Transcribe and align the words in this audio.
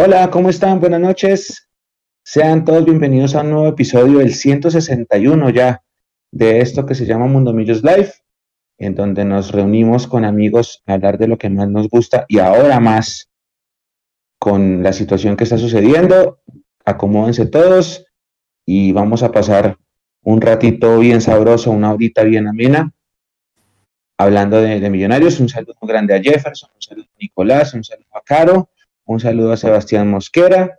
Hola, 0.00 0.30
¿cómo 0.30 0.48
están? 0.48 0.78
Buenas 0.78 1.00
noches. 1.00 1.68
Sean 2.22 2.64
todos 2.64 2.84
bienvenidos 2.84 3.34
a 3.34 3.40
un 3.40 3.50
nuevo 3.50 3.66
episodio 3.66 4.20
del 4.20 4.32
161 4.32 5.50
ya 5.50 5.82
de 6.30 6.60
esto 6.60 6.86
que 6.86 6.94
se 6.94 7.04
llama 7.04 7.26
Mundo 7.26 7.52
Millos 7.52 7.82
Live, 7.82 8.12
en 8.78 8.94
donde 8.94 9.24
nos 9.24 9.50
reunimos 9.50 10.06
con 10.06 10.24
amigos 10.24 10.84
a 10.86 10.92
hablar 10.92 11.18
de 11.18 11.26
lo 11.26 11.36
que 11.36 11.50
más 11.50 11.68
nos 11.68 11.88
gusta 11.88 12.26
y 12.28 12.38
ahora 12.38 12.78
más 12.78 13.28
con 14.38 14.84
la 14.84 14.92
situación 14.92 15.36
que 15.36 15.42
está 15.42 15.58
sucediendo. 15.58 16.42
Acomódense 16.84 17.46
todos 17.46 18.06
y 18.64 18.92
vamos 18.92 19.24
a 19.24 19.32
pasar 19.32 19.78
un 20.22 20.40
ratito 20.40 21.00
bien 21.00 21.20
sabroso, 21.20 21.72
una 21.72 21.92
horita 21.92 22.22
bien 22.22 22.46
amena, 22.46 22.92
hablando 24.16 24.60
de, 24.60 24.78
de 24.78 24.90
millonarios. 24.90 25.40
Un 25.40 25.48
saludo 25.48 25.74
grande 25.82 26.14
a 26.14 26.22
Jefferson, 26.22 26.70
un 26.72 26.82
saludo 26.82 27.08
a 27.12 27.18
Nicolás, 27.18 27.74
un 27.74 27.82
saludo 27.82 28.06
a 28.12 28.22
Caro 28.22 28.70
un 29.08 29.20
saludo 29.20 29.52
a 29.52 29.56
Sebastián 29.56 30.10
Mosquera 30.10 30.78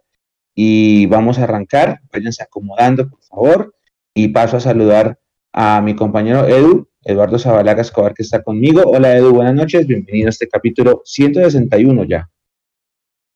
y 0.54 1.08
vamos 1.08 1.40
a 1.40 1.46
arrancar. 1.46 2.00
Váyanse 2.14 2.44
acomodando, 2.44 3.10
por 3.10 3.24
favor. 3.24 3.76
Y 4.14 4.28
paso 4.28 4.58
a 4.58 4.60
saludar 4.60 5.20
a 5.52 5.82
mi 5.82 5.96
compañero 5.96 6.48
Edu, 6.48 6.88
Eduardo 7.04 7.40
Zabalaga 7.40 7.82
Escobar, 7.82 8.14
que 8.14 8.22
está 8.22 8.44
conmigo. 8.44 8.84
Hola 8.86 9.18
Edu, 9.18 9.34
buenas 9.34 9.56
noches. 9.56 9.88
Bienvenido 9.88 10.28
a 10.28 10.30
este 10.30 10.48
capítulo 10.48 11.02
161 11.06 12.04
ya. 12.04 12.30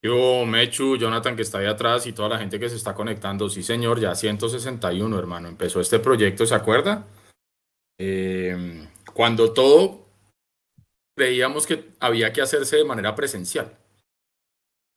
Yo, 0.03 0.45
Mechu, 0.45 0.95
Jonathan, 0.97 1.35
que 1.35 1.41
está 1.41 1.57
ahí 1.57 1.65
atrás 1.65 2.05
y 2.05 2.13
toda 2.13 2.29
la 2.29 2.37
gente 2.37 2.59
que 2.59 2.69
se 2.69 2.75
está 2.75 2.93
conectando. 2.93 3.49
Sí, 3.49 3.63
señor, 3.63 3.99
ya 3.99 4.13
161, 4.13 5.17
hermano. 5.17 5.47
Empezó 5.47 5.81
este 5.81 5.97
proyecto, 5.97 6.45
¿se 6.45 6.53
acuerda? 6.53 7.07
Eh, 7.97 8.85
cuando 9.11 9.53
todo 9.53 10.05
creíamos 11.17 11.65
que 11.65 11.93
había 11.99 12.31
que 12.31 12.41
hacerse 12.41 12.77
de 12.77 12.85
manera 12.85 13.15
presencial. 13.15 13.79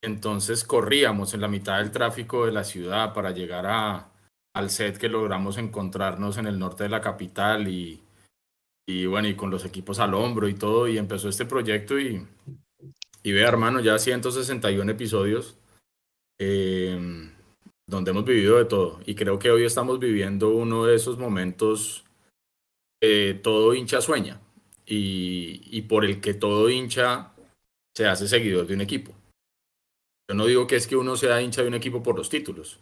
Entonces 0.01 0.63
corríamos 0.63 1.33
en 1.33 1.41
la 1.41 1.47
mitad 1.47 1.79
del 1.79 1.91
tráfico 1.91 2.45
de 2.45 2.51
la 2.51 2.63
ciudad 2.63 3.13
para 3.13 3.31
llegar 3.31 3.65
a, 3.65 4.11
al 4.53 4.69
set 4.69 4.97
que 4.97 5.09
logramos 5.09 5.57
encontrarnos 5.57 6.37
en 6.37 6.47
el 6.47 6.59
norte 6.59 6.83
de 6.83 6.89
la 6.89 7.01
capital 7.01 7.67
y, 7.67 8.01
y 8.87 9.05
bueno, 9.05 9.27
y 9.27 9.35
con 9.35 9.49
los 9.49 9.65
equipos 9.65 9.99
al 9.99 10.13
hombro 10.13 10.47
y 10.47 10.53
todo, 10.53 10.87
y 10.87 10.97
empezó 10.97 11.29
este 11.29 11.45
proyecto 11.45 11.99
y, 11.99 12.25
y 13.23 13.31
vea, 13.31 13.47
hermano, 13.49 13.79
ya 13.79 13.99
161 13.99 14.91
episodios 14.91 15.57
eh, 16.39 17.29
donde 17.87 18.11
hemos 18.11 18.25
vivido 18.25 18.57
de 18.57 18.65
todo. 18.65 18.99
Y 19.05 19.15
creo 19.15 19.39
que 19.39 19.51
hoy 19.51 19.65
estamos 19.65 19.99
viviendo 19.99 20.49
uno 20.49 20.85
de 20.85 20.95
esos 20.95 21.17
momentos 21.17 22.05
eh, 23.01 23.39
todo 23.43 23.73
hincha 23.73 24.01
sueña 24.01 24.41
y, 24.85 25.61
y 25.65 25.83
por 25.83 26.05
el 26.05 26.19
que 26.19 26.33
todo 26.33 26.69
hincha 26.69 27.33
se 27.95 28.07
hace 28.07 28.27
seguidor 28.27 28.67
de 28.67 28.75
un 28.75 28.81
equipo. 28.81 29.13
Yo 30.29 30.35
no 30.35 30.45
digo 30.45 30.67
que 30.67 30.75
es 30.75 30.87
que 30.87 30.95
uno 30.95 31.15
sea 31.15 31.41
hincha 31.41 31.61
de 31.61 31.69
un 31.69 31.73
equipo 31.73 32.03
por 32.03 32.17
los 32.17 32.29
títulos, 32.29 32.79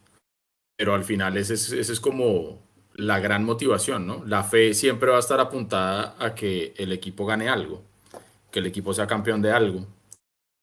pero 0.77 0.93
al 0.93 1.03
final 1.03 1.37
esa 1.37 1.53
es, 1.53 1.71
ese 1.71 1.93
es 1.93 1.99
como 1.99 2.63
la 2.93 3.19
gran 3.19 3.43
motivación, 3.43 4.07
¿no? 4.07 4.23
La 4.25 4.43
fe 4.43 4.73
siempre 4.73 5.11
va 5.11 5.17
a 5.17 5.19
estar 5.19 5.39
apuntada 5.39 6.15
a 6.17 6.33
que 6.33 6.73
el 6.77 6.91
equipo 6.91 7.25
gane 7.25 7.49
algo, 7.49 7.83
que 8.51 8.59
el 8.59 8.65
equipo 8.65 8.93
sea 8.93 9.05
campeón 9.05 9.41
de 9.41 9.51
algo, 9.51 9.85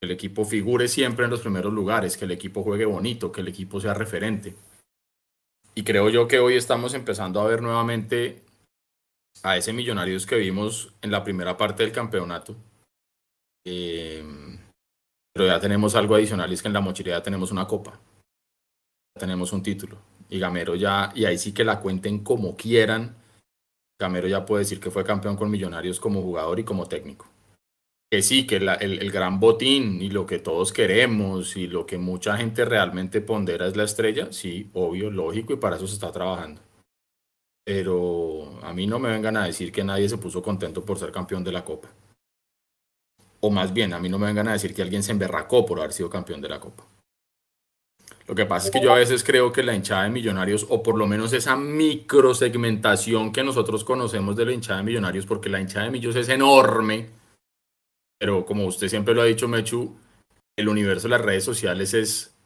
que 0.01 0.07
el 0.07 0.11
equipo 0.11 0.45
figure 0.45 0.89
siempre 0.89 1.27
en 1.27 1.31
los 1.31 1.41
primeros 1.41 1.73
lugares, 1.73 2.17
que 2.17 2.25
el 2.25 2.31
equipo 2.33 2.63
juegue 2.63 2.87
bonito, 2.87 3.31
que 3.31 3.43
el 3.43 3.49
equipo 3.49 3.81
sea 3.81 3.95
referente. 3.95 4.57
Y 5.75 5.85
creo 5.85 6.09
yo 6.11 6.27
que 6.27 6.39
hoy 6.39 6.55
estamos 6.55 6.95
empezando 6.95 7.41
a 7.41 7.47
ver 7.47 7.63
nuevamente 7.63 8.43
a 9.43 9.57
ese 9.57 9.73
Millonarios 9.73 10.27
que 10.27 10.37
vimos 10.37 10.93
en 11.03 11.11
la 11.11 11.25
primera 11.25 11.57
parte 11.57 11.83
del 11.83 11.93
campeonato. 11.93 12.57
Eh, 13.65 14.25
pero 15.33 15.47
ya 15.47 15.61
tenemos 15.61 15.95
algo 15.95 16.15
adicional 16.15 16.53
es 16.53 16.61
que 16.61 16.69
en 16.69 16.75
la 16.75 16.81
mochila 16.81 17.11
ya 17.11 17.23
tenemos 17.23 17.51
una 17.51 17.67
copa. 17.67 17.99
tenemos 19.19 19.53
un 19.53 19.63
título. 19.63 19.99
Y 20.29 20.39
Gamero 20.39 20.75
ya, 20.75 21.13
y 21.15 21.27
ahí 21.27 21.37
sí 21.37 21.53
que 21.53 21.65
la 21.65 21.81
cuenten 21.81 22.21
como 22.21 22.57
quieran. 22.57 23.17
Gamero 24.01 24.27
ya 24.29 24.45
puede 24.45 24.61
decir 24.61 24.81
que 24.81 24.91
fue 24.91 25.05
campeón 25.05 25.37
con 25.37 25.51
Millonarios 25.51 26.01
como 26.01 26.23
jugador 26.23 26.59
y 26.59 26.65
como 26.65 26.87
técnico. 26.87 27.27
Que 28.11 28.23
sí, 28.23 28.47
que 28.47 28.61
la, 28.61 28.75
el, 28.75 28.99
el, 29.01 29.11
gran 29.11 29.41
botín 29.41 30.03
y 30.03 30.11
lo 30.11 30.27
que 30.27 30.39
todos 30.39 30.73
queremos 30.73 31.57
y 31.57 31.67
lo 31.67 31.87
que 31.87 31.99
mucha 31.99 32.37
gente 32.37 32.65
realmente 32.65 33.21
pondera 33.23 33.67
es 33.67 33.77
la 33.77 33.85
estrella, 33.85 34.33
sí, 34.33 34.71
obvio, 34.75 35.11
lógico, 35.11 35.55
y 35.55 35.57
para 35.57 35.77
eso 35.77 35.87
se 35.87 35.95
está 35.95 36.13
trabajando. 36.13 36.61
Pero 37.65 38.59
a 38.63 38.73
mí 38.75 38.87
no 38.87 38.99
me 38.99 39.11
vengan 39.11 39.37
a 39.37 39.47
decir 39.47 39.73
que 39.73 39.85
nadie 39.85 40.09
se 40.09 40.19
puso 40.19 40.43
contento 40.43 40.85
por 40.85 40.99
ser 40.99 41.11
campeón 41.13 41.45
de 41.45 41.53
la 41.53 41.65
Copa 41.65 41.89
o 43.45 43.51
más 43.51 43.73
bien, 43.73 43.93
a 43.93 43.99
mí 43.99 44.09
no 44.09 44.19
me 44.19 44.27
vengan 44.27 44.49
a 44.49 44.53
decir 44.53 44.73
que 44.73 44.83
alguien 44.83 45.03
se 45.03 45.11
emberracó 45.11 45.67
por 45.67 45.81
haber 45.81 45.93
sido 45.93 46.09
campeón 46.09 46.41
de 46.41 46.49
la 46.49 46.61
Copa. 46.61 46.87
Lo 48.29 48.37
que 48.37 48.47
pasa 48.47 48.69
es 48.69 48.73
que 48.73 48.81
yo 48.81 48.93
a 48.93 48.99
veces 48.99 49.25
creo 49.25 49.53
que 49.53 49.65
la 49.65 49.75
hinchada 49.75 50.05
de 50.05 50.11
Millonarios, 50.11 50.65
o 50.69 50.81
por 50.83 50.97
lo 50.97 51.09
menos 51.09 51.33
esa 51.33 51.57
microsegmentación 51.57 53.33
que 53.33 53.43
nosotros 53.43 53.83
conocemos 53.83 54.37
de 54.37 54.47
la 54.47 54.53
hinchada 54.53 54.79
de 54.79 54.85
Millonarios, 54.85 55.27
porque 55.27 55.49
la 55.49 55.61
hinchada 55.61 55.87
de 55.87 55.91
Millos 55.91 56.15
es 56.15 56.29
enorme, 56.29 57.11
pero 58.19 58.47
como 58.47 58.65
usted 58.65 58.87
siempre 58.87 59.13
lo 59.13 59.23
ha 59.23 59.27
dicho, 59.27 59.49
Mechu, 59.49 59.97
el 60.57 60.69
universo 60.69 61.09
de 61.09 61.11
las 61.11 61.21
redes 61.21 61.45
sociales 61.45 61.95
es 61.95 62.37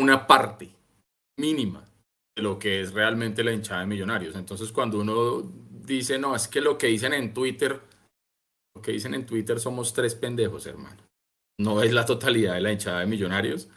una 0.00 0.26
parte 0.26 0.70
mínima 1.38 1.84
de 2.34 2.42
lo 2.42 2.58
que 2.58 2.80
es 2.80 2.92
realmente 2.92 3.44
la 3.44 3.52
hinchada 3.52 3.82
de 3.82 3.86
Millonarios. 3.86 4.34
Entonces, 4.34 4.72
cuando 4.72 4.98
uno 4.98 5.42
dice, 5.70 6.18
no, 6.18 6.34
es 6.34 6.48
que 6.48 6.60
lo 6.60 6.76
que 6.76 6.88
dicen 6.88 7.14
en 7.14 7.32
Twitter 7.32 7.91
lo 8.74 8.82
que 8.82 8.92
dicen 8.92 9.14
en 9.14 9.26
Twitter 9.26 9.60
somos 9.60 9.92
tres 9.92 10.14
pendejos, 10.14 10.66
hermano. 10.66 11.02
No 11.58 11.82
es 11.82 11.92
la 11.92 12.06
totalidad 12.06 12.54
de 12.54 12.60
la 12.60 12.72
hinchada 12.72 13.00
de 13.00 13.06
millonarios, 13.06 13.68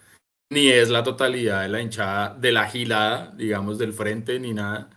ni 0.51 0.69
es 0.69 0.89
la 0.89 1.03
totalidad 1.03 1.63
de 1.63 1.69
la 1.69 1.81
hinchada 1.81 2.33
de 2.33 2.51
la 2.51 2.67
gilada, 2.67 3.33
digamos, 3.35 3.77
del 3.77 3.93
frente, 3.93 4.39
ni 4.39 4.53
nada. 4.53 4.89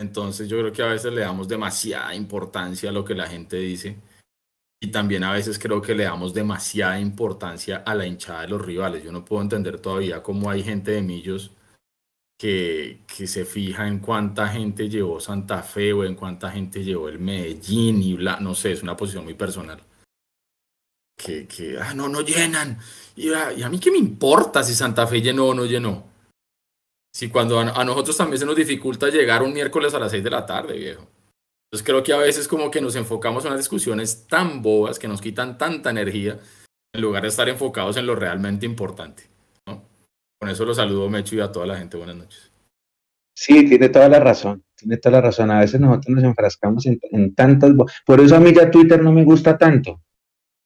Entonces 0.00 0.48
yo 0.48 0.58
creo 0.58 0.72
que 0.72 0.82
a 0.82 0.86
veces 0.86 1.12
le 1.12 1.22
damos 1.22 1.48
demasiada 1.48 2.14
importancia 2.14 2.90
a 2.90 2.92
lo 2.92 3.04
que 3.04 3.14
la 3.14 3.26
gente 3.26 3.56
dice. 3.58 3.98
Y 4.80 4.92
también 4.92 5.24
a 5.24 5.32
veces 5.32 5.58
creo 5.58 5.82
que 5.82 5.94
le 5.94 6.04
damos 6.04 6.32
demasiada 6.34 7.00
importancia 7.00 7.78
a 7.78 7.94
la 7.94 8.06
hinchada 8.06 8.42
de 8.42 8.48
los 8.48 8.64
rivales. 8.64 9.02
Yo 9.02 9.10
no 9.10 9.24
puedo 9.24 9.42
entender 9.42 9.80
todavía 9.80 10.22
cómo 10.22 10.50
hay 10.50 10.62
gente 10.62 10.92
de 10.92 11.02
Millos 11.02 11.50
que, 12.38 13.00
que, 13.06 13.26
se 13.26 13.44
fija 13.44 13.88
en 13.88 13.98
cuánta 13.98 14.46
gente 14.48 14.88
llevó 14.88 15.18
Santa 15.18 15.62
Fe 15.62 15.92
o 15.92 16.04
en 16.04 16.14
cuánta 16.14 16.50
gente 16.50 16.84
llevó 16.84 17.08
el 17.08 17.18
Medellín 17.18 18.00
y 18.00 18.14
bla, 18.14 18.38
no 18.40 18.54
sé, 18.54 18.72
es 18.72 18.82
una 18.82 18.96
posición 18.96 19.24
muy 19.24 19.34
personal. 19.34 19.82
Que, 21.16 21.48
que 21.48 21.76
ah, 21.80 21.94
no, 21.94 22.08
no 22.08 22.20
llenan. 22.20 22.78
Y 23.16 23.32
a, 23.32 23.52
y 23.52 23.62
a, 23.62 23.68
mí 23.68 23.80
qué 23.80 23.90
me 23.90 23.98
importa 23.98 24.62
si 24.62 24.74
Santa 24.74 25.04
Fe 25.08 25.20
llenó 25.20 25.48
o 25.48 25.54
no 25.54 25.66
llenó. 25.66 26.04
Si 27.12 27.28
cuando 27.28 27.58
a, 27.58 27.84
nosotros 27.84 28.16
también 28.16 28.38
se 28.38 28.46
nos 28.46 28.54
dificulta 28.54 29.08
llegar 29.08 29.42
un 29.42 29.52
miércoles 29.52 29.92
a 29.94 29.98
las 29.98 30.12
6 30.12 30.22
de 30.22 30.30
la 30.30 30.46
tarde, 30.46 30.78
viejo. 30.78 31.08
Entonces 31.66 31.84
creo 31.84 32.04
que 32.04 32.12
a 32.12 32.18
veces 32.18 32.46
como 32.46 32.70
que 32.70 32.80
nos 32.80 32.94
enfocamos 32.94 33.44
en 33.44 33.50
las 33.50 33.58
discusiones 33.58 34.28
tan 34.28 34.62
bobas 34.62 35.00
que 35.00 35.08
nos 35.08 35.20
quitan 35.20 35.58
tanta 35.58 35.90
energía 35.90 36.38
en 36.94 37.00
lugar 37.00 37.22
de 37.22 37.28
estar 37.28 37.48
enfocados 37.48 37.96
en 37.96 38.06
lo 38.06 38.14
realmente 38.14 38.64
importante. 38.64 39.28
Con 40.38 40.48
eso 40.48 40.64
lo 40.64 40.74
saludo, 40.74 41.08
Mecho, 41.08 41.34
y 41.34 41.40
a 41.40 41.50
toda 41.50 41.66
la 41.66 41.76
gente. 41.76 41.96
Buenas 41.96 42.16
noches. 42.16 42.52
Sí, 43.34 43.66
tiene 43.68 43.88
toda 43.88 44.08
la 44.08 44.20
razón. 44.20 44.62
Tiene 44.76 44.96
toda 44.96 45.16
la 45.16 45.20
razón. 45.22 45.50
A 45.50 45.60
veces 45.60 45.80
nosotros 45.80 46.14
nos 46.14 46.24
enfrascamos 46.24 46.86
en, 46.86 47.00
en 47.10 47.34
tantas. 47.34 47.72
Por 48.06 48.20
eso 48.20 48.36
a 48.36 48.40
mí 48.40 48.52
ya 48.54 48.70
Twitter 48.70 49.02
no 49.02 49.12
me 49.12 49.24
gusta 49.24 49.58
tanto. 49.58 50.00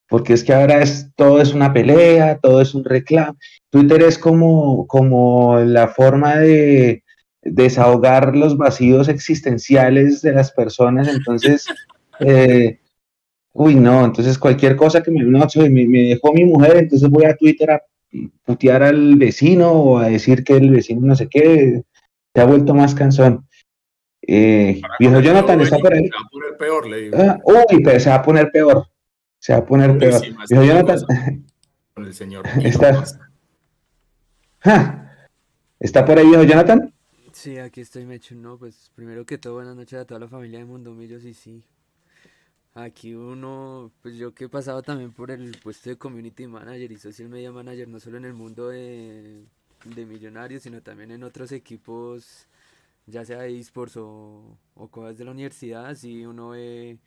Porque 0.08 0.34
es 0.34 0.44
que 0.44 0.52
ahora 0.52 0.82
es, 0.82 1.10
todo 1.16 1.40
es 1.40 1.54
una 1.54 1.72
pelea, 1.72 2.38
todo 2.38 2.60
es 2.60 2.74
un 2.74 2.84
reclamo. 2.84 3.38
Twitter 3.70 4.02
es 4.02 4.18
como, 4.18 4.86
como 4.86 5.58
la 5.60 5.88
forma 5.88 6.36
de 6.36 7.02
desahogar 7.40 8.36
los 8.36 8.56
vacíos 8.56 9.08
existenciales 9.08 10.20
de 10.20 10.32
las 10.32 10.52
personas. 10.52 11.08
Entonces, 11.08 11.66
eh, 12.20 12.78
uy, 13.54 13.74
no, 13.74 14.04
entonces 14.04 14.38
cualquier 14.38 14.76
cosa 14.76 15.02
que 15.02 15.10
me, 15.10 15.24
no, 15.24 15.46
me, 15.56 15.86
me 15.86 16.02
dejó 16.08 16.32
mi 16.32 16.44
mujer, 16.44 16.76
entonces 16.76 17.08
voy 17.08 17.24
a 17.24 17.36
Twitter 17.36 17.70
a 17.70 17.82
putear 18.44 18.82
al 18.82 19.16
vecino 19.16 19.72
o 19.72 19.98
a 19.98 20.08
decir 20.08 20.44
que 20.44 20.56
el 20.56 20.70
vecino 20.70 21.06
no 21.06 21.16
sé 21.16 21.28
qué, 21.28 21.82
se 22.34 22.40
ha 22.40 22.44
vuelto 22.44 22.74
más 22.74 22.94
cansón. 22.94 23.46
Eh, 24.22 24.80
viejo 24.98 25.20
Jonathan 25.20 25.60
está 25.60 25.78
por 25.78 25.92
ahí. 25.92 26.04
Se 26.04 26.14
va 26.14 26.20
a 26.20 26.28
poner 26.30 26.56
peor, 26.56 26.88
le 26.88 27.00
digo. 27.00 27.16
Ah, 27.18 27.38
uy, 27.44 27.82
pero 27.82 28.00
se 28.00 28.10
va 28.10 28.16
a 28.16 28.22
poner 28.22 28.50
peor. 28.52 28.86
Se 29.38 29.52
va 29.52 29.58
a 29.58 29.66
poner 29.66 29.98
peor. 29.98 30.22
Viejo 30.48 30.64
Jonathan. 30.64 30.98
Con 31.94 32.04
el 32.04 32.14
señor. 32.14 32.46
Está, 32.62 33.04
ja, 34.60 35.02
¿Está 35.80 36.04
por 36.04 36.18
ahí, 36.18 36.26
viejo 36.26 36.44
Jonathan? 36.44 36.94
Sí, 37.32 37.58
aquí 37.58 37.80
estoy, 37.80 38.06
Mecho. 38.06 38.34
No, 38.34 38.56
pues 38.56 38.90
primero 38.94 39.26
que 39.26 39.38
todo, 39.38 39.54
buenas 39.54 39.74
noches 39.74 39.98
a 39.98 40.04
toda 40.04 40.20
la 40.20 40.28
familia 40.28 40.60
de 40.60 40.64
Mundo 40.64 40.92
Millos 40.92 41.24
y 41.24 41.34
sí, 41.34 41.64
Aquí 42.74 43.14
uno, 43.14 43.92
pues 44.00 44.16
yo 44.16 44.34
que 44.34 44.44
he 44.44 44.48
pasado 44.48 44.82
también 44.82 45.12
por 45.12 45.30
el 45.30 45.52
puesto 45.62 45.90
de 45.90 45.98
community 45.98 46.46
manager 46.46 46.90
y 46.90 46.96
social 46.96 47.28
media 47.28 47.52
manager, 47.52 47.86
no 47.88 48.00
solo 48.00 48.16
en 48.16 48.24
el 48.24 48.32
mundo 48.32 48.68
de, 48.68 49.44
de 49.84 50.06
millonarios, 50.06 50.62
sino 50.62 50.80
también 50.82 51.10
en 51.10 51.22
otros 51.22 51.52
equipos, 51.52 52.46
ya 53.06 53.24
sea 53.26 53.40
de 53.40 53.58
esports 53.58 53.98
o, 53.98 54.56
o 54.74 54.88
cosas 54.88 55.18
de 55.18 55.24
la 55.26 55.32
universidad, 55.32 55.86
así 55.86 56.24
uno 56.24 56.50
ve, 56.50 56.98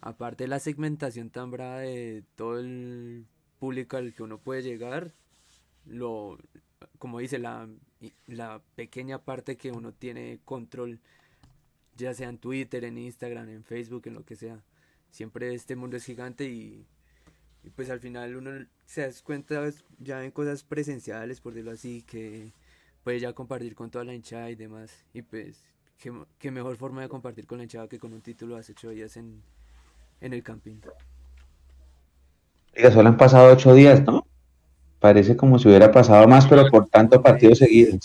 aparte 0.00 0.44
de 0.44 0.48
la 0.48 0.60
segmentación 0.60 1.30
tan 1.30 1.50
brava 1.50 1.80
de 1.80 2.24
todo 2.36 2.60
el 2.60 3.26
público 3.58 3.96
al 3.96 4.14
que 4.14 4.22
uno 4.22 4.38
puede 4.38 4.62
llegar, 4.62 5.12
lo, 5.86 6.38
como 6.98 7.18
dice, 7.18 7.38
la, 7.40 7.68
la 8.28 8.62
pequeña 8.76 9.18
parte 9.18 9.56
que 9.56 9.72
uno 9.72 9.92
tiene 9.92 10.40
control, 10.44 11.00
ya 11.96 12.14
sea 12.14 12.28
en 12.28 12.38
Twitter, 12.38 12.84
en 12.84 12.98
Instagram, 12.98 13.48
en 13.48 13.64
Facebook, 13.64 14.02
en 14.06 14.14
lo 14.14 14.24
que 14.24 14.36
sea. 14.36 14.62
Siempre 15.12 15.54
este 15.54 15.76
mundo 15.76 15.98
es 15.98 16.04
gigante 16.04 16.46
y, 16.46 16.86
y 17.62 17.70
pues 17.70 17.90
al 17.90 18.00
final 18.00 18.34
uno 18.34 18.50
se 18.86 19.02
da 19.02 19.10
cuenta 19.22 19.62
ya 20.00 20.24
en 20.24 20.30
cosas 20.30 20.64
presenciales, 20.64 21.40
por 21.40 21.52
decirlo 21.52 21.72
así, 21.72 22.02
que 22.02 22.50
puede 23.04 23.20
ya 23.20 23.34
compartir 23.34 23.74
con 23.74 23.90
toda 23.90 24.04
la 24.04 24.14
hinchada 24.14 24.50
y 24.50 24.54
demás. 24.54 24.90
Y 25.12 25.20
pues, 25.20 25.62
qué, 26.38 26.50
mejor 26.50 26.76
forma 26.76 27.02
de 27.02 27.10
compartir 27.10 27.46
con 27.46 27.58
la 27.58 27.64
hinchada 27.64 27.88
que 27.88 27.98
con 27.98 28.14
un 28.14 28.22
título 28.22 28.56
hace 28.56 28.72
ocho 28.72 28.88
días 28.88 29.16
en, 29.18 29.42
en 30.22 30.32
el 30.32 30.42
camping. 30.42 30.76
Diga, 32.74 32.90
solo 32.90 33.10
han 33.10 33.18
pasado 33.18 33.52
ocho 33.52 33.74
días, 33.74 34.02
¿no? 34.04 34.26
Parece 34.98 35.36
como 35.36 35.58
si 35.58 35.68
hubiera 35.68 35.92
pasado 35.92 36.26
más, 36.26 36.46
pero 36.46 36.70
por 36.70 36.88
tanto 36.88 37.20
partido 37.20 37.54
seguido. 37.54 37.98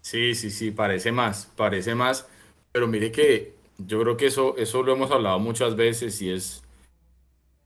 Sí. 0.00 0.34
sí, 0.34 0.50
sí, 0.50 0.70
parece 0.70 1.10
más, 1.10 1.50
parece 1.56 1.96
más. 1.96 2.28
Pero 2.70 2.86
mire 2.86 3.10
que 3.10 3.57
yo 3.78 4.00
creo 4.00 4.16
que 4.16 4.26
eso, 4.26 4.56
eso 4.56 4.82
lo 4.82 4.92
hemos 4.92 5.10
hablado 5.10 5.38
muchas 5.38 5.76
veces 5.76 6.20
y 6.20 6.30
es, 6.30 6.62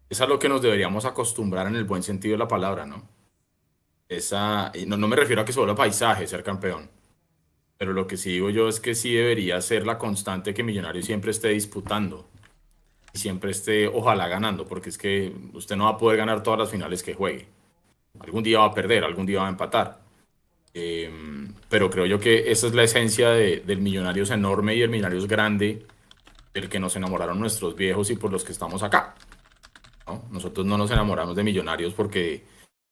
es 0.09 0.21
a 0.21 0.27
lo 0.27 0.39
que 0.39 0.49
nos 0.49 0.63
deberíamos 0.63 1.05
acostumbrar 1.05 1.67
en 1.67 1.77
el 1.77 1.85
buen 1.85 2.03
sentido 2.03 2.33
de 2.33 2.39
la 2.39 2.49
palabra, 2.49 2.87
¿no? 2.87 3.09
Esa, 4.09 4.71
no, 4.87 4.97
no 4.99 5.09
me 5.09 5.17
refiero 5.17 5.43
a 5.43 5.45
que 5.45 5.53
solo 5.53 5.75
paisaje 5.75 6.27
ser 6.27 6.43
campeón, 6.43 6.91
pero 7.79 7.95
lo 7.95 8.07
que 8.07 8.17
sí 8.17 8.33
digo 8.33 8.51
yo 8.51 8.69
es 8.69 8.79
que 8.79 8.95
sí 8.95 9.15
debería 9.15 9.61
ser 9.61 9.87
la 9.87 9.99
constante 9.99 10.55
que 10.55 10.63
Millonarios 10.63 11.07
siempre 11.07 11.31
esté 11.31 11.49
disputando 11.49 12.29
y 13.13 13.19
siempre 13.19 13.51
esté, 13.51 13.89
ojalá, 13.89 14.29
ganando, 14.29 14.67
porque 14.67 14.91
es 14.91 14.99
que 14.99 15.33
usted 15.53 15.77
no 15.77 15.85
va 15.85 15.91
a 15.93 15.99
poder 15.99 16.19
ganar 16.19 16.43
todas 16.43 16.61
las 16.61 16.71
finales 16.71 17.03
que 17.03 17.15
juegue. 17.15 17.47
Algún 18.21 18.43
día 18.43 18.61
va 18.61 18.67
a 18.67 18.75
perder, 18.75 19.05
algún 19.05 19.27
día 19.27 19.41
va 19.41 19.47
a 19.47 19.51
empatar. 19.51 20.01
Em, 20.75 21.55
pero 21.69 21.91
creo 21.91 22.07
yo 22.07 22.19
que 22.19 22.51
esa 22.51 22.67
es 22.67 22.75
la 22.75 22.85
esencia 22.85 23.31
del 23.31 23.81
Millonarios 23.81 24.31
enorme 24.31 24.75
y 24.77 24.83
el 24.83 24.91
Millonarios 24.91 25.27
grande, 25.27 25.87
del 26.53 26.69
que 26.69 26.81
nos 26.81 26.97
enamoraron 26.97 27.41
nuestros 27.41 27.75
viejos 27.77 28.11
y 28.11 28.17
por 28.17 28.33
los 28.33 28.45
que 28.45 28.53
estamos 28.53 28.83
acá. 28.83 29.15
Nosotros 30.31 30.67
no 30.67 30.77
nos 30.77 30.91
enamoramos 30.91 31.37
de 31.37 31.45
Millonarios 31.45 31.95
porque 31.95 32.45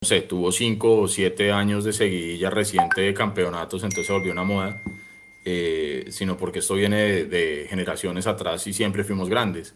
no 0.03 0.09
sé, 0.09 0.23
tuvo 0.23 0.51
cinco 0.51 1.01
o 1.01 1.09
siete 1.09 1.53
años 1.53 1.85
de 1.85 1.93
seguidilla 1.93 2.49
reciente 2.49 3.03
de 3.03 3.13
campeonatos, 3.13 3.83
entonces 3.83 4.07
se 4.07 4.13
volvió 4.15 4.33
una 4.33 4.45
moda, 4.45 4.81
eh, 5.45 6.07
sino 6.09 6.39
porque 6.39 6.61
esto 6.61 6.75
viene 6.75 7.25
de, 7.25 7.67
generaciones 7.69 8.27
atrás 8.27 8.67
y 8.67 8.73
siempre 8.73 9.05
fuimos 9.05 9.29
grandes. 9.29 9.75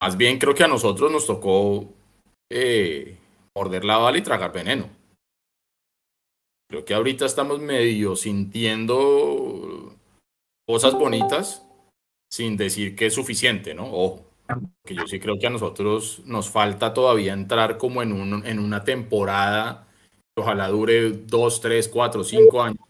Más 0.00 0.16
bien 0.16 0.38
creo 0.38 0.54
que 0.54 0.62
a 0.62 0.68
nosotros 0.68 1.10
nos 1.10 1.26
tocó 1.26 1.92
eh, 2.48 3.18
morder 3.56 3.84
la 3.84 3.96
bala 3.96 4.18
y 4.18 4.22
tragar 4.22 4.52
veneno. 4.52 4.88
Creo 6.70 6.84
que 6.84 6.94
ahorita 6.94 7.26
estamos 7.26 7.58
medio 7.58 8.14
sintiendo 8.14 9.96
cosas 10.68 10.94
bonitas 10.94 11.67
sin 12.30 12.56
decir 12.56 12.94
que 12.94 13.06
es 13.06 13.14
suficiente, 13.14 13.74
¿no? 13.74 13.92
Ojo 13.92 14.24
que 14.84 14.94
yo 14.94 15.06
sí 15.06 15.20
creo 15.20 15.38
que 15.38 15.46
a 15.46 15.50
nosotros 15.50 16.22
nos 16.24 16.48
falta 16.48 16.94
todavía 16.94 17.34
entrar 17.34 17.76
como 17.76 18.00
en, 18.00 18.12
un, 18.12 18.46
en 18.46 18.58
una 18.58 18.82
temporada 18.82 19.88
ojalá 20.38 20.68
dure 20.68 21.10
dos, 21.10 21.60
tres, 21.60 21.88
cuatro, 21.88 22.24
cinco 22.24 22.62
años 22.62 22.84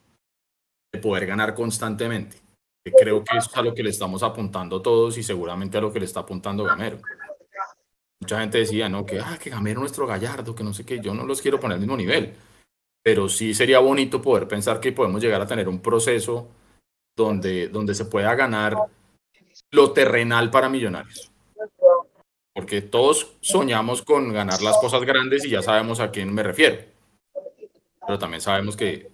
de 0.93 1.01
poder 1.01 1.27
ganar 1.27 1.55
constantemente. 1.55 2.37
Que 2.85 2.93
creo 2.93 3.25
que 3.25 3.37
es 3.37 3.55
a 3.57 3.63
lo 3.63 3.75
que 3.75 3.83
le 3.83 3.91
estamos 3.91 4.23
apuntando 4.23 4.81
todos 4.81 5.19
y 5.19 5.23
seguramente 5.23 5.79
a 5.79 5.81
lo 5.81 5.93
que 5.93 5.99
le 5.99 6.07
está 6.07 6.21
apuntando 6.21 6.65
Gamero. 6.65 6.99
Mucha 8.21 8.41
gente 8.41 8.59
decía, 8.59 8.89
¿no? 8.89 9.05
Que, 9.05 9.21
ah, 9.21 9.39
que 9.41 9.51
Gamero 9.51 9.81
nuestro 9.81 10.07
gallardo, 10.07 10.55
que 10.55 10.65
no 10.65 10.73
sé 10.73 10.85
qué, 10.85 11.01
yo 11.01 11.15
no 11.15 11.25
los 11.25 11.41
quiero 11.41 11.61
poner 11.61 11.75
al 11.75 11.81
mismo 11.81 11.97
nivel. 11.97 12.35
Pero 13.03 13.29
sí 13.29 13.55
sería 13.55 13.79
bonito 13.79 14.21
poder 14.21 14.49
pensar 14.49 14.81
que 14.81 14.93
podemos 14.93 15.23
llegar 15.23 15.41
a 15.41 15.47
tener 15.47 15.69
un 15.69 15.81
proceso 15.81 16.49
donde, 17.17 17.69
donde 17.69 17.95
se 17.95 18.05
pueda 18.05 18.35
ganar 18.35 18.77
lo 19.71 19.93
terrenal 19.93 20.51
para 20.51 20.69
millonarios 20.69 21.31
porque 22.59 22.83
todos 22.83 23.37
soñamos 23.41 24.03
con 24.03 24.33
ganar 24.33 24.61
las 24.63 24.79
cosas 24.79 25.03
grandes 25.03 25.45
y 25.45 25.51
ya 25.51 25.63
sabemos 25.63 26.01
a 26.01 26.11
quién 26.11 26.35
me 26.35 26.43
refiero. 26.43 26.77
Pero 28.05 28.19
también 28.19 28.41
sabemos 28.41 28.77
que 28.77 29.13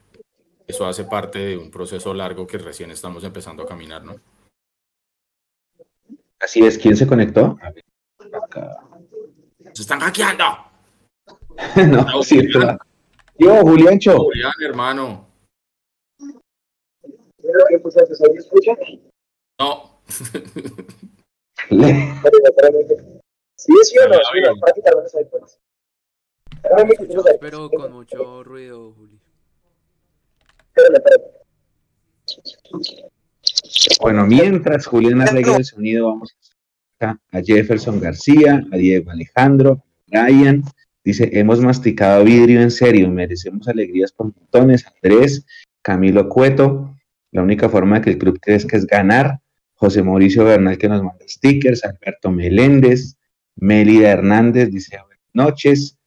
eso 0.66 0.86
hace 0.86 1.04
parte 1.04 1.40
de 1.40 1.58
un 1.58 1.70
proceso 1.70 2.14
largo 2.14 2.46
que 2.46 2.56
recién 2.56 2.90
estamos 2.90 3.22
empezando 3.22 3.62
a 3.62 3.66
caminar, 3.66 4.02
¿no? 4.02 4.18
Así 6.40 6.64
es, 6.64 6.78
¿quién 6.78 6.96
se 6.96 7.06
conectó? 7.06 7.58
¡Se 9.74 9.82
están 9.82 10.00
hackeando! 10.00 10.44
no, 11.86 12.22
sí, 12.22 12.50
Julián. 12.50 12.78
Yo, 13.36 13.60
Juliancho. 13.60 14.16
Julián, 14.20 14.54
hermano. 14.62 15.28
No. 16.18 16.40
Sí, 23.56 23.72
sí 23.84 23.96
o 23.98 24.08
no, 24.08 24.18
Pero 27.40 27.70
con 27.70 27.92
mucho 27.92 28.44
ruido, 28.44 28.92
Juli. 28.92 29.18
Bueno, 34.00 34.26
mientras 34.26 34.86
Julián 34.86 35.22
arregla 35.22 35.56
el 35.56 35.64
sonido, 35.64 36.08
vamos 36.08 36.36
a 37.00 37.18
Jefferson 37.42 38.00
García, 38.00 38.64
a 38.72 38.76
Diego 38.76 39.10
Alejandro, 39.10 39.84
Ryan. 40.08 40.62
Dice, 41.04 41.28
hemos 41.32 41.60
masticado 41.60 42.24
vidrio 42.24 42.62
en 42.62 42.70
serio, 42.70 43.10
merecemos 43.10 43.68
alegrías 43.68 44.12
por 44.12 44.26
montones. 44.34 44.86
Andrés, 44.86 45.44
Camilo 45.82 46.28
Cueto, 46.28 46.94
la 47.30 47.42
única 47.42 47.68
forma 47.68 47.96
de 47.96 48.02
que 48.02 48.10
el 48.10 48.18
club 48.18 48.38
crezca 48.40 48.76
es 48.76 48.86
ganar. 48.86 49.40
José 49.84 50.02
Mauricio 50.02 50.44
Bernal 50.44 50.78
que 50.78 50.88
nos 50.88 51.02
manda 51.02 51.26
stickers, 51.28 51.84
Alberto 51.84 52.30
Meléndez, 52.30 53.18
Melida 53.56 54.12
Hernández 54.12 54.70
dice 54.70 54.96
buenas 54.96 55.20
noches, 55.34 55.98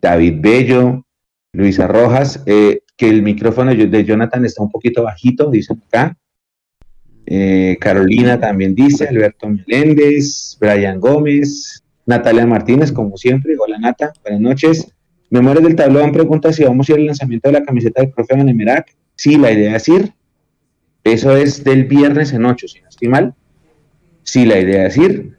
David 0.00 0.36
Bello, 0.38 1.04
Luisa 1.52 1.88
Rojas, 1.88 2.40
eh, 2.46 2.82
que 2.96 3.08
el 3.08 3.22
micrófono 3.22 3.74
de 3.74 4.04
Jonathan 4.04 4.44
está 4.44 4.62
un 4.62 4.70
poquito 4.70 5.02
bajito, 5.02 5.50
dice 5.50 5.74
acá. 5.74 6.16
Eh, 7.26 7.76
Carolina 7.80 8.38
también 8.38 8.76
dice, 8.76 9.08
Alberto 9.08 9.48
Meléndez, 9.48 10.56
Brian 10.60 11.00
Gómez, 11.00 11.82
Natalia 12.06 12.46
Martínez, 12.46 12.92
como 12.92 13.16
siempre, 13.16 13.56
hola 13.58 13.78
Nata, 13.78 14.12
buenas 14.22 14.40
noches. 14.40 14.86
Memorias 15.30 15.64
del 15.64 15.74
tablón 15.74 16.12
pregunta 16.12 16.52
si 16.52 16.62
vamos 16.62 16.88
a 16.88 16.92
ir 16.92 16.98
al 16.98 17.06
lanzamiento 17.06 17.48
de 17.48 17.58
la 17.58 17.64
camiseta 17.64 18.02
del 18.02 18.12
profe 18.12 18.34
Emerac. 18.34 18.96
Sí, 19.16 19.36
la 19.36 19.50
idea 19.50 19.74
es 19.74 19.88
ir. 19.88 20.12
Eso 21.04 21.36
es 21.36 21.64
del 21.64 21.84
viernes 21.84 22.32
en 22.32 22.44
8, 22.44 22.68
si 22.68 22.80
no 22.80 22.88
estoy 22.88 23.08
mal. 23.08 23.34
Sí, 24.22 24.44
la 24.44 24.58
idea 24.58 24.86
es 24.86 24.96
ir. 24.96 25.38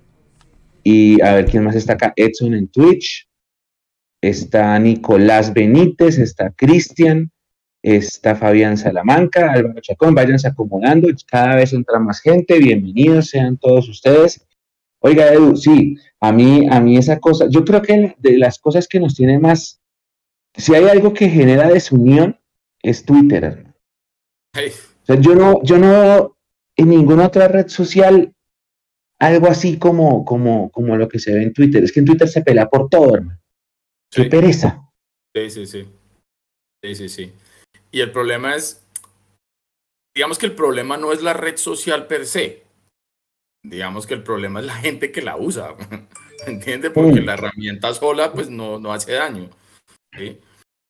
Y 0.84 1.22
a 1.22 1.36
ver 1.36 1.46
quién 1.46 1.64
más 1.64 1.76
está 1.76 1.94
acá. 1.94 2.14
Edson 2.16 2.54
en 2.54 2.68
Twitch. 2.68 3.28
Está 4.22 4.78
Nicolás 4.78 5.54
Benítez, 5.54 6.20
está 6.20 6.52
Cristian, 6.52 7.32
está 7.82 8.36
Fabián 8.36 8.78
Salamanca, 8.78 9.52
Álvaro 9.52 9.82
Chacón. 9.82 10.14
Váyanse 10.14 10.48
acomodando. 10.48 11.08
Cada 11.28 11.56
vez 11.56 11.74
entra 11.74 12.00
más 12.00 12.22
gente. 12.22 12.60
Bienvenidos 12.60 13.30
sean 13.30 13.58
todos 13.58 13.90
ustedes. 13.90 14.46
Oiga, 15.04 15.34
Edu, 15.34 15.56
sí, 15.56 15.98
a 16.20 16.32
mí, 16.32 16.68
a 16.70 16.80
mí 16.80 16.96
esa 16.96 17.20
cosa, 17.20 17.48
yo 17.50 17.66
creo 17.66 17.82
que 17.82 18.16
de 18.20 18.38
las 18.38 18.60
cosas 18.60 18.88
que 18.88 19.00
nos 19.00 19.16
tiene 19.16 19.40
más, 19.40 19.82
si 20.56 20.76
hay 20.76 20.86
algo 20.86 21.12
que 21.12 21.28
genera 21.28 21.68
desunión, 21.68 22.40
es 22.84 23.04
Twitter. 23.04 23.74
Yo 25.16 25.36
no, 25.36 25.62
yo 25.64 25.78
no, 25.78 26.38
en 26.76 26.90
ninguna 26.90 27.28
otra 27.28 27.48
red 27.48 27.68
social 27.68 28.34
algo 29.20 29.48
así 29.48 29.78
como, 29.78 30.26
como, 30.26 30.72
como 30.72 30.98
lo 30.98 31.08
que 31.08 31.20
se 31.20 31.34
ve 31.34 31.44
en 31.44 31.54
Twitter. 31.54 31.84
Es 31.84 31.92
que 31.92 32.00
en 32.00 32.08
Twitter 32.08 32.28
se 32.28 32.42
pelea 32.42 32.68
por 32.68 32.90
todo, 32.90 33.16
hermano. 33.16 33.40
Qué 34.12 34.26
pereza. 34.26 34.82
Sí, 35.36 35.50
sí, 35.52 35.68
sí. 35.68 35.88
Sí, 36.84 36.96
sí, 36.96 37.10
sí. 37.10 37.34
Y 37.92 38.02
el 38.02 38.12
problema 38.12 38.56
es, 38.56 38.84
digamos 40.16 40.40
que 40.40 40.48
el 40.48 40.56
problema 40.56 40.98
no 40.98 41.14
es 41.14 41.22
la 41.22 41.34
red 41.34 41.58
social 41.58 42.08
per 42.08 42.26
se. 42.26 42.64
Digamos 43.64 44.08
que 44.08 44.16
el 44.16 44.24
problema 44.24 44.60
es 44.60 44.66
la 44.66 44.76
gente 44.76 45.12
que 45.12 45.22
la 45.22 45.38
usa. 45.38 45.76
¿Entiende? 46.48 46.90
Porque 46.90 47.22
la 47.22 47.36
herramienta 47.36 47.94
sola 47.94 48.34
pues 48.34 48.50
no, 48.50 48.80
no 48.80 48.92
hace 48.92 49.14
daño. 49.14 49.52
¿sí? 50.18 50.40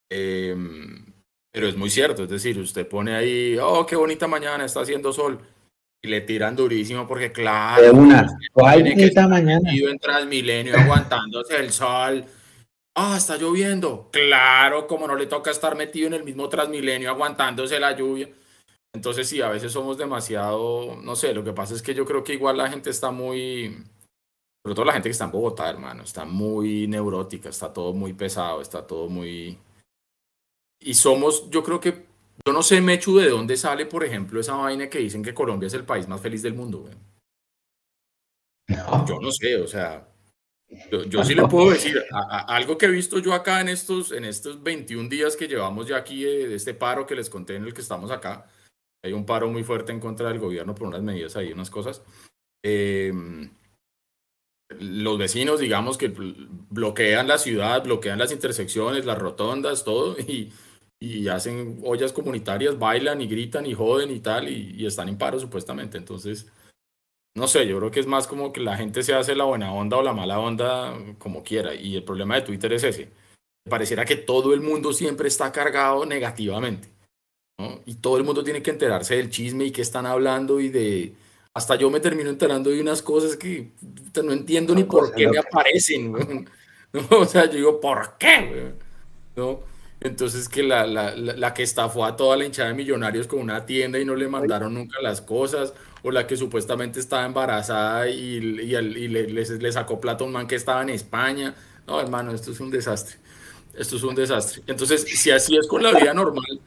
Em, 0.10 1.11
pero 1.52 1.68
es 1.68 1.76
muy 1.76 1.90
cierto, 1.90 2.24
es 2.24 2.30
decir, 2.30 2.58
usted 2.60 2.88
pone 2.88 3.16
ahí, 3.16 3.58
oh, 3.62 3.86
qué 3.86 3.96
bonita 3.96 4.28
mañana, 4.28 4.66
está 4.66 4.82
haciendo 4.82 5.12
sol 5.12 5.40
y 6.04 6.08
le 6.08 6.22
tiran 6.22 6.56
durísimo 6.56 7.08
porque, 7.08 7.32
claro, 7.32 7.84
de 7.84 7.92
una, 7.92 8.28
bonita 8.54 9.28
mañana? 9.28 9.72
en 9.72 10.00
Transmilenio 10.00 10.78
aguantándose 10.78 11.58
el 11.58 11.72
sol. 11.72 12.26
Ah, 12.96 13.16
está 13.18 13.38
lloviendo. 13.38 14.10
Claro, 14.12 14.88
como 14.88 15.08
no 15.08 15.16
le 15.16 15.28
toca 15.28 15.52
estar 15.52 15.76
metido 15.76 16.08
en 16.08 16.14
el 16.14 16.24
mismo 16.24 16.50
Transmilenio 16.50 17.10
aguantándose 17.10 17.80
la 17.80 17.96
lluvia. 17.96 18.30
Entonces, 18.94 19.30
sí, 19.30 19.42
a 19.42 19.50
veces 19.50 19.72
somos 19.72 19.98
demasiado, 19.98 20.98
no 21.02 21.16
sé, 21.16 21.34
lo 21.34 21.44
que 21.44 21.54
pasa 21.54 21.74
es 21.74 21.82
que 21.82 21.94
yo 21.94 22.06
creo 22.06 22.24
que 22.24 22.34
igual 22.34 22.58
la 22.58 22.70
gente 22.70 22.90
está 22.90 23.12
muy, 23.12 23.78
sobre 24.64 24.76
todo 24.76 24.86
la 24.86 24.94
gente 24.94 25.08
que 25.08 25.14
está 25.14 25.26
en 25.26 25.32
Bogotá, 25.32 25.70
hermano, 25.70 26.04
está 26.04 26.26
muy 26.26 26.88
neurótica, 26.88 27.48
está 27.48 27.72
todo 27.72 27.94
muy 27.94 28.12
pesado, 28.12 28.62
está 28.62 28.86
todo 28.86 29.08
muy, 29.08 29.58
y 30.82 30.96
somos, 30.96 31.50
yo 31.50 31.64
creo 31.64 31.80
que, 31.80 32.06
yo 32.46 32.54
no 32.54 32.64
sé, 32.64 32.82
Mechu, 32.82 33.18
de 33.18 33.30
dónde 33.30 33.56
sale, 33.56 33.86
por 33.86 34.04
ejemplo, 34.04 34.40
esa 34.40 34.56
vaina 34.56 34.90
que 34.90 35.00
dicen 35.00 35.24
que 35.24 35.34
Colombia 35.34 35.68
es 35.68 35.74
el 35.76 35.86
país 35.86 36.08
más 36.08 36.20
feliz 36.20 36.42
del 36.42 36.56
mundo, 36.56 36.80
güey. 36.80 36.94
Yo 39.08 39.20
no 39.20 39.32
sé, 39.32 39.58
o 39.58 39.68
sea, 39.68 40.08
yo, 41.08 41.24
sí 41.24 41.36
le 41.36 41.48
puedo 41.48 41.72
decir, 41.72 42.02
algo 42.48 42.78
que 42.78 42.86
he 42.86 42.92
visto 42.92 43.20
yo 43.20 43.34
acá 43.34 43.60
en 43.62 43.70
estos, 43.70 44.12
en 44.12 44.24
estos 44.24 44.64
21 44.64 45.10
días 45.10 45.36
que 45.36 45.48
llevamos 45.48 45.88
ya 45.88 45.98
aquí 45.98 46.24
de, 46.24 46.56
este 46.56 46.74
paro 46.74 47.06
que 47.06 47.16
les 47.16 47.30
conté 47.30 47.58
en 47.58 47.66
el 47.66 47.74
que 47.74 47.82
estamos 47.82 48.10
acá, 48.10 48.48
hay 49.04 49.14
un 49.14 49.26
paro 49.26 49.50
muy 49.50 49.64
fuerte 49.64 49.92
en 49.92 50.00
contra 50.00 50.30
del 50.30 50.40
gobierno 50.40 50.74
por 50.74 50.88
unas 50.88 51.02
medidas 51.02 51.36
ahí, 51.36 51.52
unas 51.52 51.70
cosas. 51.70 52.02
Em, 52.64 53.52
los 54.80 55.18
vecinos, 55.18 55.60
digamos, 55.60 55.98
que 55.98 56.14
bloquean 56.70 57.28
la 57.28 57.38
ciudad, 57.38 57.84
bloquean 57.84 58.20
las 58.20 58.32
intersecciones, 58.32 59.06
las 59.06 59.18
rotondas, 59.18 59.84
todo, 59.84 60.18
y, 60.20 60.54
y 61.02 61.28
hacen 61.30 61.82
ollas 61.84 62.14
comunitarias, 62.14 62.78
bailan 62.78 63.22
y 63.22 63.28
gritan 63.28 63.66
y 63.66 63.74
joden 63.74 64.12
y 64.12 64.20
tal, 64.20 64.48
y, 64.48 64.76
y 64.78 64.86
están 64.86 65.10
en 65.10 65.18
paro 65.18 65.40
supuestamente. 65.40 65.98
Entonces, 65.98 66.46
no 67.34 67.48
sé, 67.48 67.66
yo 67.66 67.78
creo 67.80 67.92
que 67.92 68.02
es 68.02 68.08
más 68.08 68.28
como 68.28 68.54
que 68.54 68.62
la 68.62 68.78
gente 68.78 69.04
se 69.04 69.14
hace 69.14 69.36
la 69.36 69.46
buena 69.46 69.74
onda 69.74 69.98
o 69.98 70.04
la 70.04 70.14
mala 70.14 70.40
onda 70.40 70.96
como 71.18 71.44
quiera. 71.44 71.74
Y 71.74 71.96
el 71.96 72.04
problema 72.04 72.36
de 72.36 72.42
Twitter 72.42 72.72
es 72.74 72.84
ese. 72.84 73.10
Pareciera 73.68 74.06
que 74.06 74.16
todo 74.16 74.54
el 74.54 74.62
mundo 74.62 74.92
siempre 74.94 75.28
está 75.28 75.52
cargado 75.52 76.06
negativamente. 76.06 76.90
¿no? 77.58 77.82
Y 77.86 77.96
todo 77.96 78.18
el 78.18 78.24
mundo 78.24 78.44
tiene 78.44 78.62
que 78.62 78.72
enterarse 78.72 79.16
del 79.16 79.30
chisme 79.30 79.66
y 79.66 79.72
qué 79.72 79.82
están 79.82 80.06
hablando 80.06 80.60
y 80.60 80.70
de... 80.70 81.16
Hasta 81.54 81.76
yo 81.76 81.90
me 81.90 82.00
termino 82.00 82.30
enterando 82.30 82.70
de 82.70 82.80
unas 82.80 83.02
cosas 83.02 83.36
que 83.36 83.72
no 84.24 84.32
entiendo 84.32 84.76
ni 84.76 84.84
por 84.84 85.14
qué 85.14 85.28
me 85.28 85.38
aparecen. 85.38 86.12
¿no? 86.94 87.02
O 87.18 87.26
sea, 87.26 87.46
yo 87.46 87.54
digo, 87.54 87.80
¿por 87.82 88.18
qué? 88.18 88.74
¿no? 89.36 89.71
Entonces 90.02 90.50
que 90.50 90.64
la, 90.64 90.88
la, 90.88 91.16
la, 91.16 91.54
que 91.54 91.62
estafó 91.62 92.06
a 92.06 92.16
toda 92.16 92.36
la 92.36 92.44
hinchada 92.44 92.70
de 92.70 92.74
millonarios 92.74 93.28
con 93.28 93.40
una 93.40 93.68
tienda 93.68 94.00
y 94.00 94.06
no 94.06 94.16
le 94.16 94.28
mandaron 94.28 94.74
nunca 94.74 95.00
las 95.00 95.22
cosas, 95.22 95.74
o 96.02 96.10
la 96.10 96.26
que 96.26 96.36
supuestamente 96.36 97.00
estaba 97.00 97.24
embarazada 97.24 98.10
y, 98.10 98.38
y, 98.38 98.76
y 98.76 99.08
le, 99.08 99.28
le, 99.28 99.72
sacó 99.72 100.02
plata 100.02 100.24
a 100.24 100.28
un 100.28 100.34
man 100.34 100.48
que 100.48 100.56
estaba 100.56 100.82
en 100.82 100.90
España. 100.90 101.54
No, 101.86 102.02
hermano, 102.02 102.34
esto 102.34 102.52
es 102.52 102.60
un 102.60 102.72
desastre. 102.72 103.18
Esto 103.78 103.96
es 103.96 104.04
un 104.04 104.16
desastre. 104.16 104.64
Entonces, 104.66 105.04
si 105.04 105.30
así 105.30 105.56
es 105.56 105.68
con 105.68 105.84
la 105.84 105.92
vida 105.92 106.16
normal. 106.16 106.60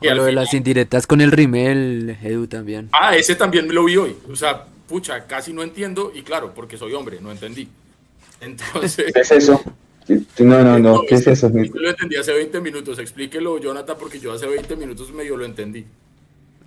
O 0.00 0.14
lo 0.14 0.24
de 0.24 0.32
las 0.32 0.54
indirectas 0.54 1.08
con 1.08 1.20
el 1.20 1.32
rimel, 1.32 2.16
Edu 2.22 2.46
también. 2.46 2.90
Ah, 2.92 3.16
ese 3.16 3.34
también 3.34 3.74
lo 3.74 3.84
vi 3.84 3.96
hoy. 3.96 4.16
O 4.30 4.36
sea, 4.36 4.66
pucha, 4.86 5.26
casi 5.26 5.52
no 5.52 5.64
entiendo. 5.64 6.12
Y 6.14 6.22
claro, 6.22 6.54
porque 6.54 6.78
soy 6.78 6.94
hombre, 6.94 7.18
no 7.20 7.32
entendí. 7.32 7.68
Entonces. 8.40 9.12
¿Qué 9.12 9.20
es 9.20 9.32
eso? 9.32 9.60
No, 10.38 10.64
no, 10.64 10.78
no, 10.78 11.02
¿qué 11.08 11.16
es 11.16 11.26
eso? 11.26 11.50
Yo 11.50 11.72
lo 11.74 11.90
entendí 11.90 12.16
hace 12.16 12.32
20 12.32 12.60
minutos. 12.60 12.98
Explíquelo, 12.98 13.58
Jonathan, 13.58 13.96
porque 13.98 14.18
yo 14.18 14.32
hace 14.32 14.46
20 14.46 14.76
minutos 14.76 15.12
medio 15.12 15.36
lo 15.36 15.44
entendí. 15.44 15.84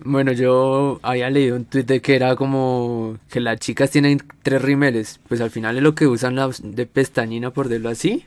Bueno, 0.04 0.32
yo 0.32 0.98
había 1.02 1.30
leído 1.30 1.56
un 1.56 1.64
tweet 1.64 1.84
de 1.84 2.00
que 2.00 2.16
era 2.16 2.34
como 2.36 3.18
que 3.28 3.40
las 3.40 3.58
chicas 3.58 3.90
tienen 3.90 4.20
tres 4.42 4.62
rimeles. 4.62 5.20
Pues 5.28 5.40
al 5.40 5.50
final 5.50 5.76
es 5.76 5.82
lo 5.82 5.94
que 5.94 6.06
usan 6.06 6.36
de 6.62 6.86
pestañina, 6.86 7.50
por 7.52 7.68
decirlo 7.68 7.88
así. 7.88 8.24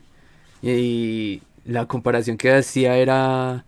Y 0.62 1.42
la 1.66 1.86
comparación 1.88 2.38
que 2.38 2.52
hacía 2.54 2.98
era 2.98 3.66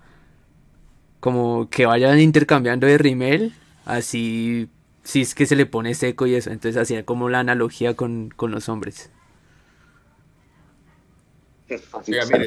como 1.20 1.70
que 1.70 1.86
vayan 1.86 2.20
intercambiando 2.20 2.88
de 2.88 2.98
rimel, 2.98 3.54
así 3.86 4.70
si 5.04 5.22
es 5.22 5.36
que 5.36 5.46
se 5.46 5.56
le 5.56 5.66
pone 5.66 5.94
seco 5.96 6.28
y 6.28 6.36
eso. 6.36 6.52
Entonces 6.52 6.82
hacía 6.82 7.04
como 7.04 7.30
la 7.30 7.40
analogía 7.40 7.96
con, 7.96 8.30
con 8.36 8.52
los 8.52 8.70
hombres. 8.70 9.10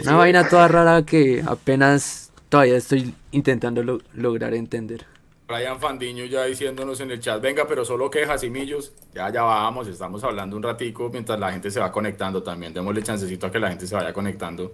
Una 0.02 0.16
vaina 0.16 0.48
toda 0.48 0.68
rara 0.68 1.04
que 1.04 1.42
apenas 1.46 2.32
todavía 2.48 2.76
estoy 2.76 3.14
intentando 3.32 4.00
lograr 4.14 4.54
entender. 4.54 5.06
Brian 5.46 5.80
Fandiño 5.80 6.26
ya 6.26 6.44
diciéndonos 6.44 7.00
en 7.00 7.10
el 7.10 7.18
chat, 7.18 7.42
venga, 7.42 7.66
pero 7.66 7.84
solo 7.84 8.08
quejas 8.08 8.44
y 8.44 8.50
millos. 8.50 8.92
Ya, 9.12 9.30
ya 9.32 9.42
vamos, 9.42 9.88
estamos 9.88 10.22
hablando 10.22 10.56
un 10.56 10.62
ratico 10.62 11.10
mientras 11.10 11.40
la 11.40 11.50
gente 11.50 11.72
se 11.72 11.80
va 11.80 11.90
conectando 11.90 12.42
también. 12.42 12.72
Démosle 12.72 13.02
chancecito 13.02 13.48
a 13.48 13.50
que 13.50 13.58
la 13.58 13.68
gente 13.68 13.86
se 13.86 13.96
vaya 13.96 14.12
conectando 14.12 14.72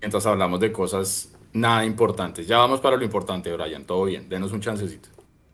mientras 0.00 0.26
hablamos 0.26 0.60
de 0.60 0.70
cosas 0.70 1.32
nada 1.54 1.86
importantes. 1.86 2.46
Ya 2.46 2.58
vamos 2.58 2.80
para 2.80 2.96
lo 2.98 3.04
importante, 3.04 3.50
Brian, 3.56 3.84
todo 3.84 4.04
bien, 4.04 4.28
denos 4.28 4.52
un 4.52 4.60
chancecito. 4.60 5.08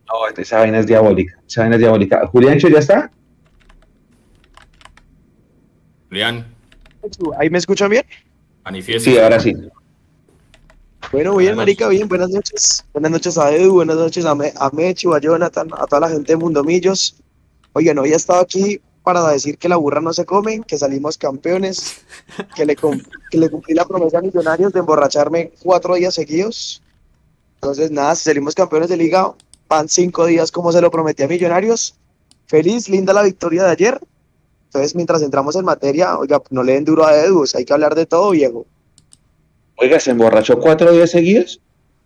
No, 0.09 0.27
esa 0.37 0.59
vaina 0.59 0.81
es 0.81 0.87
diabólica, 0.87 1.39
esa 1.47 1.61
vaina 1.61 1.77
es 1.77 1.81
diabólica. 1.81 2.27
¿Juliancho 2.27 2.69
ya 2.69 2.81
está? 2.81 3.13
Julián. 6.09 6.60
¿Ahí 7.39 7.51
me 7.51 7.59
escuchan 7.59 7.91
bien? 7.91 8.05
Manifiesta. 8.65 9.11
Sí, 9.11 9.19
ahora 9.19 9.41
sí. 9.41 9.55
Bueno, 11.13 11.35
bien, 11.37 11.57
Marica, 11.57 11.89
bien, 11.89 12.09
buenas 12.09 12.31
noches. 12.31 12.85
Buenas 12.93 13.11
noches 13.11 13.37
a 13.39 13.51
Edu, 13.51 13.73
buenas 13.75 13.97
noches 13.97 14.25
a, 14.25 14.35
Me 14.35 14.53
a 14.57 14.71
Mechu, 14.71 15.15
a 15.15 15.21
Jonathan, 15.21 15.69
a 15.77 15.87
toda 15.87 16.01
la 16.01 16.09
gente 16.09 16.33
de 16.33 16.37
Mundomillos. 16.37 17.17
Oigan, 17.73 17.99
hoy 17.99 18.13
he 18.13 18.17
estado 18.17 18.41
aquí 18.41 18.81
para 19.03 19.27
decir 19.29 19.57
que 19.59 19.69
la 19.69 19.77
burra 19.77 20.01
no 20.01 20.13
se 20.13 20.25
come, 20.25 20.61
que 20.61 20.77
salimos 20.77 21.17
campeones, 21.17 22.03
que 22.55 22.65
le, 22.67 22.77
que 22.77 23.39
le 23.39 23.51
cumplí 23.51 23.75
la 23.75 23.87
promesa 23.87 24.19
a 24.19 24.23
Millonarios 24.23 24.73
de 24.73 24.81
emborracharme 24.81 25.53
cuatro 25.63 25.95
días 25.95 26.15
seguidos. 26.15 26.83
Entonces, 27.55 27.91
nada, 27.91 28.15
salimos 28.15 28.55
campeones 28.55 28.89
de 28.89 28.97
liga, 28.97 29.35
van 29.69 29.89
cinco 29.89 30.27
días 30.27 30.53
como 30.53 30.71
se 30.71 30.81
lo 30.81 30.91
prometí 30.91 31.23
a 31.23 31.29
Millonarios. 31.29 31.97
Feliz, 32.47 32.89
linda 32.89 33.13
la 33.13 33.23
victoria 33.23 33.65
de 33.65 33.71
ayer. 33.71 34.01
Entonces, 34.71 34.95
mientras 34.95 35.21
entramos 35.21 35.57
en 35.57 35.65
materia, 35.65 36.17
oiga, 36.17 36.41
no 36.51 36.63
le 36.63 36.75
den 36.75 36.85
duro 36.85 37.05
a 37.05 37.17
Edu, 37.17 37.45
hay 37.55 37.65
que 37.65 37.73
hablar 37.73 37.97
de 37.97 38.07
todo, 38.07 38.31
viejo. 38.31 38.67
Oiga, 39.75 39.99
¿se 39.99 40.13
emborrachó 40.13 40.61
cuatro 40.61 40.93
días 40.93 41.11
seguidos? 41.11 41.61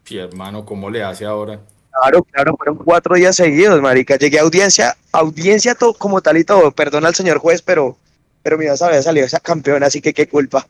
Sí, 0.05 0.17
hermano, 0.17 0.65
¿cómo 0.65 0.89
le 0.89 1.03
hace 1.03 1.27
ahora? 1.27 1.61
Claro, 2.01 2.23
claro, 2.23 2.57
fueron 2.57 2.77
cuatro 2.77 3.17
días 3.17 3.37
seguidos, 3.37 3.83
marica. 3.83 4.17
Llegué 4.17 4.39
a 4.39 4.43
audiencia, 4.43 4.97
audiencia 5.13 5.77
como 5.99 6.23
tal 6.23 6.39
y 6.39 6.45
todo. 6.45 6.71
Perdona 6.73 7.09
al 7.09 7.15
señor 7.15 7.37
juez, 7.37 7.61
pero, 7.61 7.99
pero 8.43 8.57
mira, 8.57 8.79
sabía 8.79 9.03
salido 9.03 9.27
esa 9.27 9.41
campeona, 9.41 9.89
así 9.89 10.01
que 10.01 10.15
qué 10.15 10.27
culpa. 10.27 10.67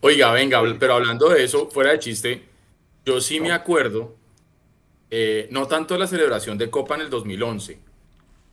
Oiga, 0.00 0.32
venga, 0.32 0.62
pero 0.80 0.94
hablando 0.94 1.28
de 1.28 1.44
eso, 1.44 1.68
fuera 1.68 1.90
de 1.90 1.98
chiste, 1.98 2.48
yo 3.04 3.20
sí 3.20 3.40
me 3.40 3.52
acuerdo, 3.52 4.14
eh, 5.10 5.48
no 5.50 5.68
tanto 5.68 5.92
de 5.92 6.00
la 6.00 6.06
celebración 6.06 6.56
de 6.56 6.70
Copa 6.70 6.94
en 6.94 7.02
el 7.02 7.10
2011, 7.10 7.78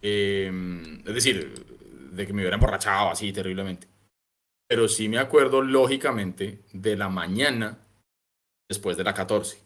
eh, 0.02 0.52
es 1.06 1.14
decir, 1.14 1.66
de 2.12 2.28
que 2.28 2.34
me 2.34 2.42
hubiera 2.42 2.56
emborrachado 2.56 3.12
así 3.12 3.32
terriblemente 3.32 3.88
pero 4.70 4.88
sí 4.88 5.10
me 5.10 5.18
acuerdo 5.18 5.64
lógicamente 5.64 6.64
de 6.72 6.96
la 6.96 7.10
mañana 7.10 7.80
después 8.70 8.96
de 8.98 9.04
la 9.04 9.16
14. 9.16 9.58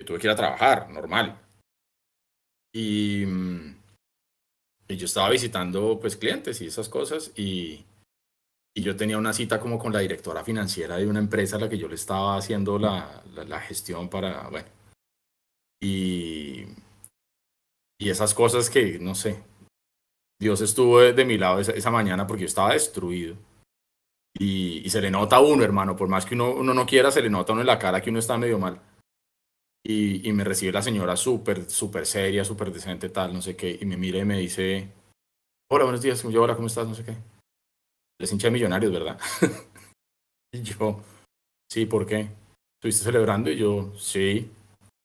Yo 0.00 0.06
tuve 0.06 0.18
que 0.18 0.26
ir 0.26 0.30
a 0.30 0.36
trabajar, 0.36 0.88
normal. 0.88 1.38
Y, 2.74 3.26
mm, 3.26 3.76
y 4.88 4.96
yo 4.96 5.04
estaba 5.04 5.28
visitando 5.28 6.00
pues 6.00 6.16
clientes 6.16 6.62
y 6.62 6.66
esas 6.66 6.88
cosas 6.88 7.30
y, 7.36 7.84
y, 8.74 8.82
yo 8.82 8.96
tenía 8.96 9.18
una 9.18 9.34
cita 9.34 9.60
como 9.60 9.78
con 9.78 9.92
la 9.92 10.00
directora 10.00 10.42
financiera 10.42 10.96
de 10.96 11.06
una 11.06 11.18
empresa 11.18 11.56
a 11.56 11.60
la 11.60 11.68
que 11.68 11.78
yo 11.78 11.86
le 11.86 11.94
estaba 11.94 12.38
haciendo 12.38 12.78
la, 12.78 13.22
la, 13.34 13.60
gestión 13.60 14.08
para, 14.08 14.48
bueno, 14.48 14.68
y, 15.80 16.64
y 18.04 18.10
esas 18.10 18.34
cosas 18.34 18.68
que, 18.68 18.98
no 18.98 19.14
sé, 19.14 19.42
Dios 20.38 20.60
estuvo 20.60 21.00
de, 21.00 21.24
mi 21.24 21.38
lado 21.38 21.58
esa, 21.58 21.90
mañana 21.90 22.26
porque 22.26 22.42
yo 22.42 22.46
estaba 22.46 22.74
destruido 22.74 23.34
y, 24.38 24.86
se 24.90 25.00
le 25.00 25.10
nota 25.10 25.36
a 25.36 25.40
uno, 25.40 25.64
hermano, 25.64 25.96
por 25.96 26.08
más 26.08 26.26
que 26.26 26.34
uno, 26.34 26.62
no 26.62 26.86
quiera, 26.86 27.10
se 27.10 27.22
le 27.22 27.30
nota 27.30 27.52
a 27.52 27.54
uno 27.54 27.62
en 27.62 27.66
la 27.66 27.78
cara 27.78 28.02
que 28.02 28.10
uno 28.10 28.18
está 28.18 28.36
medio 28.36 28.58
mal. 28.58 28.78
Y, 29.82 30.28
y 30.28 30.32
me 30.34 30.44
recibe 30.44 30.72
la 30.72 30.82
señora 30.82 31.16
súper, 31.16 31.70
súper 31.70 32.04
seria, 32.04 32.44
súper 32.44 32.70
decente, 32.70 33.08
tal, 33.08 33.32
no 33.32 33.40
sé 33.40 33.56
qué, 33.56 33.78
y 33.80 33.86
me 33.86 33.96
mira 33.96 34.18
y 34.18 34.24
me 34.26 34.38
dice, 34.38 34.92
hola, 35.70 35.84
buenos 35.84 36.02
días, 36.02 36.22
yo, 36.24 36.42
hola, 36.42 36.56
¿cómo 36.56 36.66
estás? 36.66 36.86
No 36.86 36.94
sé 36.94 37.04
qué. 37.04 37.16
Les 38.20 38.30
hincha 38.30 38.48
de 38.48 38.52
millonarios, 38.52 38.92
¿verdad? 38.92 39.18
y 40.52 40.62
yo, 40.62 41.00
sí, 41.70 41.86
¿por 41.86 42.06
qué? 42.06 42.28
¿Estuviste 42.78 43.04
celebrando? 43.04 43.50
Y 43.50 43.56
yo, 43.56 43.94
sí. 43.96 44.50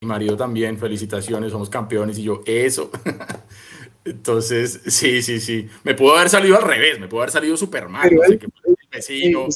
Mi 0.01 0.08
marido 0.08 0.38
también, 0.38 0.77
felicitaciones, 0.77 1.51
somos 1.51 1.70
campeones. 1.70 2.18
Y 2.18 2.24
yo, 2.24 2.41
eso. 2.46 2.89
Entonces, 4.06 4.79
sí, 4.88 5.22
sí, 5.22 5.41
sí. 5.41 5.68
Me 5.84 5.94
pudo 5.94 6.15
haber 6.15 6.29
salido 6.29 6.56
al 6.56 6.63
revés, 6.63 7.00
me 7.00 7.10
pudo 7.10 7.22
haber 7.22 7.32
salido 7.32 7.58
súper 7.58 7.89
mal. 7.89 8.10
No 8.13 8.24
sé 8.24 8.39
qué, 8.39 8.48
vecino, 8.89 9.48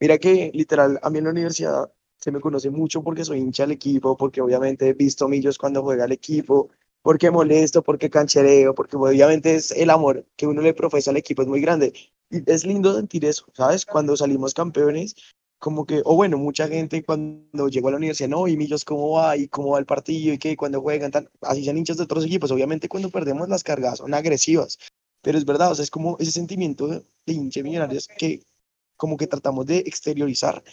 Mira 0.00 0.18
que 0.18 0.50
literal, 0.54 0.98
a 1.02 1.10
mí 1.10 1.18
en 1.18 1.24
la 1.24 1.30
universidad 1.30 1.92
se 2.16 2.32
me 2.32 2.40
conoce 2.40 2.70
mucho 2.70 3.02
porque 3.02 3.24
soy 3.24 3.38
hincha 3.38 3.64
del 3.64 3.72
equipo, 3.72 4.16
porque 4.16 4.40
obviamente 4.40 4.88
he 4.88 4.94
visto 4.94 5.28
millos 5.28 5.58
cuando 5.58 5.82
juega 5.82 6.06
el 6.06 6.12
equipo, 6.12 6.70
porque 7.02 7.30
molesto, 7.30 7.82
porque 7.82 8.08
canchereo, 8.08 8.74
porque 8.74 8.96
obviamente 8.96 9.54
es 9.54 9.70
el 9.70 9.90
amor 9.90 10.24
que 10.36 10.46
uno 10.46 10.62
le 10.62 10.72
profesa 10.72 11.10
al 11.10 11.18
equipo 11.18 11.42
es 11.42 11.48
muy 11.48 11.60
grande. 11.60 11.92
Y 12.30 12.50
es 12.50 12.64
lindo 12.64 12.94
sentir 12.94 13.24
eso, 13.26 13.44
¿sabes? 13.52 13.84
Cuando 13.84 14.16
salimos 14.16 14.54
campeones, 14.54 15.14
como 15.60 15.86
que, 15.86 16.02
o 16.04 16.16
bueno, 16.16 16.38
mucha 16.38 16.66
gente 16.68 17.04
cuando 17.04 17.68
llegó 17.68 17.88
a 17.88 17.90
la 17.92 17.98
universidad, 17.98 18.30
no, 18.30 18.48
y 18.48 18.56
Millos, 18.56 18.84
¿cómo 18.84 19.10
va? 19.12 19.36
¿Y 19.36 19.46
cómo 19.48 19.72
va 19.72 19.78
el 19.78 19.86
partido? 19.86 20.34
¿Y 20.34 20.38
qué? 20.38 20.56
Cuando 20.56 20.80
juegan, 20.80 21.10
tal, 21.10 21.30
así 21.42 21.64
sean 21.64 21.78
hinchas 21.78 21.98
de 21.98 22.04
otros 22.04 22.24
equipos. 22.24 22.50
Obviamente 22.50 22.88
cuando 22.88 23.10
perdemos 23.10 23.48
las 23.48 23.62
cargas 23.62 23.98
son 23.98 24.14
agresivas, 24.14 24.78
pero 25.22 25.38
es 25.38 25.44
verdad, 25.44 25.70
o 25.70 25.74
sea, 25.74 25.82
es 25.84 25.90
como 25.90 26.16
ese 26.18 26.32
sentimiento 26.32 26.88
de 26.88 27.04
hinche 27.26 27.62
millonarios 27.62 28.08
que 28.18 28.42
como 28.96 29.16
que 29.16 29.26
tratamos 29.26 29.66
de 29.66 29.78
exteriorizar. 29.78 30.64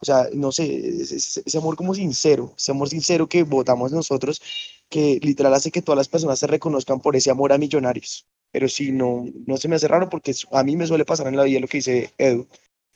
O 0.00 0.04
sea, 0.06 0.28
no 0.32 0.52
sé, 0.52 1.02
ese, 1.02 1.42
ese 1.44 1.58
amor 1.58 1.76
como 1.76 1.94
sincero, 1.94 2.54
ese 2.56 2.72
amor 2.72 2.88
sincero 2.88 3.28
que 3.28 3.42
votamos 3.42 3.92
nosotros, 3.92 4.40
que 4.88 5.20
literal 5.22 5.54
hace 5.54 5.70
que 5.70 5.82
todas 5.82 5.98
las 5.98 6.08
personas 6.08 6.38
se 6.38 6.46
reconozcan 6.46 7.00
por 7.00 7.14
ese 7.16 7.30
amor 7.30 7.52
a 7.52 7.58
millonarios. 7.58 8.26
Pero 8.52 8.68
sí, 8.68 8.92
no, 8.92 9.26
no 9.46 9.56
se 9.56 9.68
me 9.68 9.76
hace 9.76 9.88
raro 9.88 10.08
porque 10.08 10.34
a 10.52 10.62
mí 10.62 10.76
me 10.76 10.86
suele 10.86 11.04
pasar 11.04 11.26
en 11.26 11.36
la 11.36 11.44
vida 11.44 11.60
lo 11.60 11.68
que 11.68 11.78
dice 11.78 12.14
Edu. 12.18 12.46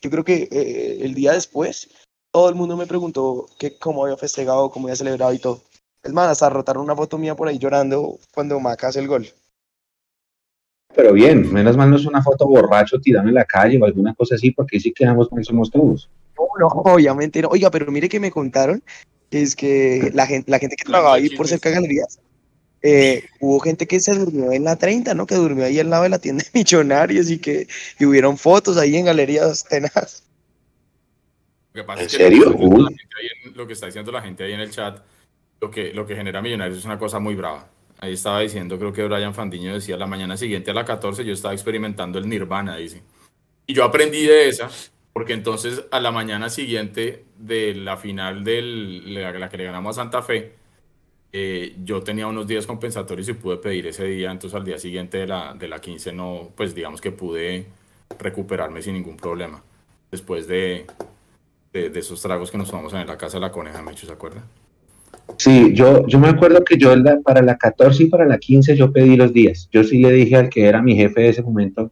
Yo 0.01 0.11
creo 0.11 0.25
que 0.25 0.49
eh, 0.51 0.99
el 1.03 1.15
día 1.15 1.33
después 1.33 1.89
todo 2.31 2.49
el 2.49 2.55
mundo 2.55 2.77
me 2.77 2.87
preguntó 2.87 3.47
que 3.59 3.79
cómo 3.79 4.05
había 4.05 4.17
festejado, 4.17 4.71
cómo 4.71 4.87
había 4.87 4.97
celebrado 4.97 5.33
y 5.33 5.39
todo. 5.39 5.63
Es 6.03 6.13
más, 6.13 6.29
hasta 6.29 6.51
rotaron 6.51 6.85
una 6.85 6.95
foto 6.95 7.19
mía 7.19 7.35
por 7.35 7.49
ahí 7.49 7.59
llorando 7.59 8.19
cuando 8.33 8.61
Maca 8.61 8.89
hace 8.89 9.01
el 9.01 9.09
gol. 9.09 9.27
Pero 10.95 11.13
bien, 11.13 11.53
menos 11.53 11.77
mal 11.77 11.91
no 11.91 11.97
es 11.97 12.07
una 12.07 12.23
foto 12.23 12.47
borracho 12.47 13.01
tirando 13.01 13.29
en 13.29 13.35
la 13.35 13.45
calle 13.45 13.79
o 13.81 13.85
alguna 13.85 14.15
cosa 14.15 14.37
así, 14.37 14.51
porque 14.51 14.81
sí 14.81 14.93
quedamos 14.93 15.31
mal 15.33 15.45
somos 15.45 15.71
todos. 15.71 16.09
No, 16.37 16.47
no, 16.59 16.67
obviamente 16.69 17.43
no. 17.43 17.49
Oiga, 17.49 17.71
pero 17.71 17.91
mire 17.91 18.09
que 18.09 18.21
me 18.21 18.31
contaron 18.31 18.83
que 19.31 19.43
es 19.43 19.55
que 19.55 20.11
la 20.15 20.27
gente, 20.27 20.51
la 20.51 20.59
gente 20.59 20.77
que 20.77 20.85
trabajaba 20.85 21.17
ahí 21.17 21.31
por 21.31 21.47
cerca 21.47 21.69
de 21.69 21.75
galerías, 21.77 22.19
eh, 22.83 23.25
hubo 23.41 23.59
gente 23.61 23.87
que 23.87 24.01
se 24.01 24.15
durmió 24.15 24.53
en 24.53 24.65
la 24.65 24.77
30, 24.77 25.15
¿no? 25.15 25.27
Que 25.27 25.35
durmió 25.35 25.65
ahí 25.65 25.79
al 25.81 25.91
lado 25.91 26.05
de 26.05 26.09
la 26.11 26.19
tienda 26.19 26.45
de 26.45 26.59
millonarios 26.59 27.31
y 27.31 27.39
que 27.39 27.67
y 27.99 28.05
hubieron 28.07 28.39
fotos 28.39 28.77
ahí 28.77 28.97
en 28.97 29.07
galerías 29.07 29.65
tenaz. 29.65 30.23
Lo 31.73 31.83
que 31.83 31.85
pasa 31.87 32.01
¿En 32.01 32.07
es 32.07 32.13
que 32.13 32.23
serio? 32.25 32.45
Lo 32.45 32.57
que, 32.57 32.63
está 32.63 32.67
diciendo 32.67 32.77
Uy. 32.77 32.83
la 32.85 32.91
gente 32.91 33.15
ahí 33.21 33.29
en- 33.45 33.57
lo 33.57 33.67
que 33.67 33.73
está 33.73 33.87
diciendo 33.87 34.13
la 34.13 34.23
gente 34.23 34.45
ahí 34.45 34.53
en 34.53 34.61
el 34.61 34.71
chat, 34.71 34.99
lo 35.61 35.71
que, 35.71 35.93
lo 35.93 36.07
que 36.07 36.17
genera 36.17 36.41
Millonarios 36.43 36.79
es 36.79 36.85
una 36.85 36.99
cosa 36.99 37.19
muy 37.19 37.35
brava. 37.35 37.69
Ahí 38.01 38.13
estaba 38.15 38.41
diciendo, 38.41 38.79
creo 38.79 38.93
que 38.93 39.03
Brian 39.05 39.35
Fandiño 39.35 39.75
decía, 39.75 39.97
la 39.97 40.07
mañana 40.07 40.37
siguiente 40.37 40.71
a 40.71 40.75
la 40.75 40.85
14 40.85 41.25
yo 41.25 41.33
estaba 41.33 41.53
experimentando 41.53 42.19
el 42.19 42.29
Nirvana, 42.29 42.77
dice. 42.77 43.03
Y 43.67 43.75
yo 43.75 43.83
aprendí 43.85 44.25
de 44.25 44.49
esa, 44.49 44.71
porque 45.13 45.33
entonces 45.33 45.83
a 45.91 45.99
la 46.01 46.13
mañana 46.13 46.49
siguiente 46.49 47.25
de 47.37 47.75
la 47.75 47.97
final 47.97 48.45
de 48.45 48.63
la, 48.63 49.33
la 49.33 49.49
que 49.49 49.57
le 49.57 49.65
ganamos 49.65 49.99
a 49.99 50.03
Santa 50.03 50.23
Fe, 50.23 50.53
eh, 51.33 51.77
yo 51.85 52.03
tenía 52.03 52.27
unos 52.27 52.47
días 52.47 52.67
compensatorios 52.67 53.29
y 53.29 53.35
pude 53.35 53.59
pedir 53.59 53.87
ese 53.87 54.05
día, 54.05 54.31
entonces 54.31 54.59
al 54.59 54.65
día 54.65 54.79
siguiente 54.79 55.19
de 55.19 55.27
la, 55.27 55.55
de 55.55 55.69
la 55.69 55.81
15 55.81 56.13
no, 56.13 56.49
pues 56.57 56.75
digamos 56.75 57.01
que 57.01 57.11
pude 57.11 57.67
recuperarme 58.19 58.81
sin 58.81 58.95
ningún 58.95 59.17
problema, 59.17 59.63
después 60.11 60.47
de, 60.49 60.87
de, 61.73 61.99
esos 61.99 62.23
tragos 62.23 62.51
que 62.51 62.57
nos 62.57 62.71
tomamos 62.71 62.95
en 62.95 63.07
la 63.07 63.19
casa 63.19 63.37
de 63.37 63.43
la 63.43 63.53
coneja, 63.53 63.83
Mecho, 63.83 64.07
¿se 64.07 64.13
acuerda? 64.13 64.43
Sí, 65.37 65.73
yo, 65.75 66.07
yo 66.07 66.19
me 66.19 66.29
acuerdo 66.29 66.65
que 66.65 66.79
yo 66.79 66.95
para 67.23 67.43
la 67.43 67.59
14 67.59 68.05
y 68.05 68.07
para 68.07 68.25
la 68.25 68.39
15 68.39 68.77
yo 68.77 68.93
pedí 68.93 69.15
los 69.15 69.33
días. 69.33 69.69
Yo 69.71 69.85
sí 69.85 69.99
le 69.99 70.11
dije 70.11 70.37
al 70.37 70.49
que 70.49 70.65
era 70.65 70.81
mi 70.81 70.97
jefe 70.97 71.21
de 71.21 71.29
ese 71.29 71.43
momento 71.43 71.91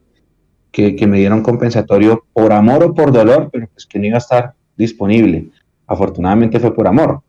que, 0.72 0.96
que 0.96 1.06
me 1.06 1.18
diera 1.18 1.34
un 1.34 1.42
compensatorio 1.42 2.24
por 2.32 2.52
amor 2.52 2.82
o 2.82 2.94
por 2.94 3.12
dolor, 3.12 3.50
pero 3.52 3.68
pues 3.68 3.84
que 3.86 3.98
no 3.98 4.06
iba 4.06 4.16
a 4.16 4.18
estar 4.18 4.54
disponible. 4.76 5.48
Afortunadamente 5.86 6.58
fue 6.58 6.74
por 6.74 6.88
amor. 6.88 7.22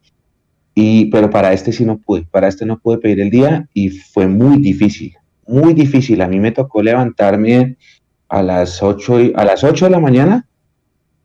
Y, 0.79 1.05
pero 1.05 1.31
para 1.31 1.53
este 1.53 1.71
sí 1.71 1.85
no 1.85 1.97
pude, 1.97 2.27
para 2.29 2.47
este 2.47 2.63
no 2.63 2.77
pude 2.77 2.99
pedir 2.99 3.19
el 3.19 3.31
día 3.31 3.67
y 3.73 3.89
fue 3.89 4.27
muy 4.27 4.59
difícil, 4.61 5.15
muy 5.47 5.73
difícil. 5.73 6.21
A 6.21 6.27
mí 6.27 6.39
me 6.39 6.51
tocó 6.51 6.83
levantarme 6.83 7.77
a 8.29 8.43
las 8.43 8.83
8, 8.83 9.19
y- 9.19 9.33
a 9.35 9.43
las 9.43 9.63
8 9.63 9.85
de 9.85 9.91
la 9.91 9.99
mañana 9.99 10.45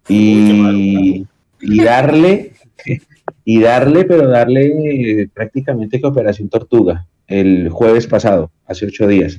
y, 0.09 1.27
y 1.61 1.83
darle, 1.83 2.53
y 3.45 3.61
darle, 3.61 4.05
pero 4.05 4.27
darle 4.27 5.21
eh, 5.23 5.29
prácticamente 5.35 6.01
que 6.01 6.07
Operación 6.07 6.49
Tortuga 6.49 7.07
el 7.27 7.69
jueves 7.69 8.07
pasado, 8.07 8.51
hace 8.67 8.87
ocho 8.87 9.07
días. 9.07 9.39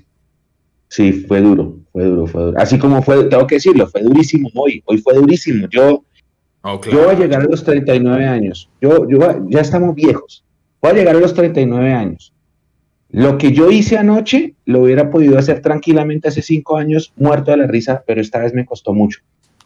Sí, 0.90 1.12
fue 1.28 1.42
duro, 1.42 1.80
fue 1.92 2.04
duro, 2.06 2.28
fue 2.28 2.44
duro. 2.44 2.60
Así 2.60 2.78
como 2.78 3.02
fue, 3.02 3.24
tengo 3.26 3.48
que 3.48 3.56
decirlo, 3.56 3.88
fue 3.88 4.04
durísimo 4.04 4.50
hoy, 4.54 4.84
hoy 4.86 5.00
fue 5.00 5.16
durísimo. 5.16 5.68
Yo, 5.70 6.04
No, 6.64 6.82
yo 6.82 7.04
voy 7.04 7.16
a 7.16 7.20
llegar 7.20 7.42
a 7.42 7.46
los 7.46 7.64
39 7.64 8.26
años, 8.26 8.70
yo, 8.82 9.08
yo, 9.10 9.20
ya 9.50 9.62
estamos 9.62 9.96
viejos, 9.96 10.46
voy 10.82 10.92
a 10.92 10.96
llegar 10.96 11.16
a 11.16 11.20
los 11.20 11.34
39 11.34 11.92
años. 11.92 12.34
Lo 13.10 13.38
que 13.38 13.52
yo 13.52 13.70
hice 13.70 13.98
anoche 13.98 14.56
lo 14.66 14.82
hubiera 14.82 15.12
podido 15.12 15.38
hacer 15.38 15.62
tranquilamente 15.62 16.30
hace 16.30 16.42
cinco 16.42 16.78
años, 16.78 17.14
muerto 17.16 17.52
de 17.52 17.58
la 17.58 17.68
risa, 17.68 18.04
pero 18.08 18.22
esta 18.22 18.40
vez 18.40 18.56
me 18.56 18.66
costó 18.66 18.94
mucho. 18.94 19.20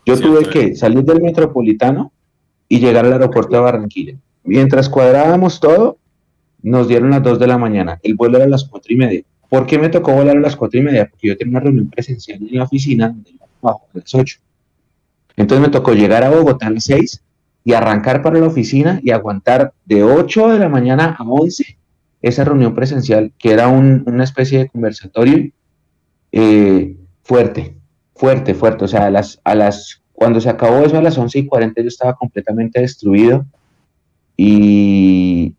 Yo 0.06 0.20
tuve 0.20 0.50
que 0.50 0.76
salir 0.76 1.04
del 1.04 1.22
metropolitano 1.22 2.12
y 2.68 2.80
llegar 2.80 3.06
al 3.06 3.14
aeropuerto 3.14 3.56
de 3.56 3.62
Barranquilla. 3.62 4.16
Mientras 4.44 4.90
cuadrábamos 4.90 5.60
todo, 5.60 5.98
nos 6.62 6.88
dieron 6.88 7.12
las 7.12 7.24
2 7.24 7.40
de 7.40 7.48
la 7.48 7.58
mañana. 7.58 8.00
El 8.04 8.16
vuelo 8.16 8.38
era 8.38 8.46
a 8.46 8.50
las 8.50 8.66
4 8.66 8.94
y 8.94 8.98
media. 8.98 9.22
¿Por 9.50 9.66
qué 9.66 9.78
me 9.78 9.90
tocó 9.90 10.14
volar 10.14 10.36
a 10.36 10.42
las 10.42 10.56
4 10.56 10.80
y 10.80 10.84
media? 10.84 11.08
Porque 11.10 11.28
yo 11.28 11.38
tenía 11.38 11.52
una 11.52 11.60
reunión 11.62 11.90
presencial 11.90 12.40
en 12.42 12.58
la 12.58 12.64
oficina 12.64 13.10
donde 13.10 13.32
yo 13.32 13.38
trabajo 13.62 13.88
a 13.94 13.98
las 13.98 14.14
8. 14.14 14.40
Entonces 15.38 15.66
me 15.66 15.72
tocó 15.72 15.94
llegar 15.94 16.24
a 16.24 16.30
Bogotá 16.30 16.68
a 16.68 16.72
las 16.72 16.84
6 16.86 17.24
y 17.64 17.74
arrancar 17.74 18.22
para 18.22 18.40
la 18.40 18.48
oficina 18.48 19.00
y 19.04 19.12
aguantar 19.12 19.72
de 19.86 20.04
8 20.04 20.50
de 20.50 20.60
la 20.60 20.68
mañana 20.70 21.16
a 21.18 21.24
11 21.24 21.78
esa 22.22 22.44
reunión 22.44 22.74
presencial, 22.76 23.32
que 23.38 23.52
era 23.52 23.68
un- 23.70 24.04
una 24.08 24.24
especie 24.24 24.60
de 24.60 24.68
conversatorio 24.70 25.52
eh, 26.32 26.96
fuerte, 27.24 27.76
fuerte, 28.16 28.54
fuerte. 28.54 28.86
O 28.86 28.88
sea, 28.88 29.06
a 29.06 29.10
las, 29.12 29.40
a 29.44 29.56
las, 29.56 30.02
cuando 30.14 30.42
se 30.42 30.50
acabó 30.50 30.80
eso 30.84 30.98
a 30.98 31.02
las 31.02 31.18
11 31.18 31.40
y 31.40 31.46
40 31.48 31.82
yo 31.82 31.88
estaba 31.88 32.16
completamente 32.16 32.82
destruido 32.82 33.46
y, 34.36 35.54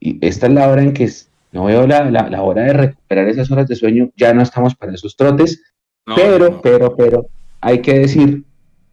y 0.00 0.18
esta 0.26 0.46
es 0.46 0.52
la 0.52 0.68
hora 0.68 0.82
en 0.82 0.92
que 0.92 1.10
no 1.52 1.64
veo 1.64 1.86
la, 1.86 2.10
la, 2.10 2.28
la 2.28 2.42
hora 2.42 2.62
de 2.62 2.72
recuperar 2.72 3.28
esas 3.28 3.50
horas 3.50 3.68
de 3.68 3.76
sueño. 3.76 4.10
Ya 4.16 4.32
no 4.32 4.42
estamos 4.42 4.74
para 4.74 4.92
esos 4.94 5.16
trotes, 5.16 5.62
No, 6.06 6.14
pero, 6.16 6.50
no. 6.50 6.60
pero, 6.62 6.96
pero, 6.96 7.26
hay 7.60 7.80
que 7.82 7.98
decir, 7.98 8.42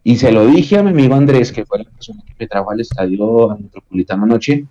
y 0.02 0.16
se 0.16 0.32
lo 0.32 0.46
dije 0.46 0.78
a 0.78 0.82
mi 0.82 0.90
amigo 0.90 1.14
Andrés, 1.14 1.52
que 1.52 1.64
fue 1.64 1.78
la 1.78 1.84
persona 1.84 2.22
que 2.26 2.34
me 2.38 2.46
trajo 2.46 2.70
al 2.70 2.80
estadio 2.80 3.56
metropolitano 3.60 4.24
anoche, 4.24 4.66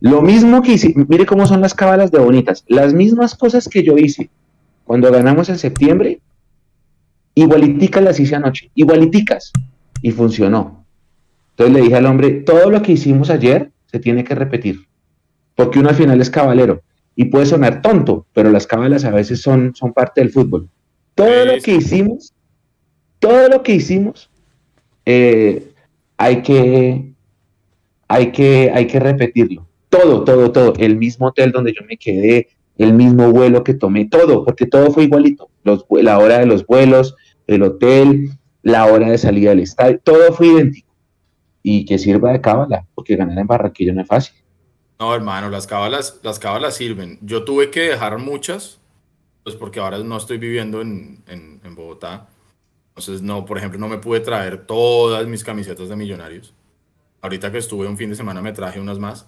lo 0.00 0.22
mismo 0.22 0.62
que 0.62 0.72
hice, 0.72 0.94
mire 1.08 1.26
cómo 1.26 1.46
son 1.46 1.60
las 1.60 1.74
cábalas 1.74 2.10
de 2.10 2.18
bonitas, 2.18 2.64
las 2.68 2.94
mismas 2.94 3.34
cosas 3.34 3.68
que 3.68 3.82
yo 3.82 3.98
hice 3.98 4.30
cuando 4.84 5.12
ganamos 5.12 5.48
en 5.50 5.58
septiembre, 5.58 6.20
igualiticas 7.34 8.02
las 8.02 8.18
hice 8.18 8.34
anoche, 8.34 8.70
igualiticas, 8.74 9.52
y 10.02 10.10
funcionó. 10.10 10.84
Entonces 11.50 11.74
le 11.74 11.82
dije 11.82 11.96
al 11.96 12.06
hombre, 12.06 12.30
todo 12.30 12.70
lo 12.70 12.80
que 12.80 12.92
hicimos 12.92 13.28
ayer 13.30 13.70
se 13.86 13.98
tiene 13.98 14.24
que 14.24 14.34
repetir, 14.34 14.86
porque 15.54 15.78
uno 15.78 15.90
al 15.90 15.94
final 15.94 16.20
es 16.20 16.30
cabalero, 16.30 16.82
y 17.14 17.26
puede 17.26 17.44
sonar 17.44 17.82
tonto, 17.82 18.26
pero 18.32 18.50
las 18.50 18.66
cábalas 18.66 19.04
a 19.04 19.10
veces 19.10 19.42
son, 19.42 19.74
son 19.74 19.92
parte 19.92 20.22
del 20.22 20.30
fútbol. 20.30 20.68
Todo 21.14 21.44
lo 21.44 21.60
que 21.62 21.74
hicimos, 21.74 22.32
todo 23.18 23.48
lo 23.48 23.62
que 23.62 23.74
hicimos, 23.74 24.29
eh, 25.04 25.72
hay 26.16 26.42
que, 26.42 27.12
hay 28.08 28.32
que, 28.32 28.70
hay 28.74 28.86
que 28.86 29.00
repetirlo. 29.00 29.66
Todo, 29.88 30.24
todo, 30.24 30.52
todo. 30.52 30.72
El 30.78 30.96
mismo 30.96 31.28
hotel 31.28 31.52
donde 31.52 31.72
yo 31.72 31.84
me 31.88 31.96
quedé, 31.96 32.48
el 32.78 32.94
mismo 32.94 33.30
vuelo 33.32 33.64
que 33.64 33.74
tomé, 33.74 34.06
todo, 34.08 34.44
porque 34.44 34.66
todo 34.66 34.90
fue 34.90 35.04
igualito. 35.04 35.50
La 35.90 36.18
hora 36.18 36.38
de 36.38 36.46
los 36.46 36.64
vuelos, 36.66 37.14
el 37.46 37.62
hotel, 37.62 38.30
la 38.62 38.86
hora 38.86 39.10
de 39.10 39.18
salida 39.18 39.50
del 39.50 39.60
estadio, 39.60 39.98
todo 40.02 40.32
fue 40.32 40.48
idéntico. 40.48 40.88
Y 41.62 41.84
que 41.84 41.98
sirva 41.98 42.32
de 42.32 42.40
cábala, 42.40 42.86
porque 42.94 43.16
ganar 43.16 43.38
en 43.38 43.46
Barranquilla 43.46 43.92
no 43.92 44.00
es 44.00 44.08
fácil. 44.08 44.34
No, 44.98 45.14
hermano, 45.14 45.50
las 45.50 45.66
cábalas, 45.66 46.20
las 46.22 46.38
cábalas 46.38 46.76
sirven. 46.76 47.18
Yo 47.20 47.44
tuve 47.44 47.70
que 47.70 47.80
dejar 47.80 48.18
muchas, 48.18 48.80
pues 49.44 49.56
porque 49.56 49.80
ahora 49.80 49.98
no 49.98 50.16
estoy 50.16 50.38
viviendo 50.38 50.80
en, 50.80 51.22
en- 51.26 51.60
en 51.64 51.74
Bogotá. 51.74 52.28
Entonces, 53.00 53.22
no, 53.22 53.46
por 53.46 53.56
ejemplo, 53.56 53.80
no 53.80 53.88
me 53.88 53.96
pude 53.96 54.20
traer 54.20 54.66
todas 54.66 55.26
mis 55.26 55.42
camisetas 55.42 55.88
de 55.88 55.96
millonarios. 55.96 56.52
Ahorita 57.22 57.50
que 57.50 57.56
estuve 57.56 57.86
un 57.86 57.96
fin 57.96 58.10
de 58.10 58.16
semana 58.16 58.42
me 58.42 58.52
traje 58.52 58.78
unas 58.78 58.98
más, 58.98 59.26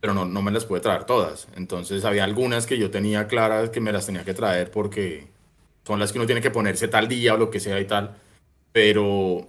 pero 0.00 0.14
no, 0.14 0.24
no 0.24 0.42
me 0.42 0.50
las 0.50 0.64
pude 0.64 0.80
traer 0.80 1.04
todas. 1.04 1.46
Entonces, 1.54 2.04
había 2.04 2.24
algunas 2.24 2.66
que 2.66 2.76
yo 2.76 2.90
tenía 2.90 3.28
claras 3.28 3.70
que 3.70 3.80
me 3.80 3.92
las 3.92 4.06
tenía 4.06 4.24
que 4.24 4.34
traer 4.34 4.72
porque 4.72 5.28
son 5.86 6.00
las 6.00 6.10
que 6.10 6.18
uno 6.18 6.26
tiene 6.26 6.40
que 6.40 6.50
ponerse 6.50 6.88
tal 6.88 7.06
día 7.06 7.34
o 7.34 7.36
lo 7.36 7.52
que 7.52 7.60
sea 7.60 7.78
y 7.78 7.84
tal. 7.84 8.16
Pero, 8.72 9.46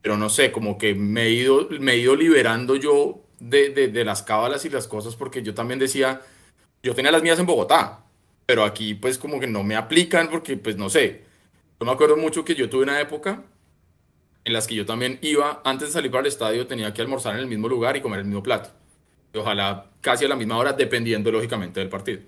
pero 0.00 0.16
no 0.16 0.30
sé, 0.30 0.50
como 0.50 0.78
que 0.78 0.94
me 0.94 1.24
he 1.24 1.30
ido, 1.30 1.68
me 1.78 1.92
he 1.92 1.98
ido 1.98 2.16
liberando 2.16 2.76
yo 2.76 3.20
de, 3.38 3.68
de, 3.68 3.88
de 3.88 4.04
las 4.06 4.22
cábalas 4.22 4.64
y 4.64 4.70
las 4.70 4.88
cosas 4.88 5.14
porque 5.14 5.42
yo 5.42 5.52
también 5.52 5.78
decía, 5.78 6.22
yo 6.82 6.94
tenía 6.94 7.12
las 7.12 7.22
mías 7.22 7.38
en 7.38 7.44
Bogotá, 7.44 8.06
pero 8.46 8.64
aquí 8.64 8.94
pues 8.94 9.18
como 9.18 9.40
que 9.40 9.46
no 9.46 9.62
me 9.62 9.76
aplican 9.76 10.30
porque 10.30 10.56
pues 10.56 10.78
no 10.78 10.88
sé. 10.88 11.31
Yo 11.82 11.86
me 11.86 11.90
acuerdo 11.90 12.16
mucho 12.16 12.44
que 12.44 12.54
yo 12.54 12.70
tuve 12.70 12.84
una 12.84 13.00
época 13.00 13.42
en 14.44 14.52
las 14.52 14.68
que 14.68 14.76
yo 14.76 14.86
también 14.86 15.18
iba, 15.20 15.60
antes 15.64 15.88
de 15.88 15.92
salir 15.94 16.12
para 16.12 16.20
el 16.20 16.28
estadio, 16.28 16.68
tenía 16.68 16.94
que 16.94 17.02
almorzar 17.02 17.34
en 17.34 17.40
el 17.40 17.48
mismo 17.48 17.68
lugar 17.68 17.96
y 17.96 18.00
comer 18.00 18.20
el 18.20 18.26
mismo 18.26 18.40
plato. 18.40 18.70
Y 19.34 19.38
ojalá 19.38 19.90
casi 20.00 20.24
a 20.24 20.28
la 20.28 20.36
misma 20.36 20.58
hora, 20.58 20.74
dependiendo 20.74 21.32
lógicamente 21.32 21.80
del 21.80 21.88
partido. 21.88 22.20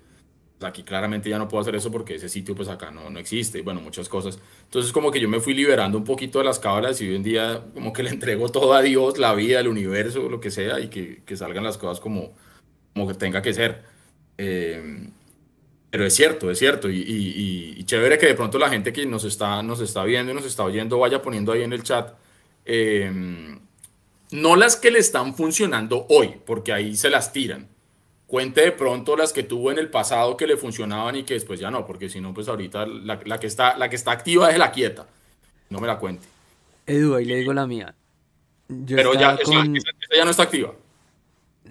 Pues 0.59 0.69
aquí 0.69 0.83
claramente 0.83 1.29
ya 1.29 1.37
no 1.37 1.47
puedo 1.47 1.61
hacer 1.61 1.73
eso 1.73 1.89
porque 1.89 2.15
ese 2.15 2.27
sitio 2.27 2.53
pues 2.53 2.67
acá 2.67 2.91
no, 2.91 3.09
no 3.09 3.17
existe, 3.17 3.59
y 3.59 3.61
bueno, 3.61 3.79
muchas 3.79 4.09
cosas. 4.09 4.39
Entonces 4.65 4.91
como 4.91 5.09
que 5.09 5.21
yo 5.21 5.29
me 5.29 5.39
fui 5.39 5.53
liberando 5.53 5.97
un 5.97 6.03
poquito 6.03 6.39
de 6.39 6.43
las 6.43 6.59
cábalas 6.59 6.99
y 6.99 7.07
hoy 7.07 7.15
en 7.15 7.23
día 7.23 7.63
como 7.73 7.93
que 7.93 8.03
le 8.03 8.09
entrego 8.09 8.49
todo 8.49 8.73
a 8.73 8.81
Dios, 8.81 9.17
la 9.17 9.33
vida, 9.35 9.61
el 9.61 9.69
universo, 9.69 10.27
lo 10.27 10.41
que 10.41 10.51
sea, 10.51 10.81
y 10.81 10.89
que, 10.89 11.23
que 11.25 11.37
salgan 11.37 11.63
las 11.63 11.77
cosas 11.77 12.01
como, 12.01 12.33
como 12.93 13.07
que 13.07 13.13
tenga 13.13 13.41
que 13.41 13.53
ser. 13.53 13.85
Eh, 14.37 15.07
pero 15.95 16.07
es 16.07 16.13
cierto, 16.13 16.51
es 16.51 16.59
cierto, 16.59 16.89
y, 16.89 16.97
y- 16.97 17.03
y- 17.05 17.75
y 17.79 17.83
chévere 17.85 18.17
que 18.17 18.25
de 18.25 18.33
pronto 18.35 18.59
la 18.59 18.69
gente 18.69 18.91
que 18.91 19.05
nos 19.05 19.23
está, 19.23 19.63
nos 19.63 19.79
está 19.79 20.03
viendo 20.03 20.33
y 20.33 20.35
nos 20.35 20.43
está 20.45 20.65
oyendo 20.65 20.99
vaya 20.99 21.21
poniendo 21.21 21.53
ahí 21.53 21.61
en 21.63 21.71
el 21.71 21.83
chat 21.83 22.13
em, 22.65 23.59
no 24.31 24.57
las 24.57 24.75
que 24.75 24.91
le 24.91 24.99
están 24.99 25.35
funcionando 25.35 26.05
hoy, 26.09 26.35
porque 26.45 26.73
ahí 26.73 26.97
se 26.97 27.09
las 27.09 27.31
tiran. 27.31 27.69
Cuente 28.27 28.59
de 28.61 28.71
pronto 28.73 29.15
las 29.15 29.31
que 29.31 29.43
tuvo 29.43 29.71
en 29.71 29.77
el 29.77 29.89
pasado 29.89 30.35
que 30.35 30.47
le 30.47 30.57
funcionaban 30.57 31.15
y 31.15 31.23
que 31.23 31.35
después 31.35 31.59
ya 31.61 31.71
no, 31.71 31.85
porque 31.85 32.09
si 32.09 32.19
no, 32.19 32.33
pues 32.33 32.49
ahorita 32.49 32.85
la, 32.87 33.21
la 33.23 33.39
que, 33.39 33.47
está, 33.47 33.77
la 33.77 33.87
que 33.87 33.95
está 33.95 34.11
activa 34.11 34.51
es 34.51 34.57
la 34.57 34.71
quieta. 34.71 35.05
No 35.69 35.79
me 35.79 35.87
la 35.87 35.97
cuente. 35.97 36.27
Edu, 36.87 37.15
ahí 37.15 37.23
le 37.23 37.35
digo 37.37 37.53
la 37.53 37.65
mía. 37.67 37.95
Yo 38.67 38.97
Pero 38.97 39.13
ya, 39.13 39.37
con- 39.37 39.75
esa- 39.77 39.87
esa 39.87 40.17
ya 40.17 40.25
no 40.25 40.31
está 40.31 40.43
activa. 40.43 40.73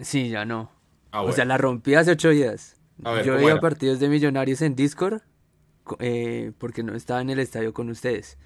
Sí, 0.00 0.30
ya 0.30 0.44
no. 0.46 0.70
Ah, 1.10 1.22
O 1.22 1.32
sea, 1.32 1.44
la 1.44 1.58
rompí 1.58 1.94
hace 1.94 2.12
ocho 2.12 2.30
días. 2.30 2.73
A 3.02 3.12
ver, 3.12 3.24
Yo 3.24 3.33
¿cómo 3.33 3.38
veía 3.44 3.52
era? 3.52 3.61
partidos 3.61 3.98
de 4.00 4.09
Millonarios 4.09 4.62
en 4.62 4.76
Discord 4.76 5.20
co- 5.83 5.96
eh, 6.00 6.52
porque 6.59 6.83
no 6.83 6.94
estaba 6.94 7.20
en 7.20 7.30
el 7.30 7.38
estadio 7.40 7.72
con 7.74 7.90
ustedes. 7.90 8.38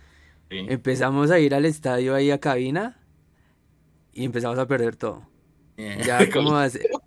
Sí. 0.50 0.64
Empezamos 0.68 1.30
a 1.30 1.38
ir 1.38 1.54
al 1.54 1.66
estadio 1.66 2.14
ahí 2.14 2.30
a 2.30 2.38
cabina 2.38 2.98
y 4.12 4.24
empezamos 4.24 4.58
a 4.58 4.66
perder 4.66 4.96
todo. 4.96 5.22
Ya 5.76 6.28
como 6.32 6.56
hace... 6.56 6.80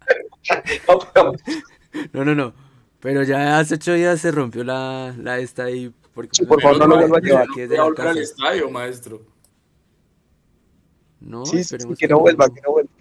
No, 2.13 2.23
no, 2.23 2.35
no. 2.35 2.53
Pero 3.01 3.23
ya 3.23 3.59
hace 3.59 3.75
ocho 3.75 3.93
días 3.93 4.21
se 4.21 4.31
rompió 4.31 4.63
la, 4.63 5.13
la 5.17 5.39
esta 5.39 5.63
ahí. 5.65 5.93
Porque 6.13 6.29
Sí, 6.33 6.45
por 6.45 6.61
favor, 6.61 6.77
no 6.77 6.87
lo 6.87 6.97
vuelva 6.97 7.17
a 7.17 7.21
llevar. 7.21 7.47
que 7.53 7.63
es 7.63 7.67
Voy 7.69 7.75
de 7.75 7.75
a 7.75 7.77
la 7.79 7.83
volver 7.89 8.07
al 8.07 8.17
estadio, 8.19 8.69
maestro. 8.69 9.21
No, 11.19 11.45
Sí, 11.45 11.51
sí, 11.57 11.59
esperemos 11.61 11.97
que 11.97 12.07
no 12.07 12.19
vuelva, 12.19 12.47
que 12.49 12.61
no 12.61 12.71
vuelva. 12.71 12.91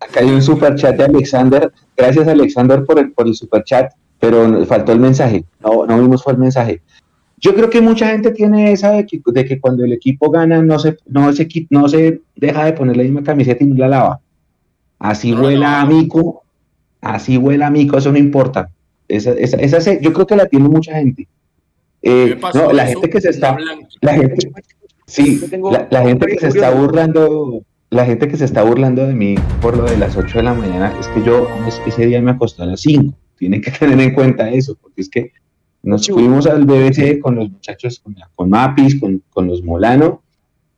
Acá 0.00 0.20
hay 0.20 0.30
un 0.30 0.42
super 0.42 0.74
chat 0.76 0.96
de 0.96 1.04
Alexander. 1.04 1.70
Gracias, 1.96 2.26
Alexander, 2.26 2.84
por 2.84 2.98
el, 2.98 3.12
por 3.12 3.26
el 3.26 3.34
super 3.34 3.62
chat, 3.64 3.92
pero 4.18 4.48
nos 4.48 4.66
faltó 4.66 4.92
el 4.92 5.00
mensaje. 5.00 5.44
No, 5.60 5.86
no 5.86 6.00
vimos 6.00 6.22
fue 6.22 6.32
el 6.32 6.38
mensaje. 6.38 6.80
Yo 7.38 7.54
creo 7.54 7.70
que 7.70 7.80
mucha 7.80 8.08
gente 8.08 8.30
tiene 8.32 8.72
esa 8.72 8.90
de 8.92 9.06
que, 9.06 9.20
de 9.24 9.44
que 9.44 9.60
cuando 9.60 9.84
el 9.84 9.92
equipo 9.92 10.30
gana 10.30 10.62
no 10.62 10.78
se, 10.78 10.96
no, 11.06 11.32
se, 11.32 11.48
no 11.70 11.88
se 11.88 12.20
deja 12.36 12.64
de 12.66 12.72
poner 12.74 12.96
la 12.96 13.02
misma 13.02 13.22
camiseta 13.22 13.64
y 13.64 13.66
no 13.66 13.76
la 13.76 13.88
lava. 13.88 14.20
Así 14.98 15.32
No, 15.32 15.42
huela 15.42 15.70
no. 15.70 15.76
a 15.76 15.86
mico, 15.86 16.42
así 17.00 17.38
huela 17.38 17.68
a 17.68 17.70
mico, 17.70 17.96
eso 17.96 18.12
no 18.12 18.18
importa. 18.18 18.68
Esa, 19.08 19.32
esa, 19.32 19.56
esa 19.56 19.80
se- 19.80 20.00
yo 20.02 20.12
creo 20.12 20.26
que 20.26 20.36
la 20.36 20.46
tiene 20.46 20.68
mucha 20.68 20.94
gente. 20.94 21.26
Eh, 22.02 22.38
no, 22.54 22.72
la 22.72 22.86
gente 22.86 23.08
que 23.10 23.20
se 23.20 23.30
está, 23.30 23.56
la 24.02 24.14
gente, 24.14 24.50
sí, 25.06 25.40
la, 25.70 25.86
la 25.90 26.02
gente 26.02 26.26
que 26.26 26.38
se 26.38 26.48
está 26.48 26.70
burlando, 26.70 27.62
la 27.90 28.04
gente 28.06 28.28
que 28.28 28.36
se 28.36 28.44
está 28.44 28.62
burlando 28.62 29.06
de 29.06 29.14
mí 29.14 29.34
por 29.60 29.76
lo 29.76 29.84
de 29.84 29.96
las 29.96 30.16
8 30.16 30.38
de 30.38 30.44
la 30.44 30.54
mañana, 30.54 30.94
es 31.00 31.08
que 31.08 31.22
yo 31.24 31.48
es- 31.66 31.80
ese 31.86 32.06
día 32.06 32.20
me 32.22 32.30
acosté 32.30 32.62
a 32.62 32.66
las 32.66 32.80
5. 32.82 33.14
Tienen 33.36 33.60
que 33.60 33.70
tener 33.94 34.00
en 34.00 34.14
cuenta 34.14 34.48
eso, 34.50 34.76
porque 34.80 35.00
es 35.00 35.08
que 35.08 35.32
nos 35.82 36.06
fuimos 36.08 36.46
al 36.46 36.64
BBC 36.66 37.18
con 37.20 37.36
los 37.36 37.50
muchachos, 37.50 38.00
con, 38.00 38.14
con 38.34 38.50
Mapis, 38.50 39.00
con, 39.00 39.22
con 39.30 39.46
los 39.46 39.62
Molano, 39.62 40.22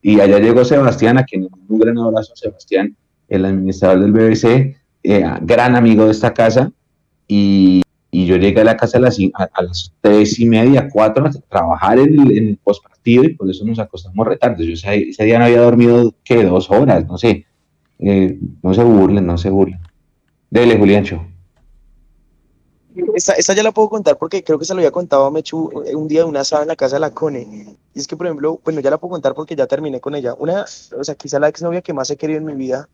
y 0.01 0.21
allá 0.21 0.39
llegó 0.39 0.65
Sebastián, 0.65 1.19
a 1.19 1.25
quien 1.25 1.49
un 1.69 1.79
gran 1.79 1.99
abrazo, 1.99 2.35
Sebastián, 2.37 2.97
el 3.29 3.45
administrador 3.45 4.01
del 4.01 4.13
BBC, 4.13 4.77
eh, 5.03 5.25
gran 5.43 5.75
amigo 5.77 6.05
de 6.07 6.13
esta 6.13 6.33
casa, 6.33 6.71
y, 7.29 7.83
y 8.15 8.27
yo 8.27 8.37
llegué 8.37 8.61
a 8.61 8.65
la 8.65 8.77
casa 8.77 8.99
a 8.99 9.63
las, 9.63 9.93
tres 10.03 10.39
y 10.39 10.45
media, 10.45 10.87
cuatro, 10.93 11.27
a 11.27 11.31
trabajar 11.49 11.99
en 11.99 12.21
el, 12.21 12.37
en 12.37 12.49
el 12.49 12.59
postpartido, 12.59 13.25
y 13.25 13.31
por 13.31 13.51
eso 13.51 13.65
nos 13.65 13.79
acostamos 13.79 14.27
retardos. 14.27 14.67
Yo 14.67 14.75
ese, 14.75 15.25
día 15.25 15.39
no 15.39 15.47
había 15.47 15.63
dormido, 15.63 16.13
que 16.23 16.45
Dos 16.45 16.71
horas, 16.71 17.07
no 17.07 17.17
sé. 17.17 17.47
Eh, 17.99 18.39
no 18.63 18.75
se 18.75 18.85
burlen, 18.85 19.25
no 19.25 19.39
se 19.39 19.49
burlen. 19.49 19.81
Dele, 20.51 20.77
Juliancho. 20.77 21.25
Esta, 23.15 23.33
esta 23.33 23.55
ya 23.55 23.63
la 23.63 23.73
puedo 23.73 23.89
contar 23.89 24.19
porque 24.19 24.45
creo 24.45 24.59
que 24.59 24.67
se 24.67 24.75
lo 24.75 24.81
había 24.81 24.91
contado 24.91 25.25
a 25.25 25.31
Mechu 25.31 25.71
un 25.95 26.07
día 26.07 26.21
de 26.21 26.27
una 26.27 26.41
asada 26.41 26.63
en 26.63 26.69
la 26.69 26.77
casa 26.77 26.97
de 26.97 27.01
la 27.01 27.15
Cone. 27.15 27.79
Y 27.95 27.99
es 27.99 28.07
que, 28.07 28.19
por 28.19 28.27
ejemplo, 28.27 28.61
bueno, 28.63 28.81
ya 28.81 28.91
la 28.91 28.99
puedo 28.99 29.13
contar 29.13 29.33
porque 29.33 29.57
ya 29.57 29.67
terminé 29.67 30.01
con 30.01 30.15
ella. 30.15 30.35
Una, 30.35 30.67
o 30.99 31.05
sea, 31.05 31.15
quizá 31.15 31.41
la 31.41 31.49
exnovia 31.49 31.81
que 31.81 31.95
más 31.95 32.11
he 32.11 32.19
querido 32.19 32.41
en 32.41 32.45
mi 32.45 32.55
vida. 32.55 32.91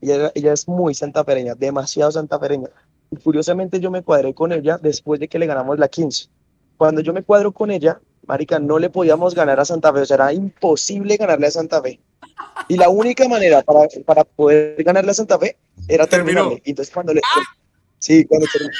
Ella, 0.00 0.32
ella 0.34 0.54
es 0.54 0.66
muy 0.66 0.94
santafereña, 0.94 1.54
demasiado 1.54 2.10
santafereña. 2.10 2.70
Y 3.10 3.16
curiosamente 3.16 3.80
yo 3.80 3.90
me 3.90 4.02
cuadré 4.02 4.34
con 4.34 4.52
ella 4.52 4.78
después 4.80 5.20
de 5.20 5.28
que 5.28 5.38
le 5.38 5.46
ganamos 5.46 5.78
la 5.78 5.88
15. 5.88 6.28
Cuando 6.76 7.00
yo 7.00 7.12
me 7.12 7.22
cuadro 7.22 7.52
con 7.52 7.70
ella, 7.70 8.00
marica, 8.26 8.58
no 8.58 8.78
le 8.78 8.90
podíamos 8.90 9.34
ganar 9.34 9.60
a 9.60 9.64
Santa 9.64 9.92
Fe. 9.92 10.00
O 10.00 10.06
sea, 10.06 10.16
era 10.16 10.32
imposible 10.32 11.16
ganarle 11.16 11.46
a 11.46 11.50
Santa 11.50 11.80
Fe. 11.82 12.00
Y 12.68 12.76
la 12.76 12.88
única 12.88 13.28
manera 13.28 13.62
para, 13.62 13.88
para 14.04 14.24
poder 14.24 14.82
ganarle 14.82 15.10
a 15.10 15.14
Santa 15.14 15.38
Fe 15.38 15.56
era 15.88 16.06
Terminó. 16.06 16.40
terminarle. 16.40 16.62
Entonces 16.64 16.92
cuando 16.92 17.14
le... 17.14 17.20
Sí, 17.98 18.24
cuando 18.26 18.46
terminó 18.52 18.72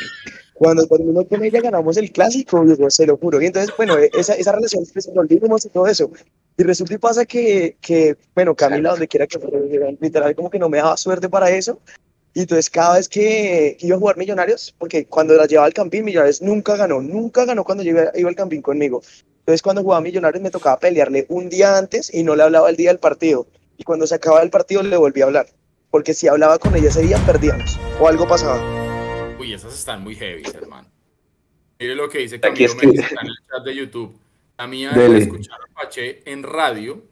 cuando 0.57 0.87
terminó 0.87 1.27
con 1.27 1.45
ella 1.45 1.61
ganamos 1.61 1.99
el 1.99 2.11
clásico, 2.11 2.65
digo, 2.65 2.89
se 2.89 3.07
lo 3.07 3.19
juro. 3.19 3.41
Y 3.43 3.47
entonces, 3.47 3.75
bueno, 3.77 3.97
esa, 3.99 4.35
esa 4.35 4.53
relación 4.53 4.85
pues, 4.91 5.09
nos 5.09 5.29
dimos 5.29 5.67
y 5.67 5.69
todo 5.69 5.87
eso. 5.87 6.11
Y 6.57 6.63
resulta 6.63 6.95
y 6.95 6.99
pasa 6.99 7.27
que, 7.27 7.77
que 7.81 8.17
bueno, 8.35 8.55
Camila, 8.55 8.91
donde 8.91 9.07
quiera 9.07 9.27
que 9.27 9.39
fuera, 9.39 9.59
literal, 10.01 10.35
como 10.35 10.49
que 10.49 10.59
no 10.59 10.71
me 10.71 10.79
daba 10.79 10.97
suerte 10.97 11.29
para 11.29 11.51
eso. 11.51 11.79
Y 12.37 12.41
entonces, 12.41 12.69
cada 12.69 12.97
vez 12.99 13.09
que 13.09 13.79
iba 13.81 13.97
a 13.97 13.99
jugar 13.99 14.19
Millonarios, 14.19 14.75
porque 14.79 15.07
cuando 15.07 15.33
la 15.35 15.47
llevaba 15.47 15.69
al 15.69 15.73
Campín, 15.73 16.05
Millonarios 16.05 16.43
nunca 16.43 16.77
ganó, 16.77 17.01
nunca 17.01 17.47
ganó 17.47 17.65
cuando 17.65 17.83
yo 17.83 17.93
iba, 17.93 18.13
iba 18.15 18.29
al 18.29 18.37
Campín 18.37 18.61
conmigo. 18.61 19.01
Entonces, 19.39 19.63
cuando 19.63 19.81
jugaba 19.83 20.03
Millonarios, 20.03 20.43
me 20.43 20.51
tocaba 20.51 20.79
pelearle 20.79 21.25
un 21.31 21.49
día 21.49 21.79
antes 21.79 22.13
y 22.13 22.23
no 22.25 22.37
le 22.37 22.43
hablaba 22.43 22.69
el 22.69 22.77
día 22.77 22.91
del 22.91 22.99
partido. 22.99 23.47
Y 23.79 23.85
cuando 23.85 24.07
se 24.07 24.17
acababa 24.17 24.43
el 24.43 24.51
partido, 24.51 24.83
le 24.83 24.99
volví 24.99 25.23
a 25.23 25.25
hablar. 25.25 25.47
Porque 25.91 26.13
si 26.13 26.29
hablaba 26.29 26.59
con 26.59 26.77
ella 26.77 26.91
ese 26.91 27.01
día, 27.01 27.17
perdíamos. 27.25 27.79
O 27.99 28.07
algo 28.07 28.29
pasaba. 28.29 28.61
Uy, 29.41 29.55
esas 29.55 29.73
están 29.73 30.03
muy 30.03 30.15
heavy, 30.15 30.43
hermano. 30.53 30.91
Mire 31.81 31.95
lo 31.95 32.07
que 32.11 32.19
dice 32.19 32.37
Aquí 32.37 32.67
Camilo 32.67 32.77
que- 32.77 32.87
Méndez 32.87 33.05
está 33.07 33.21
en 33.23 33.27
el 33.29 33.37
chat 33.49 33.65
de 33.65 33.75
YouTube. 33.77 34.19
La 34.59 34.67
mía 34.67 34.93
Dele. 34.93 35.17
es 35.17 35.23
escuchar 35.25 35.57
a 35.71 35.73
Pache 35.75 36.21
en 36.31 36.43
radio 36.43 37.03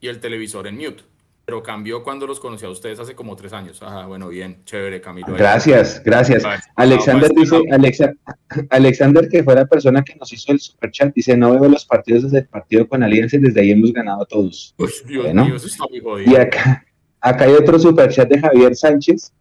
y 0.00 0.06
el 0.06 0.20
televisor 0.20 0.68
en 0.68 0.76
mute. 0.76 1.02
Pero 1.48 1.62
cambió 1.62 2.02
cuando 2.02 2.26
los 2.26 2.40
conocí 2.40 2.66
a 2.66 2.68
ustedes 2.68 3.00
hace 3.00 3.14
como 3.14 3.34
tres 3.34 3.54
años. 3.54 3.82
Ajá, 3.82 4.04
bueno, 4.04 4.28
bien, 4.28 4.62
chévere, 4.66 5.00
Camilo. 5.00 5.28
Gracias, 5.32 6.02
gracias. 6.04 6.42
Vale. 6.42 6.60
Alexander 6.76 7.30
Vamos, 7.34 7.50
dice. 7.50 7.62
Alexa, 7.72 8.12
Alexander, 8.68 9.26
que 9.30 9.42
fue 9.42 9.54
la 9.54 9.64
persona 9.64 10.02
que 10.04 10.14
nos 10.16 10.30
hizo 10.30 10.52
el 10.52 10.60
superchat, 10.60 11.14
dice, 11.14 11.38
no 11.38 11.58
veo 11.58 11.70
los 11.70 11.86
partidos 11.86 12.24
desde 12.24 12.40
el 12.40 12.48
partido 12.48 12.86
con 12.86 13.02
Alianza 13.02 13.36
y 13.36 13.38
desde 13.38 13.62
ahí 13.62 13.70
hemos 13.70 13.94
ganado 13.94 14.26
todos. 14.26 14.74
Uy, 14.76 14.90
Dios 15.06 15.24
Bueno. 15.24 15.46
mío, 15.46 15.56
eso 15.56 15.68
está 15.68 15.84
muy 15.88 16.00
Y 16.00 16.02
jodido. 16.02 16.38
acá, 16.42 16.84
acá 17.18 17.44
hay 17.46 17.52
otro 17.54 17.78
superchat 17.78 18.28
de 18.28 18.40
Javier 18.40 18.76
Sánchez. 18.76 19.32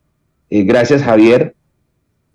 Eh, 0.50 0.63
gracias, 0.63 1.04
Javier. 1.04 1.58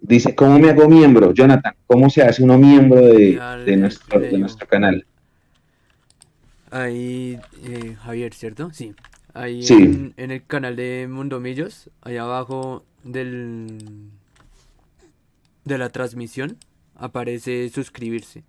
Dice, 0.03 0.35
¿cómo 0.35 0.59
me 0.59 0.69
hago 0.69 0.87
miembro? 0.87 1.33
Jonathan, 1.33 1.73
¿cómo 1.87 2.11
se 2.11 2.21
hace 2.21 2.43
uno 2.43 2.59
miembro 2.59 3.01
de, 3.01 3.75
nuestro, 3.79 4.21
de 4.21 4.37
nuestro 4.37 4.69
canal? 4.69 5.07
Ahí, 6.71 7.39
eh, 7.65 7.97
Javier, 8.03 8.35
¿cierto? 8.35 8.69
Sí. 8.75 8.95
Ahí 9.35 9.63
Sí. 9.63 9.75
En, 9.75 10.15
en 10.17 10.31
el 10.31 10.45
canal 10.45 10.77
de 10.77 11.09
Mundomillos, 11.11 11.89
ahí 12.03 12.17
abajo 12.17 12.85
del 13.05 13.79
de 15.65 15.79
la 15.79 15.91
transmisión, 15.91 16.57
aparece 16.97 17.69
suscribirse. 17.71 18.43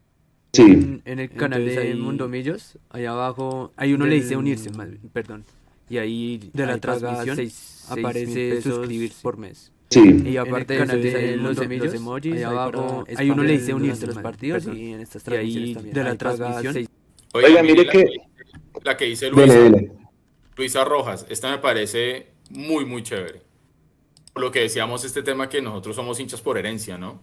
Sí, 0.53 0.61
En, 0.63 1.01
en 1.05 1.19
el 1.19 1.29
canal 1.31 1.61
Entonces 1.61 1.83
de 1.85 1.91
ahí- 1.93 1.99
Mundomillos, 1.99 2.77
ahí 2.89 3.05
abajo, 3.05 3.71
ahí 3.75 3.93
uno 3.93 4.05
le 4.05 4.15
dice 4.15 4.29
del- 4.29 4.37
unirse, 4.37 4.69
más 4.71 4.87
perdón. 5.11 5.43
Y 5.89 5.97
ahí 5.97 6.49
de 6.53 6.65
la 6.65 6.73
ahí 6.73 6.79
transmisión 6.79 7.35
seis- 7.35 7.85
aparece 7.89 8.61
suscribirse. 8.61 9.21
por 9.21 9.37
mes. 9.37 9.71
sí. 9.89 10.23
Y 10.25 10.37
aparte 10.37 10.73
el 10.75 10.79
de 10.79 10.85
canal 10.87 11.03
los, 11.03 11.13
de 11.13 11.37
los, 11.37 11.57
los 11.57 11.65
emojis, 11.65 11.93
emojis, 11.93 12.33
ahí 12.33 12.43
abajo, 12.43 13.05
ahí 13.15 13.29
uno 13.29 13.43
le 13.43 13.53
dice 13.53 13.73
unirse 13.73 14.07
los 14.07 14.17
partidos 14.17 14.63
perdón. 14.65 14.79
y 14.79 14.93
en 14.93 14.99
estas 15.01 15.23
Y 15.27 15.31
ahí 15.31 15.35
transmisiones 15.35 15.73
también. 15.75 15.93
de 15.95 16.03
la 16.03 16.15
transmisión, 16.17 16.73
seis- 16.73 16.89
Oiga, 17.33 17.63
mire 17.63 17.87
que- 17.87 18.05
La 18.83 18.97
que 18.97 19.05
dice 19.05 19.29
Luisa, 19.29 19.53
Dele, 19.53 19.69
dele. 19.69 19.91
Luisa 20.55 20.83
Rojas, 20.83 21.25
esta 21.29 21.49
me 21.49 21.57
parece 21.57 22.27
muy, 22.49 22.85
muy 22.85 23.03
chévere. 23.03 23.41
Por 24.33 24.43
lo 24.43 24.51
que 24.51 24.61
decíamos, 24.61 25.03
este 25.03 25.23
tema 25.23 25.49
que 25.49 25.61
nosotros 25.61 25.95
somos 25.95 26.19
hinchas 26.19 26.41
por 26.41 26.57
herencia, 26.57 26.97
¿no? 26.97 27.21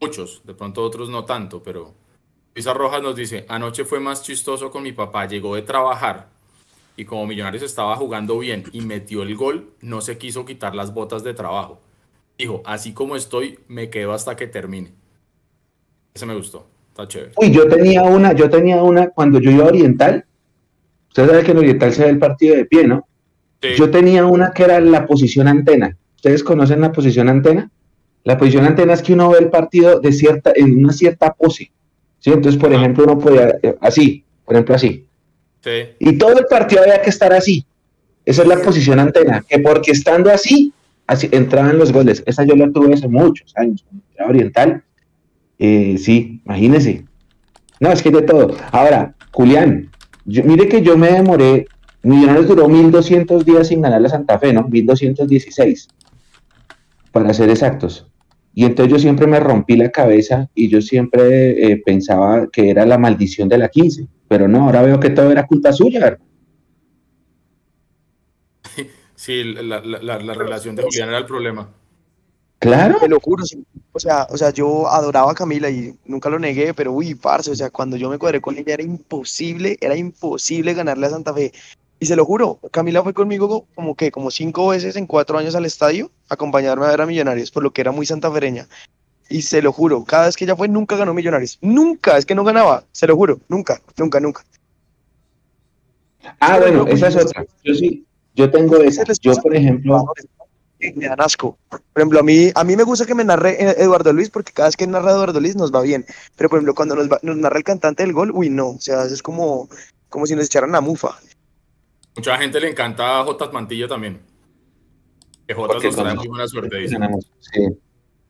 Muchos, 0.00 0.42
de 0.44 0.54
pronto 0.54 0.82
otros 0.82 1.08
no 1.08 1.24
tanto, 1.24 1.62
pero 1.62 1.94
Luisa 2.54 2.74
Rojas 2.74 3.02
nos 3.02 3.16
dice, 3.16 3.46
anoche 3.48 3.84
fue 3.84 4.00
más 4.00 4.22
chistoso 4.22 4.70
con 4.70 4.82
mi 4.82 4.92
papá, 4.92 5.26
llegó 5.26 5.54
de 5.54 5.62
trabajar 5.62 6.28
y 6.96 7.04
como 7.04 7.26
Millonarios 7.26 7.62
estaba 7.62 7.96
jugando 7.96 8.38
bien 8.38 8.64
y 8.72 8.82
metió 8.82 9.22
el 9.22 9.36
gol, 9.36 9.70
no 9.80 10.00
se 10.00 10.18
quiso 10.18 10.44
quitar 10.44 10.74
las 10.74 10.92
botas 10.92 11.24
de 11.24 11.34
trabajo. 11.34 11.80
Dijo, 12.36 12.62
así 12.64 12.92
como 12.92 13.16
estoy, 13.16 13.58
me 13.68 13.88
quedo 13.88 14.12
hasta 14.12 14.36
que 14.36 14.46
termine. 14.46 14.92
Ese 16.14 16.26
me 16.26 16.34
gustó, 16.34 16.66
está 16.88 17.08
chévere. 17.08 17.32
Uy, 17.36 17.50
yo 17.50 17.66
tenía 17.68 18.02
una, 18.02 18.32
yo 18.34 18.50
tenía 18.50 18.82
una 18.82 19.08
cuando 19.08 19.40
yo 19.40 19.50
iba 19.50 19.64
a 19.64 19.68
Oriental. 19.68 20.26
Usted 21.12 21.26
sabe 21.28 21.42
que 21.44 21.50
en 21.50 21.58
Oriental 21.58 21.92
se 21.92 22.04
ve 22.04 22.10
el 22.10 22.18
partido 22.18 22.56
de 22.56 22.64
pie, 22.64 22.86
¿no? 22.86 23.06
Sí, 23.60 23.68
Yo 23.76 23.90
tenía 23.90 24.24
una 24.24 24.52
que 24.52 24.62
era 24.64 24.80
la 24.80 25.06
posición 25.06 25.46
antena. 25.46 25.96
¿Ustedes 26.16 26.42
conocen 26.42 26.80
la 26.80 26.90
posición 26.92 27.28
antena? 27.28 27.70
La 28.24 28.38
posición 28.38 28.64
antena 28.64 28.94
es 28.94 29.02
que 29.02 29.12
uno 29.12 29.30
ve 29.30 29.38
el 29.40 29.50
partido 29.50 30.00
de 30.00 30.12
cierta, 30.12 30.52
en 30.54 30.78
una 30.78 30.92
cierta 30.92 31.32
pose. 31.34 31.70
¿sí? 32.18 32.30
Entonces, 32.30 32.60
por 32.60 32.72
Ah. 32.72 32.76
ejemplo, 32.76 33.04
uno 33.04 33.18
podía, 33.18 33.56
eh, 33.62 33.76
así, 33.80 34.24
por 34.44 34.54
ejemplo, 34.54 34.74
así. 34.74 35.06
sí. 35.62 35.70
Y 35.98 36.16
todo 36.18 36.38
el 36.38 36.46
partido 36.46 36.82
había 36.82 37.02
que 37.02 37.10
estar 37.10 37.32
así. 37.32 37.66
Esa 38.24 38.42
es 38.42 38.48
la 38.48 38.56
posición 38.58 38.98
antena, 39.00 39.44
que 39.48 39.58
porque 39.58 39.90
estando 39.90 40.30
así, 40.30 40.72
así 41.06 41.28
entraban 41.32 41.76
los 41.78 41.92
goles. 41.92 42.22
Esa 42.26 42.44
yo 42.44 42.54
la 42.56 42.70
tuve 42.70 42.94
hace 42.94 43.08
muchos 43.08 43.52
años, 43.56 43.84
era 44.14 44.26
oriental. 44.28 44.82
Eh, 45.58 45.96
sí, 45.98 46.40
imagínese. 46.46 47.04
No, 47.80 47.90
es 47.90 48.00
que 48.02 48.10
de 48.12 48.22
todo. 48.22 48.56
Ahora, 48.70 49.14
Julián, 49.32 49.90
yo- 50.24 50.44
mire 50.44 50.68
que 50.68 50.82
yo 50.82 50.96
me 50.96 51.12
demoré 51.12 51.66
Millonarios 52.02 52.48
duró 52.48 52.68
1200 52.68 53.44
días 53.44 53.68
sin 53.68 53.80
ganar 53.80 54.00
la 54.00 54.08
Santa 54.08 54.38
Fe, 54.38 54.52
¿no? 54.52 54.64
1216, 54.64 55.88
para 57.12 57.32
ser 57.32 57.48
exactos. 57.48 58.08
Y 58.54 58.64
entonces 58.64 58.92
yo 58.92 58.98
siempre 58.98 59.26
me 59.26 59.38
rompí 59.38 59.76
la 59.76 59.90
cabeza 59.90 60.50
y 60.54 60.68
yo 60.68 60.82
siempre 60.82 61.72
eh, 61.72 61.82
pensaba 61.84 62.48
que 62.52 62.70
era 62.70 62.84
la 62.84 62.98
maldición 62.98 63.48
de 63.48 63.58
la 63.58 63.68
15, 63.68 64.08
pero 64.28 64.48
no, 64.48 64.64
ahora 64.64 64.82
veo 64.82 64.98
que 64.98 65.10
todo 65.10 65.30
era 65.30 65.46
culpa 65.46 65.72
suya. 65.72 66.18
Sí, 69.14 69.44
la, 69.44 69.78
relación 70.34 70.74
de 70.74 70.82
Julián 70.82 71.10
era 71.10 71.18
el 71.18 71.26
problema. 71.26 71.70
Claro. 72.58 72.98
Te 72.98 73.08
lo 73.08 73.20
juro, 73.20 73.44
o 73.92 74.00
sea, 74.00 74.26
o 74.30 74.36
sea, 74.36 74.50
yo 74.50 74.88
adoraba 74.88 75.32
a 75.32 75.34
Camila 75.34 75.68
y 75.68 75.94
nunca 76.06 76.30
lo 76.30 76.38
negué, 76.38 76.72
pero 76.72 76.92
uy, 76.92 77.14
parce, 77.14 77.50
o 77.50 77.54
sea, 77.54 77.70
cuando 77.70 77.96
yo 77.96 78.08
me 78.08 78.18
cuadré 78.18 78.40
con 78.40 78.56
ella 78.56 78.74
era 78.74 78.82
imposible, 78.82 79.76
era 79.80 79.96
imposible 79.96 80.74
ganarle 80.74 81.06
a 81.06 81.10
Santa 81.10 81.34
Fe. 81.34 81.52
Y 82.00 82.06
se 82.06 82.16
lo 82.16 82.24
juro, 82.24 82.58
Camila 82.70 83.02
fue 83.02 83.14
conmigo 83.14 83.66
como 83.74 83.94
que, 83.94 84.10
como 84.10 84.30
cinco 84.30 84.68
veces 84.68 84.96
en 84.96 85.06
cuatro 85.06 85.38
años 85.38 85.54
al 85.54 85.66
estadio, 85.66 86.10
a 86.28 86.34
acompañarme 86.34 86.86
a 86.86 86.90
ver 86.90 87.00
a 87.02 87.06
Millonarios, 87.06 87.50
por 87.50 87.62
lo 87.62 87.72
que 87.72 87.82
era 87.82 87.92
muy 87.92 88.06
santafereña. 88.06 88.66
Y 89.28 89.42
se 89.42 89.62
lo 89.62 89.72
juro, 89.72 90.04
cada 90.04 90.26
vez 90.26 90.36
que 90.36 90.44
ella 90.44 90.56
fue, 90.56 90.68
nunca 90.68 90.96
ganó 90.96 91.14
Millonarios. 91.14 91.58
Nunca, 91.60 92.16
es 92.16 92.26
que 92.26 92.34
no 92.34 92.44
ganaba, 92.44 92.84
se 92.92 93.06
lo 93.06 93.14
juro, 93.14 93.40
nunca, 93.48 93.80
nunca, 93.96 94.20
nunca. 94.20 94.44
Ah, 96.40 96.58
bueno, 96.58 96.86
esa 96.86 97.08
es 97.08 97.16
otra. 97.16 97.44
Yo 97.64 97.74
sí, 97.74 98.04
yo 98.34 98.50
tengo 98.50 98.76
esa. 98.78 99.04
Yo, 99.20 99.34
por 99.36 99.54
ejemplo, 99.54 100.06
me 100.96 101.06
dan 101.06 101.20
asco. 101.20 101.58
Por 101.68 101.80
ejemplo, 101.96 102.20
a 102.20 102.22
mí, 102.22 102.50
a 102.54 102.64
mí 102.64 102.76
me 102.76 102.82
gusta 102.82 103.06
que 103.06 103.14
me 103.14 103.24
narre 103.24 103.56
Eduardo 103.80 104.12
Luis 104.12 104.30
porque 104.30 104.52
cada 104.52 104.68
vez 104.68 104.76
que 104.76 104.86
narra 104.86 105.12
Eduardo 105.12 105.40
Luis 105.40 105.56
nos 105.56 105.72
va 105.72 105.82
bien. 105.82 106.04
Pero, 106.36 106.48
por 106.48 106.58
ejemplo, 106.58 106.74
cuando 106.74 106.96
nos, 106.96 107.08
nos 107.22 107.36
narra 107.36 107.58
el 107.58 107.64
cantante 107.64 108.02
del 108.02 108.12
gol, 108.12 108.32
uy, 108.34 108.50
no. 108.50 108.70
O 108.70 108.80
sea, 108.80 109.04
es 109.04 109.22
como, 109.22 109.68
como 110.08 110.26
si 110.26 110.34
nos 110.34 110.46
echaran 110.46 110.72
la 110.72 110.80
mufa. 110.80 111.16
Mucha 112.16 112.36
gente 112.36 112.60
le 112.60 112.70
encanta 112.70 113.20
a 113.20 113.24
Jotas 113.24 113.52
Mantillo 113.52 113.88
también. 113.88 114.20
Que 115.46 115.54
Jotas 115.54 115.82
nos 115.82 115.96
trae 115.96 116.14
muy 116.14 116.28
buena 116.28 116.48
suerte, 116.48 116.76
dice. 116.78 116.96
Sí. 117.40 117.60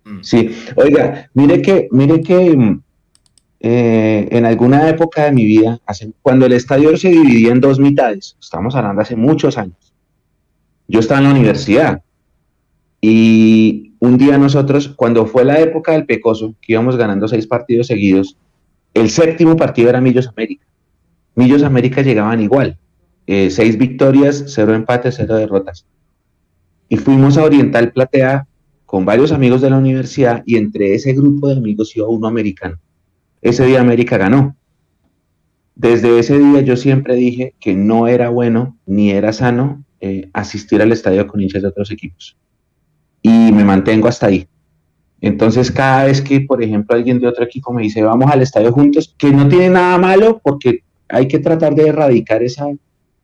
Mm. 0.04 0.22
sí. 0.22 0.64
Oiga, 0.76 1.30
mire 1.34 1.62
que, 1.62 1.88
mire 1.90 2.20
que 2.22 2.56
mm, 2.56 2.82
eh, 3.60 4.28
en 4.30 4.44
alguna 4.44 4.88
época 4.88 5.24
de 5.24 5.32
mi 5.32 5.44
vida, 5.44 5.80
cuando 6.20 6.46
el 6.46 6.52
estadio 6.52 6.96
se 6.96 7.08
dividía 7.08 7.52
en 7.52 7.60
dos 7.60 7.78
mitades, 7.78 8.36
estamos 8.40 8.74
hablando 8.74 9.02
hace 9.02 9.16
muchos 9.16 9.56
años, 9.56 9.94
yo 10.88 11.00
estaba 11.00 11.20
en 11.20 11.24
la 11.24 11.30
universidad 11.30 12.02
y 13.04 13.94
un 13.98 14.16
día 14.16 14.38
nosotros, 14.38 14.88
cuando 14.94 15.26
fue 15.26 15.44
la 15.44 15.58
época 15.60 15.90
del 15.90 16.06
Pecoso, 16.06 16.54
que 16.62 16.74
íbamos 16.74 16.96
ganando 16.96 17.26
seis 17.26 17.48
partidos 17.48 17.88
seguidos, 17.88 18.38
el 18.94 19.10
séptimo 19.10 19.56
partido 19.56 19.88
era 19.90 20.00
Millos 20.00 20.28
América. 20.28 20.64
Millos 21.34 21.64
América 21.64 22.02
llegaban 22.02 22.40
igual. 22.40 22.78
Eh, 23.26 23.50
seis 23.50 23.76
victorias, 23.76 24.44
cero 24.46 24.72
empates, 24.72 25.16
cero 25.16 25.34
derrotas. 25.34 25.84
Y 26.88 26.96
fuimos 26.96 27.36
a 27.38 27.44
Oriental 27.44 27.90
Platea 27.90 28.46
con 28.86 29.04
varios 29.04 29.32
amigos 29.32 29.62
de 29.62 29.70
la 29.70 29.78
universidad 29.78 30.44
y 30.46 30.56
entre 30.56 30.94
ese 30.94 31.12
grupo 31.12 31.48
de 31.48 31.56
amigos 31.56 31.96
iba 31.96 32.06
uno 32.06 32.28
americano. 32.28 32.78
Ese 33.40 33.66
día 33.66 33.80
América 33.80 34.16
ganó. 34.16 34.54
Desde 35.74 36.20
ese 36.20 36.38
día 36.38 36.60
yo 36.60 36.76
siempre 36.76 37.16
dije 37.16 37.54
que 37.58 37.74
no 37.74 38.06
era 38.06 38.28
bueno 38.28 38.78
ni 38.86 39.10
era 39.10 39.32
sano 39.32 39.84
eh, 40.00 40.30
asistir 40.32 40.80
al 40.82 40.92
estadio 40.92 41.26
con 41.26 41.40
hinchas 41.40 41.62
de 41.62 41.68
otros 41.68 41.90
equipos 41.90 42.36
y 43.22 43.52
me 43.52 43.64
mantengo 43.64 44.08
hasta 44.08 44.26
ahí. 44.26 44.46
Entonces, 45.20 45.70
cada 45.70 46.04
vez 46.04 46.20
que, 46.20 46.40
por 46.40 46.62
ejemplo, 46.62 46.96
alguien 46.96 47.20
de 47.20 47.28
otro 47.28 47.44
equipo 47.44 47.72
me 47.72 47.82
dice, 47.82 48.02
vamos 48.02 48.30
al 48.30 48.42
estadio 48.42 48.72
juntos, 48.72 49.14
que 49.16 49.30
no 49.30 49.48
tiene 49.48 49.70
nada 49.70 49.96
malo 49.96 50.40
porque 50.42 50.80
hay 51.08 51.28
que 51.28 51.38
tratar 51.38 51.74
de 51.74 51.88
erradicar 51.88 52.42
esa 52.42 52.66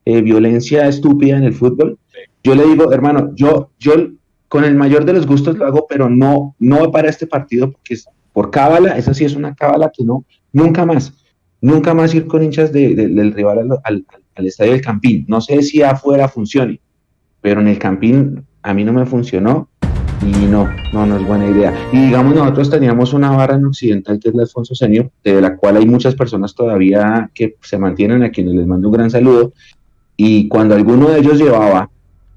eh, 0.05 0.21
violencia 0.21 0.87
estúpida 0.87 1.37
en 1.37 1.43
el 1.43 1.53
fútbol, 1.53 1.99
yo 2.43 2.55
le 2.55 2.65
digo, 2.65 2.91
hermano, 2.93 3.31
yo, 3.35 3.71
yo 3.79 3.93
con 4.47 4.63
el 4.63 4.75
mayor 4.75 5.05
de 5.05 5.13
los 5.13 5.27
gustos 5.27 5.57
lo 5.57 5.65
hago, 5.65 5.85
pero 5.89 6.09
no, 6.09 6.55
no 6.57 6.91
para 6.91 7.09
este 7.09 7.27
partido 7.27 7.71
porque 7.71 7.95
es 7.95 8.07
por 8.31 8.49
cábala, 8.49 8.97
esa 8.97 9.13
sí 9.13 9.25
es 9.25 9.35
una 9.35 9.53
cábala 9.53 9.91
que 9.95 10.03
no, 10.03 10.25
nunca 10.53 10.85
más, 10.85 11.13
nunca 11.61 11.93
más 11.93 12.15
ir 12.15 12.27
con 12.27 12.43
hinchas 12.43 12.71
del 12.71 13.33
rival 13.33 13.67
al, 13.83 14.05
al 14.35 14.47
estadio 14.47 14.71
del 14.71 14.81
Campín. 14.81 15.25
No 15.27 15.41
sé 15.41 15.61
si 15.61 15.81
afuera 15.81 16.29
funcione, 16.29 16.79
pero 17.41 17.59
en 17.59 17.67
el 17.67 17.77
Campín 17.77 18.45
a 18.61 18.73
mí 18.73 18.83
no 18.83 18.93
me 18.93 19.05
funcionó 19.05 19.68
y 20.21 20.45
no, 20.47 20.67
no, 20.93 21.05
no 21.05 21.17
es 21.17 21.25
buena 21.25 21.47
idea. 21.47 21.73
Y 21.91 22.07
digamos, 22.07 22.35
nosotros 22.35 22.69
teníamos 22.69 23.13
una 23.13 23.31
barra 23.31 23.55
en 23.55 23.65
Occidental 23.65 24.19
que 24.19 24.29
es 24.29 24.35
la 24.35 24.43
Alfonso 24.43 24.75
Senio, 24.75 25.11
de 25.23 25.41
la 25.41 25.55
cual 25.55 25.77
hay 25.77 25.85
muchas 25.85 26.15
personas 26.15 26.53
todavía 26.53 27.29
que 27.33 27.55
se 27.61 27.77
mantienen, 27.77 28.23
a 28.23 28.31
quienes 28.31 28.55
les 28.55 28.67
mando 28.67 28.89
un 28.89 28.93
gran 28.93 29.09
saludo. 29.09 29.53
Y 30.17 30.47
cuando 30.49 30.75
alguno 30.75 31.09
de 31.09 31.19
ellos 31.19 31.39
llevaba 31.39 31.89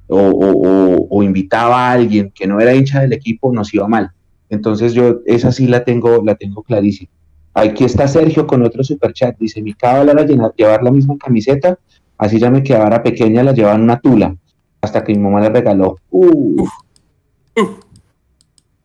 o, 0.08 1.22
invitaba 1.22 1.88
a 1.88 1.92
alguien 1.92 2.30
que 2.34 2.46
no 2.46 2.60
era 2.60 2.74
hincha 2.74 3.00
del 3.00 3.12
equipo, 3.12 3.52
nos 3.52 3.72
iba 3.74 3.88
mal. 3.88 4.10
Entonces 4.50 4.92
yo 4.92 5.20
esa 5.26 5.50
sí 5.50 5.66
la 5.66 5.84
tengo, 5.84 6.22
la 6.24 6.34
tengo 6.34 6.62
clarísima. 6.62 7.10
Aquí 7.54 7.84
está 7.84 8.06
Sergio 8.08 8.46
con 8.46 8.62
otro 8.62 8.84
superchat. 8.84 9.36
Dice, 9.38 9.62
mi 9.62 9.74
cábala 9.74 10.12
era 10.12 10.52
llevar 10.56 10.82
la 10.82 10.90
misma 10.90 11.16
camiseta, 11.18 11.78
así 12.18 12.38
ya 12.38 12.50
me 12.50 12.62
quedaba 12.62 13.02
pequeña, 13.02 13.42
la 13.42 13.52
llevaba 13.52 13.76
en 13.76 13.82
una 13.82 14.00
tula, 14.00 14.36
hasta 14.80 15.02
que 15.02 15.14
mi 15.14 15.20
mamá 15.20 15.40
le 15.40 15.48
regaló. 15.50 15.96
Uh, 16.10 16.66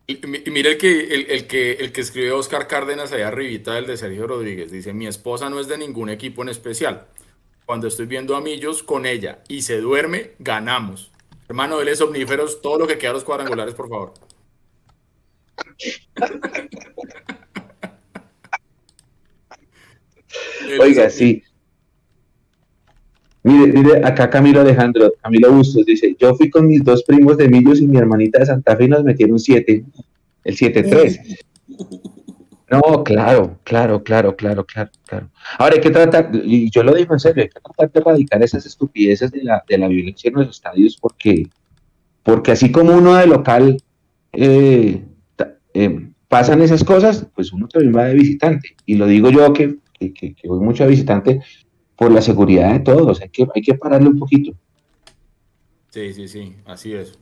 y 0.07 0.15
mire 0.25 0.71
el 0.71 0.77
que, 0.77 1.03
el, 1.03 1.47
que, 1.47 1.73
el 1.73 1.91
que 1.91 2.01
escribe 2.01 2.31
Oscar 2.31 2.67
Cárdenas 2.67 3.11
allá 3.11 3.27
arribita, 3.27 3.77
el 3.77 3.85
de 3.85 3.97
Sergio 3.97 4.25
Rodríguez, 4.25 4.71
dice, 4.71 4.93
mi 4.93 5.05
esposa 5.05 5.49
no 5.49 5.59
es 5.59 5.67
de 5.67 5.77
ningún 5.77 6.09
equipo 6.09 6.43
en 6.43 6.49
especial. 6.49 7.07
Cuando 7.65 7.87
estoy 7.87 8.05
viendo 8.05 8.37
a 8.37 8.41
Millos 8.41 8.83
con 8.83 9.05
ella 9.05 9.43
y 9.49 9.63
se 9.63 9.81
duerme, 9.81 10.31
ganamos. 10.39 11.11
Hermano, 11.49 11.81
él 11.81 11.89
es 11.89 11.99
omníferos, 11.99 12.61
todo 12.61 12.79
lo 12.79 12.87
que 12.87 12.97
queda 12.97 13.13
los 13.13 13.25
cuadrangulares, 13.25 13.75
por 13.75 13.89
favor. 13.89 14.13
Oiga, 20.79 21.09
sí. 21.09 21.43
Mire, 23.43 23.71
mire, 23.71 24.05
acá 24.05 24.29
Camilo 24.29 24.61
Alejandro, 24.61 25.13
Camilo 25.21 25.53
Bustos 25.53 25.85
dice, 25.85 26.15
yo 26.19 26.35
fui 26.35 26.49
con 26.49 26.67
mis 26.67 26.83
dos 26.83 27.03
primos 27.03 27.37
de 27.37 27.47
Millos 27.47 27.79
y 27.79 27.87
mi 27.87 27.97
hermanita 27.97 28.39
de 28.39 28.47
Santa 28.47 28.75
Fe 28.75 28.85
y 28.85 28.89
nos 28.89 29.03
metieron 29.03 29.39
siete, 29.39 29.85
el 30.43 30.55
7-3. 30.55 31.37
No, 32.69 33.03
claro, 33.03 33.59
claro, 33.63 34.03
claro, 34.03 34.35
claro, 34.35 34.65
claro, 34.65 34.91
claro. 35.05 35.29
Ahora 35.57 35.75
hay 35.75 35.81
que 35.81 35.89
tratar, 35.89 36.29
y 36.33 36.69
yo 36.69 36.83
lo 36.83 36.93
digo 36.93 37.13
en 37.13 37.19
serio, 37.19 37.43
hay 37.43 37.49
que 37.49 37.61
tratar 37.61 37.91
de 37.91 37.99
erradicar 37.99 38.43
esas 38.43 38.65
estupideces 38.65 39.31
de 39.31 39.43
la, 39.43 39.63
de 39.67 39.77
la 39.77 39.87
violencia 39.87 40.27
en 40.27 40.35
los 40.35 40.49
estadios 40.49 40.97
porque, 40.97 41.47
porque 42.23 42.51
así 42.51 42.69
como 42.69 42.93
uno 42.93 43.15
de 43.15 43.27
local 43.27 43.81
eh, 44.33 45.01
eh, 45.73 46.09
pasan 46.27 46.61
esas 46.61 46.83
cosas, 46.83 47.25
pues 47.33 47.53
uno 47.53 47.69
también 47.69 47.95
va 47.95 48.05
de 48.05 48.15
visitante. 48.15 48.75
Y 48.85 48.95
lo 48.95 49.07
digo 49.07 49.29
yo 49.29 49.53
que, 49.53 49.77
que, 49.97 50.11
que 50.11 50.47
voy 50.47 50.59
mucho 50.59 50.83
de 50.83 50.89
visitante, 50.89 51.39
por 51.97 52.11
la 52.11 52.21
seguridad 52.21 52.73
de 52.73 52.79
todos. 52.79 53.21
Hay 53.21 53.29
que, 53.29 53.47
hay 53.53 53.61
que 53.61 53.73
pararle 53.73 54.09
un 54.09 54.19
poquito. 54.19 54.53
Sí, 55.89 56.13
sí, 56.13 56.27
sí, 56.27 56.55
así 56.65 56.93
es. 56.93 57.17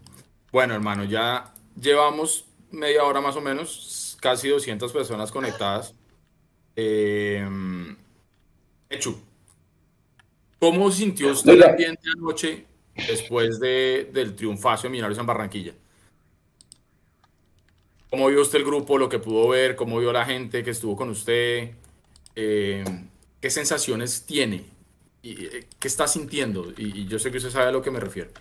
Bueno, 0.51 0.73
hermano, 0.73 1.03
ya 1.05 1.53
llevamos 1.79 2.45
media 2.71 3.03
hora 3.03 3.21
más 3.21 3.35
o 3.35 3.41
menos, 3.41 4.17
casi 4.19 4.49
200 4.49 4.91
personas 4.91 5.31
conectadas. 5.31 5.95
Eh, 6.75 7.47
Hecho, 8.89 9.19
¿cómo 10.59 10.91
sintió 10.91 11.31
usted 11.31 11.53
el 11.53 11.63
ambiente 11.63 12.07
anoche 12.17 12.65
después 13.07 13.59
de, 13.59 14.09
del 14.13 14.35
triunfazo 14.35 14.83
de 14.83 14.89
Millonarios 14.89 15.19
en 15.19 15.25
Barranquilla? 15.25 15.73
¿Cómo 18.09 18.27
vio 18.27 18.41
usted 18.41 18.59
el 18.59 18.65
grupo, 18.65 18.97
lo 18.97 19.09
que 19.09 19.19
pudo 19.19 19.49
ver? 19.49 19.75
¿Cómo 19.75 19.99
vio 19.99 20.13
la 20.13 20.25
gente 20.25 20.63
que 20.63 20.69
estuvo 20.69 20.95
con 20.95 21.09
usted? 21.09 21.71
Eh, 22.35 22.83
¿Qué 23.45 23.51
sensaciones 23.51 24.25
tiene? 24.25 24.63
¿Y, 25.21 25.33
eh, 25.33 25.67
¿Qué 25.77 25.87
está 25.87 26.07
sintiendo? 26.07 26.73
Y, 26.75 27.05
yo 27.05 27.19
sé 27.19 27.29
que 27.29 27.37
usted 27.37 27.51
sabe 27.51 27.67
a 27.67 27.71
lo 27.71 27.79
que 27.79 27.91
me 27.91 27.99
refiero. 27.99 28.31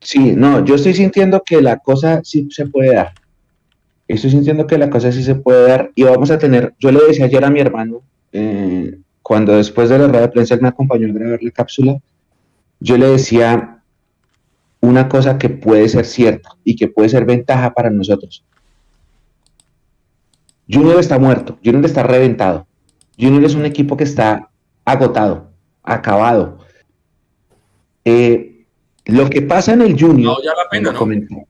Sí, 0.00 0.32
no, 0.32 0.64
yo 0.64 0.74
estoy 0.74 0.94
sintiendo 0.94 1.44
que 1.44 1.62
la 1.62 1.78
cosa 1.78 2.20
sí 2.24 2.48
se 2.50 2.66
puede 2.66 2.92
dar. 2.92 3.12
Estoy 4.08 4.32
sintiendo 4.32 4.66
que 4.66 4.78
la 4.78 4.90
cosa 4.90 5.12
sí 5.12 5.22
se 5.22 5.36
puede 5.36 5.68
dar 5.68 5.92
y 5.94 6.02
vamos 6.02 6.32
a 6.32 6.38
tener, 6.38 6.74
yo 6.80 6.90
le 6.90 7.06
decía 7.06 7.26
ayer 7.26 7.44
a 7.44 7.50
mi 7.50 7.60
hermano, 7.60 8.02
eh, 8.32 8.98
cuando 9.22 9.52
después 9.52 9.88
de 9.90 9.98
la 10.00 10.08
rueda 10.08 10.22
de 10.22 10.32
prensa 10.32 10.54
él 10.54 10.62
me 10.62 10.68
acompañó 10.70 11.08
a 11.08 11.12
grabar 11.12 11.40
la 11.40 11.50
cápsula, 11.52 11.96
yo 12.80 12.98
le 12.98 13.06
decía 13.10 13.80
una 14.80 15.08
cosa 15.08 15.38
que 15.38 15.50
puede 15.50 15.88
ser 15.88 16.04
cierta 16.04 16.48
y 16.64 16.74
que 16.74 16.88
puede 16.88 17.10
ser 17.10 17.24
ventaja 17.26 17.72
para 17.72 17.90
nosotros. 17.90 18.44
Junior 20.68 20.98
está 20.98 21.16
muerto, 21.16 21.60
Junior 21.62 21.84
está 21.84 22.02
reventado. 22.02 22.66
Junior 23.18 23.44
es 23.44 23.54
un 23.54 23.64
equipo 23.64 23.96
que 23.96 24.04
está 24.04 24.50
agotado, 24.84 25.50
acabado. 25.82 26.58
Eh, 28.04 28.66
lo 29.06 29.30
que 29.30 29.42
pasa 29.42 29.72
en 29.72 29.82
el 29.82 29.98
Junior. 29.98 30.36
No, 30.36 30.42
ya 30.42 30.52
la 30.54 30.68
pena, 30.70 30.92
¿no? 30.92 31.46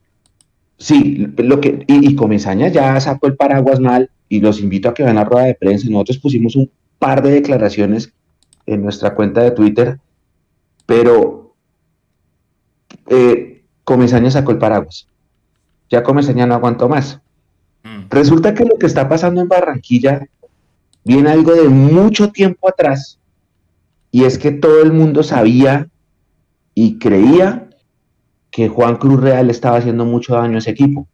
sí, 0.77 1.27
lo 1.37 1.59
que, 1.61 1.83
y, 1.87 2.09
y 2.09 2.15
Comesaña 2.15 2.67
ya 2.67 2.99
sacó 2.99 3.27
el 3.27 3.35
paraguas 3.35 3.79
mal 3.79 4.09
y 4.29 4.41
los 4.41 4.59
invito 4.59 4.89
a 4.89 4.93
que 4.93 5.03
vean 5.03 5.15
la 5.15 5.23
rueda 5.23 5.45
de 5.45 5.55
prensa. 5.55 5.87
Nosotros 5.89 6.19
pusimos 6.19 6.55
un 6.55 6.69
par 6.99 7.21
de 7.21 7.31
declaraciones 7.31 8.13
en 8.65 8.83
nuestra 8.83 9.15
cuenta 9.15 9.41
de 9.41 9.51
Twitter 9.51 9.99
pero 10.85 11.55
eh, 13.07 13.63
Comesaña 13.83 14.31
sacó 14.31 14.51
el 14.51 14.57
paraguas. 14.57 15.07
Ya 15.89 16.03
Comesaña 16.03 16.45
no 16.45 16.55
aguantó 16.55 16.89
más. 16.89 17.19
Mm. 17.83 18.09
Resulta 18.09 18.53
que 18.53 18.65
lo 18.65 18.77
que 18.77 18.85
está 18.85 19.07
pasando 19.07 19.41
en 19.41 19.47
Barranquilla 19.47 20.27
viene 21.05 21.29
algo 21.29 21.53
de 21.53 21.69
mucho 21.69 22.31
tiempo 22.31 22.67
atrás, 22.67 23.19
y 24.11 24.25
es 24.25 24.37
que 24.37 24.51
todo 24.51 24.81
el 24.81 24.91
mundo 24.91 25.23
sabía 25.23 25.87
y 26.73 26.97
creía 26.99 27.69
que 28.51 28.69
Juan 28.69 28.95
Cruz 28.97 29.21
Real 29.21 29.49
estaba 29.49 29.77
haciendo 29.77 30.05
mucho 30.05 30.35
daño 30.35 30.55
a 30.55 30.59
ese 30.59 30.71
equipo. 30.71 31.07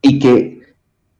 Y 0.00 0.20
que 0.20 0.58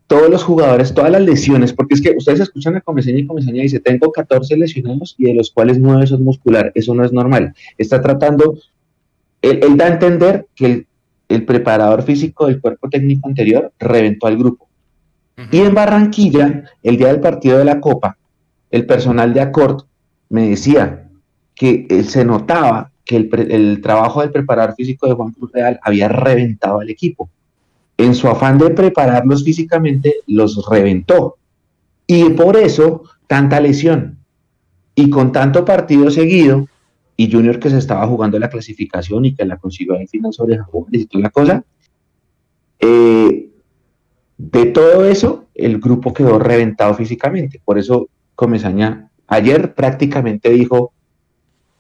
todos 0.07 0.31
los 0.31 0.43
jugadores, 0.43 0.95
todas 0.95 1.11
las 1.11 1.23
lesiones, 1.23 1.73
porque 1.73 1.95
es 1.95 2.01
que 2.01 2.15
ustedes 2.17 2.41
escuchan 2.41 2.77
a 2.77 2.81
Comesaña 2.81 3.19
y 3.19 3.27
Comesaña 3.27 3.63
dice, 3.63 3.79
tengo 3.79 4.11
14 4.11 4.57
lesionados 4.57 5.15
y 5.19 5.25
de 5.25 5.35
los 5.35 5.51
cuales 5.51 5.79
9 5.79 6.07
son 6.07 6.25
muscular, 6.25 6.73
eso 6.75 6.95
no 6.95 7.05
es 7.05 7.13
normal. 7.13 7.53
Está 7.77 8.01
tratando, 8.01 8.59
él, 9.43 9.77
da 9.77 9.87
a 9.87 9.89
entender 9.89 10.47
que 10.55 10.87
el, 11.29 11.45
preparador 11.45 12.03
físico 12.03 12.47
del 12.47 12.61
cuerpo 12.61 12.89
técnico 12.89 13.29
anterior 13.29 13.73
reventó 13.79 14.29
al 14.29 14.39
grupo. 14.39 14.68
Y 15.51 15.59
en 15.59 15.75
Barranquilla, 15.75 16.65
el 16.83 16.97
día 16.97 17.09
del 17.09 17.21
partido 17.21 17.59
de 17.59 17.65
la 17.65 17.81
Copa, 17.81 18.17
el 18.71 18.87
personal 18.87 19.33
de 19.33 19.41
Accord 19.41 19.85
me 20.29 20.49
decía 20.51 21.09
que 21.55 21.87
eh, 21.89 22.03
se 22.05 22.25
notaba 22.25 22.91
que 23.05 23.17
el, 23.17 23.31
el 23.51 23.81
trabajo 23.81 24.21
del 24.21 24.31
preparador 24.31 24.75
físico 24.75 25.07
de 25.07 25.15
Juan 25.15 25.33
Cruz 25.33 25.51
Real 25.53 25.79
había 25.83 26.09
reventado 26.09 26.81
al 26.81 26.91
equipo 26.91 27.31
en 27.99 28.15
su 28.15 28.29
afán 28.29 28.59
de 28.59 28.71
prepararlos 28.71 29.45
físicamente, 29.45 30.15
los 30.27 30.65
reventó. 30.71 31.37
Y 32.07 32.31
por 32.31 32.57
eso, 32.57 33.03
tanta 33.27 33.61
lesión. 33.61 34.19
Y 34.95 35.11
con 35.11 35.33
tanto 35.33 35.65
partido 35.65 36.11
seguido, 36.11 36.67
y 37.17 37.31
Junior 37.31 37.59
que 37.59 37.71
se 37.71 37.79
estaba 37.79 38.07
jugando 38.07 38.39
la 38.39 38.49
clasificación 38.49 39.25
y 39.25 39.35
que 39.35 39.45
la 39.45 39.57
consiguió 39.57 39.95
al 39.95 40.09
final 40.09 40.33
sobre 40.33 40.59
y 40.93 41.07
toda 41.07 41.23
la 41.23 41.31
cosa, 41.31 41.65
eh, 42.79 43.48
de 44.39 44.67
todo 44.67 45.05
eso, 45.05 45.47
el 45.55 45.81
grupo 45.81 46.15
quedó 46.15 46.39
reventado 46.39 46.95
físicamente. 46.95 47.61
Por 47.65 47.79
eso 47.79 48.09
Comesaña 48.35 49.11
ayer 49.27 49.75
prácticamente 49.75 50.51
dijo, 50.51 50.93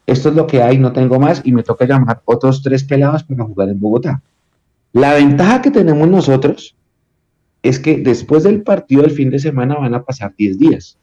esto 0.06 0.28
es 0.28 0.34
lo 0.34 0.46
que 0.46 0.62
hay, 0.62 0.78
no 0.78 0.92
tengo 0.92 1.20
más, 1.20 1.40
y 1.44 1.52
me 1.52 1.62
toca 1.62 1.86
llamar 1.86 2.20
otros 2.24 2.62
tres 2.62 2.82
pelados 2.82 3.22
para 3.22 3.44
jugar 3.44 3.68
en 3.68 3.78
Bogotá. 3.78 4.22
La 4.92 5.14
ventaja 5.14 5.62
que 5.62 5.70
tenemos 5.70 6.08
nosotros 6.08 6.74
es 7.62 7.78
que 7.78 7.98
después 7.98 8.42
del 8.42 8.62
partido 8.62 9.02
del 9.02 9.12
fin 9.12 9.30
de 9.30 9.38
semana 9.38 9.76
van 9.76 9.94
a 9.94 10.02
pasar 10.02 10.34
10 10.36 10.58
días. 10.58 10.98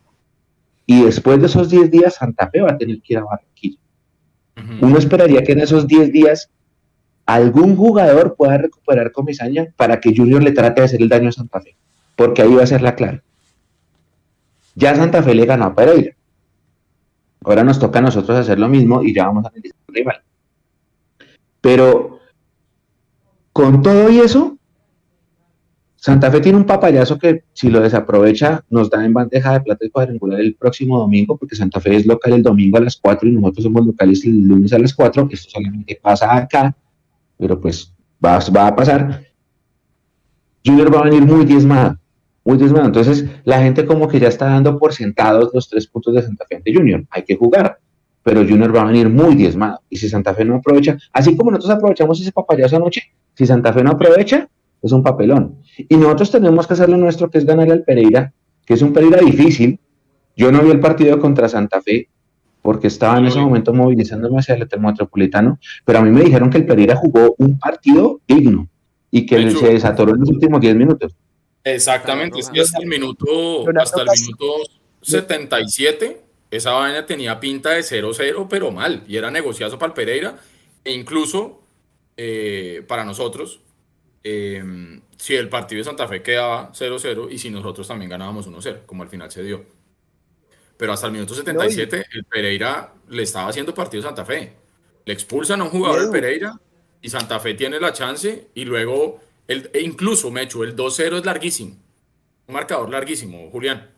Y 0.85 1.03
después 1.03 1.39
de 1.39 1.47
esos 1.47 1.69
10 1.69 1.89
días, 1.89 2.15
Santa 2.15 2.49
Fe 2.49 2.61
va 2.61 2.71
a 2.71 2.77
tener 2.77 3.01
que 3.01 3.13
ir 3.13 3.19
a 3.19 3.23
Barranquilla. 3.23 3.79
Uno 4.81 4.97
esperaría 4.97 5.43
que 5.43 5.51
en 5.51 5.59
esos 5.59 5.87
10 5.87 6.11
días 6.11 6.49
algún 7.25 7.75
jugador 7.75 8.35
pueda 8.35 8.57
recuperar 8.57 9.11
comisaña 9.11 9.67
para 9.75 9.99
que 9.99 10.15
Junior 10.15 10.43
le 10.43 10.51
trate 10.51 10.81
de 10.81 10.85
hacer 10.85 11.01
el 11.01 11.09
daño 11.09 11.29
a 11.29 11.33
Santa 11.33 11.61
Fe, 11.61 11.75
porque 12.15 12.41
ahí 12.41 12.53
va 12.53 12.63
a 12.63 12.67
ser 12.67 12.81
la 12.81 12.95
clara. 12.95 13.23
Ya 14.75 14.95
Santa 14.95 15.23
Fe 15.23 15.33
le 15.33 15.45
ganó 15.45 15.65
a 15.65 15.75
Pereira. 15.75 16.15
Ahora 17.43 17.63
nos 17.63 17.79
toca 17.79 17.99
a 17.99 18.01
nosotros 18.01 18.37
hacer 18.37 18.59
lo 18.59 18.67
mismo 18.67 19.03
y 19.03 19.13
ya 19.13 19.27
vamos 19.27 19.45
a 19.45 19.49
analizar 19.49 19.77
el 19.87 19.95
rival. 19.95 20.21
Pero 21.61 22.19
con 23.53 23.81
todo 23.81 24.09
y 24.09 24.19
eso, 24.19 24.57
Santa 25.95 26.29
Fe 26.29 26.41
tiene 26.41 26.57
un 26.57 26.65
papayazo 26.65 27.17
que 27.17 27.45
si 27.53 27.69
lo 27.69 27.79
desaprovecha 27.79 28.63
nos 28.69 28.91
da 28.91 29.03
en 29.03 29.13
bandeja 29.13 29.53
de 29.53 29.61
plata 29.61 29.85
el 29.85 29.91
cuadrangular 29.91 30.39
el 30.39 30.55
próximo 30.55 30.99
domingo, 30.99 31.37
porque 31.37 31.55
Santa 31.55 31.79
Fe 31.79 31.95
es 31.95 32.05
local 32.05 32.33
el 32.33 32.43
domingo 32.43 32.77
a 32.77 32.81
las 32.81 32.97
4 32.97 33.27
y 33.27 33.31
nosotros 33.31 33.63
somos 33.63 33.85
locales 33.85 34.23
el 34.25 34.41
lunes 34.41 34.73
a 34.73 34.77
las 34.77 34.93
4. 34.93 35.29
Esto 35.31 35.49
solamente 35.49 35.99
pasa 35.99 36.35
acá, 36.35 36.75
pero 37.37 37.59
pues 37.59 37.93
va, 38.23 38.39
va 38.55 38.67
a 38.67 38.75
pasar. 38.75 39.23
Junior 40.65 40.93
va 40.93 41.01
a 41.01 41.03
venir 41.03 41.23
muy 41.23 41.45
diezmado, 41.45 41.97
muy 42.43 42.57
diezmado. 42.57 42.85
Entonces 42.85 43.25
la 43.43 43.61
gente 43.61 43.85
como 43.85 44.07
que 44.07 44.19
ya 44.19 44.27
está 44.27 44.45
dando 44.45 44.77
por 44.79 44.93
sentados 44.93 45.51
los 45.53 45.69
tres 45.69 45.87
puntos 45.87 46.15
de 46.15 46.23
Santa 46.23 46.45
Fe 46.47 46.55
ante 46.55 46.73
Junior. 46.73 47.05
Hay 47.11 47.23
que 47.23 47.35
jugar 47.35 47.79
pero 48.25 48.41
Junior 48.41 48.75
va 48.75 48.81
a 48.81 48.85
venir 48.85 49.07
muy 49.07 49.35
diezmado. 49.35 49.81
Y 49.87 49.97
si 49.97 50.09
Santa 50.09 50.33
Fe 50.33 50.43
no 50.43 50.55
aprovecha, 50.55 50.97
así 51.13 51.37
como 51.37 51.51
nosotros 51.51 51.77
aprovechamos 51.77 52.19
ese 52.19 52.31
papayazo 52.31 52.77
anoche, 52.77 53.03
si 53.35 53.45
Santa 53.45 53.71
Fe 53.71 53.83
no 53.83 53.91
aprovecha, 53.91 54.49
es 54.81 54.91
un 54.91 55.03
papelón. 55.03 55.59
Y 55.77 55.95
nosotros 55.95 56.31
tenemos 56.31 56.65
que 56.65 56.73
hacer 56.73 56.89
lo 56.89 56.97
nuestro, 56.97 57.29
que 57.29 57.37
es 57.37 57.45
ganar 57.45 57.71
al 57.71 57.83
Pereira, 57.83 58.33
que 58.65 58.73
es 58.73 58.81
un 58.81 58.93
Pereira 58.93 59.19
difícil. 59.19 59.79
Yo 60.35 60.51
no 60.51 60.63
vi 60.63 60.71
el 60.71 60.79
partido 60.79 61.19
contra 61.19 61.47
Santa 61.47 61.83
Fe 61.83 62.09
porque 62.65 62.87
estaba 62.87 63.19
en 63.19 63.27
ese 63.27 63.37
momento 63.37 63.71
movilizándome 63.71 64.39
hacia 64.39 64.55
el 64.55 64.67
metropolitano, 64.79 65.59
pero 65.85 65.99
a 65.99 66.01
mí 66.01 66.09
me 66.09 66.23
dijeron 66.23 66.49
que 66.49 66.57
el 66.57 66.65
Pereira 66.65 66.95
jugó 66.95 67.35
un 67.37 67.59
partido 67.59 68.21
digno 68.27 68.67
y 69.11 69.27
que 69.27 69.51
se 69.51 69.67
desatoró 69.67 70.15
en 70.15 70.21
los 70.21 70.29
últimos 70.29 70.59
10 70.59 70.75
minutos. 70.75 71.15
Exactamente, 71.63 72.39
es 72.39 72.49
que 72.49 72.61
hasta 72.61 72.79
el 72.79 72.87
minuto, 72.87 73.65
hasta 73.79 74.01
el 74.01 74.07
minuto 74.19 74.45
77 75.03 76.21
esa 76.49 76.71
vaina 76.71 77.05
tenía 77.05 77.39
pinta 77.39 77.69
de 77.69 77.81
0-0, 77.81 78.47
pero 78.49 78.71
mal, 78.71 79.03
y 79.07 79.15
era 79.15 79.29
negociazo 79.29 79.77
para 79.77 79.89
el 79.89 79.93
Pereira, 79.93 80.35
e 80.83 80.91
incluso 80.91 81.61
eh, 82.17 82.83
para 82.87 83.05
nosotros, 83.05 83.61
em, 84.23 85.01
si 85.17 85.35
el 85.35 85.49
partido 85.49 85.79
de 85.79 85.83
Santa 85.83 86.07
Fe 86.07 86.23
quedaba 86.23 86.71
0-0 86.73 87.29
y 87.29 87.37
si 87.37 87.51
nosotros 87.51 87.87
también 87.87 88.09
ganábamos 88.09 88.47
1-0, 88.47 88.87
como 88.87 89.03
al 89.03 89.09
final 89.09 89.29
se 89.29 89.43
dio. 89.43 89.74
Pero 90.77 90.93
hasta 90.93 91.07
el 91.07 91.13
minuto 91.13 91.33
77, 91.33 92.05
el 92.11 92.23
Pereira 92.25 92.93
le 93.09 93.23
estaba 93.23 93.49
haciendo 93.49 93.73
partido 93.73 94.03
a 94.03 94.07
Santa 94.07 94.25
Fe. 94.25 94.53
Le 95.05 95.13
expulsan 95.13 95.61
a 95.61 95.65
un 95.65 95.69
jugador 95.69 96.01
del 96.01 96.11
Pereira 96.11 96.59
y 97.01 97.09
Santa 97.09 97.39
Fe 97.39 97.53
tiene 97.53 97.79
la 97.79 97.93
chance 97.93 98.47
y 98.53 98.65
luego, 98.65 99.19
el, 99.47 99.69
e 99.73 99.81
incluso, 99.81 100.31
Mecho, 100.31 100.63
el 100.63 100.75
2-0 100.75 101.19
es 101.19 101.25
larguísimo. 101.25 101.75
Un 102.47 102.53
marcador 102.53 102.89
larguísimo, 102.89 103.49
Julián. 103.51 103.95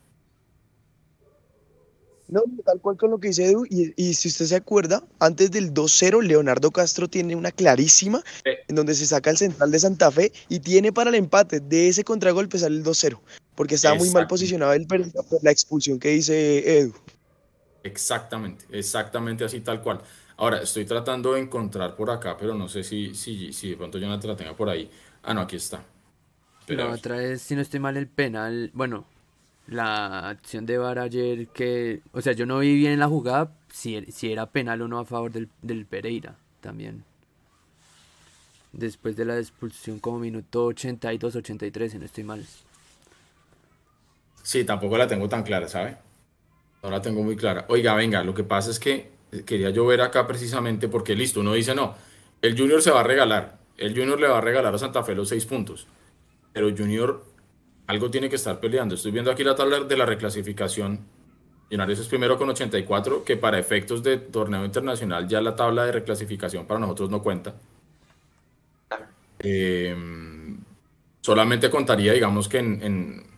No, 2.29 2.43
tal 2.65 2.81
cual 2.81 2.97
con 2.97 3.11
lo 3.11 3.19
que 3.19 3.29
dice 3.29 3.45
Edu, 3.45 3.65
y, 3.69 4.13
si 4.13 4.27
usted 4.27 4.45
se 4.45 4.55
acuerda, 4.55 5.01
antes 5.19 5.49
del 5.49 5.73
2-0, 5.73 6.21
Leonardo 6.21 6.71
Castro 6.71 7.07
tiene 7.07 7.35
una 7.35 7.51
clarísima 7.51 8.21
en 8.43 8.75
donde 8.75 8.95
se 8.95 9.05
saca 9.05 9.29
el 9.29 9.37
central 9.37 9.71
de 9.71 9.79
Santa 9.79 10.11
Fe 10.11 10.33
y 10.49 10.59
tiene 10.59 10.91
para 10.91 11.09
el 11.09 11.15
empate 11.15 11.61
de 11.61 11.87
ese 11.87 12.03
contragolpe 12.03 12.59
sale 12.59 12.75
el 12.75 12.83
2-0, 12.83 13.17
porque 13.57 13.73
estaba 13.73 13.95
muy 13.95 14.11
mal 14.11 14.27
posicionado 14.27 14.73
el 14.73 14.85
por 14.85 15.01
la 15.41 15.49
expulsión 15.49 15.97
que 15.97 16.09
dice 16.09 16.79
Edu. 16.79 16.93
Exactamente, 17.81 18.65
exactamente 18.69 19.43
así 19.43 19.61
tal 19.61 19.81
cual. 19.81 19.99
Ahora, 20.37 20.61
estoy 20.61 20.85
tratando 20.85 21.33
de 21.33 21.41
encontrar 21.41 21.95
por 21.95 22.11
acá, 22.11 22.37
pero 22.37 22.53
no 22.53 22.69
sé 22.69 22.83
si, 22.83 23.15
si, 23.15 23.51
si 23.51 23.71
de 23.71 23.77
pronto 23.77 23.97
Jonathan 23.97 24.29
la 24.29 24.35
tenga 24.35 24.55
por 24.55 24.69
ahí. 24.69 24.87
Ah, 25.23 25.33
no, 25.33 25.41
aquí 25.41 25.55
está. 25.55 25.83
Pero 26.67 26.91
otra 26.91 27.17
vez, 27.17 27.41
si 27.41 27.55
no 27.55 27.61
estoy 27.61 27.79
mal, 27.79 27.97
el 27.97 28.07
penal, 28.07 28.69
bueno, 28.75 29.07
la 29.65 30.29
acción 30.29 30.67
de 30.67 30.77
VAR 30.77 30.99
ayer 30.99 31.47
que, 31.47 32.01
o 32.11 32.21
sea, 32.21 32.33
yo 32.33 32.45
no 32.45 32.59
vi 32.59 32.75
bien 32.75 32.99
la 32.99 33.07
jugada, 33.07 33.57
si, 33.73 34.05
si 34.11 34.31
era 34.31 34.51
penal 34.51 34.83
o 34.83 34.87
no 34.87 34.99
a 34.99 35.05
favor 35.05 35.31
del, 35.31 35.49
del, 35.63 35.87
Pereira 35.87 36.35
también. 36.61 37.03
Después 38.71 39.15
de 39.15 39.25
la 39.25 39.39
expulsión 39.39 39.97
como 39.97 40.19
minuto 40.19 40.69
82-83, 40.69 41.89
si 41.89 41.97
no 41.97 42.05
estoy 42.05 42.23
mal. 42.23 42.45
Sí, 44.47 44.63
tampoco 44.63 44.97
la 44.97 45.09
tengo 45.09 45.27
tan 45.27 45.43
clara, 45.43 45.67
¿sabe? 45.67 45.97
No 46.81 46.89
la 46.89 47.01
tengo 47.01 47.21
muy 47.21 47.35
clara. 47.35 47.65
Oiga, 47.67 47.93
venga, 47.95 48.23
lo 48.23 48.33
que 48.33 48.45
pasa 48.45 48.71
es 48.71 48.79
que 48.79 49.11
quería 49.45 49.71
yo 49.71 49.85
ver 49.85 49.99
acá 49.99 50.25
precisamente 50.25 50.87
porque 50.87 51.15
listo, 51.15 51.41
uno 51.41 51.51
dice 51.51 51.75
no, 51.75 51.95
el 52.41 52.57
Junior 52.57 52.81
se 52.81 52.91
va 52.91 53.01
a 53.01 53.03
regalar, 53.03 53.57
el 53.75 53.93
Junior 53.93 54.17
le 54.17 54.29
va 54.29 54.37
a 54.37 54.41
regalar 54.41 54.73
a 54.73 54.77
Santa 54.77 55.03
Fe 55.03 55.15
los 55.15 55.27
seis 55.27 55.45
puntos, 55.45 55.85
pero 56.53 56.69
Junior 56.69 57.25
algo 57.87 58.09
tiene 58.09 58.29
que 58.29 58.37
estar 58.37 58.61
peleando. 58.61 58.95
Estoy 58.95 59.11
viendo 59.11 59.31
aquí 59.31 59.43
la 59.43 59.53
tabla 59.53 59.81
de 59.81 59.97
la 59.97 60.05
reclasificación. 60.05 61.01
Millonarios 61.69 61.99
es 61.99 62.07
primero 62.07 62.37
con 62.37 62.47
84, 62.47 63.25
que 63.25 63.35
para 63.35 63.59
efectos 63.59 64.01
de 64.01 64.15
torneo 64.15 64.63
internacional 64.63 65.27
ya 65.27 65.41
la 65.41 65.57
tabla 65.57 65.83
de 65.83 65.91
reclasificación 65.91 66.65
para 66.65 66.79
nosotros 66.79 67.09
no 67.09 67.21
cuenta. 67.21 67.53
Em, 69.39 70.57
solamente 71.19 71.69
contaría, 71.69 72.13
digamos 72.13 72.47
que 72.47 72.59
en, 72.59 73.36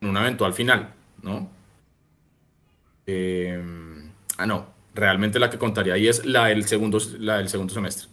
una 0.00 0.20
eventual 0.20 0.52
final, 0.52 0.94
¿no? 1.22 1.50
Em, 3.06 4.10
ah, 4.38 4.46
no, 4.46 4.66
realmente 4.94 5.38
la 5.38 5.50
que 5.50 5.58
contaría 5.58 5.94
ahí 5.94 6.08
es 6.08 6.24
la 6.24 6.46
del 6.46 6.66
segundo, 6.66 6.98
la 7.18 7.38
del 7.38 7.48
segundo 7.48 7.72
semestre. 7.72 8.08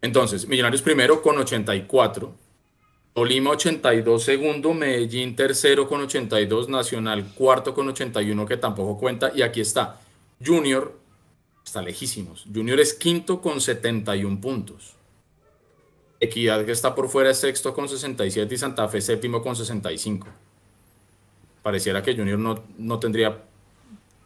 Entonces, 0.00 0.46
Millonarios 0.46 0.82
primero 0.82 1.22
con 1.22 1.36
84, 1.38 2.34
Tolima 3.12 3.50
82 3.50 4.22
segundo, 4.22 4.74
Medellín 4.74 5.34
tercero 5.34 5.88
con 5.88 6.02
82, 6.02 6.68
Nacional 6.68 7.24
cuarto 7.34 7.74
con 7.74 7.88
81 7.88 8.46
que 8.46 8.56
tampoco 8.58 8.98
cuenta 8.98 9.32
y 9.34 9.42
aquí 9.42 9.60
está 9.62 10.00
Junior, 10.44 10.98
está 11.64 11.80
lejísimos, 11.80 12.44
Junior 12.54 12.78
es 12.78 12.94
quinto 12.94 13.40
con 13.40 13.60
71 13.60 14.40
puntos. 14.40 14.94
Equidad 16.20 16.64
que 16.64 16.72
está 16.72 16.94
por 16.94 17.08
fuera 17.08 17.30
es 17.30 17.38
sexto 17.38 17.74
con 17.74 17.88
67 17.88 18.54
y 18.54 18.58
Santa 18.58 18.88
Fe 18.88 19.00
séptimo 19.00 19.42
con 19.42 19.56
65. 19.56 20.28
Pareciera 21.66 22.00
que 22.00 22.14
Junior 22.14 22.38
no, 22.38 22.62
no 22.78 23.00
tendría 23.00 23.38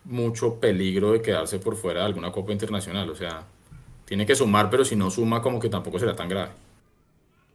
mucho 0.05 0.57
peligro 0.57 1.13
de 1.13 1.23
quedarse 1.23 1.59
por 1.59 1.75
fuera 1.75 2.01
de 2.01 2.07
alguna 2.07 2.31
Copa 2.31 2.53
Internacional. 2.53 3.09
O 3.09 3.15
sea, 3.15 3.45
tiene 4.05 4.27
que 4.27 4.35
sumar, 4.35 4.69
pero 4.69 4.85
si 4.85 4.95
no 4.95 5.11
suma, 5.11 5.41
como 5.41 5.59
que 5.59 5.71
tampoco 5.71 5.99
será 5.99 6.15
tan 6.15 6.29
grave. 6.29 6.51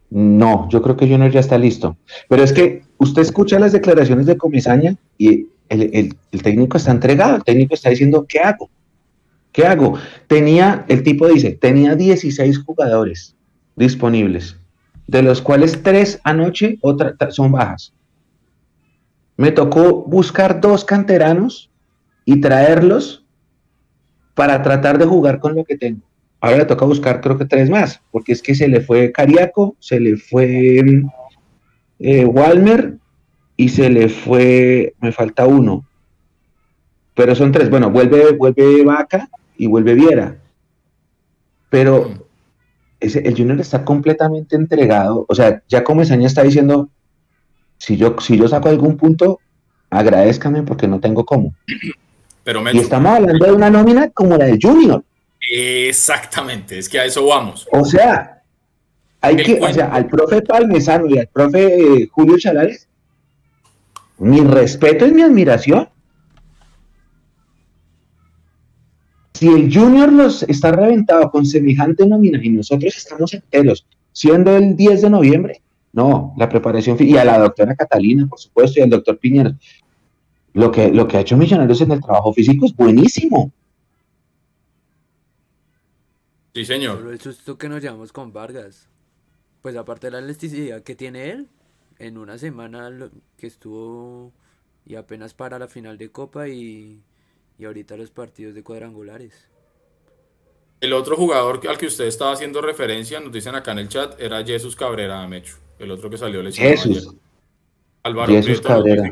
No, 0.09 0.67
yo 0.71 0.81
creo 0.81 0.97
que 0.97 1.07
Junior 1.07 1.29
ya 1.29 1.39
está 1.39 1.59
listo. 1.59 1.97
Pero 2.27 2.41
es 2.41 2.51
que 2.51 2.81
usted 2.97 3.21
escucha 3.21 3.59
las 3.59 3.73
declaraciones 3.73 4.25
de 4.25 4.35
Comisaña 4.35 4.95
y 5.19 5.49
el, 5.69 6.15
técnico 6.41 6.77
está 6.77 6.89
entregado, 6.89 7.35
el 7.35 7.43
técnico 7.43 7.75
está 7.75 7.91
diciendo, 7.91 8.25
¿qué 8.27 8.39
hago? 8.39 8.71
¿Qué 9.51 9.67
hago? 9.67 9.99
Tenía, 10.25 10.83
el 10.87 11.03
tipo 11.03 11.27
dice, 11.27 11.51
tenía 11.61 11.93
16 11.93 12.57
jugadores 12.57 13.35
disponibles, 13.75 14.57
de 15.05 15.21
los 15.21 15.43
cuales 15.43 15.83
tres 15.83 16.19
anoche 16.23 16.79
otra, 16.81 17.15
son 17.29 17.51
bajas. 17.51 17.93
Me 19.37 19.51
tocó 19.51 20.03
buscar 20.03 20.61
dos 20.61 20.85
canteranos 20.85 21.69
y 22.23 22.41
traerlos 22.41 23.25
para 24.33 24.61
tratar 24.61 24.97
de 24.97 25.05
jugar 25.05 25.39
con 25.39 25.55
lo 25.55 25.63
que 25.63 25.77
tengo. 25.77 26.01
Ahora 26.41 26.57
le 26.57 26.65
toca 26.65 26.85
buscar 26.85 27.21
creo 27.21 27.37
que 27.37 27.45
tres 27.45 27.69
más, 27.69 28.01
porque 28.11 28.33
es 28.33 28.41
que 28.41 28.55
se 28.55 28.67
le 28.67 28.81
fue 28.81 29.11
Cariaco, 29.11 29.75
se 29.79 29.99
le 29.99 30.17
fue 30.17 30.83
eh, 31.99 32.25
Walmer 32.25 32.97
y 33.57 33.69
se 33.69 33.89
le 33.89 34.09
fue, 34.09 34.93
me 34.99 35.11
falta 35.11 35.47
uno. 35.47 35.87
Pero 37.15 37.33
son 37.33 37.51
tres. 37.51 37.69
Bueno, 37.69 37.89
vuelve, 37.89 38.33
vuelve 38.33 38.83
Vaca 38.83 39.29
y 39.57 39.67
vuelve 39.67 39.95
Viera. 39.95 40.37
Pero 41.69 42.27
el 42.99 43.35
Junior 43.35 43.59
está 43.59 43.85
completamente 43.85 44.55
entregado. 44.55 45.25
O 45.27 45.35
sea, 45.35 45.63
ya 45.67 45.83
como 45.83 46.01
año 46.01 46.27
está 46.27 46.43
diciendo, 46.43 46.89
si 47.77 47.97
yo, 47.97 48.15
si 48.19 48.37
yo 48.37 48.47
saco 48.47 48.69
algún 48.69 48.97
punto, 48.97 49.39
agradezcanme 49.89 50.63
porque 50.63 50.87
no 50.87 50.99
tengo 50.99 51.25
cómo. 51.25 51.53
Pero 52.43 52.63
y 52.71 52.77
estamos 52.77 53.11
hablando 53.11 53.45
de 53.45 53.51
una 53.51 53.69
nómina 53.69 54.09
como 54.09 54.37
la 54.37 54.45
de 54.45 54.59
Junior. 54.61 55.03
Exactamente, 55.51 56.77
es 56.77 56.89
que 56.89 56.99
a 56.99 57.05
eso 57.05 57.25
vamos. 57.25 57.67
O 57.71 57.83
sea, 57.85 58.43
hay 59.21 59.35
que, 59.37 59.59
o 59.59 59.73
sea, 59.73 59.87
al 59.87 60.07
profe 60.07 60.41
Palmesano 60.41 61.07
y 61.07 61.17
al 61.17 61.27
profe 61.27 62.03
eh, 62.03 62.07
Julio 62.11 62.37
Chalares, 62.37 62.87
mi 64.17 64.41
respeto 64.41 65.05
y 65.05 65.11
mi 65.11 65.21
admiración. 65.21 65.89
Si 69.33 69.47
el 69.47 69.73
Junior 69.73 70.11
los 70.13 70.43
está 70.43 70.71
reventado 70.71 71.29
con 71.29 71.45
semejante 71.45 72.07
nómina 72.07 72.39
y 72.41 72.49
nosotros 72.49 72.95
estamos 72.95 73.33
enteros, 73.33 73.85
siendo 74.13 74.55
el 74.55 74.77
10 74.77 75.01
de 75.01 75.09
noviembre, 75.09 75.61
no, 75.95 76.33
la 76.35 76.49
preparación, 76.49 76.97
y 76.99 77.15
a 77.15 77.23
la 77.23 77.39
doctora 77.39 77.73
Catalina, 77.73 78.27
por 78.27 78.37
supuesto, 78.37 78.79
y 78.79 78.83
al 78.83 78.89
doctor 78.89 79.17
Piñera, 79.17 79.55
lo 80.53 80.69
que, 80.69 80.89
lo 80.89 81.07
que 81.07 81.15
ha 81.15 81.21
hecho 81.21 81.37
Millonarios 81.37 81.79
en 81.79 81.91
el 81.91 82.01
trabajo 82.01 82.33
físico 82.33 82.65
es 82.65 82.75
buenísimo. 82.75 83.53
Sí, 86.53 86.65
señor. 86.65 86.97
Pero 86.97 87.11
el 87.11 87.21
susto 87.21 87.57
que 87.57 87.69
nos 87.69 87.81
llevamos 87.81 88.11
con 88.11 88.33
Vargas, 88.33 88.89
pues 89.61 89.77
aparte 89.77 90.07
de 90.07 90.11
la 90.11 90.19
elasticidad 90.19 90.83
que 90.83 90.95
tiene 90.95 91.31
él, 91.31 91.47
en 91.97 92.17
una 92.17 92.37
semana 92.37 93.09
que 93.37 93.47
estuvo 93.47 94.33
y 94.85 94.95
apenas 94.95 95.33
para 95.33 95.57
la 95.57 95.69
final 95.69 95.97
de 95.97 96.11
Copa 96.11 96.49
y, 96.49 97.01
y 97.57 97.65
ahorita 97.65 97.95
los 97.95 98.11
partidos 98.11 98.53
de 98.53 98.63
cuadrangulares. 98.63 99.47
El 100.81 100.91
otro 100.91 101.15
jugador 101.15 101.61
al 101.69 101.77
que 101.77 101.87
usted 101.87 102.05
estaba 102.05 102.33
haciendo 102.33 102.61
referencia, 102.61 103.21
nos 103.21 103.31
dicen 103.31 103.55
acá 103.55 103.71
en 103.71 103.79
el 103.79 103.87
chat, 103.87 104.19
era 104.19 104.43
Jesús 104.43 104.75
Cabrera 104.75 105.25
Mecho, 105.25 105.55
el 105.79 105.91
otro 105.91 106.09
que 106.09 106.17
salió 106.17 106.41
lesionado. 106.41 106.75
Jesús. 106.75 107.15
Álvaro 108.03 108.33
Jesús 108.33 108.61
Cabrera. 108.61 109.11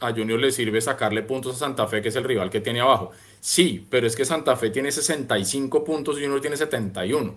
a 0.00 0.12
Junior 0.12 0.38
le 0.38 0.52
sirve 0.52 0.80
sacarle 0.82 1.22
puntos 1.22 1.56
a 1.56 1.58
Santa 1.58 1.86
Fe, 1.86 2.02
que 2.02 2.10
es 2.10 2.16
el 2.16 2.24
rival 2.24 2.50
que 2.50 2.60
tiene 2.60 2.80
abajo. 2.80 3.12
Sí, 3.40 3.86
pero 3.88 4.06
es 4.06 4.14
que 4.14 4.26
Santa 4.26 4.56
Fe 4.56 4.68
tiene 4.68 4.92
65 4.92 5.82
puntos 5.82 6.18
y 6.18 6.22
Junior 6.22 6.40
tiene 6.40 6.58
71. 6.58 7.34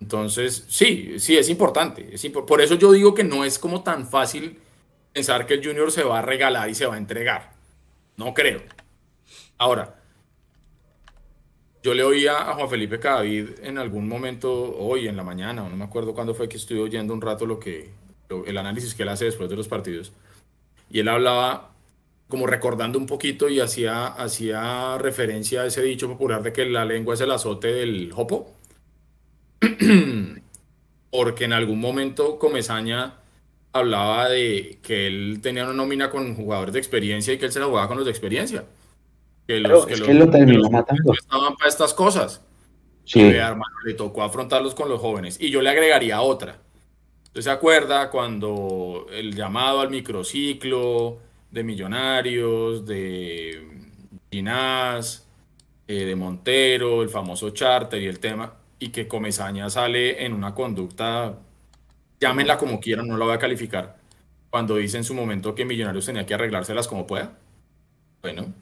Entonces, 0.00 0.64
sí, 0.68 1.18
sí, 1.18 1.36
es 1.36 1.48
importante. 1.48 2.08
Es 2.12 2.24
por 2.28 2.60
eso 2.60 2.76
yo 2.76 2.92
digo 2.92 3.12
que 3.12 3.24
no 3.24 3.44
es 3.44 3.58
como 3.58 3.82
tan 3.82 4.06
fácil 4.06 4.58
pensar 5.12 5.46
que 5.46 5.54
el 5.54 5.66
Junior 5.66 5.90
se 5.90 6.04
va 6.04 6.20
a 6.20 6.22
regalar 6.22 6.70
y 6.70 6.74
se 6.76 6.86
va 6.86 6.94
a 6.94 6.98
entregar. 6.98 7.52
No 8.16 8.34
creo. 8.34 8.62
Ahora, 9.56 9.97
yo 11.82 11.94
le 11.94 12.02
oía 12.02 12.50
a 12.50 12.54
Juan 12.54 12.68
Felipe 12.68 12.98
Cadavid 12.98 13.50
en 13.62 13.78
algún 13.78 14.08
momento, 14.08 14.76
hoy 14.76 15.08
en 15.08 15.16
la 15.16 15.24
mañana, 15.24 15.68
no 15.68 15.76
me 15.76 15.84
acuerdo 15.84 16.14
cuándo 16.14 16.34
fue 16.34 16.48
que 16.48 16.56
estuve 16.56 16.80
oyendo 16.80 17.14
un 17.14 17.20
rato 17.20 17.46
lo 17.46 17.60
que, 17.60 17.90
el 18.46 18.58
análisis 18.58 18.94
que 18.94 19.04
él 19.04 19.08
hace 19.08 19.26
después 19.26 19.48
de 19.48 19.56
los 19.56 19.68
partidos. 19.68 20.12
Y 20.90 21.00
él 21.00 21.08
hablaba 21.08 21.72
como 22.28 22.46
recordando 22.46 22.98
un 22.98 23.06
poquito 23.06 23.48
y 23.48 23.60
hacía, 23.60 24.06
hacía 24.06 24.98
referencia 24.98 25.62
a 25.62 25.66
ese 25.66 25.82
dicho 25.82 26.08
popular 26.08 26.42
de 26.42 26.52
que 26.52 26.66
la 26.66 26.84
lengua 26.84 27.14
es 27.14 27.20
el 27.20 27.30
azote 27.30 27.68
del 27.68 28.12
jopo. 28.12 28.54
Porque 31.10 31.44
en 31.44 31.52
algún 31.54 31.80
momento 31.80 32.38
Comezaña 32.38 33.14
hablaba 33.72 34.28
de 34.28 34.78
que 34.82 35.06
él 35.06 35.40
tenía 35.42 35.64
una 35.64 35.72
nómina 35.72 36.10
con 36.10 36.34
jugadores 36.34 36.74
de 36.74 36.80
experiencia 36.80 37.32
y 37.32 37.38
que 37.38 37.46
él 37.46 37.52
se 37.52 37.60
la 37.60 37.66
jugaba 37.66 37.88
con 37.88 37.96
los 37.96 38.04
de 38.04 38.12
experiencia. 38.12 38.64
Que 39.48 39.58
los, 39.60 39.86
que, 39.86 39.96
lo 39.96 40.30
terminó 40.30 40.70
matando. 40.70 41.12
Estaban 41.14 41.56
para 41.56 41.68
estas 41.68 41.94
cosas. 41.94 42.44
Sí. 43.04 43.20
Y, 43.20 43.30
hermano, 43.30 43.74
le 43.84 43.94
tocó 43.94 44.22
afrontarlos 44.22 44.74
con 44.74 44.88
los 44.88 45.00
jóvenes. 45.00 45.40
Y 45.40 45.50
yo 45.50 45.62
le 45.62 45.70
agregaría 45.70 46.20
otra. 46.20 46.58
¿Usted 47.24 47.40
se 47.40 47.50
acuerda 47.50 48.10
cuando 48.10 49.06
el 49.10 49.34
llamado 49.34 49.80
al 49.80 49.90
microciclo, 49.90 51.18
de 51.50 51.64
Millonarios, 51.64 52.86
de 52.86 53.66
Ginás, 54.30 55.26
eh, 55.86 56.04
de 56.04 56.14
Montero, 56.14 57.02
el 57.02 57.08
famoso 57.08 57.50
charter 57.50 58.02
y 58.02 58.06
el 58.06 58.18
tema, 58.20 58.54
y 58.78 58.90
que 58.90 59.08
Comesaña 59.08 59.70
sale 59.70 60.24
en 60.24 60.34
una 60.34 60.54
conducta, 60.54 61.38
llámenla 62.20 62.58
como 62.58 62.80
quieran, 62.80 63.08
no 63.08 63.16
la 63.16 63.24
voy 63.24 63.34
a 63.34 63.38
calificar, 63.38 63.96
cuando 64.50 64.76
dice 64.76 64.98
en 64.98 65.04
su 65.04 65.14
momento 65.14 65.54
que 65.54 65.64
Millonarios 65.64 66.06
tenía 66.06 66.26
que 66.26 66.34
arreglárselas 66.34 66.86
como 66.86 67.06
pueda. 67.06 67.32
Bueno, 68.20 68.52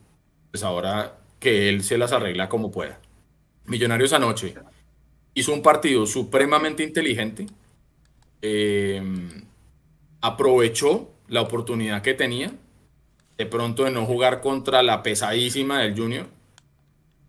pues 0.57 0.65
ahora 0.65 1.19
que 1.39 1.69
él 1.69 1.83
se 1.83 1.99
las 1.99 2.13
arregla 2.13 2.49
como 2.49 2.71
pueda. 2.71 2.99
Millonarios 3.67 4.15
anoche 4.15 4.55
hizo 5.35 5.53
un 5.53 5.61
partido 5.61 6.07
supremamente 6.07 6.83
inteligente, 6.83 7.45
eh, 8.41 9.03
aprovechó 10.23 11.11
la 11.29 11.43
oportunidad 11.43 12.01
que 12.01 12.15
tenía 12.15 12.55
de 13.37 13.45
pronto 13.45 13.85
de 13.85 13.91
no 13.91 14.07
jugar 14.07 14.41
contra 14.41 14.83
la 14.83 15.03
pesadísima 15.03 15.83
del 15.83 15.95
Junior, 15.95 16.27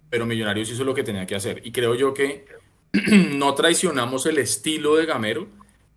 pero 0.09 0.25
Millonarios 0.25 0.71
hizo 0.71 0.85
lo 0.85 0.93
que 0.93 1.03
tenía 1.03 1.27
que 1.27 1.35
hacer. 1.35 1.59
Y 1.65 1.73
creo 1.73 1.95
yo 1.95 2.13
que 2.13 2.45
no 3.11 3.55
traicionamos 3.55 4.25
el 4.25 4.37
estilo 4.37 4.95
de 4.95 5.05
Gamero, 5.05 5.49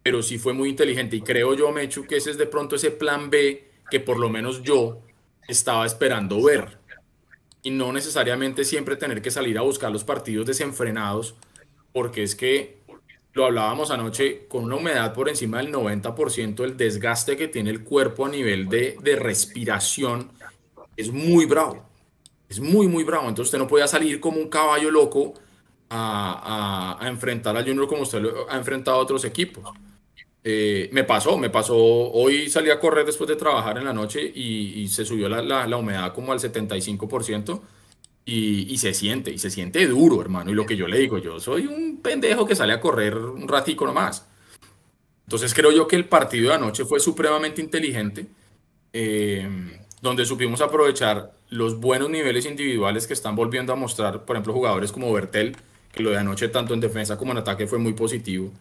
pero 0.02 0.24
sí 0.24 0.36
fue 0.36 0.52
muy 0.52 0.68
inteligente. 0.68 1.14
Y 1.14 1.20
creo 1.20 1.54
yo, 1.54 1.70
Mechu, 1.70 2.08
que 2.08 2.16
ese 2.16 2.32
es 2.32 2.38
de 2.38 2.46
pronto 2.46 2.74
ese 2.74 2.90
plan 2.90 3.30
B 3.30 3.70
que 3.88 4.00
por 4.00 4.18
lo 4.18 4.28
menos 4.30 4.64
yo 4.64 5.00
estaba 5.46 5.86
esperando 5.86 6.42
ver. 6.42 6.79
Y 7.62 7.70
no 7.70 7.92
necesariamente 7.92 8.64
siempre 8.64 8.96
tener 8.96 9.20
que 9.22 9.30
salir 9.30 9.58
a 9.58 9.62
buscar 9.62 9.92
los 9.92 10.04
partidos 10.04 10.46
desenfrenados, 10.46 11.34
porque 11.92 12.22
es 12.22 12.34
que 12.34 12.80
lo 13.32 13.44
hablábamos 13.44 13.90
anoche, 13.90 14.46
con 14.48 14.64
una 14.64 14.76
humedad 14.76 15.14
por 15.14 15.28
encima 15.28 15.58
del 15.58 15.72
90%, 15.72 16.64
el 16.64 16.76
desgaste 16.76 17.36
que 17.36 17.48
tiene 17.48 17.70
el 17.70 17.84
cuerpo 17.84 18.26
a 18.26 18.28
nivel 18.28 18.68
de, 18.68 18.96
respiración 19.16 20.30
es 20.96 21.12
muy 21.12 21.46
bravo. 21.46 21.86
Es 22.48 22.58
muy, 22.58 22.88
muy 22.88 23.04
bravo. 23.04 23.28
Entonces 23.28 23.48
usted 23.48 23.58
no 23.58 23.68
podía 23.68 23.86
salir 23.86 24.18
como 24.18 24.38
un 24.38 24.48
caballo 24.48 24.90
loco 24.90 25.34
a, 25.88 26.98
enfrentar 27.02 27.56
al 27.56 27.64
Junior 27.64 27.86
como 27.86 28.02
usted 28.02 28.22
ha 28.48 28.56
enfrentado 28.56 28.96
a 28.96 29.00
otros 29.00 29.24
equipos. 29.24 29.64
Eh, 30.42 30.88
me 30.92 31.04
pasó, 31.04 31.38
me 31.38 31.50
pasó. 31.50 31.76
Hoy 31.76 32.48
salí 32.48 32.70
a 32.70 32.80
correr 32.80 33.06
después 33.06 33.28
de 33.28 33.36
trabajar 33.36 33.78
en 33.78 33.84
la 33.84 33.92
noche 33.92 34.22
y, 34.22 34.88
se 34.88 35.04
subió 35.04 35.28
la, 35.28 35.66
la 35.66 35.76
humedad 35.76 36.12
como 36.14 36.32
al 36.32 36.38
75%. 36.38 37.60
Y, 38.32 38.78
se 38.78 38.94
siente, 38.94 39.32
y 39.32 39.38
se 39.38 39.50
siente 39.50 39.84
duro, 39.88 40.20
hermano. 40.20 40.52
Y 40.52 40.54
lo 40.54 40.64
que 40.64 40.76
yo 40.76 40.86
le 40.86 40.98
digo, 40.98 41.18
yo 41.18 41.40
soy 41.40 41.66
un 41.66 42.00
pendejo 42.00 42.46
que 42.46 42.54
sale 42.54 42.72
a 42.72 42.80
correr 42.80 43.16
un 43.16 43.48
ratico 43.48 43.84
nomás. 43.86 44.24
Entonces 45.26 45.52
creo 45.52 45.72
yo 45.72 45.88
que 45.88 45.96
el 45.96 46.04
partido 46.04 46.50
de 46.50 46.54
anoche 46.54 46.84
fue 46.84 47.00
supremamente 47.00 47.60
inteligente, 47.60 48.26
eh, 48.92 49.48
donde 50.00 50.26
supimos 50.26 50.60
aprovechar 50.60 51.32
los 51.48 51.80
buenos 51.80 52.08
niveles 52.08 52.46
individuales 52.46 53.08
que 53.08 53.14
están 53.14 53.34
volviendo 53.34 53.72
a 53.72 53.76
mostrar, 53.76 54.24
por 54.24 54.36
ejemplo, 54.36 54.52
jugadores 54.52 54.92
como 54.92 55.12
Bertel, 55.12 55.56
que 55.92 56.02
lo 56.02 56.10
de 56.10 56.18
anoche 56.18 56.48
tanto 56.48 56.72
en 56.74 56.80
defensa 56.80 57.16
como 57.16 57.32
en 57.32 57.38
ataque 57.38 57.66
fue 57.66 57.78
muy 57.78 57.94
positivo. 57.94 58.52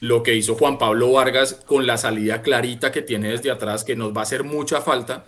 Lo 0.00 0.22
que 0.22 0.34
hizo 0.34 0.54
Juan 0.54 0.78
Pablo 0.78 1.12
Vargas 1.12 1.54
con 1.66 1.86
la 1.86 1.96
salida 1.98 2.42
clarita 2.42 2.92
que 2.92 3.02
tiene 3.02 3.30
desde 3.30 3.50
atrás, 3.50 3.84
que 3.84 3.96
nos 3.96 4.12
va 4.14 4.20
a 4.20 4.22
hacer 4.22 4.44
mucha 4.44 4.80
falta 4.80 5.24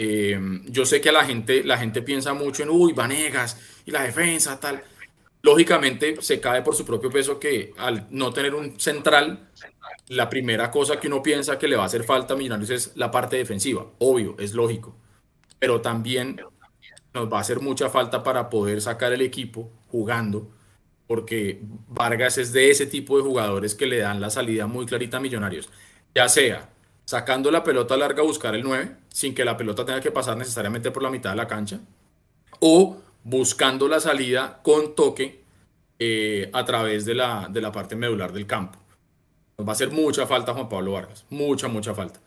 eh, 0.00 0.38
yo 0.66 0.86
sé 0.86 1.00
que 1.00 1.10
la 1.10 1.24
gente, 1.24 1.64
la 1.64 1.76
gente 1.76 2.02
piensa 2.02 2.32
mucho 2.32 2.62
en, 2.62 2.70
uy, 2.70 2.92
Vanegas 2.92 3.58
y 3.84 3.90
la 3.90 4.04
defensa, 4.04 4.58
tal. 4.60 4.82
Lógicamente 5.42 6.22
se 6.22 6.40
cae 6.40 6.62
por 6.62 6.76
su 6.76 6.84
propio 6.86 7.10
peso 7.10 7.38
que 7.38 7.72
al 7.76 8.06
no 8.10 8.32
tener 8.32 8.54
un 8.54 8.78
central, 8.78 9.50
la 10.08 10.30
primera 10.30 10.70
cosa 10.70 10.98
que 11.00 11.08
uno 11.08 11.22
piensa 11.22 11.58
que 11.58 11.68
le 11.68 11.76
va 11.76 11.82
a 11.82 11.86
hacer 11.86 12.04
falta 12.04 12.34
a 12.34 12.36
Millonarios 12.36 12.70
es 12.70 12.92
la 12.96 13.10
parte 13.10 13.36
defensiva. 13.36 13.86
Obvio, 13.98 14.36
es 14.38 14.54
lógico. 14.54 14.96
Pero 15.58 15.80
también 15.80 16.40
nos 17.12 17.32
va 17.32 17.38
a 17.38 17.40
hacer 17.40 17.60
mucha 17.60 17.90
falta 17.90 18.22
para 18.22 18.48
poder 18.48 18.80
sacar 18.80 19.12
el 19.12 19.22
equipo 19.22 19.72
jugando, 19.88 20.52
porque 21.08 21.60
Vargas 21.88 22.38
es 22.38 22.52
de 22.52 22.70
ese 22.70 22.86
tipo 22.86 23.16
de 23.16 23.24
jugadores 23.24 23.74
que 23.74 23.86
le 23.86 23.98
dan 23.98 24.20
la 24.20 24.30
salida 24.30 24.68
muy 24.68 24.86
clarita 24.86 25.16
a 25.16 25.20
Millonarios, 25.20 25.68
ya 26.14 26.28
sea 26.28 26.70
sacando 27.04 27.50
la 27.50 27.64
pelota 27.64 27.96
larga 27.96 28.22
a 28.22 28.26
buscar 28.26 28.54
el 28.54 28.62
9, 28.62 28.94
sin 29.08 29.34
que 29.34 29.42
la 29.42 29.56
pelota 29.56 29.84
tenga 29.84 30.02
que 30.02 30.10
pasar 30.10 30.36
necesariamente 30.36 30.90
por 30.90 31.02
la 31.02 31.10
mitad 31.10 31.30
de 31.30 31.36
la 31.36 31.48
cancha, 31.48 31.80
o 32.60 32.98
buscando 33.24 33.88
la 33.88 33.98
salida 33.98 34.60
con 34.62 34.94
toque 34.94 35.42
eh, 35.98 36.50
a 36.52 36.64
través 36.66 37.06
de 37.06 37.14
la, 37.14 37.48
de 37.50 37.62
la 37.62 37.72
parte 37.72 37.96
medular 37.96 38.30
del 38.30 38.46
campo. 38.46 38.78
Nos 39.56 39.66
va 39.66 39.72
a 39.72 39.74
hacer 39.74 39.90
mucha 39.90 40.26
falta 40.26 40.52
Juan 40.52 40.68
Pablo 40.68 40.92
Vargas, 40.92 41.24
mucha, 41.30 41.66
mucha 41.66 41.94
falta. 41.94 42.20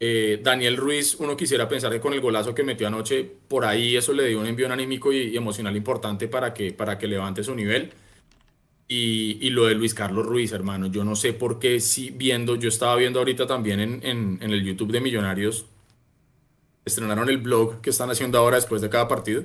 Eh, 0.00 0.40
Daniel 0.42 0.78
Ruiz, 0.78 1.14
uno 1.20 1.36
quisiera 1.36 1.68
pensar 1.68 1.92
que 1.92 2.00
con 2.00 2.14
el 2.14 2.20
golazo 2.20 2.54
que 2.54 2.64
metió 2.64 2.86
anoche, 2.86 3.22
por 3.46 3.66
ahí 3.66 3.96
eso 3.96 4.12
le 4.12 4.28
dio 4.28 4.40
un 4.40 4.46
envío 4.46 4.72
anímico 4.72 5.12
y, 5.12 5.36
emocional 5.36 5.76
importante 5.76 6.26
para 6.26 6.52
que, 6.52 6.72
para 6.72 6.98
que 6.98 7.06
levante 7.06 7.44
su 7.44 7.54
nivel. 7.54 7.92
Y, 8.88 9.48
lo 9.50 9.66
de 9.66 9.74
Luis 9.74 9.94
Carlos 9.94 10.26
Ruiz, 10.26 10.52
hermano, 10.52 10.86
yo 10.86 11.02
no 11.02 11.16
sé 11.16 11.32
por 11.32 11.58
qué 11.58 11.80
si 11.80 12.10
viendo, 12.10 12.56
yo 12.56 12.68
estaba 12.68 12.94
viendo 12.96 13.20
ahorita 13.20 13.46
también 13.46 13.80
en, 13.80 14.38
el 14.42 14.62
YouTube 14.62 14.92
de 14.92 15.00
Millonarios, 15.00 15.64
estrenaron 16.84 17.30
el 17.30 17.38
blog 17.38 17.80
que 17.80 17.88
están 17.88 18.10
haciendo 18.10 18.36
ahora 18.38 18.56
después 18.56 18.82
de 18.82 18.90
cada 18.90 19.08
partido. 19.08 19.44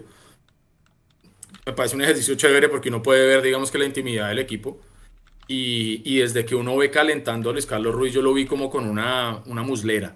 Me 1.65 1.71
parece 1.73 1.95
un 1.95 2.01
ejercicio 2.01 2.35
chévere 2.35 2.67
porque 2.67 2.89
uno 2.89 3.01
puede 3.01 3.25
ver, 3.25 3.41
digamos 3.41 3.71
que 3.71 3.77
la 3.77 3.85
intimidad 3.85 4.27
del 4.29 4.39
equipo. 4.39 4.81
Y, 5.47 6.01
y 6.03 6.19
desde 6.19 6.45
que 6.45 6.55
uno 6.55 6.75
ve 6.75 6.91
calentando 6.91 7.49
a 7.49 7.53
Luis 7.53 7.65
Carlos 7.65 7.95
Ruiz, 7.95 8.13
yo 8.13 8.21
lo 8.21 8.33
vi 8.33 8.45
como 8.45 8.69
con 8.69 8.85
una, 8.85 9.41
una 9.45 9.63
muslera 9.63 10.13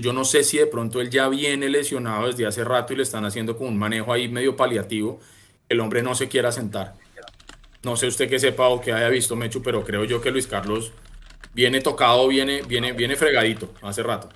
yo 0.00 0.12
no 0.12 0.24
sé 0.24 0.44
si 0.44 0.58
de 0.58 0.66
pronto 0.66 1.00
él 1.00 1.10
ya 1.10 1.28
viene 1.28 1.68
lesionado 1.68 2.26
desde 2.26 2.46
hace 2.46 2.64
rato 2.64 2.92
y 2.92 2.96
le 2.96 3.02
están 3.02 3.24
haciendo 3.24 3.56
con 3.56 3.68
un 3.68 3.78
manejo 3.78 4.12
ahí 4.12 4.28
medio 4.28 4.56
paliativo. 4.56 5.20
El 5.68 5.80
hombre 5.80 6.02
no 6.02 6.14
se 6.14 6.28
quiera 6.28 6.52
sentar. 6.52 6.94
No 7.86 7.94
sé 7.94 8.08
usted 8.08 8.28
qué 8.28 8.40
sepa 8.40 8.66
o 8.66 8.80
que 8.80 8.92
haya 8.92 9.08
visto, 9.08 9.36
Mechu, 9.36 9.62
pero 9.62 9.84
creo 9.84 10.02
yo 10.02 10.20
que 10.20 10.32
Luis 10.32 10.48
Carlos 10.48 10.92
viene 11.54 11.80
tocado, 11.80 12.26
viene, 12.26 12.62
viene, 12.62 12.90
viene 12.90 13.14
fregadito 13.14 13.72
hace 13.80 14.02
rato. 14.02 14.28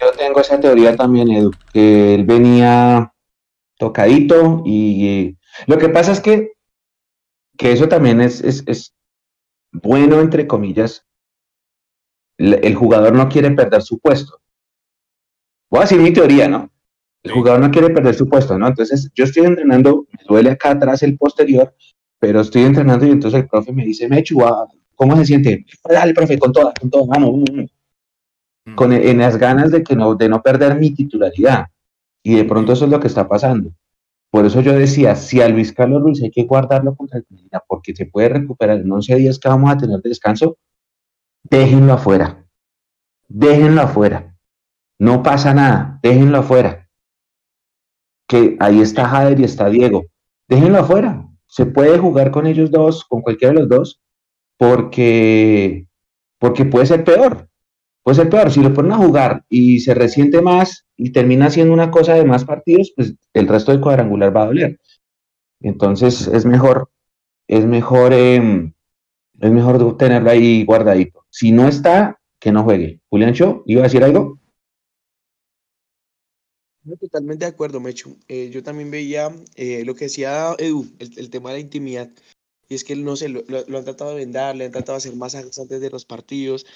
Yo 0.00 0.10
tengo 0.12 0.40
esa 0.40 0.58
teoría 0.58 0.96
también, 0.96 1.30
Edu, 1.30 1.50
que 1.74 2.14
él 2.14 2.24
venía 2.24 3.12
tocadito 3.76 4.62
y 4.64 5.36
lo 5.66 5.76
que 5.76 5.90
pasa 5.90 6.12
es 6.12 6.20
que, 6.20 6.52
que 7.58 7.72
eso 7.72 7.86
también 7.86 8.22
es, 8.22 8.40
es, 8.40 8.64
es 8.66 8.94
bueno, 9.70 10.18
entre 10.18 10.46
comillas, 10.46 11.04
el 12.38 12.74
jugador 12.76 13.12
no 13.12 13.28
quiere 13.28 13.50
perder 13.50 13.82
su 13.82 13.98
puesto. 13.98 14.40
Voy 15.68 15.80
a 15.80 15.82
decir 15.82 16.00
mi 16.00 16.14
teoría, 16.14 16.48
¿no? 16.48 16.70
El 17.22 17.32
jugador 17.32 17.60
no 17.60 17.70
quiere 17.70 17.90
perder 17.90 18.14
su 18.14 18.26
puesto, 18.26 18.58
¿no? 18.58 18.68
Entonces, 18.68 19.10
yo 19.14 19.24
estoy 19.24 19.44
entrenando, 19.44 20.06
me 20.10 20.24
duele 20.26 20.52
acá 20.52 20.70
atrás 20.70 21.02
el 21.02 21.18
posterior, 21.18 21.74
pero 22.18 22.40
estoy 22.40 22.62
entrenando 22.62 23.06
y 23.06 23.10
entonces 23.10 23.40
el 23.40 23.48
profe 23.48 23.72
me 23.72 23.84
dice, 23.84 24.08
Mechu, 24.08 24.42
ah, 24.44 24.66
¿cómo 24.94 25.16
se 25.16 25.24
siente? 25.24 25.64
Dale, 25.88 26.14
profe, 26.14 26.38
con 26.38 26.52
toda, 26.52 26.72
con 26.78 26.90
toda, 26.90 27.06
vamos. 27.06 27.40
Mm. 27.50 28.74
Con, 28.74 28.92
en 28.92 29.18
las 29.18 29.38
ganas 29.38 29.70
de, 29.70 29.82
que 29.82 29.96
no, 29.96 30.14
de 30.14 30.28
no 30.28 30.42
perder 30.42 30.78
mi 30.78 30.90
titularidad. 30.90 31.66
Y 32.22 32.36
de 32.36 32.44
pronto 32.44 32.72
eso 32.72 32.84
es 32.84 32.90
lo 32.90 33.00
que 33.00 33.06
está 33.06 33.28
pasando. 33.28 33.72
Por 34.30 34.44
eso 34.44 34.60
yo 34.60 34.74
decía, 34.74 35.16
si 35.16 35.40
a 35.40 35.48
Luis 35.48 35.72
Carlos 35.72 36.02
Ruiz 36.02 36.22
hay 36.22 36.30
que 36.30 36.44
guardarlo 36.44 36.94
contra 36.94 37.18
el 37.18 37.24
Pereira, 37.24 37.64
porque 37.66 37.94
se 37.94 38.06
puede 38.06 38.28
recuperar 38.28 38.78
en 38.78 38.90
11 38.90 39.16
días 39.16 39.38
que 39.38 39.48
vamos 39.48 39.70
a 39.70 39.78
tener 39.78 40.00
de 40.00 40.08
descanso, 40.08 40.58
déjenlo 41.44 41.94
afuera. 41.94 42.44
Déjenlo 43.28 43.82
afuera. 43.82 44.34
No 44.98 45.22
pasa 45.22 45.54
nada, 45.54 45.98
déjenlo 46.02 46.38
afuera. 46.38 46.88
Que 48.26 48.56
ahí 48.60 48.80
está 48.80 49.08
Jader 49.08 49.40
y 49.40 49.44
está 49.44 49.70
Diego. 49.70 50.04
Déjenlo 50.48 50.80
afuera. 50.80 51.27
Se 51.48 51.66
puede 51.66 51.98
jugar 51.98 52.30
con 52.30 52.46
ellos 52.46 52.70
dos, 52.70 53.04
con 53.04 53.22
cualquiera 53.22 53.54
de 53.54 53.60
los 53.60 53.68
dos, 53.68 54.00
porque, 54.56 55.86
porque 56.38 56.64
puede 56.64 56.86
ser 56.86 57.02
peor. 57.04 57.48
Puede 58.02 58.16
ser 58.16 58.28
peor. 58.28 58.50
Si 58.50 58.62
lo 58.62 58.72
ponen 58.72 58.92
a 58.92 58.98
jugar 58.98 59.44
y 59.48 59.80
se 59.80 59.94
resiente 59.94 60.40
más 60.40 60.86
y 60.96 61.10
termina 61.10 61.46
haciendo 61.46 61.72
una 61.72 61.90
cosa 61.90 62.14
de 62.14 62.24
más 62.24 62.44
partidos, 62.44 62.92
pues 62.94 63.14
el 63.32 63.48
resto 63.48 63.72
del 63.72 63.80
cuadrangular 63.80 64.36
va 64.36 64.42
a 64.42 64.46
doler. 64.46 64.78
Entonces 65.60 66.28
es 66.28 66.44
mejor, 66.46 66.90
es 67.48 67.64
mejor, 67.64 68.12
em, 68.12 68.72
es 69.40 69.50
mejor 69.50 69.96
tenerlo 69.96 70.30
ahí 70.30 70.64
guardadito. 70.64 71.24
Si 71.30 71.50
no 71.50 71.66
está, 71.66 72.18
que 72.38 72.52
no 72.52 72.62
juegue. 72.62 73.00
Julián 73.08 73.34
Cho, 73.34 73.62
¿iba 73.66 73.80
a 73.80 73.84
decir 73.84 74.04
algo? 74.04 74.38
Totalmente 77.00 77.44
de 77.44 77.50
acuerdo, 77.50 77.80
Mecho. 77.80 78.16
Eh, 78.28 78.50
yo 78.50 78.62
también 78.62 78.90
veía 78.90 79.34
eh, 79.56 79.84
lo 79.84 79.94
que 79.94 80.06
decía 80.06 80.54
Edu, 80.58 80.86
el, 80.98 81.30
tema 81.30 81.50
de 81.50 81.56
la 81.56 81.60
intimidad. 81.60 82.10
Y 82.68 82.74
es 82.74 82.84
que, 82.84 82.96
no 82.96 83.16
sé, 83.16 83.28
lo, 83.28 83.42
han 83.48 83.84
tratado 83.84 84.10
de 84.10 84.16
vendar, 84.16 84.56
le 84.56 84.66
han 84.66 84.72
tratado 84.72 84.94
de 84.94 84.98
hacer 84.98 85.16
masajes 85.16 85.58
antes 85.58 85.80
de 85.80 85.90
los 85.90 86.04
partidos. 86.04 86.66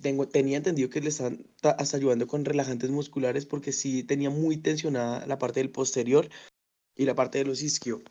Tengo, 0.00 0.26
tenía 0.26 0.56
entendido 0.56 0.90
que 0.90 1.00
le 1.00 1.08
están 1.08 1.46
hasta 1.62 1.96
ayudando 1.96 2.26
con 2.26 2.44
relajantes 2.44 2.90
musculares 2.90 3.46
porque 3.46 3.72
sí 3.72 4.02
tenía 4.02 4.30
muy 4.30 4.56
tensionada 4.56 5.26
la 5.26 5.38
parte 5.38 5.60
del 5.60 5.70
posterior 5.70 6.28
y 6.96 7.04
la 7.04 7.14
parte 7.14 7.38
de 7.38 7.44
los 7.44 7.62
isquio. 7.62 8.02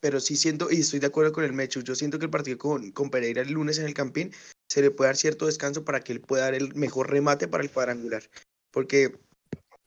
Pero 0.00 0.20
sí 0.20 0.36
siento, 0.36 0.68
y 0.70 0.80
estoy 0.80 1.00
de 1.00 1.08
acuerdo 1.08 1.32
con 1.32 1.44
el 1.44 1.52
Mecho, 1.52 1.80
yo 1.80 1.94
siento 1.94 2.18
que 2.18 2.26
el 2.26 2.30
partido 2.30 2.56
con, 2.56 2.92
con 2.92 3.10
Pereira 3.10 3.42
el 3.42 3.52
lunes 3.52 3.78
en 3.78 3.86
el 3.86 3.94
Campín 3.94 4.32
se 4.68 4.80
le 4.80 4.90
puede 4.90 5.08
dar 5.08 5.16
cierto 5.16 5.46
descanso 5.46 5.84
para 5.84 6.00
que 6.00 6.12
él 6.12 6.20
pueda 6.20 6.44
dar 6.44 6.54
el 6.54 6.74
mejor 6.74 7.10
remate 7.10 7.48
para 7.48 7.64
el 7.64 7.70
cuadrangular. 7.70 8.22
Porque 8.70 9.18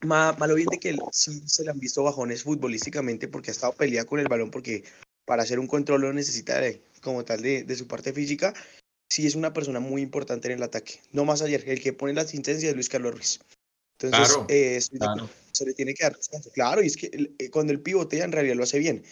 malo 0.06 0.56
bien 0.56 0.68
de 0.70 0.80
que 0.80 0.98
sí 1.12 1.42
se 1.46 1.64
le 1.64 1.72
han 1.72 1.80
visto 1.80 2.04
bajones 2.04 2.44
futbolísticamente 2.44 3.28
porque 3.28 3.52
ha 3.52 3.54
estado 3.54 3.74
peleado 3.74 4.08
con 4.08 4.20
el 4.20 4.28
balón 4.28 4.52
porque 4.52 4.84
para 5.26 5.44
hacer 5.44 5.60
un 5.60 5.68
control 5.68 6.02
lo 6.02 6.14
necesita 6.14 6.62
como 7.02 7.24
tal 7.24 7.42
de, 7.42 7.76
su 7.76 7.88
parte 7.88 8.14
física. 8.14 8.54
Sí 9.10 9.28
es 9.28 9.36
una 9.36 9.54
persona 9.54 9.80
muy 9.80 10.02
importante 10.02 10.48
en 10.48 10.58
el 10.58 10.64
ataque. 10.64 11.02
No 11.12 11.26
más 11.26 11.42
ayer, 11.42 11.64
el 11.68 11.82
que 11.82 11.94
pone 11.94 12.14
la 12.14 12.22
asistencia 12.22 12.70
de 12.70 12.76
Luis 12.76 12.90
Carlos 12.90 13.14
Ruiz. 13.14 13.40
Entonces, 14.00 14.38
eh, 14.48 14.80
se 15.52 15.66
le 15.66 15.74
tiene 15.74 15.94
que 15.94 16.04
dar 16.04 16.18
Claro, 16.54 16.82
y 16.82 16.88
es 16.88 16.98
que 16.98 17.34
eh, 17.38 17.50
cuando 17.50 17.72
el 17.72 17.82
pivotea 17.82 18.24
en 18.24 18.32
realidad 18.32 18.56
lo 18.56 18.64
hace 18.64 18.80
bien. 18.80 19.04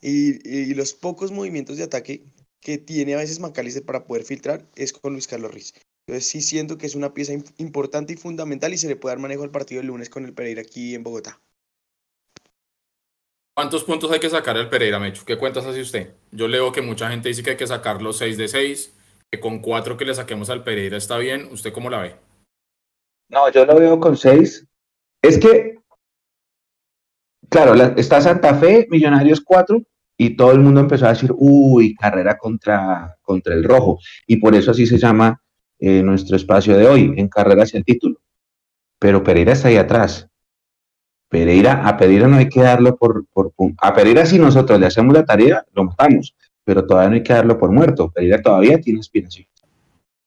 Y, 0.00 0.46
y, 0.48 0.74
los 0.74 0.92
pocos 0.92 1.32
movimientos 1.32 1.78
de 1.78 1.84
ataque 1.84 2.22
que 2.60 2.78
tiene 2.78 3.14
a 3.14 3.18
veces 3.18 3.40
Macalister 3.40 3.84
para 3.84 4.04
poder 4.04 4.24
filtrar 4.24 4.68
es 4.76 4.92
con 4.92 5.14
Luis 5.14 5.26
Carlos 5.26 5.52
Ruiz. 5.52 5.72
Entonces 6.06 6.30
sí 6.30 6.40
siento 6.40 6.78
que 6.78 6.86
es 6.86 6.94
una 6.94 7.14
pieza 7.14 7.32
importante 7.58 8.12
y 8.12 8.16
fundamental 8.16 8.72
y 8.72 8.78
se 8.78 8.86
le 8.86 8.94
puede 8.94 9.16
dar 9.16 9.22
manejo 9.22 9.42
al 9.42 9.50
partido 9.50 9.80
el 9.80 9.88
lunes 9.88 10.08
con 10.08 10.24
el 10.24 10.32
Pereira 10.32 10.62
aquí 10.62 10.94
en 10.94 11.02
Bogotá. 11.02 11.40
¿Cuántos 13.56 13.82
puntos 13.82 14.12
hay 14.12 14.20
que 14.20 14.30
sacar 14.30 14.56
al 14.56 14.68
Pereira, 14.68 15.00
Mecho? 15.00 15.24
¿Qué 15.24 15.36
cuentas 15.36 15.66
hace 15.66 15.80
usted? 15.80 16.14
Yo 16.30 16.46
leo 16.46 16.70
que 16.70 16.82
mucha 16.82 17.10
gente 17.10 17.28
dice 17.28 17.42
que 17.42 17.50
hay 17.50 17.56
que 17.56 17.66
sacar 17.66 18.02
los 18.02 18.18
6 18.18 18.38
de 18.38 18.46
6, 18.46 18.94
que 19.32 19.40
con 19.40 19.58
4 19.58 19.96
que 19.96 20.04
le 20.04 20.14
saquemos 20.14 20.48
al 20.48 20.62
Pereira 20.62 20.96
está 20.96 21.18
bien. 21.18 21.48
¿Usted 21.50 21.72
cómo 21.72 21.90
la 21.90 22.02
ve? 22.02 22.16
No, 23.28 23.50
yo 23.50 23.64
lo 23.64 23.74
veo 23.74 23.98
con 23.98 24.16
6. 24.16 24.64
Es 25.22 25.38
que, 25.38 25.80
claro, 27.48 27.74
está 27.96 28.20
Santa 28.20 28.54
Fe, 28.54 28.86
Millonarios 28.90 29.40
4, 29.40 29.82
y 30.18 30.36
todo 30.36 30.52
el 30.52 30.60
mundo 30.60 30.80
empezó 30.80 31.06
a 31.06 31.14
decir, 31.14 31.32
uy, 31.34 31.96
carrera 31.96 32.38
contra, 32.38 33.16
contra 33.22 33.54
el 33.54 33.64
rojo. 33.64 33.98
Y 34.26 34.36
por 34.36 34.54
eso 34.54 34.70
así 34.70 34.86
se 34.86 34.98
llama 34.98 35.42
eh, 35.78 36.02
nuestro 36.02 36.36
espacio 36.36 36.76
de 36.76 36.86
hoy, 36.86 37.14
en 37.16 37.28
carrera 37.28 37.64
hacia 37.64 37.78
el 37.78 37.84
título. 37.84 38.20
Pero 38.98 39.22
Pereira 39.22 39.52
está 39.52 39.68
ahí 39.68 39.76
atrás. 39.76 40.28
Pereira, 41.28 41.86
a 41.86 41.96
Pereira 41.96 42.28
no 42.28 42.36
hay 42.36 42.48
que 42.48 42.62
darlo 42.62 42.96
por, 42.96 43.26
por 43.32 43.52
a 43.78 43.92
Pereira 43.92 44.24
si 44.26 44.38
nosotros 44.38 44.78
le 44.78 44.86
hacemos 44.86 45.12
la 45.14 45.24
tarea, 45.24 45.64
lo 45.72 45.84
matamos, 45.84 46.34
pero 46.64 46.86
todavía 46.86 47.10
no 47.10 47.14
hay 47.16 47.22
que 47.22 47.32
darlo 47.32 47.58
por 47.58 47.70
muerto. 47.72 48.10
Pereira 48.10 48.40
todavía 48.40 48.80
tiene 48.80 49.00
aspiración. 49.00 49.46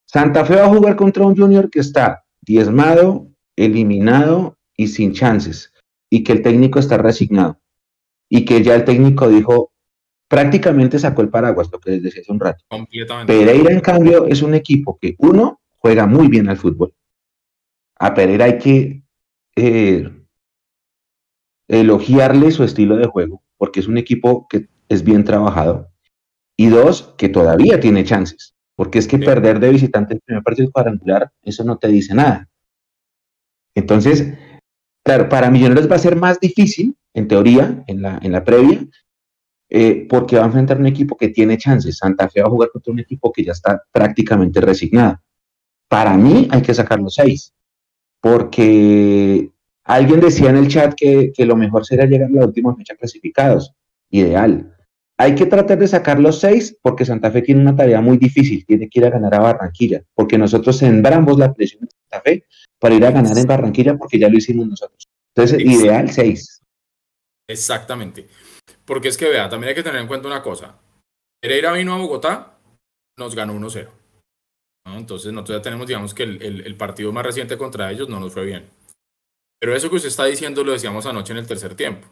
Santa 0.05 0.43
Fe 0.43 0.55
va 0.55 0.65
a 0.65 0.69
jugar 0.69 0.95
contra 0.95 1.25
un 1.25 1.37
Junior 1.37 1.69
que 1.69 1.79
está 1.79 2.23
diezmado, 2.41 3.27
eliminado 3.55 4.57
y 4.75 4.87
sin 4.87 5.13
chances, 5.13 5.71
y 6.09 6.23
que 6.23 6.31
el 6.31 6.41
técnico 6.41 6.79
está 6.79 6.97
resignado, 6.97 7.59
y 8.27 8.43
que 8.45 8.63
ya 8.63 8.75
el 8.75 8.85
técnico 8.85 9.27
dijo, 9.27 9.71
prácticamente 10.29 10.99
sacó 10.99 11.23
el 11.23 11.29
paraguas, 11.29 11.69
lo 11.71 11.79
que 11.79 11.91
les 11.91 12.03
decía 12.03 12.21
hace 12.21 12.31
un 12.31 12.39
rato. 12.39 12.63
Pereira, 13.25 13.73
en 13.73 13.81
cambio, 13.81 14.25
es 14.27 14.41
un 14.41 14.53
equipo 14.53 14.97
que, 15.01 15.15
uno, 15.17 15.59
juega 15.77 16.05
muy 16.05 16.27
bien 16.29 16.47
al 16.47 16.57
fútbol. 16.57 16.93
A 17.97 18.13
Pereira 18.13 18.45
hay 18.45 18.57
que 18.59 19.03
eh, 19.55 20.09
elogiarle 21.67 22.51
su 22.51 22.63
estilo 22.63 22.95
de 22.95 23.07
juego, 23.07 23.41
porque 23.57 23.79
es 23.79 23.87
un 23.87 23.97
equipo 23.97 24.47
que 24.47 24.69
es 24.87 25.03
bien 25.03 25.23
trabajado. 25.25 25.89
Y 26.55 26.67
dos, 26.67 27.15
que 27.17 27.29
todavía 27.29 27.79
tiene 27.79 28.03
chances, 28.05 28.53
porque 28.75 28.99
es 28.99 29.07
que 29.07 29.17
perder 29.17 29.59
de 29.59 29.71
visitante 29.71 30.13
el 30.13 30.21
primer 30.21 30.43
partido 30.43 30.71
cuadrangular, 30.71 31.31
eso 31.41 31.63
no 31.63 31.77
te 31.77 31.87
dice 31.87 32.13
nada. 32.13 32.47
Entonces, 33.73 34.37
claro, 35.03 35.27
para 35.27 35.49
Millonarios 35.49 35.89
va 35.89 35.95
a 35.95 35.99
ser 35.99 36.15
más 36.15 36.39
difícil, 36.39 36.95
en 37.15 37.27
teoría, 37.27 37.83
en 37.87 38.01
la, 38.03 38.19
en 38.21 38.31
la 38.31 38.43
previa, 38.43 38.85
eh, 39.69 40.07
porque 40.09 40.37
va 40.37 40.43
a 40.43 40.47
enfrentar 40.47 40.79
un 40.79 40.87
equipo 40.87 41.15
que 41.15 41.29
tiene 41.29 41.57
chances. 41.57 41.97
Santa 41.97 42.29
Fe 42.29 42.41
va 42.41 42.47
a 42.47 42.51
jugar 42.51 42.69
contra 42.71 42.93
un 42.93 42.99
equipo 42.99 43.31
que 43.31 43.43
ya 43.43 43.51
está 43.51 43.81
prácticamente 43.91 44.61
resignado. 44.61 45.19
Para 45.87 46.15
mí 46.17 46.47
hay 46.51 46.61
que 46.61 46.73
sacar 46.73 46.99
los 46.99 47.15
seis, 47.15 47.53
porque 48.21 49.51
Alguien 49.89 50.19
decía 50.19 50.51
en 50.51 50.57
el 50.57 50.67
chat 50.67 50.93
que, 50.93 51.31
que 51.35 51.45
lo 51.47 51.55
mejor 51.55 51.83
sería 51.83 52.05
llegar 52.05 52.29
a 52.29 52.31
la 52.31 52.45
última 52.45 52.75
fecha 52.75 52.95
clasificados. 52.95 53.73
Ideal. 54.11 54.71
Hay 55.17 55.33
que 55.33 55.47
tratar 55.47 55.79
de 55.79 55.87
sacar 55.87 56.19
los 56.19 56.39
seis 56.39 56.77
porque 56.79 57.05
Santa 57.05 57.31
Fe 57.31 57.41
tiene 57.41 57.61
una 57.61 57.75
tarea 57.75 57.99
muy 57.99 58.19
difícil, 58.19 58.63
tiene 58.67 58.87
que 58.87 58.99
ir 58.99 59.07
a 59.07 59.09
ganar 59.09 59.33
a 59.33 59.39
Barranquilla, 59.39 60.03
porque 60.13 60.37
nosotros 60.37 60.77
sembramos 60.77 61.39
la 61.39 61.51
presión 61.51 61.85
de 61.85 61.89
Santa 61.89 62.21
Fe 62.21 62.43
para 62.77 62.93
ir 62.93 63.03
a 63.03 63.09
ganar 63.09 63.35
en 63.35 63.47
Barranquilla 63.47 63.97
porque 63.97 64.19
ya 64.19 64.29
lo 64.29 64.37
hicimos 64.37 64.67
nosotros. 64.67 65.09
Entonces, 65.33 65.59
ideal 65.59 66.11
seis. 66.11 66.61
Exactamente. 67.47 68.27
Porque 68.89 69.09
es 69.09 69.17
que 69.17 69.29
vea, 69.29 69.47
también 69.47 69.69
hay 69.69 69.75
que 69.75 69.83
tener 69.83 70.01
en 70.01 70.07
cuenta 70.07 70.27
una 70.27 70.41
cosa. 70.41 70.75
Pereira 71.39 71.71
vino 71.73 71.93
a 71.93 71.99
Bogotá, 71.99 72.57
nos 73.19 73.35
ganó 73.35 73.53
1-0. 73.53 73.87
Entonces 74.97 75.31
nosotros 75.31 75.59
ya 75.59 75.61
tenemos, 75.61 75.85
digamos, 75.85 76.15
que 76.15 76.23
el, 76.23 76.41
el, 76.41 76.75
partido 76.75 77.11
más 77.11 77.23
reciente 77.23 77.55
contra 77.55 77.91
ellos 77.91 78.09
no 78.09 78.19
nos 78.19 78.33
fue 78.33 78.45
bien. 78.45 78.67
Pero 79.59 79.75
eso 79.75 79.91
que 79.91 79.97
usted 79.97 80.09
está 80.09 80.25
diciendo 80.25 80.63
lo 80.63 80.71
decíamos 80.71 81.05
anoche 81.05 81.33
en 81.33 81.37
el 81.37 81.45
tercer 81.45 81.75
tiempo. 81.75 82.07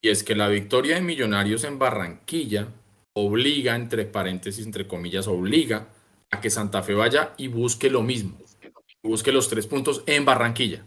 Y 0.00 0.08
es 0.08 0.22
que 0.22 0.36
la 0.36 0.46
victoria 0.46 0.94
de 0.94 1.00
Millonarios 1.00 1.64
en 1.64 1.80
Barranquilla 1.80 2.68
obliga, 3.16 3.74
entre 3.74 4.04
paréntesis, 4.04 4.64
entre 4.64 4.86
comillas, 4.86 5.26
obliga 5.26 5.88
a 6.30 6.40
que 6.40 6.48
Santa 6.48 6.84
Fe 6.84 6.94
vaya 6.94 7.34
y 7.38 7.48
busque 7.48 7.90
lo 7.90 8.02
mismo. 8.02 8.38
Busque 9.02 9.32
los 9.32 9.48
tres 9.48 9.66
puntos 9.66 10.04
en 10.06 10.24
Barranquilla. 10.24 10.84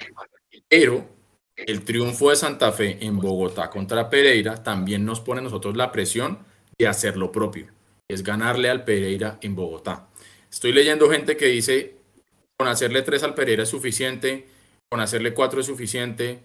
Pero 0.69 1.16
el 1.57 1.83
triunfo 1.83 2.29
de 2.29 2.35
Santa 2.35 2.71
Fe 2.71 2.97
en 3.01 3.19
Bogotá 3.19 3.69
contra 3.69 4.09
Pereira 4.09 4.63
también 4.63 5.03
nos 5.03 5.19
pone 5.19 5.39
a 5.39 5.43
nosotros 5.43 5.75
la 5.75 5.91
presión 5.91 6.39
de 6.77 6.87
hacer 6.87 7.17
lo 7.17 7.31
propio. 7.31 7.67
Es 8.07 8.23
ganarle 8.23 8.69
al 8.69 8.85
Pereira 8.85 9.39
en 9.41 9.55
Bogotá. 9.55 10.07
Estoy 10.49 10.71
leyendo 10.71 11.09
gente 11.09 11.35
que 11.35 11.47
dice, 11.47 11.95
con 12.57 12.67
hacerle 12.67 13.01
tres 13.01 13.23
al 13.23 13.33
Pereira 13.33 13.63
es 13.63 13.69
suficiente, 13.69 14.47
con 14.89 15.01
hacerle 15.01 15.33
cuatro 15.33 15.59
es 15.59 15.65
suficiente. 15.65 16.39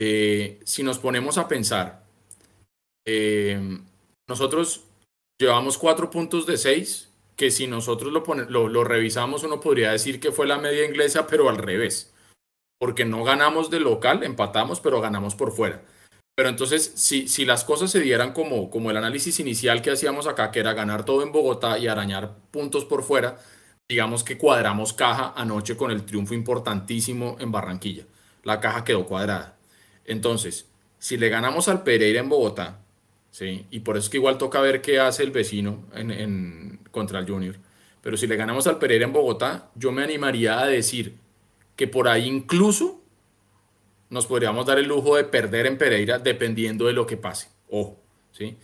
Eh, 0.00 0.58
si 0.64 0.82
nos 0.82 0.98
ponemos 0.98 1.38
a 1.38 1.46
pensar, 1.46 2.04
eh, 3.06 3.78
nosotros 4.28 4.84
llevamos 5.38 5.78
cuatro 5.78 6.10
puntos 6.10 6.46
de 6.46 6.56
seis, 6.56 7.10
que 7.36 7.50
si 7.50 7.66
nosotros 7.66 8.12
lo, 8.12 8.68
lo, 8.68 8.84
revisamos 8.84 9.44
uno 9.44 9.60
podría 9.60 9.92
decir 9.92 10.18
que 10.18 10.32
fue 10.32 10.46
la 10.46 10.58
media 10.58 10.84
inglesa, 10.84 11.26
pero 11.26 11.48
al 11.48 11.56
revés, 11.56 12.12
porque 12.78 13.04
no 13.04 13.24
ganamos 13.24 13.70
de 13.70 13.80
local, 13.80 14.22
empatamos, 14.22 14.80
pero 14.80 15.00
ganamos 15.00 15.34
por 15.34 15.52
fuera. 15.52 15.82
Pero 16.36 16.48
entonces, 16.48 16.92
si, 16.94 17.26
si 17.26 17.44
las 17.44 17.64
cosas 17.64 17.90
se 17.90 18.00
dieran 18.00 18.32
como, 18.32 18.70
como 18.70 18.90
el 18.90 18.96
análisis 18.96 19.40
inicial 19.40 19.82
que 19.82 19.90
hacíamos 19.90 20.28
acá, 20.28 20.52
que 20.52 20.60
era 20.60 20.72
ganar 20.72 21.04
todo 21.04 21.22
en 21.22 21.32
Bogotá 21.32 21.78
y 21.78 21.88
arañar 21.88 22.36
puntos 22.52 22.84
por 22.84 23.02
fuera, 23.02 23.38
digamos 23.88 24.22
que 24.22 24.38
cuadramos 24.38 24.92
caja 24.92 25.32
anoche 25.34 25.76
con 25.76 25.90
el 25.90 26.04
triunfo 26.04 26.34
importantísimo 26.34 27.36
en 27.40 27.50
Barranquilla. 27.50 28.04
La 28.44 28.60
caja 28.60 28.84
quedó 28.84 29.06
cuadrada. 29.06 29.56
Entonces, 30.04 30.68
si 30.98 31.16
le 31.16 31.28
ganamos 31.28 31.68
al 31.68 31.82
Pereira 31.82 32.20
en 32.20 32.28
Bogotá, 32.28 32.78
¿sí? 33.30 33.66
y 33.70 33.80
por 33.80 33.96
eso 33.96 34.04
es 34.04 34.10
que 34.10 34.18
igual 34.18 34.38
toca 34.38 34.60
ver 34.60 34.80
qué 34.80 35.00
hace 35.00 35.22
el 35.22 35.30
vecino 35.30 35.84
en, 35.94 36.80
contra 36.90 37.18
el 37.18 37.28
Junior, 37.28 37.56
pero 38.00 38.16
si 38.16 38.26
le 38.26 38.36
ganamos 38.36 38.66
al 38.66 38.78
Pereira 38.78 39.04
en 39.04 39.12
Bogotá, 39.12 39.70
yo 39.74 39.90
me 39.90 40.02
animaría 40.02 40.60
a 40.60 40.66
decir 40.66 41.16
que 41.78 41.86
por 41.86 42.08
ahí 42.08 42.26
incluso 42.26 43.00
nos 44.10 44.26
podríamos 44.26 44.66
dar 44.66 44.80
el 44.80 44.88
lujo 44.88 45.14
de 45.14 45.22
perder 45.22 45.64
en 45.66 45.78
Pereira 45.78 46.18
dependiendo 46.18 46.86
de 46.86 46.92
lo 46.92 47.06
que 47.06 47.16
pase. 47.16 47.50
Ojo, 47.70 48.02
¿sí? 48.32 48.56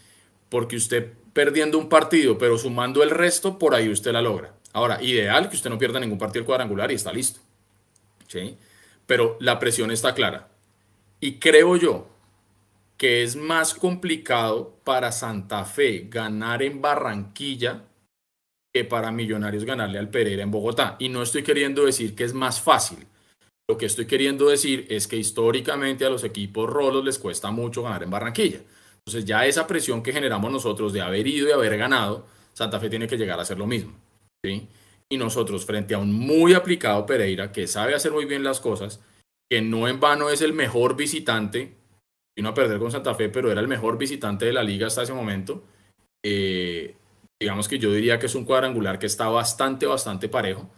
Porque 0.48 0.74
usted 0.74 1.12
perdiendo 1.32 1.78
un 1.78 1.88
partido, 1.88 2.36
pero 2.36 2.58
sumando 2.58 3.04
el 3.04 3.10
resto, 3.10 3.56
por 3.56 3.72
ahí 3.72 3.88
usted 3.88 4.10
la 4.10 4.20
logra. 4.20 4.56
Ahora, 4.72 5.00
ideal 5.00 5.48
que 5.48 5.54
usted 5.54 5.70
no 5.70 5.78
pierda 5.78 6.00
ningún 6.00 6.18
partido 6.18 6.44
cuadrangular 6.44 6.90
y 6.90 6.96
está 6.96 7.12
listo. 7.12 7.38
¿sí? 8.26 8.58
Pero 9.06 9.36
la 9.38 9.60
presión 9.60 9.92
está 9.92 10.12
clara. 10.12 10.48
Y 11.20 11.38
creo 11.38 11.76
yo 11.76 12.08
que 12.96 13.22
es 13.22 13.36
más 13.36 13.74
complicado 13.74 14.76
para 14.82 15.12
Santa 15.12 15.64
Fe 15.64 16.08
ganar 16.10 16.64
en 16.64 16.82
Barranquilla 16.82 17.84
que 18.74 18.84
para 18.84 19.12
Millonarios 19.12 19.64
ganarle 19.64 19.98
al 19.98 20.08
Pereira 20.08 20.42
en 20.42 20.50
Bogotá. 20.50 20.96
Y 20.98 21.08
no 21.08 21.22
estoy 21.22 21.44
queriendo 21.44 21.84
decir 21.84 22.16
que 22.16 22.24
es 22.24 22.34
más 22.34 22.60
fácil. 22.60 23.06
Lo 23.70 23.78
que 23.78 23.86
estoy 23.86 24.06
queriendo 24.06 24.48
decir 24.48 24.86
es 24.90 25.06
que 25.06 25.16
históricamente 25.16 26.04
a 26.04 26.10
los 26.10 26.24
equipos 26.24 26.68
rolos 26.68 27.04
les 27.04 27.18
cuesta 27.18 27.50
mucho 27.52 27.84
ganar 27.84 28.02
en 28.02 28.10
Barranquilla. 28.10 28.60
Entonces 28.98 29.24
ya 29.24 29.46
esa 29.46 29.66
presión 29.66 30.02
que 30.02 30.12
generamos 30.12 30.50
nosotros 30.50 30.92
de 30.92 31.02
haber 31.02 31.26
ido 31.26 31.48
y 31.48 31.52
haber 31.52 31.78
ganado, 31.78 32.26
Santa 32.52 32.80
Fe 32.80 32.90
tiene 32.90 33.06
que 33.06 33.16
llegar 33.16 33.38
a 33.38 33.42
hacer 33.42 33.58
lo 33.58 33.66
mismo. 33.66 33.92
¿sí? 34.44 34.66
Y 35.08 35.16
nosotros 35.16 35.64
frente 35.64 35.94
a 35.94 35.98
un 35.98 36.12
muy 36.12 36.52
aplicado 36.54 37.06
Pereira 37.06 37.52
que 37.52 37.68
sabe 37.68 37.94
hacer 37.94 38.10
muy 38.10 38.24
bien 38.24 38.42
las 38.42 38.60
cosas, 38.60 39.00
que 39.48 39.62
no 39.62 39.86
en 39.86 40.00
vano 40.00 40.30
es 40.30 40.42
el 40.42 40.52
mejor 40.52 40.96
visitante, 40.96 41.76
vino 42.36 42.48
a 42.48 42.54
perder 42.54 42.80
con 42.80 42.90
Santa 42.90 43.14
Fe, 43.14 43.28
pero 43.28 43.52
era 43.52 43.60
el 43.60 43.68
mejor 43.68 43.98
visitante 43.98 44.46
de 44.46 44.52
la 44.52 44.64
liga 44.64 44.88
hasta 44.88 45.04
ese 45.04 45.12
momento. 45.12 45.62
Eh, 46.24 46.96
digamos 47.41 47.68
que 47.68 47.78
yo 47.78 47.93
diría 47.93 48.18
que 48.18 48.26
es 48.26 48.35
un 48.35 48.45
cuadrangular 48.45 48.99
que 48.99 49.07
está 49.07 49.28
bastante, 49.28 49.87
bastante 49.87 50.28
parejo. 50.28 50.68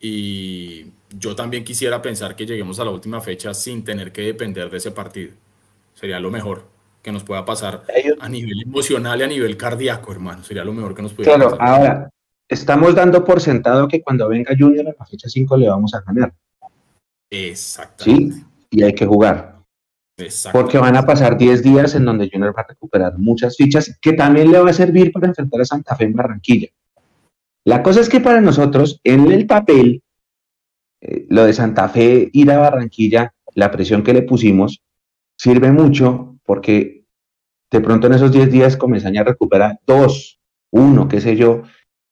Y 0.00 0.92
yo 1.10 1.34
también 1.34 1.64
quisiera 1.64 2.00
pensar 2.00 2.36
que 2.36 2.46
lleguemos 2.46 2.78
a 2.78 2.84
la 2.84 2.90
última 2.90 3.20
fecha 3.20 3.52
sin 3.52 3.82
tener 3.84 4.12
que 4.12 4.22
depender 4.22 4.70
de 4.70 4.76
ese 4.76 4.92
partido. 4.92 5.32
Sería 5.94 6.20
lo 6.20 6.30
mejor 6.30 6.66
que 7.02 7.10
nos 7.10 7.24
pueda 7.24 7.44
pasar 7.44 7.84
a 8.20 8.28
nivel 8.28 8.62
emocional 8.62 9.20
y 9.20 9.22
a 9.24 9.26
nivel 9.26 9.56
cardíaco, 9.56 10.12
hermano. 10.12 10.44
Sería 10.44 10.64
lo 10.64 10.72
mejor 10.72 10.94
que 10.94 11.02
nos 11.02 11.12
pudiera 11.12 11.36
claro, 11.36 11.56
ahora, 11.60 12.10
estamos 12.48 12.94
dando 12.94 13.24
por 13.24 13.40
sentado 13.40 13.88
que 13.88 14.00
cuando 14.02 14.28
venga 14.28 14.54
Junior 14.56 14.86
a 14.88 14.94
la 14.98 15.06
fecha 15.06 15.28
5 15.28 15.56
le 15.56 15.68
vamos 15.68 15.92
a 15.94 16.00
ganar. 16.00 16.32
Exactamente. 17.30 18.36
Sí, 18.36 18.44
y 18.70 18.82
hay 18.82 18.94
que 18.94 19.06
jugar. 19.06 19.57
Porque 20.52 20.78
van 20.78 20.96
a 20.96 21.06
pasar 21.06 21.38
10 21.38 21.62
días 21.62 21.94
en 21.94 22.04
donde 22.04 22.28
Junior 22.30 22.56
va 22.56 22.62
a 22.62 22.66
recuperar 22.68 23.18
muchas 23.18 23.56
fichas 23.56 23.98
que 24.00 24.14
también 24.14 24.50
le 24.50 24.58
va 24.58 24.70
a 24.70 24.72
servir 24.72 25.12
para 25.12 25.28
enfrentar 25.28 25.60
a 25.60 25.64
Santa 25.64 25.94
Fe 25.94 26.04
en 26.04 26.14
Barranquilla. 26.14 26.68
La 27.64 27.82
cosa 27.82 28.00
es 28.00 28.08
que 28.08 28.20
para 28.20 28.40
nosotros, 28.40 29.00
en 29.04 29.30
el 29.30 29.46
papel, 29.46 30.02
eh, 31.00 31.26
lo 31.28 31.44
de 31.44 31.52
Santa 31.52 31.88
Fe, 31.88 32.30
ir 32.32 32.50
a 32.50 32.58
Barranquilla, 32.58 33.32
la 33.54 33.70
presión 33.70 34.02
que 34.02 34.14
le 34.14 34.22
pusimos, 34.22 34.82
sirve 35.36 35.70
mucho 35.70 36.36
porque 36.44 37.04
de 37.70 37.80
pronto 37.80 38.06
en 38.06 38.14
esos 38.14 38.32
10 38.32 38.50
días 38.50 38.76
Comesaña 38.76 39.22
recupera 39.22 39.78
dos, 39.86 40.40
uno, 40.70 41.06
qué 41.06 41.20
sé 41.20 41.36
yo, 41.36 41.62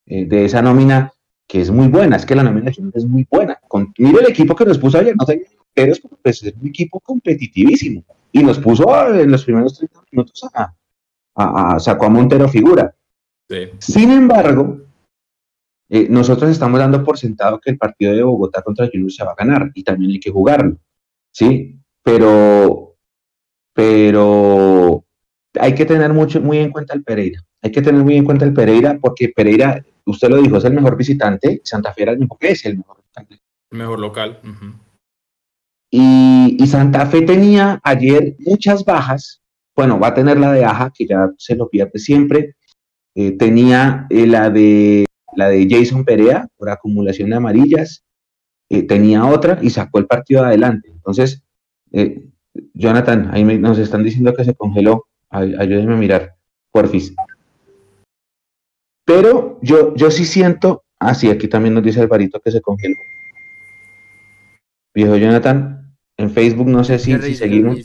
eh, 0.06 0.26
de 0.26 0.44
esa 0.44 0.62
nómina 0.62 1.12
que 1.48 1.60
es 1.60 1.70
muy 1.70 1.88
buena, 1.88 2.16
es 2.16 2.26
que 2.26 2.34
la 2.34 2.42
nómina 2.42 2.70
es 2.70 3.04
muy 3.04 3.26
buena. 3.30 3.58
Con, 3.66 3.92
mire 3.98 4.20
el 4.20 4.30
equipo 4.30 4.54
que 4.54 4.64
nos 4.64 4.78
puso 4.78 4.98
ayer, 4.98 5.14
no 5.16 5.24
sé, 5.24 5.46
pero 5.76 5.92
pues, 6.22 6.42
es 6.42 6.54
un 6.58 6.68
equipo 6.68 6.98
competitivísimo. 7.00 8.02
Y 8.32 8.42
nos 8.42 8.58
puso 8.58 8.86
en 9.14 9.30
los 9.30 9.44
primeros 9.44 9.76
30 9.76 10.00
minutos 10.10 10.42
a, 10.54 10.74
a, 11.34 11.78
sacó 11.78 12.06
a 12.06 12.08
Montero 12.08 12.48
figura. 12.48 12.94
Sin 13.78 14.10
embargo, 14.10 14.80
eh, 15.90 16.06
nosotros 16.08 16.50
estamos 16.50 16.80
dando 16.80 17.04
por 17.04 17.18
sentado 17.18 17.60
que 17.60 17.70
el 17.70 17.78
partido 17.78 18.14
de 18.14 18.22
Bogotá 18.22 18.62
contra 18.62 18.88
Junior 18.90 19.12
se 19.12 19.24
va 19.24 19.32
a 19.32 19.36
ganar 19.36 19.70
y 19.74 19.84
también 19.84 20.12
hay 20.12 20.20
que 20.20 20.30
jugarlo, 20.30 20.78
¿sí? 21.30 21.78
Pero, 22.02 22.96
pero 23.74 25.04
hay 25.60 25.74
que 25.74 25.84
tener 25.84 26.12
mucho, 26.12 26.40
muy 26.40 26.58
en 26.58 26.70
cuenta 26.70 26.94
el 26.94 27.04
Pereira. 27.04 27.40
Hay 27.62 27.70
que 27.70 27.82
tener 27.82 28.02
muy 28.02 28.16
en 28.16 28.24
cuenta 28.24 28.46
el 28.46 28.54
Pereira 28.54 28.98
porque 29.00 29.28
Pereira, 29.28 29.84
usted 30.06 30.30
lo 30.30 30.38
dijo, 30.38 30.56
es 30.56 30.64
el 30.64 30.72
mejor 30.72 30.96
visitante. 30.96 31.60
Santa 31.64 31.92
Fe 31.92 32.02
era 32.02 32.12
el 32.12 32.18
mejor 32.18 32.38
que 32.38 32.48
es 32.48 32.64
el 32.64 32.78
mejor 32.78 32.96
visitante. 32.96 33.40
El 33.70 33.78
mejor 33.78 34.00
local. 34.00 34.40
Y, 35.98 36.66
Santa 36.66 37.06
Fe 37.06 37.22
tenía 37.22 37.80
ayer 37.82 38.36
muchas 38.40 38.84
bajas. 38.84 39.40
Bueno, 39.74 39.98
va 39.98 40.08
a 40.08 40.14
tener 40.14 40.38
la 40.38 40.52
de 40.52 40.64
Aja, 40.64 40.92
que 40.94 41.06
ya 41.06 41.30
se 41.38 41.56
lo 41.56 41.68
pierde 41.70 41.98
siempre. 41.98 42.56
Eh, 43.14 43.32
tenía 43.32 44.06
eh, 44.10 44.26
la 44.26 44.50
de 44.50 45.06
la 45.34 45.48
de 45.48 45.66
Jason 45.68 46.04
Perea 46.04 46.48
por 46.56 46.68
acumulación 46.68 47.30
de 47.30 47.36
amarillas, 47.36 48.04
eh, 48.68 48.82
tenía 48.82 49.24
otra 49.26 49.58
y 49.62 49.70
sacó 49.70 49.98
el 49.98 50.06
partido 50.06 50.44
adelante. 50.44 50.90
Entonces, 50.90 51.42
Jonathan, 52.74 53.30
ahí 53.32 53.44
nos 53.44 53.78
están 53.78 54.02
diciendo 54.02 54.34
que 54.34 54.44
se 54.44 54.54
congeló. 54.54 55.06
ayúdenme 55.30 55.94
a 55.94 55.96
mirar, 55.96 56.36
porfis. 56.70 57.14
Pero 59.04 59.58
yo, 59.62 59.94
yo 59.94 60.10
sí 60.10 60.24
siento, 60.24 60.84
ah, 60.98 61.14
sí, 61.14 61.30
aquí 61.30 61.48
también 61.48 61.74
nos 61.74 61.84
dice 61.84 62.00
Alvarito 62.00 62.40
que 62.40 62.50
se 62.50 62.60
congeló. 62.60 62.96
Viejo 64.94 65.16
Jonathan, 65.16 65.75
en 66.16 66.30
Facebook 66.30 66.68
no 66.68 66.84
sé 66.84 66.98
si, 66.98 67.12
seguimos. 67.34 67.78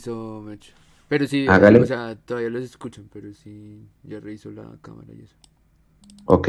pero 1.08 1.26
sí, 1.26 1.46
o 1.48 1.86
sea, 1.86 2.16
todavía 2.24 2.50
los 2.50 2.64
escuchan, 2.64 3.08
pero 3.12 3.32
sí, 3.34 3.86
ya 4.02 4.20
reviso 4.20 4.50
la 4.50 4.64
cámara 4.80 5.08
y 5.12 5.22
eso. 5.22 5.36
Ok. 6.24 6.48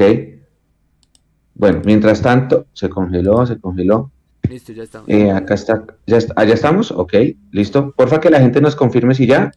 Bueno, 1.56 1.82
mientras 1.86 2.22
tanto, 2.22 2.68
se 2.74 2.90
congeló, 2.90 3.46
se 3.46 3.60
congeló. 3.60 4.12
Listo, 4.50 4.74
ya 4.74 4.84
estamos. 4.84 5.10
Eh, 5.10 5.32
acá 5.32 5.54
está, 5.54 5.86
ya, 6.06 6.18
está, 6.18 6.34
ah, 6.36 6.44
estamos, 6.46 6.92
ok, 6.92 7.14
listo. 7.52 7.92
Porfa 7.92 8.20
que 8.20 8.30
la 8.30 8.40
gente 8.40 8.60
nos 8.60 8.76
confirme 8.76 9.14
si 9.16 9.28
ya. 9.28 9.52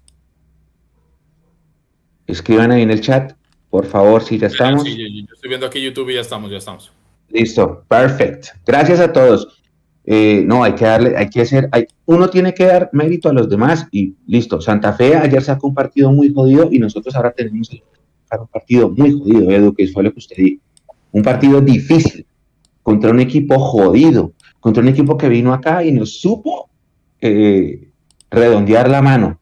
Escriban 2.27 2.73
ahí 2.73 2.83
en 2.83 2.91
el 2.91 3.01
chat, 3.01 3.33
por 3.71 3.87
favor, 3.87 4.23
si 4.23 4.39
ya 4.39 4.49
estamos. 4.49 4.83
Sí, 4.83 4.97
yo, 4.97 5.33
estoy 5.33 5.49
viendo 5.49 5.67
aquí 5.67 5.81
YouTube 5.81 6.11
y 6.11 6.15
ya 6.15 6.21
estamos, 6.21 6.51
ya 6.51 6.59
estamos. 6.59 6.93
Listo, 7.29 7.85
perfecto. 7.89 8.49
Gracias 8.67 9.01
a 9.01 9.13
todos. 9.13 9.63
Eh, 10.09 10.45
no, 10.47 10.63
hay 10.63 10.75
que 10.75 10.85
darle, 10.85 11.17
hay 11.17 11.29
que 11.29 11.43
hacer, 11.43 11.69
hay, 11.73 11.87
uno 12.05 12.31
tiene 12.31 12.55
que 12.55 12.65
dar 12.65 12.89
mérito 12.93 13.29
a 13.29 13.33
los 13.33 13.49
demás 13.49 13.89
y 13.91 14.15
listo. 14.29 14.61
Santa 14.61 14.93
Fe 14.93 15.17
ayer 15.17 15.43
sacó 15.43 15.67
un 15.67 15.75
partido 15.75 16.13
muy 16.13 16.33
jodido 16.33 16.69
y 16.71 16.79
nosotros 16.79 17.17
ahora 17.17 17.33
tenemos 17.33 17.71
un 17.73 18.47
partido 18.47 18.89
muy 18.89 19.11
jodido, 19.11 19.51
Edu, 19.51 19.75
que 19.75 19.89
fue 19.89 20.05
lo 20.05 20.13
que 20.13 20.21
usted 20.21 20.37
dijo. 20.37 20.63
Un 21.11 21.23
partido 21.23 21.61
difícil 21.61 22.25
contra 22.85 23.11
un 23.11 23.19
equipo 23.19 23.59
jodido, 23.59 24.33
contra 24.61 24.81
un 24.81 24.89
equipo 24.89 25.19
que 25.19 25.29
vino 25.29 25.53
acá 25.53 25.83
y 25.83 25.91
nos 25.91 26.21
supo 26.21 26.71
eh, 27.21 27.89
redondear 28.31 28.89
la 28.89 29.03
mano. 29.03 29.41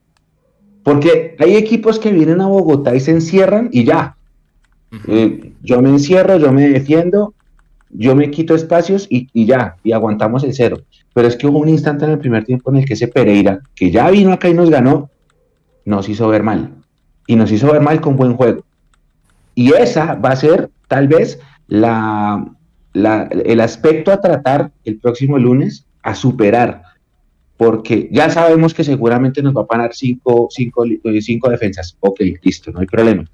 Porque 0.82 1.36
hay 1.38 1.56
equipos 1.56 1.98
que 1.98 2.10
vienen 2.10 2.40
a 2.40 2.46
Bogotá 2.46 2.94
y 2.94 3.00
se 3.00 3.10
encierran 3.10 3.68
y 3.70 3.84
ya. 3.84 4.16
Eh, 5.08 5.52
yo 5.62 5.82
me 5.82 5.90
encierro, 5.90 6.38
yo 6.38 6.52
me 6.52 6.68
defiendo 6.68 7.34
yo 7.96 8.16
me 8.16 8.30
quito 8.30 8.54
espacios 8.54 9.06
y, 9.08 9.46
ya, 9.46 9.76
y 9.84 9.92
aguantamos 9.92 10.42
el 10.42 10.52
cero. 10.52 10.78
Pero 11.14 11.28
es 11.28 11.36
que 11.36 11.46
hubo 11.46 11.60
un 11.60 11.68
instante 11.68 12.04
en 12.04 12.10
el 12.10 12.18
primer 12.18 12.44
tiempo 12.44 12.70
en 12.70 12.78
el 12.78 12.84
que 12.84 12.94
ese 12.94 13.08
Pereira, 13.08 13.60
que 13.74 13.90
ya 13.90 14.10
vino 14.10 14.32
acá 14.32 14.48
y 14.48 14.54
nos 14.54 14.68
ganó, 14.68 15.10
nos 15.84 16.08
hizo 16.08 16.28
ver 16.28 16.42
mal. 16.42 16.74
Y 17.26 17.36
nos 17.36 17.52
hizo 17.52 17.72
ver 17.72 17.80
mal 17.80 18.00
con 18.00 18.16
buen 18.16 18.34
juego. 18.34 18.64
Y 19.54 19.72
esa 19.72 20.16
va 20.16 20.30
a 20.30 20.36
ser 20.36 20.70
tal 20.88 21.06
vez 21.06 21.38
la, 21.68 22.44
el 22.92 23.60
aspecto 23.60 24.10
a 24.10 24.20
tratar 24.20 24.72
el 24.84 24.98
próximo 24.98 25.38
lunes, 25.38 25.86
a 26.02 26.16
superar. 26.16 26.82
Porque 27.56 28.08
ya 28.10 28.28
sabemos 28.28 28.74
que 28.74 28.82
seguramente 28.82 29.40
nos 29.40 29.56
va 29.56 29.62
a 29.62 29.66
parar 29.66 29.94
cinco, 29.94 30.48
cinco, 30.50 30.84
cinco 31.20 31.48
defensas. 31.48 31.96
Ok, 32.00 32.20
listo, 32.42 32.72
no 32.72 32.80
hay 32.80 32.86
problema. 32.86 33.24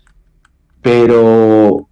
Pero 0.83 1.89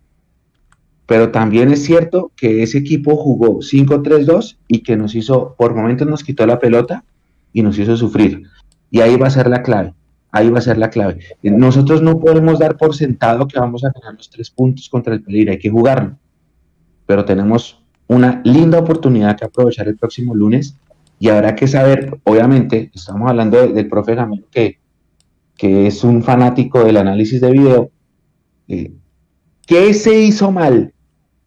pero 1.09 1.31
también 1.31 1.73
es 1.73 1.85
cierto 1.85 2.33
que 2.37 2.63
ese 2.63 2.77
equipo 2.77 3.17
jugó 3.17 3.61
5-3-2 3.61 4.59
y 4.69 4.81
que 4.81 4.95
nos 4.95 5.15
hizo, 5.15 5.55
por 5.57 5.75
momentos 5.75 6.07
nos 6.07 6.23
quitó 6.23 6.47
la 6.47 6.59
pelota 6.59 7.03
y 7.51 7.63
nos 7.63 7.79
hizo 7.79 7.97
sufrir. 7.97 8.43
Y 8.91 9.01
ahí 9.01 9.17
va 9.17 9.29
a 9.29 9.31
ser 9.31 9.49
la 9.49 9.63
clave, 9.63 9.95
ahí 10.31 10.51
va 10.51 10.59
a 10.59 10.61
ser 10.61 10.77
la 10.77 10.91
clave. 10.91 11.21
Nosotros 11.43 12.03
no 12.03 12.21
podemos 12.21 12.59
dar 12.59 12.77
por 12.77 12.95
sentado 12.95 13.49
que 13.49 13.59
vamos 13.59 13.85
a 13.85 13.91
ganar 13.91 14.17
los 14.17 14.29
tres 14.29 14.51
puntos 14.51 14.91
contra 14.91 15.15
el 15.15 15.23
Pereira, 15.23 15.53
hay 15.53 15.59
que 15.59 15.71
jugarlo. 15.71 16.19
Pero 17.07 17.25
tenemos 17.25 17.83
una 18.07 18.43
linda 18.45 18.79
oportunidad 18.79 19.35
que 19.35 19.47
aprovechar 19.47 19.89
el 19.89 19.97
próximo 19.97 20.35
lunes 20.35 20.77
y 21.19 21.31
habrá 21.31 21.55
que 21.55 21.69
saber, 21.69 22.21
obviamente, 22.25 22.91
estamos 22.95 23.31
hablando 23.31 23.67
del 23.67 23.89
profe 23.89 24.15
Gamero 24.15 24.45
que, 24.51 24.79
que 25.57 25.87
es 25.87 26.05
un 26.05 26.23
fanático 26.23 26.85
del 26.85 26.99
análisis 26.99 27.41
de 27.41 27.51
video, 27.51 27.91
eh, 28.69 28.93
¿qué 29.67 29.95
se 29.95 30.21
hizo 30.21 30.53
mal 30.53 30.93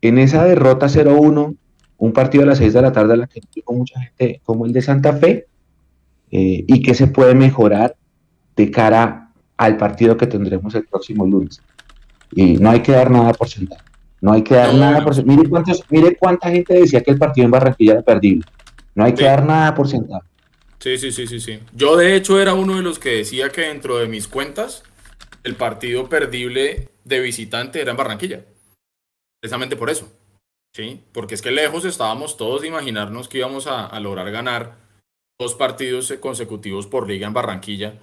en 0.01 0.17
esa 0.17 0.43
derrota 0.45 0.87
0-1, 0.87 1.55
un 1.97 2.13
partido 2.13 2.43
a 2.43 2.47
las 2.47 2.57
6 2.57 2.73
de 2.73 2.81
la 2.81 2.91
tarde 2.91 3.13
a 3.13 3.17
la 3.17 3.27
que 3.27 3.41
tuvo 3.41 3.77
mucha 3.77 3.99
gente 3.99 4.41
como 4.43 4.65
el 4.65 4.73
de 4.73 4.81
Santa 4.81 5.13
Fe, 5.13 5.47
eh, 6.31 6.63
y 6.65 6.81
que 6.81 6.93
se 6.93 7.07
puede 7.07 7.35
mejorar 7.35 7.95
de 8.55 8.71
cara 8.71 9.29
al 9.57 9.77
partido 9.77 10.17
que 10.17 10.27
tendremos 10.27 10.73
el 10.75 10.85
próximo 10.85 11.25
lunes. 11.25 11.61
Y 12.31 12.53
no 12.53 12.71
hay 12.71 12.81
que 12.81 12.93
dar 12.93 13.11
nada 13.11 13.33
por 13.33 13.49
sentado. 13.49 13.83
No 14.21 14.31
hay 14.31 14.41
que 14.41 14.55
dar 14.55 14.73
nada 14.73 15.03
por 15.03 15.13
sentado. 15.13 15.37
Mire, 15.37 15.49
cuántos, 15.49 15.83
mire 15.89 16.15
cuánta 16.15 16.49
gente 16.49 16.73
decía 16.73 17.01
que 17.01 17.11
el 17.11 17.17
partido 17.17 17.45
en 17.45 17.51
Barranquilla 17.51 17.93
era 17.93 18.01
perdible. 18.01 18.45
No 18.95 19.03
hay 19.03 19.13
que 19.13 19.25
dar 19.25 19.45
nada 19.45 19.75
por 19.75 19.87
sentado. 19.87 20.23
Sí, 20.79 20.97
sí, 20.97 21.11
sí, 21.11 21.27
sí, 21.27 21.39
sí. 21.39 21.59
Yo 21.75 21.95
de 21.97 22.15
hecho 22.15 22.41
era 22.41 22.53
uno 22.53 22.77
de 22.77 22.81
los 22.81 22.97
que 22.97 23.17
decía 23.17 23.49
que 23.49 23.61
dentro 23.61 23.97
de 23.97 24.07
mis 24.07 24.27
cuentas 24.27 24.83
el 25.43 25.55
partido 25.55 26.07
perdible 26.07 26.89
de 27.03 27.19
visitante 27.19 27.81
era 27.81 27.91
en 27.91 27.97
Barranquilla 27.97 28.41
precisamente 29.41 29.75
por 29.75 29.89
eso. 29.89 30.07
¿sí? 30.73 31.03
Porque 31.11 31.35
es 31.35 31.41
que 31.41 31.51
lejos 31.51 31.85
estábamos 31.85 32.37
todos 32.37 32.61
de 32.61 32.67
imaginarnos 32.67 33.27
que 33.27 33.39
íbamos 33.39 33.67
a, 33.67 33.99
lograr 33.99 34.31
ganar 34.31 34.77
dos 35.39 35.55
partidos 35.55 36.13
consecutivos 36.19 36.87
por 36.87 37.07
liga 37.07 37.27
en 37.27 37.33
Barranquilla. 37.33 37.99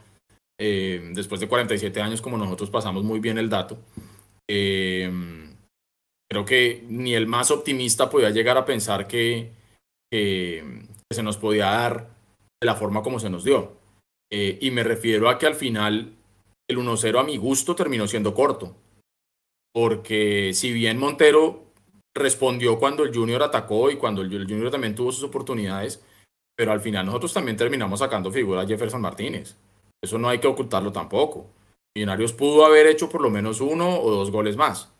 Eh, 0.60 1.12
después 1.14 1.40
de 1.40 1.48
47 1.48 2.00
años, 2.00 2.20
como 2.20 2.36
nosotros 2.36 2.70
pasamos 2.70 3.04
muy 3.04 3.20
bien 3.20 3.38
el 3.38 3.48
dato. 3.48 3.78
Eh, 4.50 5.10
creo 6.28 6.44
que 6.44 6.84
ni 6.88 7.14
el 7.14 7.26
más 7.26 7.50
optimista 7.50 8.10
podía 8.10 8.30
llegar 8.30 8.56
a 8.56 8.64
pensar 8.64 9.06
que, 9.06 9.56
se 10.10 11.22
nos 11.22 11.36
podía 11.36 11.66
dar 11.66 12.10
de 12.60 12.66
la 12.66 12.74
forma 12.74 13.02
como 13.02 13.20
se 13.20 13.30
nos 13.30 13.44
dio. 13.44 13.78
Eh, 14.30 14.58
y 14.60 14.70
me 14.70 14.82
refiero 14.82 15.28
a 15.28 15.38
que 15.38 15.46
al 15.46 15.54
final 15.54 16.12
el 16.68 16.78
1-0 16.78 17.18
a 17.18 17.24
mi 17.24 17.38
gusto 17.38 17.74
terminó 17.74 18.06
siendo 18.06 18.34
corto 18.34 18.74
porque 19.72 20.52
si 20.54 20.72
bien 20.72 20.98
Montero 20.98 21.72
respondió 22.14 22.78
cuando 22.78 23.04
el 23.04 23.14
Junior 23.14 23.42
atacó 23.42 23.90
y 23.90 23.96
cuando 23.96 24.22
el 24.22 24.30
Junior 24.30 24.70
también 24.70 24.94
tuvo 24.94 25.12
sus 25.12 25.24
oportunidades, 25.24 26.04
pero 26.56 26.72
al 26.72 26.80
final 26.80 27.06
nosotros 27.06 27.32
también 27.32 27.56
terminamos 27.56 28.00
sacando 28.00 28.32
figura 28.32 28.62
a 28.62 28.66
Jefferson 28.66 29.00
Martínez. 29.00 29.56
Eso 30.02 30.18
no 30.18 30.28
hay 30.28 30.38
que 30.40 30.48
ocultarlo 30.48 30.92
tampoco. 30.92 31.50
Millonarios 31.96 32.32
pudo 32.32 32.64
haber 32.64 32.86
hecho 32.86 33.08
por 33.08 33.20
lo 33.20 33.30
menos 33.30 33.60
uno 33.60 34.00
o 34.00 34.10
dos 34.10 34.30
goles 34.30 34.56
más. 34.56 34.92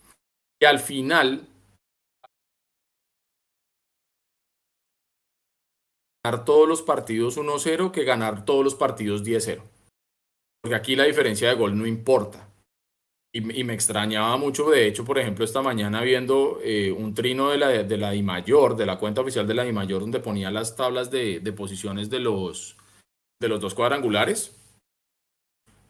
Y 0.60 0.64
al 0.64 0.78
final, 0.78 1.48
ganar 6.24 6.44
todos 6.44 6.68
los 6.68 6.82
partidos 6.82 7.38
1-0 7.38 7.92
que 7.92 8.04
ganar 8.04 8.44
todos 8.44 8.64
los 8.64 8.74
partidos 8.74 9.24
10-0. 9.24 9.62
Porque 10.60 10.74
aquí 10.74 10.96
la 10.96 11.04
diferencia 11.04 11.48
de 11.48 11.54
gol 11.54 11.78
no 11.78 11.86
importa. 11.86 12.47
Y, 13.30 13.42
me 13.42 13.74
extrañaba 13.74 14.38
mucho, 14.38 14.70
de 14.70 14.86
hecho, 14.86 15.04
por 15.04 15.18
ejemplo, 15.18 15.44
esta 15.44 15.60
mañana 15.60 16.00
viendo 16.00 16.60
eh, 16.62 16.90
un 16.90 17.12
trino 17.12 17.50
de 17.50 17.58
la, 17.58 17.68
de 17.68 17.96
la 17.98 18.12
DIMAYOR, 18.12 18.74
de 18.74 18.86
la 18.86 18.98
cuenta 18.98 19.20
oficial 19.20 19.46
de 19.46 19.52
la 19.52 19.64
DIMAYOR, 19.64 20.00
donde 20.00 20.18
ponía 20.18 20.50
las 20.50 20.76
tablas 20.76 21.10
de, 21.10 21.40
de 21.40 21.52
posiciones 21.52 22.08
de 22.08 22.20
los, 22.20 22.76
de 23.38 23.48
los 23.48 23.60
dos 23.60 23.74
cuadrangulares. 23.74 24.56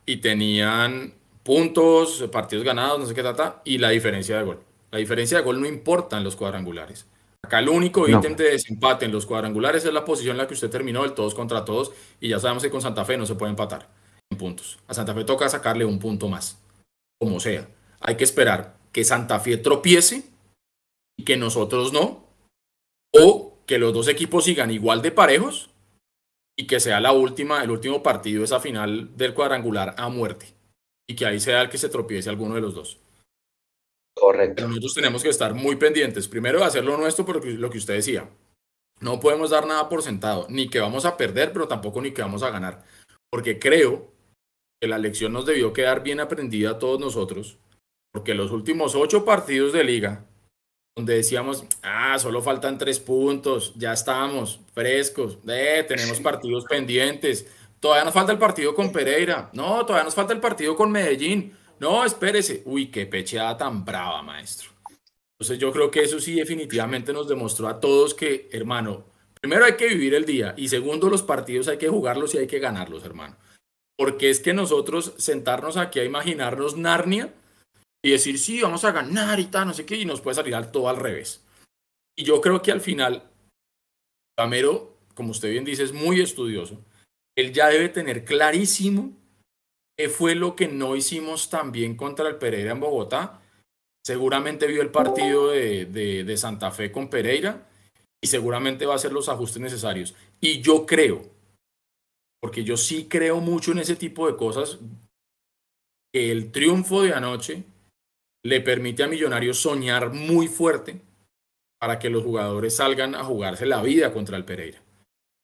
Y 0.04 0.16
tenían 0.16 1.14
puntos, 1.44 2.24
partidos 2.32 2.64
ganados, 2.64 2.98
no 2.98 3.06
sé 3.06 3.14
qué 3.14 3.22
trata, 3.22 3.62
y 3.64 3.78
la 3.78 3.90
diferencia 3.90 4.36
de 4.36 4.44
gol. 4.44 4.60
La 4.90 4.98
diferencia 4.98 5.38
de 5.38 5.44
gol 5.44 5.60
no 5.60 5.68
importa 5.68 6.18
en 6.18 6.24
los 6.24 6.34
cuadrangulares. 6.34 7.06
Acá 7.44 7.60
el 7.60 7.68
único 7.68 8.08
ítem 8.08 8.34
de 8.34 8.50
desempate 8.50 9.04
en 9.04 9.12
los 9.12 9.26
cuadrangulares 9.26 9.84
es 9.84 9.92
la 9.92 10.04
posición 10.04 10.32
en 10.32 10.38
la 10.38 10.48
que 10.48 10.54
usted 10.54 10.70
terminó, 10.70 11.04
el 11.04 11.12
todos 11.12 11.36
contra 11.36 11.64
todos, 11.64 11.92
y 12.20 12.30
ya 12.30 12.40
sabemos 12.40 12.64
que 12.64 12.70
con 12.70 12.82
Santa 12.82 13.04
Fe 13.04 13.16
no 13.16 13.26
se 13.26 13.36
puede 13.36 13.50
empatar 13.50 13.88
en 14.28 14.38
puntos. 14.38 14.78
A 14.88 14.94
Santa 14.94 15.14
Fe 15.14 15.22
toca 15.22 15.48
sacarle 15.48 15.84
un 15.84 16.00
punto 16.00 16.28
más 16.28 16.58
como 17.20 17.40
sea. 17.40 17.68
Hay 18.00 18.16
que 18.16 18.24
esperar 18.24 18.76
que 18.92 19.04
Santa 19.04 19.40
Fe 19.40 19.56
tropiece 19.56 20.24
y 21.16 21.24
que 21.24 21.36
nosotros 21.36 21.92
no, 21.92 22.24
o 23.12 23.58
que 23.66 23.78
los 23.78 23.92
dos 23.92 24.08
equipos 24.08 24.44
sigan 24.44 24.70
igual 24.70 25.02
de 25.02 25.10
parejos 25.10 25.70
y 26.56 26.66
que 26.66 26.80
sea 26.80 27.00
la 27.00 27.12
última, 27.12 27.62
el 27.62 27.70
último 27.70 28.02
partido, 28.02 28.44
esa 28.44 28.60
final 28.60 29.16
del 29.16 29.34
cuadrangular 29.34 29.94
a 29.98 30.08
muerte 30.08 30.54
y 31.08 31.16
que 31.16 31.26
ahí 31.26 31.40
sea 31.40 31.62
el 31.62 31.70
que 31.70 31.78
se 31.78 31.88
tropiece 31.88 32.28
alguno 32.28 32.54
de 32.54 32.60
los 32.60 32.74
dos. 32.74 32.98
Correcto. 34.14 34.66
nosotros 34.66 34.94
tenemos 34.94 35.22
que 35.22 35.28
estar 35.28 35.54
muy 35.54 35.76
pendientes, 35.76 36.26
primero 36.26 36.58
de 36.58 36.64
hacer 36.64 36.84
lo 36.84 36.96
nuestro, 36.96 37.24
por 37.24 37.44
lo 37.44 37.70
que 37.70 37.78
usted 37.78 37.94
decía. 37.94 38.28
No 39.00 39.20
podemos 39.20 39.50
dar 39.50 39.66
nada 39.66 39.88
por 39.88 40.02
sentado, 40.02 40.46
ni 40.50 40.68
que 40.68 40.80
vamos 40.80 41.04
a 41.04 41.16
perder, 41.16 41.52
pero 41.52 41.68
tampoco 41.68 42.02
ni 42.02 42.10
que 42.10 42.22
vamos 42.22 42.42
a 42.42 42.50
ganar, 42.50 42.84
porque 43.30 43.60
creo 43.60 44.12
que 44.80 44.88
la 44.88 44.98
lección 44.98 45.32
nos 45.32 45.46
debió 45.46 45.72
quedar 45.72 46.02
bien 46.02 46.20
aprendida 46.20 46.70
a 46.70 46.78
todos 46.78 47.00
nosotros, 47.00 47.58
porque 48.12 48.34
los 48.34 48.50
últimos 48.50 48.94
ocho 48.94 49.24
partidos 49.24 49.72
de 49.72 49.84
liga, 49.84 50.24
donde 50.96 51.14
decíamos, 51.14 51.64
ah, 51.82 52.18
solo 52.18 52.42
faltan 52.42 52.78
tres 52.78 52.98
puntos, 52.98 53.72
ya 53.76 53.92
estamos 53.92 54.60
frescos, 54.72 55.38
eh, 55.48 55.84
tenemos 55.86 56.20
partidos 56.20 56.64
pendientes, 56.64 57.46
todavía 57.80 58.04
nos 58.04 58.14
falta 58.14 58.32
el 58.32 58.38
partido 58.38 58.74
con 58.74 58.92
Pereira, 58.92 59.50
no, 59.52 59.84
todavía 59.84 60.04
nos 60.04 60.14
falta 60.14 60.32
el 60.32 60.40
partido 60.40 60.76
con 60.76 60.90
Medellín, 60.90 61.56
no, 61.80 62.04
espérese, 62.04 62.62
uy, 62.64 62.90
qué 62.90 63.06
pecheada 63.06 63.56
tan 63.56 63.84
brava, 63.84 64.22
maestro. 64.22 64.70
Entonces 65.38 65.60
yo 65.60 65.72
creo 65.72 65.90
que 65.90 66.02
eso 66.02 66.18
sí 66.18 66.34
definitivamente 66.34 67.12
nos 67.12 67.28
demostró 67.28 67.68
a 67.68 67.78
todos 67.78 68.12
que, 68.12 68.48
hermano, 68.50 69.04
primero 69.40 69.64
hay 69.64 69.76
que 69.76 69.86
vivir 69.86 70.14
el 70.14 70.24
día 70.24 70.54
y 70.56 70.68
segundo 70.68 71.08
los 71.08 71.22
partidos 71.22 71.68
hay 71.68 71.78
que 71.78 71.88
jugarlos 71.88 72.34
y 72.34 72.38
hay 72.38 72.48
que 72.48 72.58
ganarlos, 72.58 73.04
hermano. 73.04 73.36
Porque 73.98 74.30
es 74.30 74.38
que 74.38 74.54
nosotros 74.54 75.14
sentarnos 75.18 75.76
aquí 75.76 75.98
a 75.98 76.04
imaginarnos 76.04 76.76
Narnia 76.76 77.34
y 78.02 78.12
decir, 78.12 78.38
sí, 78.38 78.62
vamos 78.62 78.84
a 78.84 78.92
ganar 78.92 79.40
y 79.40 79.46
tal, 79.46 79.66
no 79.66 79.74
sé 79.74 79.84
qué, 79.84 79.96
y 79.96 80.04
nos 80.04 80.20
puede 80.20 80.36
salir 80.36 80.54
todo 80.66 80.88
al 80.88 80.96
revés. 80.96 81.44
Y 82.16 82.24
yo 82.24 82.40
creo 82.40 82.62
que 82.62 82.70
al 82.70 82.80
final, 82.80 83.28
Camero, 84.36 84.96
como 85.14 85.32
usted 85.32 85.50
bien 85.50 85.64
dice, 85.64 85.82
es 85.82 85.92
muy 85.92 86.20
estudioso. 86.20 86.80
Él 87.36 87.52
ya 87.52 87.68
debe 87.68 87.88
tener 87.88 88.24
clarísimo 88.24 89.12
qué 89.96 90.08
fue 90.08 90.36
lo 90.36 90.54
que 90.54 90.68
no 90.68 90.94
hicimos 90.94 91.50
tan 91.50 91.72
bien 91.72 91.96
contra 91.96 92.28
el 92.28 92.36
Pereira 92.36 92.72
en 92.72 92.80
Bogotá. 92.80 93.40
Seguramente 94.04 94.68
vio 94.68 94.80
el 94.80 94.90
partido 94.90 95.50
de, 95.50 95.86
de 95.86 96.36
Santa 96.36 96.70
Fe 96.70 96.92
con 96.92 97.10
Pereira 97.10 97.68
y 98.22 98.28
seguramente 98.28 98.86
va 98.86 98.94
a 98.94 98.96
hacer 98.96 99.12
los 99.12 99.28
ajustes 99.28 99.60
necesarios. 99.60 100.14
Y 100.40 100.60
yo 100.60 100.86
creo 100.86 101.37
porque 102.40 102.64
yo 102.64 102.76
sí 102.76 103.06
creo 103.08 103.40
mucho 103.40 103.72
en 103.72 103.78
ese 103.78 103.96
tipo 103.96 104.26
de 104.26 104.36
cosas, 104.36 104.78
el 106.14 106.50
triunfo 106.52 107.02
de 107.02 107.12
anoche 107.12 107.64
le 108.44 108.60
permite 108.60 109.02
a 109.02 109.08
Millonarios 109.08 109.58
soñar 109.58 110.12
muy 110.12 110.48
fuerte 110.48 111.00
para 111.80 111.98
que 111.98 112.10
los 112.10 112.24
jugadores 112.24 112.76
salgan 112.76 113.14
a 113.14 113.24
jugarse 113.24 113.66
la 113.66 113.82
vida 113.82 114.12
contra 114.12 114.36
el 114.36 114.44
Pereira. 114.44 114.82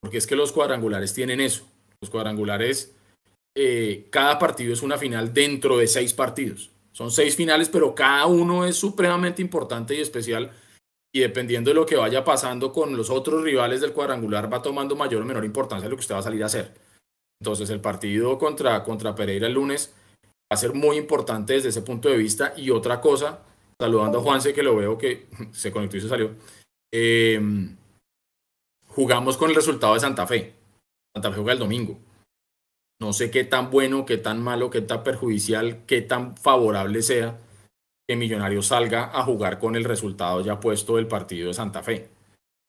porque 0.01 0.19
es 0.19 0.27
que 0.27 0.37
los 0.37 0.53
cuadrangulares 0.53 1.15
tienen 1.15 1.41
eso. 1.41 1.67
Los 2.03 2.11
cuadrangulares, 2.11 2.95
eh, 3.57 4.07
cada 4.11 4.39
partido 4.39 4.75
es 4.75 4.83
una 4.83 4.99
final 4.99 5.33
dentro 5.33 5.79
de 5.79 5.87
seis 5.87 6.13
partidos. 6.13 6.71
Son 6.93 7.11
seis 7.11 7.35
finales, 7.35 7.71
pero 7.71 7.95
cada 7.95 8.27
uno 8.27 8.67
es 8.67 8.77
supremamente 8.77 9.41
importante 9.41 9.95
y 9.95 10.01
especial. 10.01 10.51
Y 11.11 11.21
dependiendo 11.21 11.71
de 11.71 11.75
lo 11.75 11.87
que 11.87 11.97
vaya 11.97 12.23
pasando 12.23 12.71
con 12.71 12.95
los 12.97 13.09
otros 13.09 13.43
rivales 13.43 13.81
del 13.81 13.95
cuadrangular, 13.95 14.53
va 14.53 14.61
tomando 14.61 14.95
mayor 14.95 15.23
o 15.23 15.25
menor 15.25 15.45
importancia 15.47 15.89
lo 15.89 15.97
que 15.97 16.01
usted 16.01 16.15
va 16.15 16.19
a 16.19 16.23
salir 16.23 16.43
a 16.43 16.47
hacer. 16.47 16.75
Entonces, 17.45 17.69
el 17.69 17.81
partido 17.81 18.39
contra, 18.39 18.83
contra 18.83 19.15
Pereira 19.15 19.49
el 19.49 19.53
lunes 19.53 19.93
va 20.25 20.55
a 20.55 20.57
ser 20.57 20.73
muy 20.73 20.97
importante 20.97 21.53
desde 21.53 21.69
ese 21.69 21.83
punto 21.83 22.09
de 22.09 22.17
vista. 22.17 22.55
Y 22.57 22.71
otra 22.71 23.03
cosa, 23.03 23.43
saludando 23.79 24.19
a 24.19 24.23
Juanse, 24.23 24.55
que 24.55 24.63
lo 24.63 24.75
veo 24.75 24.97
que 24.97 25.27
se 25.53 25.71
conectó 25.71 25.99
y 25.99 26.01
se 26.01 26.09
salió. 26.09 26.31
Eh, 26.91 27.39
jugamos 28.87 29.37
con 29.37 29.51
el 29.51 29.57
resultado 29.57 29.93
de 29.93 30.01
Santa 30.01 30.27
Fe. 30.27 30.55
Santa 31.15 31.33
Fe 31.33 31.37
juega 31.37 31.53
el 31.53 31.59
domingo. 31.59 31.99
No 32.99 33.13
sé 33.13 33.31
qué 33.31 33.45
tan 33.45 33.71
bueno, 33.71 34.07
qué 34.07 34.17
tan 34.17 34.43
malo, 34.43 34.71
qué 34.71 34.81
tan 34.81 35.05
perjudicial, 35.05 35.85
qué 35.85 36.01
tan 36.01 36.39
favorable 36.39 37.03
sea 37.03 37.39
que 38.09 38.17
Millonarios 38.17 38.69
salga 38.69 39.11
a 39.13 39.23
jugar 39.23 39.59
con 39.59 39.77
el 39.77 39.85
resultado 39.85 40.41
ya 40.41 40.61
puesto 40.61 40.97
del 40.97 41.09
partido 41.09 41.49
de 41.49 41.55
Santa 41.55 41.83
Fe. 41.83 42.09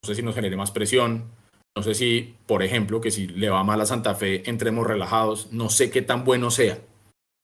No 0.04 0.08
sé 0.08 0.16
si 0.16 0.22
nos 0.22 0.36
genere 0.36 0.58
más 0.58 0.72
presión. 0.72 1.32
No 1.76 1.84
sé 1.84 1.94
si, 1.94 2.36
por 2.46 2.64
ejemplo, 2.64 3.02
que 3.02 3.12
si 3.12 3.28
le 3.28 3.50
va 3.50 3.64
mal 3.66 3.82
a 3.82 3.86
Santa 3.86 4.16
Fe, 4.16 4.50
entremos 4.50 4.88
relajados. 4.88 5.52
No 5.52 5.70
sé 5.70 5.92
qué 5.92 6.02
tan 6.02 6.24
bueno 6.24 6.50
sea. 6.50 6.80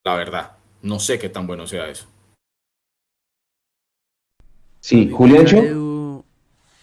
La 0.06 0.16
verdad, 0.16 0.54
no 0.82 1.00
sé 1.00 1.20
qué 1.20 1.28
tan 1.28 1.48
bueno 1.48 1.68
sea 1.68 1.90
eso. 1.90 2.08
Sí, 4.80 5.12
Julián. 5.12 5.46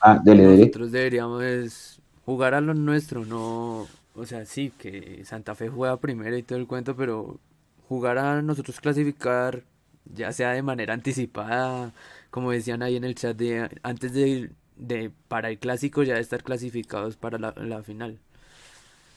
Ah, 0.00 0.20
Nosotros 0.24 0.92
deberíamos 0.92 2.00
jugar 2.24 2.54
a 2.54 2.60
lo 2.60 2.74
nuestro, 2.74 3.24
no. 3.24 3.88
O 4.14 4.26
sea, 4.26 4.44
sí, 4.44 4.70
que 4.78 5.24
Santa 5.24 5.54
Fe 5.54 5.68
juega 5.68 5.96
primero 5.96 6.36
y 6.36 6.42
todo 6.42 6.58
el 6.58 6.66
cuento, 6.66 6.94
pero 6.94 7.40
jugar 7.88 8.18
a 8.18 8.42
nosotros 8.42 8.78
clasificar, 8.80 9.64
ya 10.04 10.32
sea 10.32 10.52
de 10.52 10.62
manera 10.62 10.94
anticipada, 10.94 11.92
como 12.30 12.50
decían 12.52 12.82
ahí 12.82 12.96
en 12.96 13.04
el 13.04 13.14
chat, 13.14 13.36
de 13.36 13.68
antes 13.82 14.12
de, 14.12 14.50
de 14.78 15.10
para 15.28 15.50
el 15.50 15.58
clásico 15.58 16.02
ya 16.02 16.18
estar 16.18 16.42
clasificados 16.42 17.16
para 17.16 17.38
la, 17.38 17.52
la 17.56 17.82
final. 17.82 18.18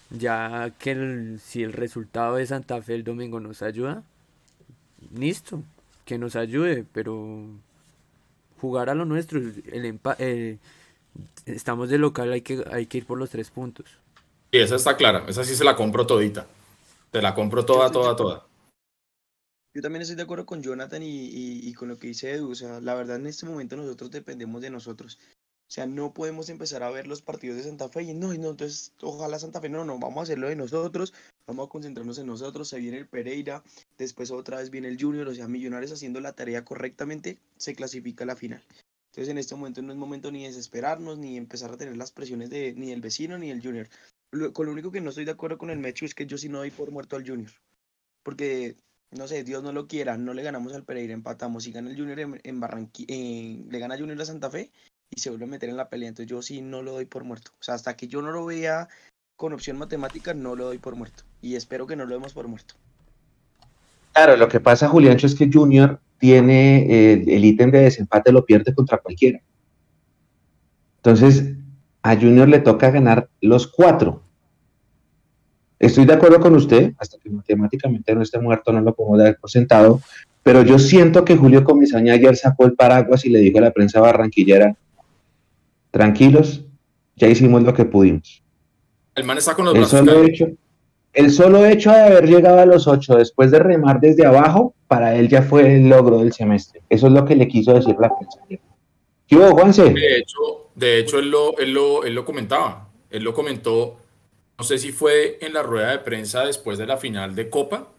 Ya 0.10 0.74
que 0.78 1.38
si 1.42 1.64
el 1.64 1.72
resultado 1.72 2.36
de 2.36 2.46
Santa 2.46 2.82
Fe 2.82 2.96
el 2.96 3.04
domingo 3.04 3.40
nos 3.40 3.62
ayuda, 3.62 4.04
listo, 5.14 5.64
que 6.06 6.18
nos 6.18 6.36
ayude, 6.36 6.86
pero 6.92 7.46
jugar 8.60 8.90
a 8.90 8.96
lo 8.96 9.06
nuestro, 9.06 9.40
el 9.40 10.00
eh, 10.20 10.58
estamos 11.46 11.90
de 11.90 11.98
local, 11.98 12.32
hay 12.32 12.42
que, 12.42 12.64
hay 12.72 12.86
que 12.86 13.00
ir 13.00 13.06
por 13.06 13.18
los 13.18 13.30
tres 13.30 13.50
puntos. 13.50 13.86
Y 14.52 14.60
esa 14.60 14.76
está 14.76 14.98
clara, 14.98 15.26
esa 15.28 15.44
sí 15.44 15.56
se 15.56 15.64
la 15.64 15.76
compro 15.76 16.06
todita. 16.06 16.48
Se 17.12 17.22
la 17.22 17.34
compro 17.34 17.66
toda, 17.66 17.92
toda, 17.92 18.16
toda. 18.16 18.48
Yo 19.74 19.82
también 19.82 20.02
estoy 20.02 20.18
de 20.18 20.24
acuerdo 20.24 20.46
con 20.46 20.62
Jonathan 20.62 21.02
y, 21.02 21.30
y, 21.30 21.74
con 21.74 21.88
lo 21.88 21.98
que 21.98 22.08
dice 22.08 22.32
Edu. 22.32 22.52
O 22.52 22.56
sea, 22.56 22.82
la 22.82 22.94
verdad 22.94 23.18
en 23.18 23.28
este 23.28 23.46
momento 23.46 23.78
nosotros 23.78 24.12
dependemos 24.12 24.62
de 24.62 24.70
nosotros. 24.70 25.18
O 25.72 25.74
sea, 25.74 25.86
no 25.86 26.14
podemos 26.14 26.50
empezar 26.50 26.84
a 26.84 26.92
ver 26.92 27.08
los 27.08 27.22
partidos 27.22 27.56
de 27.56 27.64
Santa 27.64 27.88
Fe 27.88 28.04
y 28.04 28.14
no, 28.14 28.34
no, 28.34 28.50
entonces 28.50 28.92
ojalá 29.02 29.40
Santa 29.40 29.62
Fe, 29.62 29.70
no, 29.70 29.86
no, 29.86 29.98
vamos 30.00 30.18
a 30.18 30.24
hacerlo 30.24 30.50
de 30.50 30.58
nosotros, 30.58 31.14
vamos 31.48 31.68
a 31.68 31.70
concentrarnos 31.70 32.18
en 32.18 32.28
nosotros, 32.28 32.68
se 32.68 32.78
viene 32.78 32.98
el 32.98 33.08
Pereira, 33.08 33.64
después 33.98 34.32
otra 34.32 34.58
vez 34.58 34.70
viene 34.70 34.90
el 34.90 35.02
Junior, 35.02 35.30
o 35.30 35.34
sea, 35.34 35.48
Millonarios 35.48 35.94
haciendo 35.94 36.20
la 36.20 36.34
tarea 36.34 36.66
correctamente, 36.66 37.38
se 37.56 37.74
clasifica 37.74 38.26
a 38.26 38.28
la 38.28 38.36
final. 38.36 38.62
Entonces 39.12 39.30
en 39.30 39.38
este 39.38 39.56
momento 39.56 39.82
no 39.82 39.94
es 39.94 39.98
momento 39.98 40.30
ni 40.30 40.44
desesperarnos, 40.44 41.18
ni 41.18 41.38
empezar 41.38 41.72
a 41.72 41.78
tener 41.78 41.96
las 41.96 42.12
presiones 42.12 42.50
de 42.50 42.74
ni 42.74 42.92
el 42.92 43.00
vecino 43.00 43.38
ni 43.38 43.50
el 43.50 43.64
Junior. 43.64 43.88
con 44.52 44.66
lo 44.66 44.74
único 44.74 44.92
que 44.92 45.00
no 45.00 45.12
estoy 45.12 45.24
de 45.24 45.32
acuerdo 45.32 45.58
con 45.58 45.70
el 45.70 45.80
Mechu 45.80 46.04
es 46.04 46.14
que 46.14 46.26
yo 46.26 46.38
sí 46.38 46.50
no 46.50 46.58
doy 46.58 46.72
por 46.72 46.92
muerto 46.92 47.16
al 47.16 47.26
Junior. 47.26 47.52
Porque 48.24 48.76
no 49.12 49.26
sé, 49.26 49.46
Dios 49.46 49.64
no 49.64 49.72
lo 49.72 49.88
quiera, 49.88 50.18
no 50.18 50.34
le 50.34 50.44
ganamos 50.44 50.74
al 50.74 50.84
Pereira, 50.84 51.14
empatamos 51.14 51.66
y 51.66 51.72
gana 51.72 51.90
el 51.90 51.98
Junior 51.98 52.20
en, 52.20 52.42
en 52.44 52.60
Barranquilla, 52.60 53.16
le 53.70 53.80
gana 53.80 53.98
Junior 53.98 54.22
a 54.22 54.26
Santa 54.26 54.50
Fe 54.50 54.70
y 55.14 55.20
se 55.20 55.30
vuelve 55.30 55.46
a 55.46 55.50
meter 55.50 55.70
en 55.70 55.78
la 55.78 55.90
pelea. 55.90 56.10
Entonces 56.10 56.30
yo 56.30 56.42
sí 56.42 56.62
no 56.62 56.82
lo 56.82 56.94
doy 56.94 57.06
por 57.06 57.24
muerto. 57.24 57.52
O 57.60 57.64
sea, 57.64 57.76
hasta 57.76 57.96
que 57.96 58.08
yo 58.08 58.22
no 58.22 58.32
lo 58.32 58.46
vea 58.46 58.88
con 59.36 59.54
opción 59.54 59.78
matemática, 59.78 60.34
no 60.34 60.56
lo 60.56 60.66
doy 60.66 60.78
por 60.78 60.96
muerto. 60.96 61.24
Y 61.42 61.56
espero 61.56 61.86
que 61.88 61.96
no 61.96 62.06
lo 62.06 62.16
demos 62.16 62.34
por 62.34 62.48
muerto. 62.48 62.76
Claro, 64.14 64.36
lo 64.36 64.48
que 64.48 64.60
pasa, 64.60 64.88
Juliancho, 64.88 65.28
es 65.28 65.36
que 65.36 65.50
Junior 65.52 66.00
tiene 66.20 66.86
eh, 66.90 67.24
el 67.28 67.46
ítem 67.46 67.72
de 67.72 67.80
desempate, 67.80 68.32
lo 68.32 68.46
pierde 68.46 68.74
contra 68.74 68.98
cualquiera. 68.98 69.42
Entonces, 70.98 71.56
a 72.04 72.16
Junior 72.16 72.48
le 72.48 72.60
toca 72.60 72.92
ganar 72.92 73.30
los 73.42 73.68
cuatro. 73.68 74.24
Estoy 75.80 76.06
de 76.06 76.14
acuerdo 76.14 76.40
con 76.40 76.54
usted, 76.56 76.94
hasta 77.00 77.18
que 77.18 77.30
matemáticamente 77.30 78.14
no 78.14 78.22
esté 78.22 78.40
muerto, 78.40 78.72
no 78.72 78.82
lo 78.82 78.94
podemos 78.94 79.18
dar 79.18 79.38
por 79.40 79.50
sentado, 79.50 80.00
pero 80.44 80.62
yo 80.62 80.78
siento 80.78 81.26
que 81.26 81.36
Julio 81.36 81.64
Comisaña 81.64 82.14
ayer 82.14 82.36
sacó 82.36 82.66
el 82.66 82.74
paraguas 82.74 83.26
y 83.26 83.30
le 83.30 83.40
dijo 83.40 83.58
a 83.58 83.62
la 83.62 83.72
prensa 83.72 84.00
barranquillera, 84.00 84.76
tranquilos, 85.92 86.64
ya 87.16 87.28
hicimos 87.28 87.64
lo 87.64 87.74
que 87.74 87.86
pudimos. 87.86 88.42
El 89.16 89.26
man 89.26 89.38
está 89.38 89.54
con 89.54 89.66
los 89.66 89.76
el 89.76 89.86
solo 89.86 90.24
hecho, 90.24 90.48
El 91.14 91.32
solo 91.32 91.66
hecho 91.66 91.92
de 91.92 92.00
haber 92.00 92.28
llegado 92.28 92.60
a 92.60 92.66
los 92.66 92.88
ocho 92.88 93.16
después 93.16 93.52
de 93.52 93.60
remar 93.60 94.00
desde 94.00 94.26
abajo, 94.26 94.74
para 94.88 95.16
él 95.16 95.28
ya 95.28 95.42
fue 95.42 95.76
el 95.76 95.90
logro 95.90 96.20
del 96.20 96.34
semestre. 96.34 96.82
Eso 96.90 97.08
es 97.08 97.14
lo 97.14 97.26
que 97.26 97.36
le 97.36 97.48
quiso 97.48 97.74
decir 97.74 97.96
la 98.00 98.10
prensa. 98.18 98.40
¿Qué 99.28 99.36
hubo, 99.36 99.52
Juanse? 99.52 99.90
De 99.92 100.18
hecho, 100.18 100.70
de 100.76 101.00
hecho 101.00 101.20
él, 101.20 101.30
lo, 101.30 101.58
él, 101.58 101.74
lo, 101.74 102.04
él 102.04 102.16
lo 102.16 102.26
comentaba. 102.26 102.90
Él 103.10 103.24
lo 103.24 103.34
comentó, 103.34 103.98
no 104.58 104.64
sé 104.64 104.78
si 104.78 104.92
fue 104.94 105.38
en 105.42 105.54
la 105.54 105.64
rueda 105.64 105.92
de 105.92 106.00
prensa 106.00 106.46
después 106.46 106.78
de 106.78 106.86
la 106.86 106.96
final 106.98 107.36
de 107.36 107.50
Copa, 107.50 107.90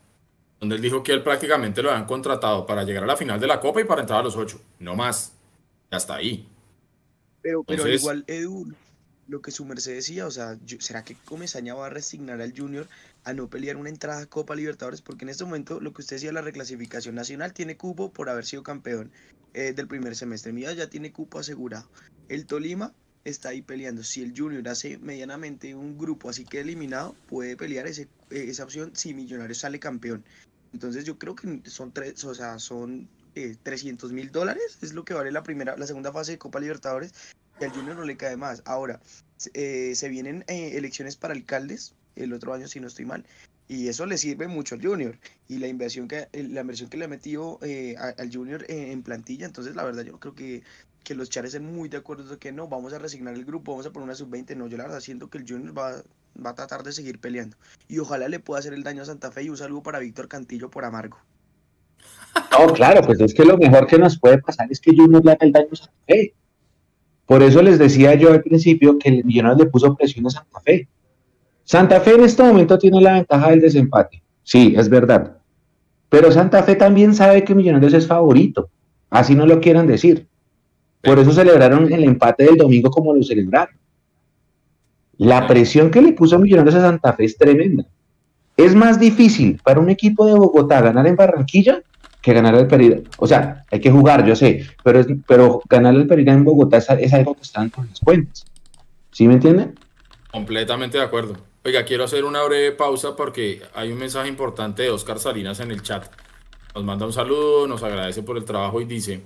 donde 0.58 0.76
él 0.76 0.82
dijo 0.82 1.02
que 1.02 1.12
él 1.12 1.22
prácticamente 1.22 1.82
lo 1.82 1.90
habían 1.90 2.06
contratado 2.06 2.64
para 2.66 2.84
llegar 2.84 3.04
a 3.04 3.06
la 3.06 3.16
final 3.16 3.38
de 3.38 3.46
la 3.46 3.60
Copa 3.60 3.80
y 3.80 3.84
para 3.84 4.00
entrar 4.00 4.20
a 4.20 4.22
los 4.22 4.36
ocho. 4.36 4.60
No 4.78 4.94
más. 4.94 5.36
Ya 5.90 5.98
está 5.98 6.14
ahí. 6.14 6.48
Pero, 7.42 7.64
pero 7.64 7.88
igual, 7.88 8.24
Edu, 8.28 8.72
lo 9.28 9.40
que 9.42 9.50
su 9.50 9.64
merced 9.64 9.94
decía, 9.94 10.26
o 10.26 10.30
sea, 10.30 10.58
¿será 10.78 11.04
que 11.04 11.16
Comesaña 11.24 11.74
va 11.74 11.86
a 11.86 11.90
resignar 11.90 12.40
al 12.40 12.56
Junior 12.56 12.88
a 13.24 13.32
no 13.32 13.48
pelear 13.48 13.76
una 13.76 13.88
entrada 13.88 14.22
a 14.22 14.26
Copa 14.26 14.54
Libertadores? 14.54 15.02
Porque 15.02 15.24
en 15.24 15.30
este 15.30 15.44
momento, 15.44 15.80
lo 15.80 15.92
que 15.92 16.02
usted 16.02 16.16
decía, 16.16 16.32
la 16.32 16.42
reclasificación 16.42 17.14
nacional 17.14 17.52
tiene 17.52 17.76
cupo 17.76 18.12
por 18.12 18.28
haber 18.28 18.44
sido 18.44 18.62
campeón 18.62 19.10
eh, 19.54 19.72
del 19.72 19.88
primer 19.88 20.16
semestre. 20.16 20.52
Mira, 20.52 20.72
ya 20.72 20.88
tiene 20.88 21.12
cupo 21.12 21.38
asegurado. 21.38 21.88
El 22.28 22.46
Tolima 22.46 22.92
está 23.24 23.50
ahí 23.50 23.62
peleando. 23.62 24.02
Si 24.02 24.22
el 24.22 24.34
Junior 24.36 24.68
hace 24.68 24.98
medianamente 24.98 25.74
un 25.74 25.98
grupo 25.98 26.28
así 26.28 26.44
que 26.44 26.60
eliminado, 26.60 27.14
puede 27.28 27.56
pelear 27.56 27.86
ese, 27.86 28.02
eh, 28.30 28.46
esa 28.48 28.64
opción 28.64 28.90
si 28.94 29.14
Millonarios 29.14 29.58
sale 29.58 29.78
campeón. 29.78 30.24
Entonces 30.72 31.04
yo 31.04 31.18
creo 31.18 31.34
que 31.34 31.60
son 31.64 31.92
tres, 31.92 32.24
o 32.24 32.34
sea, 32.34 32.58
son 32.58 33.08
300 33.34 34.10
eh, 34.10 34.14
mil 34.14 34.30
dólares, 34.30 34.78
es 34.82 34.92
lo 34.92 35.04
que 35.04 35.14
vale 35.14 35.32
la 35.32 35.42
primera, 35.42 35.76
la 35.76 35.86
segunda 35.86 36.12
fase 36.12 36.32
de 36.32 36.38
Copa 36.38 36.60
Libertadores, 36.60 37.12
y 37.60 37.64
al 37.64 37.70
Junior 37.70 37.96
no 37.96 38.04
le 38.04 38.16
cae 38.16 38.36
más. 38.36 38.62
Ahora, 38.64 39.00
eh, 39.54 39.94
se 39.94 40.08
vienen 40.08 40.44
eh, 40.48 40.76
elecciones 40.76 41.16
para 41.16 41.34
alcaldes 41.34 41.94
el 42.16 42.32
otro 42.32 42.52
año, 42.52 42.68
si 42.68 42.80
no 42.80 42.88
estoy 42.88 43.06
mal, 43.06 43.24
y 43.68 43.88
eso 43.88 44.04
le 44.06 44.18
sirve 44.18 44.48
mucho 44.48 44.74
al 44.74 44.82
Junior, 44.82 45.18
y 45.48 45.58
la 45.58 45.68
inversión 45.68 46.08
que, 46.08 46.28
la 46.32 46.60
inversión 46.60 46.90
que 46.90 46.98
le 46.98 47.06
ha 47.06 47.08
metido 47.08 47.58
al 48.18 48.30
Junior 48.32 48.64
en 48.68 49.02
plantilla, 49.02 49.46
entonces 49.46 49.74
la 49.74 49.84
verdad 49.84 50.02
yo 50.02 50.20
creo 50.20 50.34
que, 50.34 50.62
que 51.04 51.14
los 51.14 51.30
chares 51.30 51.54
están 51.54 51.72
muy 51.72 51.88
de 51.88 51.96
acuerdo 51.96 52.24
de 52.24 52.38
que 52.38 52.52
no, 52.52 52.68
vamos 52.68 52.92
a 52.92 52.98
resignar 52.98 53.34
el 53.34 53.44
grupo, 53.44 53.72
vamos 53.72 53.86
a 53.86 53.90
poner 53.92 54.04
una 54.04 54.14
sub-20, 54.14 54.56
no, 54.56 54.66
yo 54.66 54.76
la 54.76 54.84
verdad 54.84 55.00
siento 55.00 55.30
que 55.30 55.38
el 55.38 55.48
Junior 55.48 55.76
va, 55.76 56.02
va 56.44 56.50
a 56.50 56.54
tratar 56.54 56.82
de 56.82 56.92
seguir 56.92 57.18
peleando, 57.18 57.56
y 57.88 57.98
ojalá 57.98 58.28
le 58.28 58.40
pueda 58.40 58.60
hacer 58.60 58.74
el 58.74 58.82
daño 58.82 59.02
a 59.02 59.06
Santa 59.06 59.30
Fe, 59.30 59.44
y 59.44 59.48
un 59.48 59.56
saludo 59.56 59.82
para 59.82 60.00
Víctor 60.00 60.28
Cantillo 60.28 60.70
por 60.70 60.84
amargo. 60.84 61.18
No, 62.58 62.72
claro, 62.72 63.02
pues 63.02 63.20
es 63.20 63.34
que 63.34 63.44
lo 63.44 63.56
mejor 63.58 63.86
que 63.86 63.98
nos 63.98 64.18
puede 64.18 64.38
pasar 64.38 64.66
es 64.70 64.80
que 64.80 64.94
Junior 64.94 65.24
le 65.24 65.32
haga 65.32 65.46
el 65.46 65.52
daño 65.52 65.68
a 65.72 65.76
Santa 65.76 65.92
Fe. 66.06 66.34
Por 67.26 67.42
eso 67.42 67.62
les 67.62 67.78
decía 67.78 68.14
yo 68.14 68.30
al 68.30 68.42
principio 68.42 68.98
que 68.98 69.08
el 69.08 69.24
Millonarios 69.24 69.60
le 69.60 69.70
puso 69.70 69.94
presión 69.94 70.26
a 70.26 70.30
Santa 70.30 70.60
Fe. 70.60 70.88
Santa 71.64 72.00
Fe 72.00 72.14
en 72.14 72.24
este 72.24 72.42
momento 72.42 72.78
tiene 72.78 73.00
la 73.00 73.14
ventaja 73.14 73.50
del 73.50 73.60
desempate. 73.60 74.22
Sí, 74.42 74.74
es 74.76 74.88
verdad. 74.88 75.38
Pero 76.08 76.30
Santa 76.30 76.62
Fe 76.62 76.74
también 76.74 77.14
sabe 77.14 77.44
que 77.44 77.54
Millonarios 77.54 77.94
es 77.94 78.06
favorito. 78.06 78.68
Así 79.08 79.34
no 79.34 79.46
lo 79.46 79.60
quieran 79.60 79.86
decir. 79.86 80.26
Por 81.02 81.18
eso 81.18 81.32
celebraron 81.32 81.92
el 81.92 82.04
empate 82.04 82.44
del 82.44 82.56
domingo 82.56 82.90
como 82.90 83.14
lo 83.14 83.22
celebraron. 83.22 83.74
La 85.16 85.46
presión 85.46 85.90
que 85.90 86.02
le 86.02 86.12
puso 86.12 86.38
Millonarios 86.38 86.74
a 86.74 86.82
Santa 86.82 87.12
Fe 87.12 87.24
es 87.24 87.36
tremenda. 87.36 87.86
Es 88.56 88.74
más 88.74 89.00
difícil 89.00 89.60
para 89.64 89.80
un 89.80 89.88
equipo 89.88 90.26
de 90.26 90.34
Bogotá 90.34 90.80
ganar 90.80 91.06
en 91.06 91.16
Barranquilla 91.16 91.82
que 92.22 92.32
ganar 92.32 92.54
el 92.54 92.66
Pereira. 92.66 92.98
O 93.18 93.26
sea, 93.26 93.64
hay 93.70 93.80
que 93.80 93.90
jugar, 93.90 94.24
yo 94.24 94.34
sé, 94.36 94.66
pero, 94.82 95.00
es, 95.00 95.06
pero 95.26 95.60
ganar 95.68 95.94
el 95.94 96.06
Pereira 96.06 96.32
en 96.32 96.44
Bogotá 96.44 96.78
es, 96.78 97.12
algo 97.12 97.34
que 97.34 97.42
está 97.42 97.62
en 97.62 97.72
las 97.76 98.00
cuentas. 98.00 98.46
¿Sí 99.10 99.26
me 99.26 99.34
entienden? 99.34 99.78
Completamente 100.30 100.98
de 100.98 101.04
acuerdo. 101.04 101.36
Oiga, 101.64 101.84
quiero 101.84 102.04
hacer 102.04 102.24
una 102.24 102.42
breve 102.42 102.72
pausa 102.72 103.14
porque 103.14 103.62
hay 103.74 103.92
un 103.92 103.98
mensaje 103.98 104.28
importante 104.28 104.84
de 104.84 104.90
Oscar 104.90 105.18
Salinas 105.18 105.60
en 105.60 105.70
el 105.70 105.82
chat. 105.82 106.06
Nos 106.74 106.84
manda 106.84 107.04
un 107.04 107.12
saludo, 107.12 107.66
nos 107.66 107.82
agradece 107.82 108.22
por 108.22 108.38
el 108.38 108.44
trabajo 108.44 108.80
y 108.80 108.84
dice, 108.84 109.20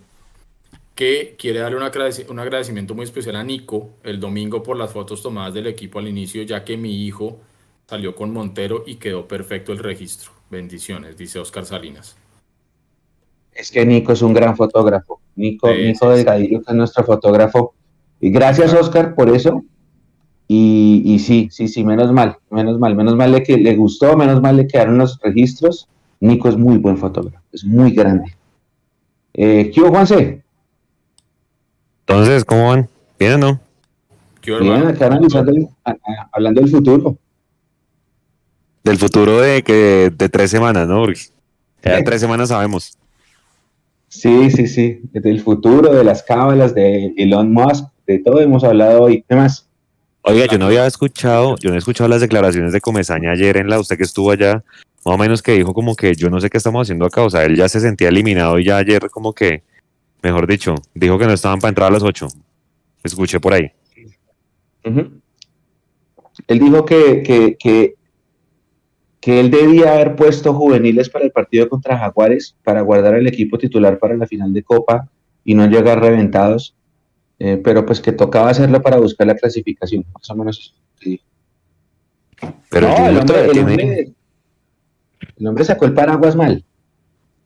que 0.96 1.36
quiere 1.38 1.60
darle 1.60 1.76
un, 1.76 2.38
agradecimiento 2.40 2.94
muy 2.94 3.04
especial 3.04 3.36
a 3.36 3.44
Nico 3.44 3.90
el 4.02 4.18
domingo 4.18 4.62
por 4.62 4.78
las 4.78 4.92
fotos 4.92 5.22
tomadas 5.22 5.52
del 5.52 5.66
equipo 5.66 5.98
al 5.98 6.08
inicio, 6.08 6.42
ya 6.42 6.64
que 6.64 6.78
mi 6.78 7.04
hijo 7.06 7.38
salió 7.86 8.16
con 8.16 8.32
Montero 8.32 8.82
y 8.86 8.96
quedó 8.96 9.28
perfecto 9.28 9.72
el 9.72 9.78
registro. 9.78 10.32
Bendiciones, 10.50 11.16
dice 11.16 11.38
Oscar 11.38 11.66
Salinas. 11.66 12.16
Es 13.56 13.70
que 13.70 13.86
Nico 13.86 14.12
es 14.12 14.22
un 14.22 14.34
gran 14.34 14.56
fotógrafo. 14.56 15.20
Nico, 15.34 15.72
Nico 15.72 16.10
Delgadillo 16.10 16.60
es 16.66 16.74
nuestro 16.74 17.04
fotógrafo. 17.04 17.74
Y 18.20 18.30
gracias, 18.30 18.72
Oscar, 18.74 19.14
por 19.14 19.30
eso. 19.30 19.64
Y, 20.48 21.18
sí, 21.18 21.48
sí, 21.50 21.66
sí, 21.66 21.84
menos 21.84 22.12
mal, 22.12 22.36
menos 22.50 22.78
mal, 22.78 22.94
menos 22.94 23.16
mal 23.16 23.32
le, 23.32 23.42
que 23.42 23.56
le 23.56 23.74
gustó, 23.74 24.16
menos 24.16 24.40
mal 24.40 24.56
le 24.56 24.68
quedaron 24.68 24.98
los 24.98 25.18
registros. 25.20 25.88
Nico 26.20 26.48
es 26.48 26.56
muy 26.56 26.78
buen 26.78 26.96
fotógrafo, 26.96 27.44
es 27.52 27.64
muy 27.64 27.90
grande. 27.90 28.36
Eh, 29.34 29.70
¿Qué 29.74 29.80
Juanse? 29.80 30.42
Entonces, 32.06 32.44
¿cómo 32.44 32.68
van? 32.68 32.88
¿Bien 33.18 33.34
o 33.34 33.38
no? 33.38 33.60
Bien, 34.42 34.86
acá 34.86 35.10
hablando 36.32 36.60
del 36.60 36.70
futuro. 36.70 37.18
Del 38.84 38.98
futuro 38.98 39.40
de 39.40 39.62
que 39.64 40.12
de 40.16 40.28
tres 40.28 40.50
semanas, 40.52 40.86
¿no? 40.86 41.00
Porque 41.00 41.20
ya 41.82 42.04
tres 42.04 42.20
semanas 42.20 42.50
sabemos. 42.50 42.96
Sí, 44.20 44.50
sí, 44.50 44.66
sí. 44.66 45.00
Del 45.12 45.40
futuro, 45.40 45.94
de 45.94 46.04
las 46.04 46.22
cábalas, 46.22 46.74
de 46.74 47.12
Elon 47.16 47.52
Musk, 47.52 47.86
de 48.06 48.18
todo 48.18 48.40
hemos 48.40 48.64
hablado 48.64 49.02
hoy. 49.02 49.24
¿Qué 49.28 49.36
más? 49.36 49.68
Oiga, 50.22 50.46
yo 50.46 50.58
no 50.58 50.66
había 50.66 50.86
escuchado, 50.86 51.56
yo 51.58 51.70
no 51.70 51.76
he 51.76 51.78
escuchado 51.78 52.08
las 52.08 52.20
declaraciones 52.20 52.72
de 52.72 52.80
Comesaña 52.80 53.32
ayer 53.32 53.56
en 53.58 53.68
la, 53.68 53.78
usted 53.78 53.96
que 53.96 54.02
estuvo 54.02 54.32
allá, 54.32 54.64
más 55.04 55.14
o 55.14 55.18
menos 55.18 55.40
que 55.40 55.52
dijo 55.52 55.72
como 55.72 55.94
que 55.94 56.14
yo 56.14 56.30
no 56.30 56.40
sé 56.40 56.50
qué 56.50 56.56
estamos 56.56 56.82
haciendo 56.82 57.06
acá, 57.06 57.22
o 57.22 57.30
sea, 57.30 57.44
él 57.44 57.54
ya 57.54 57.68
se 57.68 57.78
sentía 57.78 58.08
eliminado 58.08 58.58
y 58.58 58.64
ya 58.64 58.78
ayer 58.78 59.08
como 59.10 59.32
que 59.32 59.62
mejor 60.22 60.46
dicho, 60.46 60.74
dijo 60.94 61.18
que 61.18 61.26
no 61.26 61.32
estaban 61.32 61.60
para 61.60 61.68
entrar 61.68 61.88
a 61.88 61.92
las 61.92 62.02
8. 62.02 62.28
Escuché 63.04 63.38
por 63.38 63.54
ahí. 63.54 63.70
Él 64.82 66.58
dijo 66.58 66.84
que, 66.84 67.22
que, 67.22 67.56
que, 67.56 67.94
que, 69.26 69.40
él 69.40 69.50
debía 69.50 69.94
haber 69.94 70.16
puesto 70.16 70.54
juveniles 70.54 71.08
para 71.08 71.24
el 71.24 71.32
partido 71.32 71.68
contra 71.68 71.98
Jaguares 71.98 72.56
para 72.62 72.80
guardar 72.80 73.14
el 73.14 73.26
equipo 73.26 73.58
titular 73.58 73.98
para 73.98 74.16
la 74.16 74.26
final 74.26 74.52
de 74.52 74.62
Copa 74.62 75.08
y 75.44 75.54
no 75.54 75.66
llegar 75.66 76.00
reventados, 76.00 76.74
eh, 77.38 77.60
pero 77.62 77.84
pues 77.84 78.00
que 78.00 78.12
tocaba 78.12 78.50
hacerlo 78.50 78.80
para 78.82 78.98
buscar 78.98 79.26
la 79.26 79.34
clasificación, 79.34 80.04
más 80.14 80.30
o 80.30 80.34
menos. 80.34 80.74
Pero 82.70 82.88
el, 83.06 83.18
hombre, 83.18 84.12
el 85.36 85.46
hombre 85.46 85.64
sacó 85.64 85.86
el 85.86 85.94
paraguas 85.94 86.36
mal. 86.36 86.64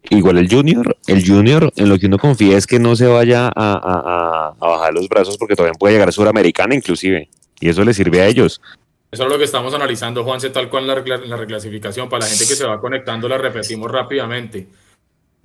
Igual 0.08 0.38
el 0.38 0.48
Junior, 0.48 0.96
el 1.06 1.26
Junior 1.26 1.70
en 1.76 1.88
lo 1.88 1.98
que 1.98 2.06
uno 2.06 2.18
confía 2.18 2.56
es 2.56 2.66
que 2.66 2.78
no 2.78 2.96
se 2.96 3.06
vaya 3.06 3.50
a, 3.54 4.54
bajar 4.58 4.94
los 4.94 5.08
brazos 5.08 5.36
porque 5.36 5.54
todavía 5.54 5.78
puede 5.78 5.94
llegar 5.94 6.08
a 6.08 6.12
Suramericana 6.12 6.74
inclusive. 6.74 7.28
Y 7.60 7.68
eso 7.68 7.84
le 7.84 7.92
sirve 7.92 8.22
a 8.22 8.26
ellos. 8.26 8.62
Eso 9.10 9.24
es 9.24 9.28
lo 9.28 9.38
que 9.38 9.44
estamos 9.44 9.74
analizando, 9.74 10.22
Juanse, 10.22 10.50
tal 10.50 10.70
cual 10.70 10.86
la, 10.86 10.94
la 10.94 11.36
reclasificación. 11.36 12.08
Para 12.08 12.24
la 12.24 12.30
gente 12.30 12.46
que 12.46 12.54
se 12.54 12.66
va 12.66 12.80
conectando, 12.80 13.28
la 13.28 13.38
repetimos 13.38 13.90
rápidamente. 13.90 14.68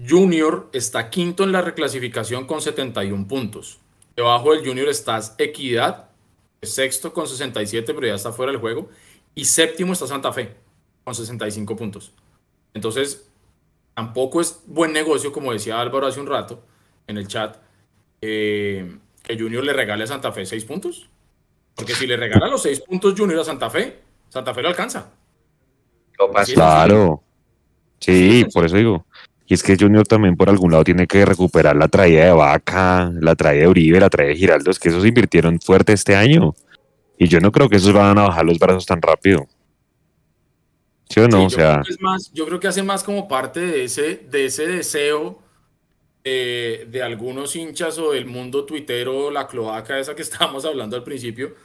Junior 0.07 0.69
está 0.73 1.09
quinto 1.09 1.43
en 1.43 1.51
la 1.51 1.61
reclasificación 1.61 2.45
con 2.45 2.61
71 2.61 3.27
puntos. 3.27 3.79
Debajo 4.15 4.51
del 4.51 4.65
Junior 4.65 4.87
está 4.89 5.19
Equidad, 5.37 6.09
sexto 6.61 7.13
con 7.13 7.27
67, 7.27 7.93
pero 7.93 8.07
ya 8.07 8.15
está 8.15 8.31
fuera 8.31 8.51
del 8.51 8.61
juego. 8.61 8.89
Y 9.33 9.45
séptimo 9.45 9.93
está 9.93 10.07
Santa 10.07 10.31
Fe, 10.31 10.55
con 11.03 11.15
65 11.15 11.75
puntos. 11.75 12.13
Entonces, 12.73 13.29
tampoco 13.93 14.41
es 14.41 14.61
buen 14.65 14.93
negocio, 14.93 15.31
como 15.31 15.53
decía 15.53 15.79
Álvaro 15.79 16.07
hace 16.07 16.19
un 16.19 16.27
rato 16.27 16.63
en 17.07 17.17
el 17.17 17.27
chat, 17.27 17.57
eh, 18.21 18.97
que 19.23 19.39
Junior 19.39 19.63
le 19.63 19.73
regale 19.73 20.03
a 20.03 20.07
Santa 20.07 20.31
Fe 20.31 20.45
seis 20.45 20.65
puntos. 20.65 21.09
Porque 21.75 21.93
si 21.93 22.07
le 22.07 22.17
regala 22.17 22.47
los 22.47 22.61
seis 22.61 22.81
puntos 22.81 23.13
Junior 23.17 23.39
a 23.39 23.43
Santa 23.43 23.69
Fe, 23.69 23.99
Santa 24.29 24.53
Fe 24.53 24.61
lo 24.61 24.69
alcanza. 24.69 25.11
Claro. 26.53 27.21
Sí, 27.99 28.45
por 28.53 28.65
eso 28.65 28.77
digo. 28.77 29.05
Y 29.47 29.53
es 29.53 29.61
que 29.61 29.77
Junior 29.77 30.07
también 30.07 30.35
por 30.35 30.49
algún 30.49 30.71
lado 30.71 30.83
tiene 30.83 31.05
que 31.05 31.23
recuperar 31.25 31.75
la 31.75 31.87
traída 31.87 32.25
de 32.25 32.31
Vaca, 32.31 33.11
la 33.19 33.35
traída 33.35 33.63
de 33.63 33.67
Uribe, 33.67 33.99
la 33.99 34.09
traída 34.09 34.29
de 34.29 34.37
Giraldo. 34.37 34.71
Es 34.71 34.79
que 34.79 34.89
esos 34.89 35.05
invirtieron 35.05 35.59
fuerte 35.59 35.93
este 35.93 36.15
año. 36.15 36.55
Y 37.17 37.27
yo 37.27 37.39
no 37.39 37.51
creo 37.51 37.69
que 37.69 37.75
esos 37.75 37.93
van 37.93 38.17
a 38.17 38.23
bajar 38.23 38.45
los 38.45 38.57
brazos 38.57 38.85
tan 38.85 39.01
rápido. 39.01 39.45
¿Sí 41.09 41.19
o 41.19 41.27
no? 41.27 41.45
o 41.45 41.49
sea... 41.49 41.83
yo 42.33 42.47
creo 42.47 42.59
que 42.59 42.67
hace 42.67 42.81
más 42.81 43.03
como 43.03 43.27
parte 43.27 43.59
de 43.59 43.83
ese, 43.83 44.25
de 44.29 44.45
ese 44.45 44.65
deseo 44.65 45.39
de 46.25 47.01
algunos 47.03 47.55
hinchas 47.55 47.99
o 47.99 48.11
del 48.11 48.25
mundo 48.25 48.65
tuitero, 48.65 49.29
la 49.29 49.47
cloaca 49.47 49.99
esa 49.99 50.15
que 50.15 50.21
estábamos 50.23 50.65
hablando 50.65 50.95
al 50.95 51.03
principio, 51.03 51.55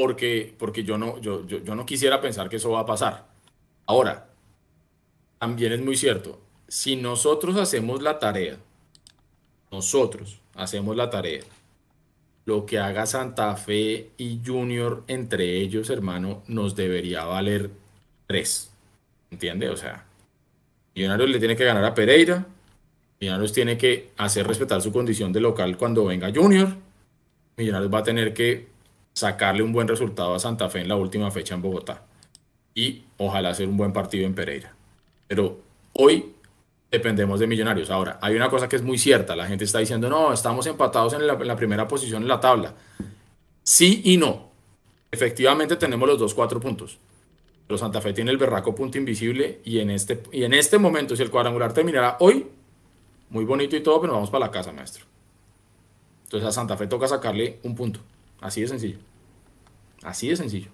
porque, 0.00 0.54
porque 0.58 0.82
yo, 0.82 0.96
no, 0.96 1.20
yo, 1.20 1.46
yo, 1.46 1.74
no 1.74 1.84
quisiera 1.84 2.22
pensar 2.22 2.48
que 2.48 2.56
eso 2.56 2.70
va 2.70 2.80
a 2.80 2.86
pasar. 2.86 3.26
Ahora, 3.84 4.30
también 5.38 5.74
es 5.74 5.82
muy 5.82 5.94
cierto, 5.94 6.40
si 6.68 6.96
nosotros 6.96 7.58
hacemos 7.58 8.00
la 8.00 8.18
tarea, 8.18 8.56
nosotros 9.70 10.40
hacemos 10.54 10.96
la 10.96 11.10
tarea, 11.10 11.42
lo 12.46 12.64
que 12.64 12.78
haga 12.78 13.04
Santa 13.04 13.54
Fe 13.56 14.12
y 14.16 14.40
Junior 14.42 15.04
entre 15.06 15.58
ellos, 15.58 15.90
hermano, 15.90 16.44
nos 16.46 16.74
debería 16.74 17.26
valer 17.26 17.70
tres. 18.26 18.72
¿Entiende? 19.30 19.68
O 19.68 19.76
sea, 19.76 20.06
Millonarios 20.94 21.28
le 21.28 21.38
tiene 21.38 21.56
que 21.56 21.64
ganar 21.66 21.84
a 21.84 21.94
Pereira. 21.94 22.46
Millonarios 23.20 23.52
tiene 23.52 23.76
que 23.76 24.12
hacer 24.16 24.46
respetar 24.46 24.80
su 24.80 24.92
condición 24.92 25.30
de 25.30 25.40
local 25.40 25.76
cuando 25.76 26.06
venga 26.06 26.32
Junior. 26.34 26.74
Millonarios 27.58 27.92
va 27.92 27.98
a 27.98 28.02
tener 28.02 28.32
que 28.32 28.79
sacarle 29.12 29.62
un 29.62 29.72
buen 29.72 29.88
resultado 29.88 30.34
a 30.34 30.38
Santa 30.38 30.68
Fe 30.68 30.80
en 30.80 30.88
la 30.88 30.96
última 30.96 31.30
fecha 31.30 31.54
en 31.54 31.62
Bogotá. 31.62 32.04
Y 32.74 33.04
ojalá 33.18 33.50
hacer 33.50 33.68
un 33.68 33.76
buen 33.76 33.92
partido 33.92 34.26
en 34.26 34.34
Pereira. 34.34 34.74
Pero 35.26 35.60
hoy 35.92 36.34
dependemos 36.90 37.40
de 37.40 37.46
Millonarios. 37.46 37.90
Ahora, 37.90 38.18
hay 38.20 38.34
una 38.34 38.48
cosa 38.48 38.68
que 38.68 38.76
es 38.76 38.82
muy 38.82 38.98
cierta. 38.98 39.36
La 39.36 39.46
gente 39.46 39.64
está 39.64 39.78
diciendo, 39.78 40.08
no, 40.08 40.32
estamos 40.32 40.66
empatados 40.66 41.12
en 41.14 41.26
la, 41.26 41.56
primera 41.56 41.86
posición 41.86 42.22
en 42.22 42.28
la 42.28 42.40
tabla. 42.40 42.74
Sí 43.62 44.02
y 44.04 44.16
no. 44.16 44.50
Efectivamente 45.10 45.76
tenemos 45.76 46.08
los 46.08 46.18
dos 46.18 46.34
cuatro 46.34 46.60
puntos. 46.60 46.98
Pero 47.66 47.78
Santa 47.78 48.00
Fe 48.00 48.12
tiene 48.12 48.30
el 48.30 48.38
berraco 48.38 48.74
punto 48.74 48.98
invisible 48.98 49.60
y 49.64 49.78
en 49.78 49.90
este, 49.90 50.22
y 50.32 50.42
en 50.42 50.54
este 50.54 50.78
momento, 50.78 51.14
si 51.14 51.22
el 51.22 51.30
cuadrangular 51.30 51.72
terminará 51.72 52.16
hoy, 52.20 52.46
muy 53.28 53.44
bonito 53.44 53.76
y 53.76 53.80
todo, 53.80 54.00
pero 54.00 54.14
vamos 54.14 54.30
para 54.30 54.46
la 54.46 54.50
casa, 54.50 54.72
maestro. 54.72 55.04
Entonces 56.24 56.48
a 56.48 56.52
Santa 56.52 56.76
Fe 56.76 56.88
toca 56.88 57.06
sacarle 57.06 57.58
un 57.62 57.76
punto. 57.76 58.00
Así 58.40 58.62
de 58.62 58.68
sencillo. 58.68 58.98
Así 60.02 60.28
de 60.28 60.36
sencillo. 60.36 60.70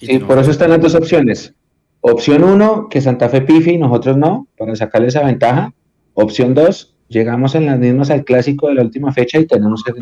Y 0.00 0.18
por 0.18 0.38
eso 0.38 0.50
están 0.50 0.70
las 0.70 0.80
dos 0.80 0.94
opciones. 0.94 1.54
Opción 2.00 2.44
uno, 2.44 2.88
que 2.88 3.00
Santa 3.00 3.28
Fe 3.28 3.40
pifi 3.40 3.72
y 3.72 3.78
nosotros 3.78 4.16
no, 4.16 4.46
para 4.58 4.74
sacarle 4.76 5.08
esa 5.08 5.24
ventaja. 5.24 5.72
Opción 6.14 6.54
dos, 6.54 6.94
llegamos 7.08 7.54
en 7.54 7.66
las 7.66 7.78
mismas 7.78 8.10
al 8.10 8.24
clásico 8.24 8.68
de 8.68 8.74
la 8.74 8.82
última 8.82 9.12
fecha 9.12 9.38
y 9.38 9.46
tenemos 9.46 9.82
que... 9.82 9.92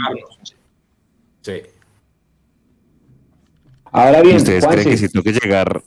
Sí. 1.43 1.63
Ahora 3.85 4.23
bien, 4.23 4.37
¿ustedes 4.37 4.67
creen 4.67 4.89
que 4.89 4.97
si 4.97 5.09
toca 5.09 5.31
llegar, 5.31 5.83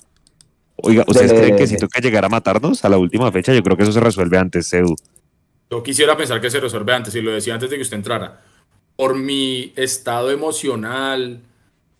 oiga, 0.75 1.03
¿ustedes 1.07 1.33
creen 1.33 1.55
que 1.55 1.67
si 1.67 1.77
toca 1.77 1.99
llegar 1.99 2.23
a 2.23 2.29
matarnos 2.29 2.85
a 2.85 2.89
la 2.89 2.97
última 2.97 3.31
fecha? 3.31 3.53
Yo 3.53 3.63
creo 3.63 3.75
que 3.75 3.83
eso 3.83 3.91
se 3.91 3.99
resuelve 3.99 4.37
antes, 4.37 4.71
Edu. 4.73 4.95
Yo 5.71 5.81
quisiera 5.81 6.15
pensar 6.15 6.39
que 6.39 6.49
se 6.49 6.59
resuelve 6.59 6.93
antes, 6.93 7.15
y 7.15 7.21
lo 7.21 7.31
decía 7.31 7.55
antes 7.55 7.69
de 7.69 7.77
que 7.77 7.81
usted 7.81 7.97
entrara. 7.97 8.41
Por 8.95 9.15
mi 9.15 9.73
estado 9.75 10.31
emocional, 10.31 11.41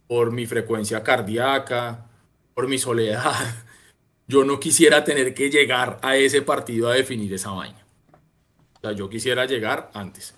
por 0.08 0.32
mi 0.32 0.46
frecuencia 0.46 1.04
cardíaca, 1.04 2.06
por 2.54 2.68
mi 2.68 2.78
soledad, 2.78 3.34
yo 4.28 4.44
no 4.44 4.60
quisiera 4.60 5.04
tener 5.04 5.34
que 5.34 5.50
llegar 5.50 6.00
a 6.02 6.16
ese 6.18 6.42
partido 6.42 6.90
a 6.90 6.94
definir 6.94 7.34
esa 7.34 7.52
vaina. 7.52 7.86
O 8.78 8.80
sea, 8.82 8.92
yo 8.94 9.10
quisiera 9.10 9.46
llegar 9.46 9.90
antes. 9.94 10.34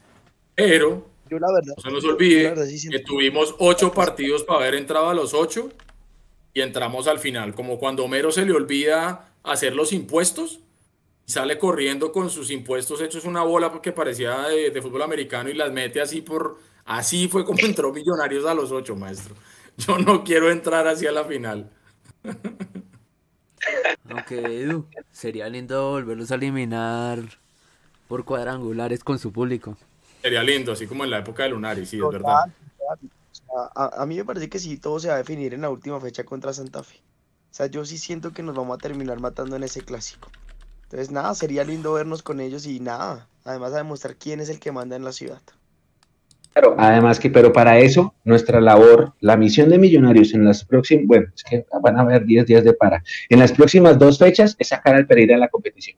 Pero 0.56 1.08
yo 1.30 1.40
la 1.40 1.52
verdad. 1.52 1.74
No 1.78 1.84
se 1.84 1.92
nos 1.92 2.06
olvide 2.06 2.54
que 2.90 3.00
tuvimos 3.00 3.56
ocho 3.60 3.92
partidos 3.92 4.44
para 4.44 4.62
haber 4.62 4.76
entrado 4.76 5.10
a 5.10 5.14
los 5.14 5.34
ocho 5.34 5.70
y 6.54 6.62
entramos 6.62 7.08
al 7.08 7.20
final. 7.20 7.54
Como 7.54 7.78
cuando 7.78 8.04
Homero 8.04 8.32
se 8.32 8.46
le 8.46 8.54
olvida 8.54 9.30
hacer 9.44 9.76
los 9.76 9.94
impuestos 9.94 10.60
y 11.28 11.32
sale 11.32 11.60
corriendo 11.60 12.12
con 12.14 12.30
sus 12.30 12.50
impuestos 12.52 13.02
hechos 13.02 13.26
una 13.26 13.44
bola 13.44 13.82
que 13.82 13.92
parecía 13.92 14.44
de, 14.48 14.82
fútbol 14.82 15.02
americano 15.02 15.50
y 15.50 15.54
las 15.54 15.72
mete 15.72 16.00
así 16.02 16.22
por. 16.22 16.58
Así 16.86 17.28
fue 17.28 17.44
como 17.44 17.60
entró 17.64 17.92
Millonarios 17.92 18.46
a 18.46 18.54
los 18.54 18.72
ocho, 18.72 18.96
maestro. 18.96 19.36
Yo 19.78 19.98
no 19.98 20.24
quiero 20.24 20.50
entrar 20.50 20.88
hacia 20.88 21.12
la 21.12 21.26
final. 21.26 21.70
Aunque 24.10 24.64
Edu, 24.64 24.88
sería 25.12 25.50
lindo 25.50 25.92
volverlos 25.92 26.32
a 26.32 26.36
eliminar 26.36 27.20
por 28.08 28.24
cuadrangulares 28.24 29.04
con 29.04 29.20
su 29.20 29.34
público. 29.34 29.78
Sería 30.22 30.42
lindo, 30.44 30.72
así 30.72 30.88
como 30.88 31.04
en 31.04 31.10
la 31.10 31.20
época 31.20 31.44
de 31.44 31.50
Lunari, 31.50 31.86
sí, 31.86 31.98
es 31.98 32.10
verdad. 32.10 32.46
A, 33.76 34.06
mí 34.06 34.16
me 34.16 34.24
parece 34.24 34.50
que 34.50 34.60
sí, 34.60 34.78
todo 34.78 35.00
se 35.00 35.10
va 35.10 35.16
a 35.16 35.18
definir 35.18 35.54
en 35.54 35.62
la 35.62 35.70
última 35.70 36.00
fecha 36.00 36.24
contra 36.24 36.54
Santa 36.54 36.84
Fe. 36.84 36.96
O 37.52 37.54
sea, 37.58 37.66
yo 37.68 37.84
sí 37.84 37.98
siento 37.98 38.32
que 38.32 38.44
nos 38.44 38.56
vamos 38.56 38.76
a 38.76 38.78
terminar 38.78 39.20
matando 39.20 39.58
en 39.58 39.64
ese 39.64 39.82
clásico. 39.82 40.30
Entonces, 40.88 41.12
nada, 41.12 41.34
sería 41.36 41.64
lindo 41.66 41.94
vernos 41.94 42.24
con 42.24 42.40
ellos 42.40 42.66
y 42.66 42.80
nada, 42.80 43.28
además 43.44 43.74
a 43.74 43.78
demostrar 43.78 44.16
quién 44.16 44.40
es 44.40 44.50
el 44.50 44.60
que 44.60 44.72
manda 44.72 44.96
en 44.96 45.04
la 45.04 45.12
ciudad. 45.12 45.42
Claro, 46.54 46.76
además 46.80 47.20
que, 47.20 47.30
pero 47.30 47.52
para 47.54 47.78
eso, 47.78 48.16
nuestra 48.24 48.60
labor, 48.62 49.14
la 49.20 49.36
misión 49.38 49.70
de 49.70 49.78
Millonarios 49.78 50.34
en 50.34 50.44
las 50.46 50.64
próximas, 50.64 51.06
bueno, 51.06 51.28
es 51.36 51.44
que 51.44 51.66
van 51.84 51.98
a 51.98 52.02
haber 52.02 52.26
10 52.26 52.46
días 52.48 52.64
de 52.64 52.74
para. 52.74 53.04
En 53.30 53.40
las 53.40 53.52
próximas 53.52 54.00
dos 54.00 54.18
fechas 54.18 54.56
es 54.58 54.70
sacar 54.70 54.96
al 54.96 55.06
Pereira 55.06 55.36
de 55.36 55.42
la 55.42 55.50
competición. 55.50 55.98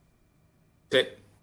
Sí. 0.92 0.98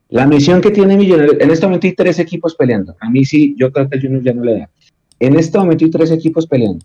La 0.08 0.26
misión 0.26 0.60
que 0.60 0.70
tiene 0.70 0.96
Millonarios, 0.96 1.36
en 1.40 1.50
este 1.50 1.66
momento 1.66 1.86
hay 1.86 1.94
tres 1.94 2.18
equipos 2.18 2.54
peleando. 2.56 2.96
A 3.00 3.08
mí 3.08 3.24
sí, 3.24 3.54
yo 3.56 3.72
creo 3.72 3.88
que 3.88 3.96
el 3.96 4.02
Junior 4.02 4.22
ya 4.22 4.34
no 4.34 4.44
le 4.44 4.58
da. 4.58 4.70
En 5.18 5.38
este 5.38 5.56
momento 5.56 5.84
hay 5.84 5.90
tres 5.90 6.10
equipos 6.10 6.46
peleando. 6.46 6.84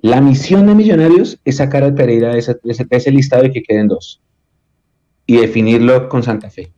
La 0.00 0.20
misión 0.20 0.66
de 0.66 0.74
Millonarios 0.74 1.38
es 1.44 1.58
sacar 1.58 1.82
al 1.84 1.94
Pereira 1.94 2.32
de 2.32 2.38
ese, 2.38 2.54
de 2.62 2.72
ese- 2.72 2.84
de 2.86 2.96
ese 2.96 3.10
listado 3.10 3.44
y 3.44 3.52
que 3.52 3.62
queden 3.62 3.88
dos. 3.88 4.20
Y 5.26 5.38
definirlo 5.38 6.08
con 6.08 6.22
Santa 6.22 6.50
Fe. 6.50 6.72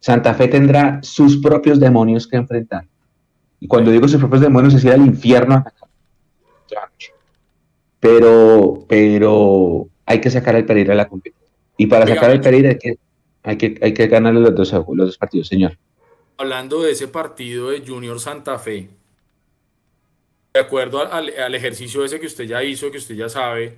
Santa 0.00 0.34
Fe 0.34 0.48
tendrá 0.48 1.00
sus 1.02 1.36
propios 1.38 1.78
demonios 1.80 2.26
que 2.26 2.36
enfrentar. 2.36 2.86
Y 3.60 3.66
cuando 3.66 3.90
digo 3.90 4.06
sus 4.08 4.18
propios 4.20 4.40
demonios, 4.42 4.74
es 4.74 4.84
ir 4.84 4.92
al 4.92 5.04
infierno 5.04 5.54
a 5.54 5.58
atacar. 5.58 5.88
Pero, 8.00 8.84
pero 8.88 9.88
hay 10.06 10.20
que 10.20 10.30
sacar 10.30 10.54
al 10.54 10.64
Pereira 10.64 10.90
de 10.92 10.96
la 10.96 11.08
competición. 11.08 11.48
Y 11.76 11.86
para 11.86 12.04
Oiga, 12.04 12.14
sacar 12.16 12.30
al 12.30 12.40
Pereira 12.40 12.70
hay 12.70 12.78
que, 12.78 12.98
hay 13.42 13.56
que, 13.56 13.78
hay 13.82 13.94
que 13.94 14.06
ganarle 14.06 14.40
los 14.40 14.54
dos, 14.54 14.72
los 14.72 15.06
dos 15.08 15.18
partidos, 15.18 15.48
señor. 15.48 15.76
Hablando 16.36 16.82
de 16.82 16.92
ese 16.92 17.08
partido 17.08 17.70
de 17.70 17.84
Junior 17.84 18.20
Santa 18.20 18.58
Fe, 18.58 18.88
de 20.54 20.60
acuerdo 20.60 21.00
al- 21.12 21.32
al 21.36 21.54
ejercicio 21.54 22.04
ese 22.04 22.20
que 22.20 22.26
usted 22.26 22.44
ya 22.44 22.62
hizo, 22.62 22.90
que 22.92 22.98
usted 22.98 23.16
ya 23.16 23.28
sabe, 23.28 23.76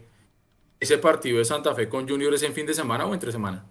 ese 0.81 0.99
partido 0.99 1.39
de 1.39 1.45
Santa 1.45 1.75
Fe 1.75 1.89
con 1.89 2.09
Junior 2.09 2.33
es 2.35 2.43
en 2.43 2.53
fin 2.55 2.67
de 2.67 2.75
semana 2.75 3.07
o 3.07 3.13
entre 3.15 3.31
semana. 3.31 3.65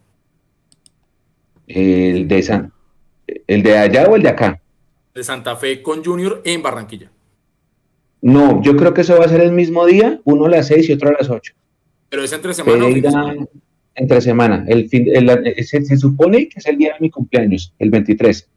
El 1.67 2.27
de 2.27 2.41
San, 2.43 2.71
el 3.47 3.63
de 3.63 3.77
allá 3.77 4.05
o 4.07 4.15
el 4.15 4.23
de 4.23 4.29
acá. 4.29 4.61
De 5.13 5.23
Santa 5.23 5.55
Fe 5.55 5.81
con 5.81 6.03
Junior 6.03 6.41
en 6.45 6.61
Barranquilla. 6.61 7.11
No, 8.21 8.61
yo 8.61 8.75
creo 8.75 8.93
que 8.93 9.01
eso 9.01 9.17
va 9.17 9.25
a 9.25 9.29
ser 9.29 9.41
el 9.41 9.51
mismo 9.51 9.85
día, 9.85 10.19
uno 10.23 10.45
a 10.45 10.49
las 10.49 10.67
6 10.67 10.89
y 10.89 10.93
otro 10.93 11.09
a 11.09 11.13
las 11.13 11.29
8. 11.29 11.53
Pero 12.09 12.23
es 12.23 12.33
entre 12.33 12.53
semana 12.53 12.85
o 12.85 12.87
fin 12.87 12.95
de 12.95 13.01
Pereira 13.01 13.11
semana. 13.11 13.45
entre 13.95 14.21
semana. 14.21 14.65
El 14.67 14.89
fin, 14.89 15.07
el- 15.13 15.29
el- 15.29 15.65
se, 15.65 15.83
se 15.85 15.97
supone 15.97 16.49
que 16.49 16.59
es 16.59 16.65
el 16.65 16.77
día 16.77 16.93
de 16.93 16.99
mi 16.99 17.09
cumpleaños, 17.09 17.73
el 17.79 17.89
23. 17.91 18.49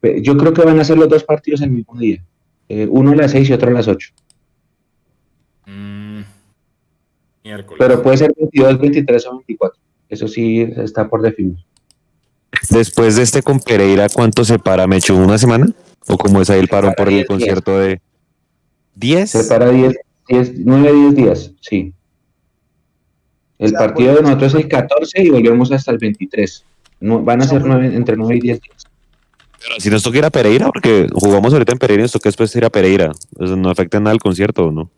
Pe- 0.00 0.22
Yo 0.22 0.36
creo 0.36 0.52
que 0.52 0.62
van 0.62 0.78
a 0.78 0.84
ser 0.84 0.98
los 0.98 1.08
dos 1.08 1.24
partidos 1.24 1.62
el 1.62 1.70
mismo 1.70 1.98
día. 1.98 2.22
Eh, 2.68 2.86
uno 2.90 3.12
a 3.12 3.16
las 3.16 3.30
6 3.32 3.48
y 3.48 3.52
otro 3.54 3.70
a 3.70 3.72
las 3.72 3.88
8. 3.88 4.10
Mm, 5.66 6.20
miércoles. 7.46 7.76
Pero 7.78 8.02
puede 8.02 8.16
ser 8.18 8.32
22, 8.36 8.78
23 8.80 9.26
o 9.26 9.30
24. 9.38 9.78
Eso 10.08 10.28
sí 10.28 10.60
está 10.76 11.08
por 11.08 11.22
definir. 11.22 11.56
Después 12.70 13.16
de 13.16 13.22
este 13.22 13.42
con 13.42 13.60
Pereira, 13.60 14.08
¿cuánto 14.08 14.44
se 14.44 14.58
para 14.58 14.86
Mecho? 14.86 15.16
¿Una 15.16 15.38
semana? 15.38 15.66
¿O 16.08 16.16
cómo 16.16 16.40
es 16.40 16.50
ahí 16.50 16.60
el 16.60 16.68
paro 16.68 16.88
para 16.88 16.96
por 16.96 17.08
el 17.08 17.14
10 17.14 17.26
concierto 17.26 17.78
de 17.78 18.00
10? 18.94 19.30
Se 19.30 19.44
para 19.44 19.70
10, 19.70 19.96
10, 20.28 20.52
9, 20.58 20.92
10 20.92 21.14
días, 21.14 21.52
sí. 21.60 21.92
El 23.58 23.72
partido 23.72 24.10
de 24.10 24.16
pues- 24.16 24.24
nosotros 24.24 24.54
es 24.54 24.60
el 24.62 24.68
14 24.68 25.22
y 25.22 25.30
volvemos 25.30 25.72
hasta 25.72 25.90
el 25.90 25.98
23. 25.98 26.64
No, 27.00 27.22
van 27.22 27.42
a 27.42 27.44
ser 27.48 27.60
pues- 27.60 27.72
nueve- 27.72 27.94
entre 27.96 28.16
9 28.16 28.36
y 28.36 28.40
10 28.40 28.60
días. 28.60 28.84
Pero 29.60 29.80
si 29.80 29.90
nos 29.90 30.02
toca 30.02 30.18
ir 30.18 30.24
a 30.24 30.30
Pereira, 30.30 30.66
porque 30.66 31.08
jugamos 31.12 31.52
ahorita 31.52 31.72
en 31.72 31.78
Pereira 31.78 32.02
y 32.02 32.04
nos 32.04 32.12
toca 32.12 32.28
después 32.28 32.54
ir 32.54 32.64
a 32.64 32.70
Pereira. 32.70 33.10
Eso 33.40 33.56
no 33.56 33.70
afecta 33.70 33.96
en 33.96 34.04
nada 34.04 34.14
el 34.14 34.20
concierto, 34.20 34.66
¿o 34.66 34.70
¿no? 34.70 34.90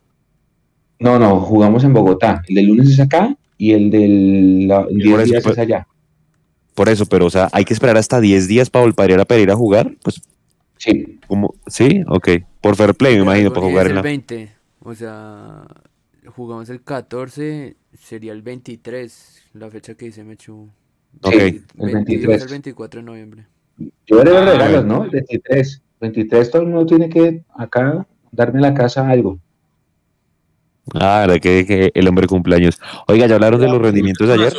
No, 1.01 1.18
no, 1.18 1.40
jugamos 1.40 1.84
en 1.84 1.92
Bogotá. 1.92 2.42
El 2.49 2.55
del 2.57 2.66
lunes 2.66 2.90
es 2.90 3.01
acá 3.01 3.36
y 3.57 3.72
el 3.72 3.90
del 3.90 4.68
la- 4.68 4.82
por 4.84 4.92
10 4.94 5.18
eso, 5.20 5.24
días 5.24 5.42
pues- 5.44 5.53
es 5.59 5.59
allá. 5.62 5.86
Por 6.74 6.88
eso, 6.88 7.07
pero 7.07 7.26
o 7.26 7.30
sea, 7.30 7.49
hay 7.53 7.64
que 7.64 7.74
esperar 7.74 7.96
hasta 7.96 8.20
10 8.20 8.46
días 8.46 8.70
para 8.70 8.84
volver 8.84 9.11
a 9.11 9.14
ir 9.14 9.20
a 9.20 9.24
Pereira 9.24 9.53
a 9.55 9.57
jugar. 9.57 9.94
Pues, 10.03 10.20
Sí, 10.76 11.18
como 11.26 11.57
¿Sí? 11.66 12.05
Ok. 12.07 12.28
Por 12.61 12.76
fair 12.76 12.94
play, 12.94 13.14
me 13.14 13.18
Pero 13.18 13.24
imagino, 13.24 13.49
el 13.49 13.53
para 13.53 13.66
jugar 13.66 13.86
es 13.86 13.90
en 13.90 13.90
el 13.90 13.96
la... 13.96 14.03
20, 14.03 14.53
o 14.78 14.94
sea, 14.94 15.64
jugamos 16.26 16.68
el 16.70 16.82
14, 16.84 17.74
sería 17.99 18.32
el 18.32 18.42
23, 18.42 19.42
la 19.55 19.70
fecha 19.70 19.94
que 19.96 20.05
dice 20.07 20.22
Mechu. 20.22 20.68
Ok. 21.22 21.32
el 21.32 21.62
22 21.74 21.92
23. 21.94 22.42
al 22.42 22.49
24 22.49 23.01
de 23.01 23.07
noviembre. 23.07 23.46
Yo 24.07 24.20
haré 24.20 24.30
los 24.30 24.40
Ah, 24.42 24.53
regalos. 24.53 24.84
¿no? 24.84 25.03
El 25.05 25.11
23. 25.11 25.82
23 26.01 26.51
todo 26.53 26.62
el 26.62 26.68
mundo 26.68 26.86
tiene 26.86 27.09
que 27.09 27.42
acá 27.57 28.07
darme 28.30 28.61
la 28.61 28.72
casa 28.72 29.09
algo. 29.09 29.40
Ah, 30.95 31.20
verdad 31.26 31.41
que, 31.41 31.64
que 31.66 31.91
el 31.95 32.09
hombre 32.09 32.26
cumpleaños. 32.26 32.78
Oiga, 33.07 33.26
¿ya 33.26 33.34
hablaron 33.34 33.61
de 33.61 33.68
los 33.68 33.80
rendimientos 33.80 34.26
de 34.28 34.34
ayer? 34.34 34.53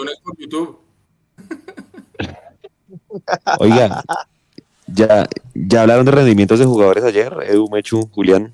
Oiga, 3.59 4.03
¿ya, 4.87 5.27
ya 5.53 5.81
hablaron 5.81 6.05
de 6.05 6.11
rendimientos 6.11 6.59
de 6.59 6.65
jugadores 6.65 7.03
ayer? 7.03 7.33
Edu, 7.47 7.67
Mechu, 7.69 8.07
Julián. 8.11 8.51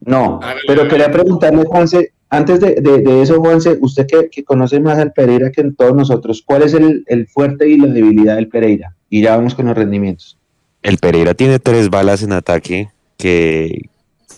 No, 0.00 0.38
Hágale, 0.42 0.60
pero 0.66 0.88
quería 0.88 1.10
preguntarle, 1.10 1.64
Juanse, 1.64 2.12
antes 2.30 2.60
de, 2.60 2.76
de- 2.76 3.00
de 3.02 3.22
eso, 3.22 3.40
Juanse, 3.40 3.78
usted 3.80 4.06
que, 4.06 4.28
que 4.30 4.44
conoce 4.44 4.78
más 4.80 4.98
al 4.98 5.12
Pereira 5.12 5.50
que 5.50 5.60
en 5.60 5.74
todos 5.74 5.94
nosotros, 5.94 6.42
¿cuál 6.46 6.62
es 6.62 6.72
el, 6.74 7.02
el 7.06 7.26
fuerte 7.26 7.68
y 7.68 7.76
la 7.76 7.88
debilidad 7.88 8.36
del 8.36 8.48
Pereira? 8.48 8.94
Y 9.10 9.22
ya 9.22 9.36
vamos 9.36 9.54
con 9.54 9.66
los 9.66 9.76
rendimientos. 9.76 10.38
El 10.82 10.98
Pereira 10.98 11.34
tiene 11.34 11.58
tres 11.58 11.90
balas 11.90 12.22
en 12.22 12.32
ataque, 12.32 12.90
que 13.16 13.88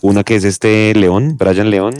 una 0.00 0.24
que 0.24 0.36
es 0.36 0.44
este 0.44 0.94
León, 0.94 1.36
Brian 1.36 1.68
León, 1.70 1.94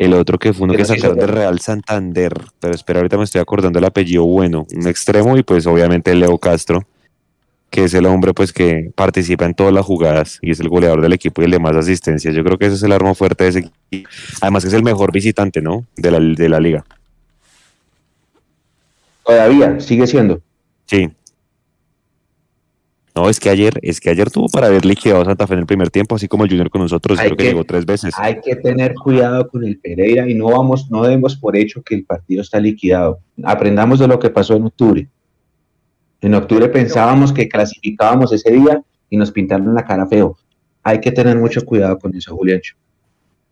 el 0.00 0.14
otro 0.14 0.38
que 0.38 0.54
fue 0.54 0.64
uno 0.64 0.72
que 0.72 0.86
sacaron 0.86 1.18
del 1.18 1.28
Real 1.28 1.60
Santander, 1.60 2.32
pero 2.58 2.74
espera, 2.74 3.00
ahorita 3.00 3.18
me 3.18 3.24
estoy 3.24 3.42
acordando 3.42 3.78
el 3.78 3.84
apellido 3.84 4.24
bueno, 4.24 4.66
un 4.74 4.88
extremo 4.88 5.36
y 5.36 5.42
pues 5.42 5.66
obviamente 5.66 6.14
Leo 6.14 6.38
Castro, 6.38 6.86
que 7.68 7.84
es 7.84 7.92
el 7.92 8.06
hombre 8.06 8.32
pues 8.32 8.50
que 8.50 8.90
participa 8.94 9.44
en 9.44 9.52
todas 9.52 9.74
las 9.74 9.84
jugadas 9.84 10.38
y 10.40 10.52
es 10.52 10.60
el 10.60 10.70
goleador 10.70 11.02
del 11.02 11.12
equipo 11.12 11.42
y 11.42 11.44
el 11.44 11.50
de 11.50 11.58
más 11.58 11.76
asistencias. 11.76 12.34
Yo 12.34 12.42
creo 12.42 12.56
que 12.56 12.64
ese 12.64 12.76
es 12.76 12.82
el 12.82 12.92
arma 12.92 13.14
fuerte 13.14 13.44
de 13.44 13.50
ese 13.50 13.58
equipo. 13.58 14.08
Además 14.40 14.64
que 14.64 14.68
es 14.68 14.74
el 14.74 14.82
mejor 14.82 15.12
visitante, 15.12 15.60
¿no? 15.60 15.84
De 15.96 16.10
la, 16.10 16.18
de 16.18 16.48
la 16.48 16.60
liga. 16.60 16.82
Todavía, 19.22 19.80
sigue 19.80 20.06
siendo. 20.06 20.40
Sí. 20.86 21.10
No, 23.14 23.28
es 23.28 23.40
que 23.40 23.50
ayer, 23.50 23.78
es 23.82 24.00
que 24.00 24.08
ayer 24.10 24.30
tuvo 24.30 24.46
para 24.48 24.68
haber 24.68 24.84
liquidado 24.84 25.22
a 25.22 25.24
Santa 25.24 25.46
Fe 25.46 25.54
en 25.54 25.60
el 25.60 25.66
primer 25.66 25.90
tiempo, 25.90 26.14
así 26.14 26.28
como 26.28 26.44
el 26.44 26.50
Junior 26.50 26.70
con 26.70 26.80
nosotros, 26.82 27.18
Hay 27.18 27.26
creo 27.26 27.36
que 27.36 27.42
que- 27.44 27.50
llegó 27.50 27.64
tres 27.64 27.84
veces. 27.84 28.14
Hay 28.16 28.40
que 28.40 28.54
tener 28.56 28.94
cuidado 28.94 29.48
con 29.48 29.64
el 29.64 29.78
Pereira 29.80 30.28
y 30.28 30.34
no 30.34 30.46
vamos, 30.46 30.90
no 30.90 31.02
demos 31.02 31.34
por 31.36 31.56
hecho 31.56 31.82
que 31.82 31.94
el 31.96 32.04
partido 32.04 32.42
está 32.42 32.60
liquidado. 32.60 33.18
Aprendamos 33.42 33.98
de 33.98 34.06
lo 34.06 34.18
que 34.18 34.30
pasó 34.30 34.54
en 34.54 34.64
octubre. 34.64 35.08
En 36.20 36.34
octubre 36.34 36.68
pensábamos 36.68 37.32
que 37.32 37.48
clasificábamos 37.48 38.32
ese 38.32 38.50
día 38.52 38.82
y 39.08 39.16
nos 39.16 39.32
pintaron 39.32 39.74
la 39.74 39.84
cara 39.84 40.06
feo. 40.06 40.36
Hay 40.82 41.00
que 41.00 41.10
tener 41.10 41.36
mucho 41.36 41.64
cuidado 41.64 41.98
con 41.98 42.14
eso, 42.14 42.34
Juliancho. 42.36 42.76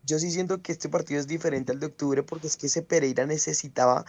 Yo 0.05 0.17
sí 0.19 0.31
siento 0.31 0.61
que 0.61 0.71
este 0.71 0.87
partido 0.89 1.19
es 1.19 1.27
diferente 1.27 1.71
al 1.71 1.79
de 1.79 1.87
octubre 1.87 2.23
porque 2.23 2.47
es 2.47 2.57
que 2.57 2.67
ese 2.67 2.81
Pereira 2.81 3.25
necesitaba 3.25 4.05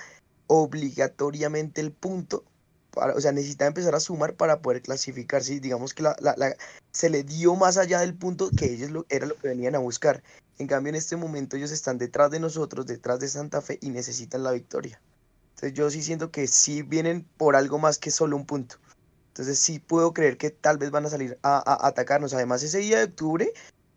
obligatoriamente 0.47 1.81
el 1.81 1.91
punto. 1.91 2.45
Para, 2.91 3.15
o 3.15 3.21
sea, 3.21 3.33
necesitaba 3.33 3.69
empezar 3.69 3.95
a 3.95 4.01
sumar 4.01 4.35
para 4.35 4.61
poder 4.63 4.83
clasificar. 4.83 5.43
Sí, 5.43 5.61
digamos 5.61 5.95
que 5.95 6.03
la, 6.03 6.17
la- 6.21 6.35
la- 6.37 6.57
se 6.93 7.09
le 7.11 7.23
dio 7.23 7.55
más 7.55 7.77
allá 7.77 8.01
del 8.01 8.17
punto 8.17 8.51
que 8.51 8.73
ellos 8.73 8.91
lo, 8.91 9.07
era 9.09 9.27
lo 9.27 9.37
que 9.37 9.49
venían 9.49 9.75
a 9.75 9.79
buscar. 9.79 10.23
En 10.59 10.67
cambio, 10.67 10.91
en 10.91 10.97
este 10.97 11.17
momento 11.17 11.57
ellos 11.57 11.71
están 11.71 11.99
detrás 11.99 12.31
de 12.31 12.41
nosotros, 12.41 12.87
detrás 12.87 13.21
de 13.21 13.29
Santa 13.29 13.61
Fe 13.63 13.79
y 13.81 13.91
necesitan 13.91 14.43
la 14.43 14.53
victoria. 14.53 15.01
Entonces 15.57 15.79
yo 15.79 15.91
sí 15.91 16.03
siento 16.03 16.31
que 16.31 16.47
sí 16.47 16.83
vienen 16.83 17.29
por 17.37 17.55
algo 17.57 17.79
más 17.79 17.99
que 17.99 18.11
solo 18.11 18.37
un 18.37 18.47
punto. 18.47 18.77
Entonces 19.33 19.59
sí 19.59 19.79
puedo 19.79 20.13
creer 20.13 20.37
que 20.37 20.51
tal 20.51 20.79
vez 20.79 20.91
van 20.91 21.07
a 21.07 21.11
salir 21.11 21.39
a, 21.43 21.59
a 21.59 21.87
atacarnos. 21.87 22.35
Además, 22.35 22.63
ese 22.63 22.79
día 22.79 22.99
de 22.99 23.05
octubre 23.05 23.53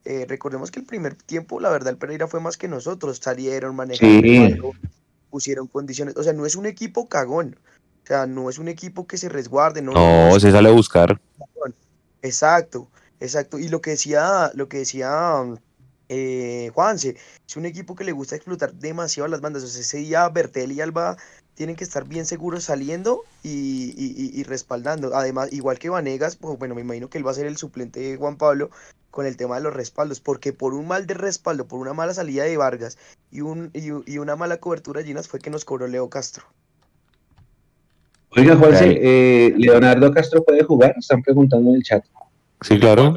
eh, 0.05 0.25
recordemos 0.27 0.69
que 0.69 0.79
el 0.79 0.85
primer 0.85 1.15
tiempo, 1.15 1.59
la 1.59 1.69
verdad, 1.69 1.89
el 1.93 1.97
Pereira 1.97 2.27
fue 2.27 2.39
más 2.39 2.57
que 2.57 2.67
nosotros. 2.67 3.19
Salieron, 3.23 3.75
manejaron, 3.75 4.21
Sí. 4.21 4.37
balón, 4.39 4.79
pusieron 5.29 5.67
condiciones. 5.67 6.15
O 6.17 6.23
sea, 6.23 6.33
no 6.33 6.45
es 6.45 6.55
un 6.55 6.65
equipo 6.65 7.09
cagón. 7.09 7.59
O 8.03 8.07
sea, 8.07 8.25
no 8.25 8.49
es 8.49 8.57
un 8.59 8.67
equipo 8.67 9.07
que 9.07 9.17
se 9.17 9.29
resguarde. 9.29 9.81
No, 9.81 9.93
No, 10.29 10.39
se 10.39 10.51
sale 10.51 10.69
a 10.69 10.73
buscar. 10.73 11.19
Exacto, 12.21 12.89
exacto. 13.19 13.59
Y 13.59 13.67
lo 13.69 13.81
que 13.81 13.91
decía, 13.91 14.51
lo 14.55 14.67
que 14.69 14.77
decía 14.79 15.43
eh, 16.09 16.71
Juanse, 16.73 17.17
es 17.47 17.57
un 17.57 17.65
equipo 17.65 17.95
que 17.95 18.03
le 18.03 18.11
gusta 18.11 18.35
explotar 18.35 18.73
demasiado 18.73 19.27
las 19.27 19.41
bandas. 19.41 19.63
O 19.63 19.67
sea, 19.67 19.81
ese 19.81 19.97
día 19.97 20.27
Bertel 20.29 20.71
y 20.71 20.81
Alba 20.81 21.17
tienen 21.55 21.75
que 21.75 21.83
estar 21.83 22.05
bien 22.05 22.25
seguros 22.25 22.65
saliendo 22.65 23.23
y, 23.43 23.93
y- 23.97 24.13
y- 24.17 24.39
y 24.39 24.43
respaldando. 24.43 25.15
Además, 25.15 25.51
igual 25.53 25.79
que 25.79 25.89
Vanegas, 25.89 26.35
pues 26.35 26.57
bueno, 26.57 26.75
me 26.75 26.81
imagino 26.81 27.09
que 27.09 27.17
él 27.17 27.27
va 27.27 27.31
a 27.31 27.35
ser 27.35 27.45
el 27.45 27.57
suplente 27.57 27.99
de 27.99 28.17
Juan 28.17 28.37
Pablo 28.37 28.69
con 29.11 29.25
el 29.27 29.37
tema 29.37 29.55
de 29.57 29.61
los 29.61 29.73
respaldos, 29.73 30.19
porque 30.19 30.53
por 30.53 30.73
un 30.73 30.87
mal 30.87 31.05
de 31.05 31.13
respaldo, 31.13 31.67
por 31.67 31.79
una 31.79 31.93
mala 31.93 32.13
salida 32.15 32.43
de 32.45 32.57
Vargas 32.57 32.97
y, 33.29 33.41
un, 33.41 33.69
y, 33.73 33.89
y 34.11 34.17
una 34.17 34.35
mala 34.35 34.57
cobertura 34.57 35.01
de 35.01 35.07
Ginas 35.07 35.27
fue 35.27 35.39
que 35.39 35.51
nos 35.51 35.65
cobró 35.65 35.87
Leo 35.87 36.09
Castro. 36.09 36.45
Oiga, 38.35 38.55
Juanse, 38.55 38.99
eh, 39.01 39.53
Leonardo 39.57 40.11
Castro 40.11 40.43
puede 40.43 40.63
jugar, 40.63 40.95
están 40.97 41.21
preguntando 41.21 41.69
en 41.69 41.77
el 41.77 41.83
chat. 41.83 42.03
Sí, 42.61 42.79
claro. 42.79 43.15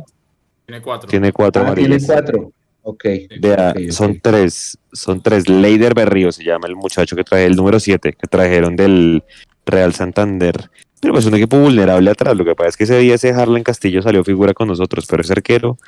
Tiene 0.66 0.82
cuatro. 0.82 1.09
Tiene 1.09 1.32
cuatro 1.32 1.64
Ah, 1.66 1.74
tiene 1.74 1.98
cuatro. 2.05 2.52
Ok. 2.82 3.05
Vea, 3.40 3.70
ok, 3.70 3.82
ok. 3.86 3.90
son 3.90 4.20
tres, 4.20 4.78
son 4.93 5.22
tres. 5.22 5.48
Leider 5.48 5.94
Berrío 5.94 6.30
se 6.32 6.44
llama 6.44 6.68
el 6.68 6.76
muchacho 6.76 7.16
que 7.16 7.24
trae 7.24 7.47
el 7.47 7.56
número 7.56 7.80
7, 7.80 8.12
que 8.12 8.26
trajeron 8.26 8.76
del 8.76 9.24
Real 9.64 9.93
Santander. 9.94 10.70
Pero 11.01 11.12
pues 11.14 11.26
un 11.26 11.34
equipo 11.34 11.59
vulnerable 11.59 12.10
atrás. 12.10 12.36
Lo 12.36 12.44
que 12.44 12.55
pasa 12.55 12.70
es 12.70 12.76
que 12.76 12.84
ese 12.84 12.98
día 12.98 13.14
ese 13.14 13.30
Harlan 13.30 13.62
Castillo 13.62 14.02
salió 14.02 14.22
figura 14.24 14.55
con 14.55 14.68
nosotros, 14.68 15.06
pero 15.09 15.22
ese 15.22 15.32
arquero 15.32 15.78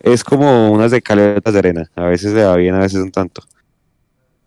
es 0.00 0.22
como 0.22 0.70
unas 0.70 0.90
de 0.90 1.00
caletas 1.00 1.52
de 1.52 1.58
arena. 1.58 1.90
A 1.94 2.04
veces 2.04 2.32
le 2.34 2.44
va 2.44 2.56
bien, 2.56 2.74
a 2.74 2.80
veces 2.80 3.00
un 3.00 3.10
tanto. 3.10 3.42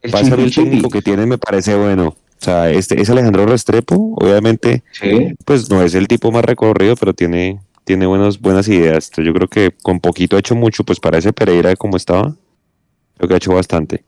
El 0.02 0.12
Pasa 0.12 0.36
el 0.36 0.54
técnico 0.54 0.90
que 0.90 1.02
tiene 1.02 1.26
me 1.26 1.38
parece 1.38 1.76
bueno. 1.76 2.16
O 2.40 2.44
sea, 2.44 2.70
este 2.70 3.02
es 3.02 3.10
Alejandro 3.10 3.46
Restrepo, 3.46 4.14
obviamente, 4.16 4.84
Sí. 4.92 5.34
pues 5.46 5.70
no 5.70 5.82
es 5.82 5.96
el 5.96 6.08
tipo 6.08 6.32
más 6.32 6.46
recorrido, 6.46 6.96
pero 6.96 7.14
tiene, 7.14 7.60
tiene 7.84 8.06
buenos, 8.06 8.40
buenas 8.40 8.68
ideas. 8.68 9.10
Entonces 9.10 9.26
yo 9.26 9.34
creo 9.34 9.48
que 9.48 9.72
con 9.82 10.00
poquito 10.00 10.36
ha 10.36 10.40
hecho 10.40 10.56
mucho, 10.56 10.84
pues 10.84 11.00
para 11.00 11.18
ese 11.18 11.34
Pereira 11.34 11.76
como 11.76 11.98
estaba, 11.98 12.36
creo 13.18 13.28
que 13.28 13.34
ha 13.34 13.38
hecho 13.38 13.54
bastante. 13.54 14.04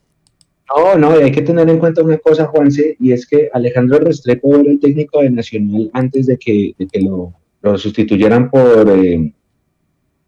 No, 0.76 0.95
no, 0.95 1.19
y 1.19 1.23
hay 1.23 1.31
que 1.31 1.41
tener 1.41 1.68
en 1.68 1.80
cuenta 1.80 2.03
una 2.03 2.19
cosa, 2.19 2.45
Juanse, 2.45 2.95
y 2.99 3.11
es 3.11 3.26
que 3.26 3.49
Alejandro 3.51 3.97
Restrepo 3.99 4.56
era 4.56 4.69
el 4.69 4.80
técnico 4.80 5.22
de 5.22 5.31
Nacional 5.31 5.89
antes 5.93 6.27
de 6.27 6.38
que, 6.38 6.76
de 6.77 6.85
que 6.88 7.01
lo, 7.01 7.34
lo 7.64 7.77
sustituyeran 7.80 8.51
por, 8.51 8.88
eh, 8.95 9.34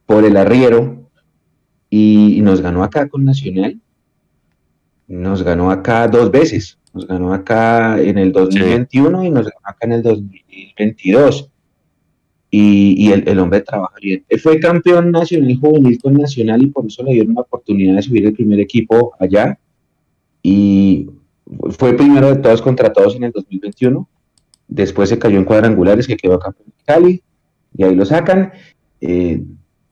por 0.07 0.25
el 0.25 0.35
arriero 0.35 1.07
y, 1.91 2.37
y 2.39 2.41
nos 2.41 2.61
ganó 2.61 2.83
acá 2.83 3.07
con 3.07 3.23
Nacional. 3.23 3.79
Nos 5.07 5.43
ganó 5.43 5.69
acá 5.69 6.07
dos 6.07 6.31
veces. 6.31 6.79
Nos 6.93 7.07
ganó 7.07 7.33
acá 7.33 8.01
en 8.01 8.17
el 8.17 8.31
2021 8.31 9.23
y 9.25 9.29
nos 9.29 9.45
ganó 9.45 9.59
acá 9.63 9.85
en 9.85 9.93
el 9.93 10.03
2022. 10.03 11.49
Y, 12.53 12.95
y 13.07 13.11
el, 13.13 13.27
el 13.29 13.39
hombre 13.39 13.61
trabaja 13.61 13.95
bien. 14.01 14.25
Él 14.27 14.39
fue 14.39 14.59
campeón 14.59 15.09
nacional 15.11 15.57
juvenil 15.57 15.97
con 16.01 16.13
Nacional 16.15 16.61
y 16.61 16.67
por 16.67 16.85
eso 16.85 17.01
le 17.03 17.13
dieron 17.13 17.33
la 17.35 17.41
oportunidad 17.41 17.95
de 17.95 18.01
subir 18.01 18.25
el 18.25 18.33
primer 18.33 18.59
equipo 18.59 19.13
allá 19.19 19.57
y 20.43 21.07
fue 21.77 21.93
primero 21.93 22.27
de 22.27 22.41
todos 22.41 22.61
contra 22.61 22.91
todos 22.91 23.15
en 23.15 23.23
el 23.23 23.31
2021. 23.31 24.07
Después 24.67 25.07
se 25.09 25.17
cayó 25.17 25.37
en 25.37 25.45
cuadrangulares 25.45 26.07
que 26.07 26.17
quedó 26.17 26.39
campeón 26.39 26.67
de 26.77 26.83
Cali 26.83 27.23
y 27.77 27.83
ahí 27.83 27.95
lo 27.95 28.03
sacan 28.05 28.51
eh, 28.99 29.41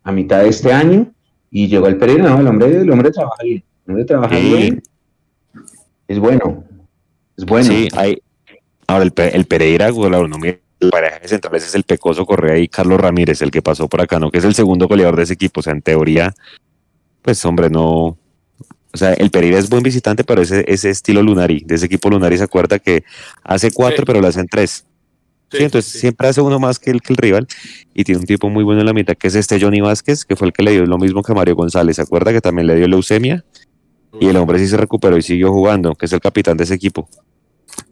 a 0.04 0.12
mitad 0.12 0.42
de 0.44 0.50
este 0.50 0.74
año 0.74 1.14
y 1.50 1.68
llegó 1.70 1.88
el 1.88 1.98
Pereira. 1.98 2.24
No, 2.30 2.40
el 2.42 2.48
hombre, 2.48 2.76
el 2.76 2.92
hombre 2.92 3.12
trabaja 3.12 3.42
bien. 3.44 3.64
El 3.86 3.92
hombre 3.92 4.06
trabaja 4.06 4.36
Sí. 4.36 4.54
bien. 4.54 4.84
Es 6.10 6.20
bueno. 6.20 6.66
Es 7.40 7.46
bueno. 7.46 7.66
Sí, 7.72 7.88
hay. 7.96 8.22
Ahora, 8.86 9.06
el, 9.06 9.14
el 9.16 9.46
Pereira, 9.46 9.92
mire, 9.92 10.62
el 10.80 10.90
pareja 10.90 11.20
de 11.20 11.28
centrales 11.28 11.66
es 11.66 11.74
el 11.76 11.84
Pecoso 11.84 12.26
Correa 12.26 12.58
y 12.58 12.68
Carlos 12.68 13.00
Ramírez, 13.00 13.42
el 13.42 13.50
que 13.52 13.62
pasó 13.62 13.88
por 13.88 14.02
acá, 14.02 14.20
¿no? 14.20 14.30
Que 14.30 14.40
es 14.40 14.44
el 14.44 14.56
segundo 14.56 14.88
goleador 14.88 15.16
de 15.16 15.24
ese 15.24 15.34
equipo. 15.34 15.62
O 15.62 15.64
sea, 15.64 15.72
en 15.72 15.82
teoría, 15.82 16.34
pues, 17.22 17.44
hombre, 17.46 17.70
no. 17.70 18.18
O 18.92 18.98
sea, 18.98 19.14
el 19.14 19.30
Pereira 19.30 19.58
es 19.58 19.70
buen 19.70 19.84
visitante, 19.84 20.26
pero 20.26 20.42
ese, 20.42 20.66
ese 20.68 20.90
estilo 20.90 21.22
Lunari, 21.24 21.64
de 21.66 21.76
ese 21.76 21.86
equipo 21.86 22.10
Lunari 22.10 22.38
se 22.38 22.44
acuerda 22.44 22.80
que 22.80 23.04
hace 23.44 23.72
cuatro, 23.72 24.00
Sí. 24.00 24.04
pero 24.06 24.20
lo 24.20 24.28
hacen 24.28 24.48
tres. 24.50 24.86
Sí, 25.52 25.64
entonces 25.64 25.92
sí. 25.92 26.00
siempre 26.00 26.28
hace 26.28 26.42
uno 26.42 26.60
más 26.60 26.78
que 26.78 26.92
el, 26.92 27.02
que 27.02 27.14
el 27.14 27.18
rival 27.18 27.48
y 27.94 28.04
tiene 28.04 28.20
un 28.20 28.26
tipo 28.28 28.50
muy 28.50 28.64
bueno 28.64 28.82
en 28.82 28.86
la 28.86 28.94
mitad 28.94 29.16
que 29.16 29.28
es 29.28 29.36
este 29.36 29.60
Johnny 29.60 29.82
Vázquez, 29.82 30.26
que 30.26 30.36
fue 30.36 30.48
el 30.48 30.54
que 30.54 30.62
le 30.62 30.72
dio 30.72 30.86
lo 30.86 30.98
mismo 31.00 31.24
que 31.24 31.32
a 31.32 31.36
Mario 31.36 31.56
González. 31.56 31.96
¿Se 31.96 32.02
acuerda 32.04 32.32
que 32.32 32.42
también 32.42 32.68
le 32.68 32.76
dio 32.76 32.88
leucemia? 32.88 33.44
Y 34.20 34.28
el 34.28 34.38
hombre 34.38 34.60
sí 34.60 34.68
se 34.68 34.78
recuperó 34.78 35.18
y 35.18 35.22
siguió 35.22 35.52
jugando, 35.52 35.94
que 35.96 36.06
es 36.08 36.14
el 36.14 36.20
capitán 36.20 36.58
de 36.58 36.64
ese 36.66 36.74
equipo. 36.76 37.08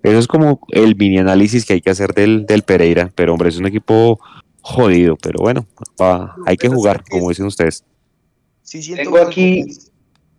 Eso 0.03 0.19
es 0.19 0.27
como 0.27 0.59
el 0.69 0.95
mini 0.95 1.17
análisis 1.19 1.65
que 1.65 1.73
hay 1.73 1.81
que 1.81 1.89
hacer 1.89 2.13
del, 2.13 2.45
del 2.45 2.63
Pereira, 2.63 3.11
pero 3.15 3.33
hombre, 3.33 3.49
es 3.49 3.57
un 3.57 3.65
equipo 3.67 4.19
jodido, 4.61 5.15
pero 5.17 5.39
bueno, 5.39 5.65
va- 6.01 6.35
hay 6.45 6.57
que 6.57 6.69
jugar, 6.69 7.03
como 7.09 7.29
dicen 7.29 7.45
ustedes. 7.45 7.83
Sí, 8.63 8.81
siento 8.83 9.03
Tengo 9.03 9.17
aquí- 9.19 9.61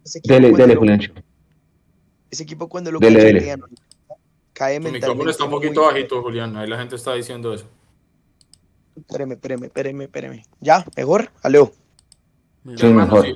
ese 0.05 0.19
equipo 0.19 0.35
Dele, 0.35 0.49
cuando 0.51 0.63
dele, 0.63 0.75
lo- 0.75 0.81
Juliancho. 0.81 1.13
Ese 2.31 2.43
equipo 2.43 2.69
cuando 2.69 2.93
lo 2.93 2.99
Dele, 2.99 3.25
dele. 3.25 3.39
cachetean, 3.41 3.61
cae 4.53 4.77
Tu 4.77 4.83
micrófono 4.83 4.93
mentalmente 4.93 5.31
está 5.31 5.45
un 5.45 5.51
poquito 5.51 5.83
bajito, 5.83 6.23
Julián. 6.23 6.57
Ahí 6.57 6.69
la 6.69 6.79
gente 6.79 6.97
está 6.97 7.15
diciendo 7.15 7.55
eso. 7.55 7.67
Espéreme, 8.97 9.35
espéreme, 9.35 9.67
espéreme, 9.67 10.05
espéreme. 10.05 10.43
¿Ya? 10.61 10.85
¿Mejor? 10.97 11.31
Aló. 11.43 11.73
Sí, 12.77 12.87
mejor. 12.87 13.25
sí. 13.25 13.35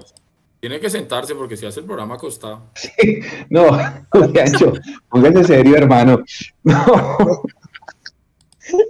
Tiene 0.62 0.78
que 0.78 0.90
sentarse 0.90 1.34
porque 1.34 1.56
si 1.56 1.66
hace 1.66 1.80
el 1.80 1.86
programa 1.86 2.14
acostado. 2.14 2.70
No, 3.50 3.66
Juliancho, 4.10 4.72
póngase 5.08 5.44
serio, 5.44 5.76
hermano. 5.76 6.22
No. 6.62 7.42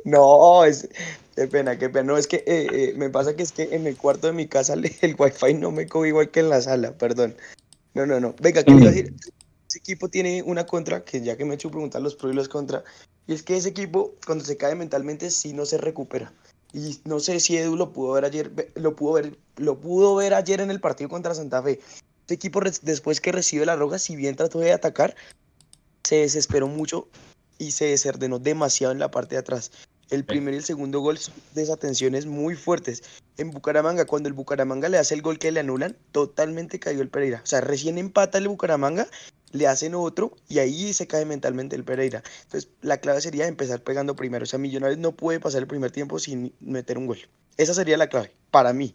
No, 0.04 0.64
es... 0.66 0.86
Qué 1.34 1.46
pena, 1.48 1.78
qué 1.78 1.88
pena. 1.88 2.12
No, 2.12 2.18
es 2.18 2.26
que 2.26 2.44
eh, 2.46 2.66
eh, 2.70 2.94
me 2.94 3.08
pasa 3.08 3.34
que 3.34 3.42
es 3.42 3.52
que 3.52 3.74
en 3.74 3.86
el 3.86 3.96
cuarto 3.96 4.26
de 4.26 4.34
mi 4.34 4.46
casa 4.46 4.74
el 4.74 5.16
wifi 5.18 5.54
no 5.54 5.70
me 5.70 5.86
coge 5.86 6.08
igual 6.08 6.30
que 6.30 6.40
en 6.40 6.50
la 6.50 6.60
sala, 6.60 6.92
perdón. 6.98 7.34
No, 7.94 8.04
no, 8.04 8.20
no. 8.20 8.34
Venga, 8.38 8.62
quería 8.62 8.80
Mm. 8.82 8.84
decir, 8.84 9.14
ese 9.66 9.78
equipo 9.78 10.10
tiene 10.10 10.42
una 10.42 10.66
contra, 10.66 11.04
que 11.04 11.22
ya 11.22 11.38
que 11.38 11.46
me 11.46 11.52
he 11.52 11.54
hecho 11.54 11.70
preguntar 11.70 12.02
los 12.02 12.16
pros 12.16 12.34
y 12.34 12.36
los 12.36 12.50
contra, 12.50 12.84
y 13.26 13.32
es 13.32 13.42
que 13.42 13.56
ese 13.56 13.70
equipo, 13.70 14.14
cuando 14.26 14.44
se 14.44 14.58
cae 14.58 14.74
mentalmente, 14.74 15.30
sí 15.30 15.54
no 15.54 15.64
se 15.64 15.78
recupera. 15.78 16.34
Y 16.72 17.00
no 17.04 17.20
sé 17.20 17.40
si 17.40 17.56
Edu 17.56 17.76
lo 17.76 17.92
pudo 17.92 18.12
ver 18.12 18.24
ayer, 18.24 18.72
lo 18.74 18.96
pudo 18.96 19.14
ver, 19.14 19.38
lo 19.56 19.78
pudo 19.78 20.14
ver 20.16 20.34
ayer 20.34 20.60
en 20.60 20.70
el 20.70 20.80
partido 20.80 21.10
contra 21.10 21.34
Santa 21.34 21.62
Fe. 21.62 21.80
Este 22.22 22.34
equipo 22.34 22.60
después 22.82 23.20
que 23.20 23.32
recibe 23.32 23.66
la 23.66 23.76
roja, 23.76 23.98
si 23.98 24.16
bien 24.16 24.36
trató 24.36 24.58
de 24.58 24.72
atacar, 24.72 25.14
se 26.04 26.16
desesperó 26.16 26.68
mucho 26.68 27.08
y 27.58 27.72
se 27.72 27.86
desordenó 27.86 28.38
demasiado 28.38 28.92
en 28.92 28.98
la 28.98 29.10
parte 29.10 29.34
de 29.34 29.40
atrás. 29.40 29.70
El 30.10 30.24
primer 30.24 30.54
y 30.54 30.58
el 30.58 30.64
segundo 30.64 31.00
gol 31.00 31.18
son 31.18 31.34
desatenciones 31.54 32.26
muy 32.26 32.54
fuertes. 32.54 33.02
En 33.38 33.50
Bucaramanga, 33.50 34.04
cuando 34.04 34.28
el 34.28 34.34
Bucaramanga 34.34 34.88
le 34.88 34.98
hace 34.98 35.14
el 35.14 35.22
gol 35.22 35.38
que 35.38 35.50
le 35.52 35.60
anulan, 35.60 35.96
totalmente 36.10 36.78
cayó 36.78 37.00
el 37.02 37.08
Pereira. 37.08 37.40
O 37.42 37.46
sea, 37.46 37.60
recién 37.60 37.98
empata 37.98 38.38
el 38.38 38.48
Bucaramanga, 38.48 39.08
le 39.52 39.66
hacen 39.66 39.94
otro 39.94 40.32
y 40.48 40.58
ahí 40.58 40.92
se 40.92 41.06
cae 41.06 41.24
mentalmente 41.24 41.76
el 41.76 41.84
Pereira. 41.84 42.22
Entonces, 42.44 42.70
la 42.80 42.98
clave 42.98 43.20
sería 43.20 43.46
empezar 43.46 43.82
pegando 43.82 44.16
primero. 44.16 44.42
O 44.42 44.46
sea, 44.46 44.58
Millonarios 44.58 44.98
no 44.98 45.12
puede 45.12 45.40
pasar 45.40 45.62
el 45.62 45.68
primer 45.68 45.90
tiempo 45.90 46.18
sin 46.18 46.52
meter 46.60 46.98
un 46.98 47.06
gol. 47.06 47.18
Esa 47.56 47.74
sería 47.74 47.96
la 47.96 48.08
clave, 48.08 48.32
para 48.50 48.72
mí. 48.72 48.94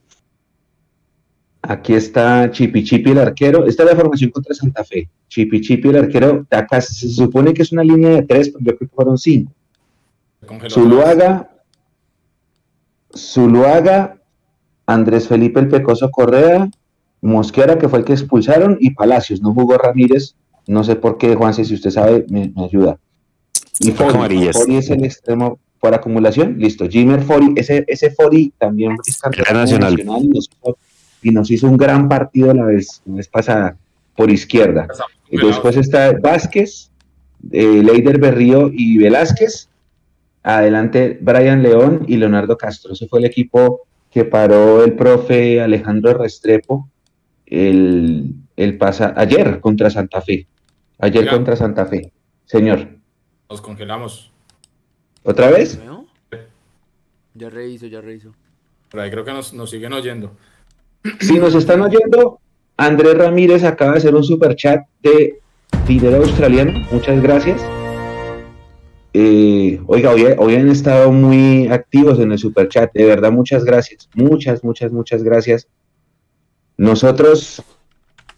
Aquí 1.61 1.93
está 1.93 2.49
Chipi 2.51 2.83
Chipi 2.83 3.11
el 3.11 3.19
arquero. 3.19 3.65
Esta 3.65 3.83
es 3.83 3.89
la 3.89 3.95
formación 3.95 4.31
contra 4.31 4.53
Santa 4.53 4.83
Fe. 4.83 5.09
Chipi 5.27 5.61
Chipi 5.61 5.89
el 5.89 5.97
arquero. 5.97 6.45
Acá 6.51 6.81
se 6.81 7.09
supone 7.09 7.53
que 7.53 7.63
es 7.63 7.71
una 7.71 7.83
línea 7.83 8.09
de 8.11 8.23
tres, 8.23 8.49
pero 8.49 8.63
yo 8.63 8.77
creo 8.77 8.89
que 8.89 8.95
fueron 8.95 9.17
cinco. 9.17 9.51
Zuluaga, 10.69 11.49
Zuluaga, 13.15 14.21
Andrés 14.85 15.27
Felipe 15.27 15.59
el 15.59 15.67
Pecoso 15.67 16.09
Correa, 16.09 16.69
Mosquera, 17.21 17.77
que 17.77 17.89
fue 17.89 17.99
el 17.99 18.05
que 18.05 18.13
expulsaron, 18.13 18.77
y 18.79 18.91
Palacios. 18.91 19.41
No 19.41 19.53
jugó 19.53 19.77
Ramírez. 19.77 20.35
No 20.67 20.83
sé 20.83 20.95
por 20.95 21.17
qué, 21.17 21.35
Juanse, 21.35 21.65
si 21.65 21.73
usted 21.73 21.89
sabe, 21.89 22.25
me, 22.29 22.51
me 22.55 22.65
ayuda. 22.65 22.99
Y 23.79 23.91
Fori. 23.91 24.49
Fori 24.51 24.75
es 24.75 24.89
el 24.89 25.05
extremo 25.05 25.59
por 25.79 25.93
acumulación. 25.93 26.57
Listo. 26.57 26.87
Jimmer 26.87 27.21
Fori, 27.21 27.53
ese, 27.55 27.85
ese 27.87 28.11
Fori 28.11 28.53
también 28.57 28.97
es 29.05 29.19
campeón 29.19 29.45
nacional. 29.53 29.93
nacional 29.93 30.23
y 30.23 30.27
nos, 30.27 30.49
hizo, 30.49 30.77
y 31.21 31.31
nos 31.31 31.51
hizo 31.51 31.67
un 31.67 31.77
gran 31.77 32.09
partido 32.09 32.53
la 32.53 32.65
vez, 32.65 33.01
la 33.05 33.15
vez 33.15 33.27
pasada 33.27 33.77
por 34.15 34.29
izquierda. 34.31 34.87
Y 35.29 35.37
después 35.37 35.77
está 35.77 36.13
Vázquez, 36.13 36.89
eh, 37.51 37.81
Leider 37.83 38.19
Berrío 38.19 38.69
y 38.73 38.97
Velázquez. 38.97 39.69
Adelante 40.43 41.17
Brian 41.19 41.61
León 41.61 42.05
y 42.07 42.15
Leonardo 42.17 42.57
Castro. 42.57 42.93
Ese 42.93 43.07
fue 43.07 43.19
el 43.19 43.25
equipo 43.25 43.81
que 44.09 44.23
paró 44.23 44.83
el 44.83 44.93
profe 44.93 45.61
Alejandro 45.61 46.13
Restrepo 46.13 46.89
el, 47.45 48.33
el 48.55 48.77
pasa, 48.77 49.13
ayer 49.17 49.59
contra 49.59 49.89
Santa 49.89 50.21
Fe. 50.21 50.47
Ayer 50.99 51.23
Oiga. 51.23 51.31
contra 51.33 51.55
Santa 51.55 51.85
Fe. 51.85 52.11
Señor, 52.45 52.87
Nos 53.49 53.61
congelamos. 53.61 54.31
¿otra 55.23 55.49
vez? 55.51 55.79
Ya 57.33 57.49
reviso, 57.49 57.85
ya 57.85 58.01
reviso. 58.01 58.33
Por 58.89 58.99
ahí 59.01 59.11
creo 59.11 59.23
que 59.23 59.33
nos, 59.33 59.53
nos 59.53 59.69
siguen 59.69 59.93
oyendo. 59.93 60.31
Si 61.19 61.37
nos 61.39 61.53
están 61.55 61.81
oyendo, 61.81 62.39
Andrés 62.77 63.17
Ramírez 63.17 63.63
acaba 63.63 63.91
de 63.93 63.97
hacer 63.99 64.15
un 64.15 64.23
super 64.23 64.55
chat 64.55 64.85
de 65.03 65.39
dinero 65.87 66.17
australiano. 66.17 66.71
Muchas 66.91 67.21
gracias. 67.21 67.61
Eh, 69.13 69.81
oiga, 69.87 70.11
hoy, 70.11 70.25
hoy 70.37 70.55
han 70.55 70.69
estado 70.69 71.11
muy 71.11 71.67
activos 71.67 72.19
en 72.19 72.31
el 72.31 72.37
super 72.37 72.69
chat. 72.69 72.91
De 72.93 73.05
verdad, 73.05 73.31
muchas 73.31 73.63
gracias. 73.65 74.09
Muchas, 74.15 74.63
muchas, 74.63 74.91
muchas 74.91 75.23
gracias. 75.23 75.67
Nosotros, 76.77 77.61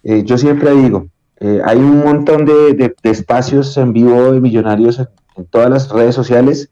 eh, 0.04 0.24
yo 0.26 0.38
siempre 0.38 0.72
digo, 0.74 1.08
eh, 1.40 1.62
hay 1.66 1.78
un 1.78 2.00
montón 2.00 2.46
de, 2.46 2.74
de- 2.74 2.96
de 3.02 3.10
espacios 3.10 3.76
en 3.78 3.94
vivo 3.94 4.32
de 4.32 4.42
millonarios 4.42 5.00
en, 5.00 5.08
en 5.38 5.46
todas 5.46 5.70
las 5.70 5.90
redes 5.90 6.16
sociales 6.16 6.70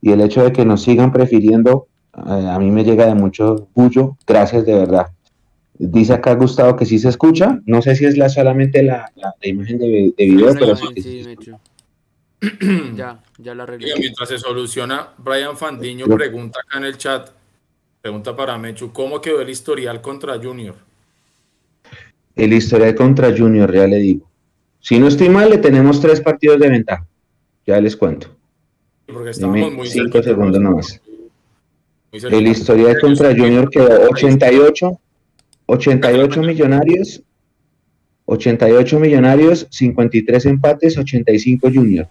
y 0.00 0.12
el 0.12 0.20
hecho 0.20 0.44
de 0.44 0.52
que 0.52 0.64
nos 0.64 0.82
sigan 0.82 1.12
prefiriendo, 1.12 1.88
eh, 2.16 2.48
a 2.48 2.58
mí 2.58 2.70
me 2.70 2.84
llega 2.84 3.06
de 3.06 3.14
mucho 3.14 3.52
orgullo. 3.74 4.16
Gracias 4.26 4.64
de 4.64 4.74
verdad. 4.74 5.08
Dice 5.80 6.12
acá 6.14 6.34
Gustavo 6.34 6.74
que 6.76 6.86
sí 6.86 6.98
se 6.98 7.08
escucha. 7.08 7.60
No 7.66 7.82
sé 7.82 7.94
si 7.96 8.04
es 8.06 8.16
la, 8.16 8.28
solamente 8.28 8.82
la, 8.82 9.10
la- 9.16 9.34
la 9.40 9.48
imagen 9.48 9.78
de, 9.78 10.12
de 10.16 10.24
video, 10.26 10.54
pero 10.58 10.74
sí 10.76 10.86
que 10.94 11.02
sí, 11.02 11.22
sí. 11.40 11.52
Ya, 12.96 13.20
ya 13.38 13.54
la 13.54 13.64
arreglé. 13.64 13.94
Mientras 13.98 14.28
se 14.28 14.38
soluciona, 14.38 15.08
Brian 15.18 15.56
Fandiño 15.56 16.06
pregunta 16.06 16.60
acá 16.60 16.78
en 16.78 16.84
el 16.84 16.96
chat, 16.96 17.30
pregunta 18.00 18.34
para 18.36 18.56
Mechu, 18.58 18.92
¿cómo 18.92 19.20
quedó 19.20 19.40
el 19.40 19.50
historial 19.50 20.00
contra 20.00 20.38
Junior? 20.40 20.76
El 22.38 22.52
historial 22.52 22.94
contra 22.94 23.36
Junior, 23.36 23.74
ya 23.74 23.86
le 23.86 23.96
digo. 23.96 24.30
Si 24.80 24.98
no 24.98 25.08
estoy 25.08 25.28
mal, 25.28 25.50
le 25.50 25.58
tenemos 25.58 26.00
tres 26.00 26.20
partidos 26.20 26.60
de 26.60 26.68
ventaja. 26.68 27.06
Ya 27.66 27.80
les 27.80 27.96
cuento. 27.96 28.28
Porque 29.06 29.30
estábamos 29.30 29.72
muy 29.72 29.88
5 29.88 30.04
cerquita, 30.04 30.22
segundos 30.22 30.60
¿no? 30.60 30.70
nomás. 30.70 31.00
El 32.12 32.46
historial 32.46 32.96
contra 33.00 33.30
Junior 33.36 33.68
quedó 33.68 34.08
88, 34.10 35.00
88 35.66 36.42
millonarios, 36.42 37.22
88 38.24 39.00
millonarios, 39.00 39.66
53 39.70 40.46
empates, 40.46 40.96
85 40.96 41.68
Junior. 41.74 42.08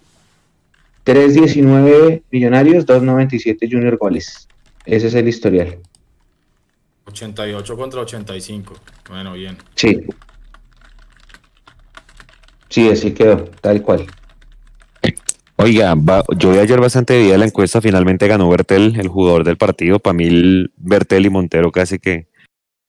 319 1.04 2.22
millonarios, 2.30 2.84
297 2.84 3.66
Junior 3.70 3.96
goles. 3.96 4.46
Ese 4.84 5.06
es 5.06 5.14
el 5.14 5.26
historial. 5.26 5.78
88 7.08 7.76
contra 7.76 8.00
85. 8.02 8.74
Bueno, 9.08 9.32
bien. 9.32 9.56
Sí. 9.74 10.00
Sí, 12.68 12.88
así 12.88 13.12
quedó, 13.12 13.44
tal 13.60 13.82
cual. 13.82 14.06
Oiga, 15.56 15.94
va- 15.96 16.22
yo 16.36 16.52
vi 16.52 16.58
ayer 16.58 16.80
bastante 16.80 17.18
bien 17.20 17.40
la 17.40 17.46
encuesta, 17.46 17.80
finalmente 17.80 18.28
ganó 18.28 18.48
Bertel, 18.48 18.94
el 19.00 19.08
jugador 19.08 19.42
del 19.42 19.56
partido. 19.56 19.98
Para 19.98 20.14
mí, 20.14 20.26
el 20.26 20.72
Bertel 20.76 21.26
y 21.26 21.30
Montero 21.30 21.72
casi 21.72 21.98
que 21.98 22.28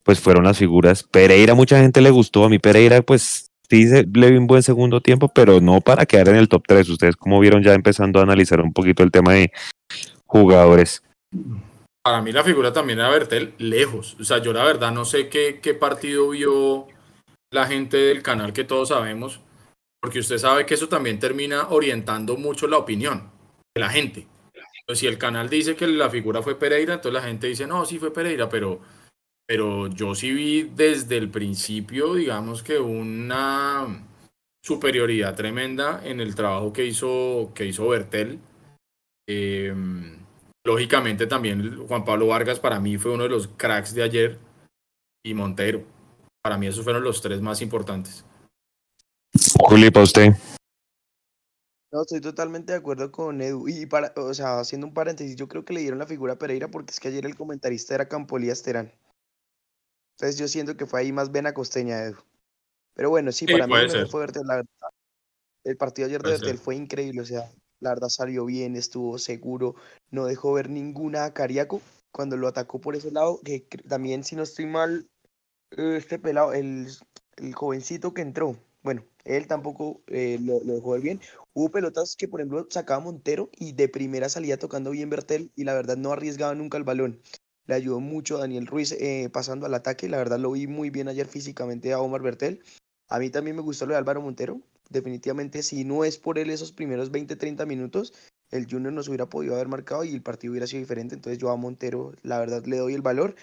pues 0.03 0.19
fueron 0.19 0.43
las 0.43 0.57
figuras. 0.57 1.03
Pereira, 1.03 1.55
mucha 1.55 1.79
gente 1.79 2.01
le 2.01 2.09
gustó. 2.11 2.43
A 2.45 2.49
mí 2.49 2.59
Pereira, 2.59 3.01
pues 3.01 3.51
sí 3.69 3.87
se- 3.87 4.05
le 4.13 4.31
vi 4.31 4.37
un 4.37 4.47
buen 4.47 4.61
segundo 4.63 5.01
tiempo, 5.01 5.29
pero 5.29 5.61
no 5.61 5.81
para 5.81 6.05
quedar 6.05 6.29
en 6.29 6.35
el 6.35 6.47
top 6.49 6.63
3. 6.67 6.89
Ustedes 6.89 7.15
como 7.15 7.39
vieron 7.39 7.63
ya 7.63 7.73
empezando 7.73 8.19
a 8.19 8.23
analizar 8.23 8.61
un 8.61 8.73
poquito 8.73 9.01
el 9.03 9.11
tema 9.11 9.33
de 9.33 9.51
jugadores. 10.25 11.01
Para 12.03 12.21
mí 12.21 12.31
la 12.31 12.43
figura 12.43 12.71
también 12.71 12.99
era 12.99 13.09
Bertel 13.09 13.53
lejos. 13.57 14.15
O 14.19 14.23
sea, 14.23 14.39
yo 14.39 14.53
la 14.53 14.63
verdad 14.63 14.91
no 14.91 15.05
sé 15.05 15.29
qué, 15.29 15.59
qué 15.61 15.73
partido 15.73 16.29
vio 16.29 16.87
la 17.51 17.65
gente 17.65 17.97
del 17.97 18.23
canal 18.23 18.53
que 18.53 18.63
todos 18.63 18.89
sabemos, 18.89 19.41
porque 20.01 20.19
usted 20.19 20.37
sabe 20.37 20.65
que 20.65 20.75
eso 20.75 20.87
también 20.87 21.19
termina 21.19 21.69
orientando 21.69 22.37
mucho 22.37 22.67
la 22.67 22.77
opinión 22.77 23.31
de 23.75 23.81
la 23.81 23.89
gente. 23.89 24.27
Pues 24.85 24.99
si 24.99 25.07
el 25.07 25.17
canal 25.17 25.49
dice 25.49 25.75
que 25.75 25.87
la 25.87 26.09
figura 26.09 26.41
fue 26.41 26.57
Pereira, 26.57 26.95
entonces 26.95 27.21
la 27.21 27.27
gente 27.27 27.47
dice, 27.47 27.67
no, 27.67 27.85
sí 27.85 27.99
fue 27.99 28.11
Pereira, 28.11 28.49
pero, 28.49 28.79
pero 29.45 29.87
yo 29.87 30.15
sí 30.15 30.31
vi 30.31 30.63
desde 30.63 31.17
el 31.17 31.29
principio, 31.29 32.15
digamos 32.15 32.63
que 32.63 32.79
una 32.79 34.07
superioridad 34.63 35.35
tremenda 35.35 36.01
en 36.03 36.19
el 36.19 36.33
trabajo 36.33 36.73
que 36.73 36.85
hizo, 36.85 37.51
que 37.53 37.65
hizo 37.65 37.87
Bertel. 37.87 38.39
Eh, 39.27 39.75
lógicamente 40.69 41.25
también 41.25 41.87
Juan 41.87 42.05
Pablo 42.05 42.27
Vargas 42.27 42.59
para 42.59 42.79
mí 42.79 42.95
fue 42.99 43.11
uno 43.11 43.23
de 43.23 43.29
los 43.29 43.47
cracks 43.47 43.95
de 43.95 44.03
ayer 44.03 44.39
y 45.25 45.33
Montero. 45.33 45.83
Para 46.43 46.59
mí 46.59 46.67
esos 46.67 46.83
fueron 46.83 47.03
los 47.03 47.21
tres 47.23 47.41
más 47.41 47.61
importantes. 47.63 48.23
Juli, 49.57 49.89
para 49.89 50.03
usted. 50.03 50.31
No, 51.91 52.01
estoy 52.03 52.21
totalmente 52.21 52.71
de 52.71 52.77
acuerdo 52.77 53.11
con 53.11 53.41
Edu. 53.41 53.67
Y 53.67 53.87
para, 53.87 54.13
o 54.15 54.31
sea, 54.35 54.59
haciendo 54.59 54.85
un 54.85 54.93
paréntesis, 54.93 55.35
yo 55.35 55.47
creo 55.47 55.65
que 55.65 55.73
le 55.73 55.81
dieron 55.81 55.97
la 55.97 56.05
figura 56.05 56.33
a 56.33 56.37
Pereira 56.37 56.67
porque 56.67 56.91
es 56.91 56.99
que 56.99 57.07
ayer 57.07 57.25
el 57.25 57.35
comentarista 57.35 57.95
era 57.95 58.07
Campolías 58.07 58.61
Terán. 58.61 58.93
Entonces 60.15 60.39
yo 60.39 60.47
siento 60.47 60.77
que 60.77 60.85
fue 60.85 60.99
ahí 60.99 61.11
más 61.11 61.31
vena 61.31 61.55
costeña, 61.55 62.03
Edu. 62.03 62.17
Pero 62.93 63.09
bueno, 63.09 63.31
sí, 63.31 63.47
Sí, 63.47 63.51
para 63.53 63.65
mí 63.65 63.89
ser. 63.89 64.07
fue 64.07 64.19
Bertel, 64.19 64.45
la 64.45 64.55
verdad. 64.57 64.69
El 65.63 65.77
partido 65.77 66.07
ayer 66.07 66.21
de 66.21 66.29
Bertel 66.29 66.59
fue 66.59 66.75
increíble, 66.75 67.21
o 67.21 67.25
sea, 67.25 67.49
la 67.79 67.89
verdad 67.91 68.09
salió 68.09 68.45
bien, 68.45 68.75
estuvo 68.75 69.17
seguro, 69.17 69.75
no 70.11 70.25
dejó 70.25 70.53
ver 70.53 70.69
ninguna 70.69 71.25
a 71.25 71.33
Cariaco 71.33 71.81
cuando 72.11 72.37
lo 72.37 72.47
atacó 72.47 72.79
por 72.81 72.95
ese 72.95 73.11
lado, 73.11 73.39
que 73.43 73.61
también 73.87 74.23
si 74.23 74.35
no 74.35 74.43
estoy 74.43 74.65
mal, 74.65 75.07
eh, 75.71 75.95
este 75.97 76.19
pelado, 76.19 76.53
el, 76.53 76.87
el 77.37 77.53
jovencito 77.53 78.13
que 78.13 78.21
entró, 78.21 78.57
bueno, 78.81 79.03
él 79.25 79.47
tampoco 79.47 80.01
eh, 80.07 80.39
lo, 80.41 80.63
lo 80.63 80.73
dejó 80.75 80.91
ver 80.91 81.01
bien. 81.01 81.21
Hubo 81.53 81.69
pelotas 81.69 82.15
que, 82.15 82.27
por 82.27 82.39
ejemplo, 82.39 82.65
sacaba 82.69 83.01
Montero 83.01 83.49
y 83.57 83.73
de 83.73 83.89
primera 83.89 84.29
salía 84.29 84.57
tocando 84.57 84.91
bien 84.91 85.09
Bertel 85.09 85.51
y 85.55 85.65
la 85.65 85.73
verdad 85.73 85.97
no 85.97 86.11
arriesgaba 86.13 86.55
nunca 86.55 86.77
el 86.77 86.83
balón. 86.85 87.21
Le 87.65 87.75
ayudó 87.75 87.99
mucho 87.99 88.37
a 88.37 88.39
Daniel 88.39 88.67
Ruiz 88.67 88.93
eh, 88.93 89.29
pasando 89.31 89.65
al 89.65 89.73
ataque. 89.73 90.09
La 90.09 90.17
verdad 90.17 90.39
lo 90.39 90.51
vi 90.51 90.67
muy 90.67 90.89
bien 90.89 91.07
ayer 91.07 91.27
físicamente 91.27 91.93
a 91.93 91.99
Omar 91.99 92.21
Bertel. 92.21 92.63
A 93.09 93.19
mí 93.19 93.29
también 93.29 93.55
me 93.55 93.61
gustó 93.61 93.85
lo 93.85 93.93
de 93.93 93.99
Álvaro 93.99 94.21
Montero. 94.21 94.61
Definitivamente, 94.89 95.61
si 95.61 95.83
no 95.83 96.03
es 96.03 96.17
por 96.17 96.39
él 96.39 96.49
esos 96.49 96.71
primeros 96.71 97.11
20, 97.11 97.35
30 97.35 97.65
minutos, 97.65 98.13
el 98.49 98.67
Junior 98.69 98.91
nos 98.91 99.07
hubiera 99.07 99.29
podido 99.29 99.53
haber 99.53 99.67
marcado 99.67 100.03
y 100.03 100.13
el 100.13 100.23
partido 100.23 100.51
hubiera 100.51 100.65
sido 100.65 100.81
diferente. 100.81 101.13
Entonces 101.13 101.37
yo 101.37 101.51
a 101.51 101.55
Montero, 101.55 102.13
la 102.23 102.39
verdad, 102.39 102.65
le 102.65 102.77
doy 102.77 102.95
el 102.95 103.03
valor. 103.03 103.35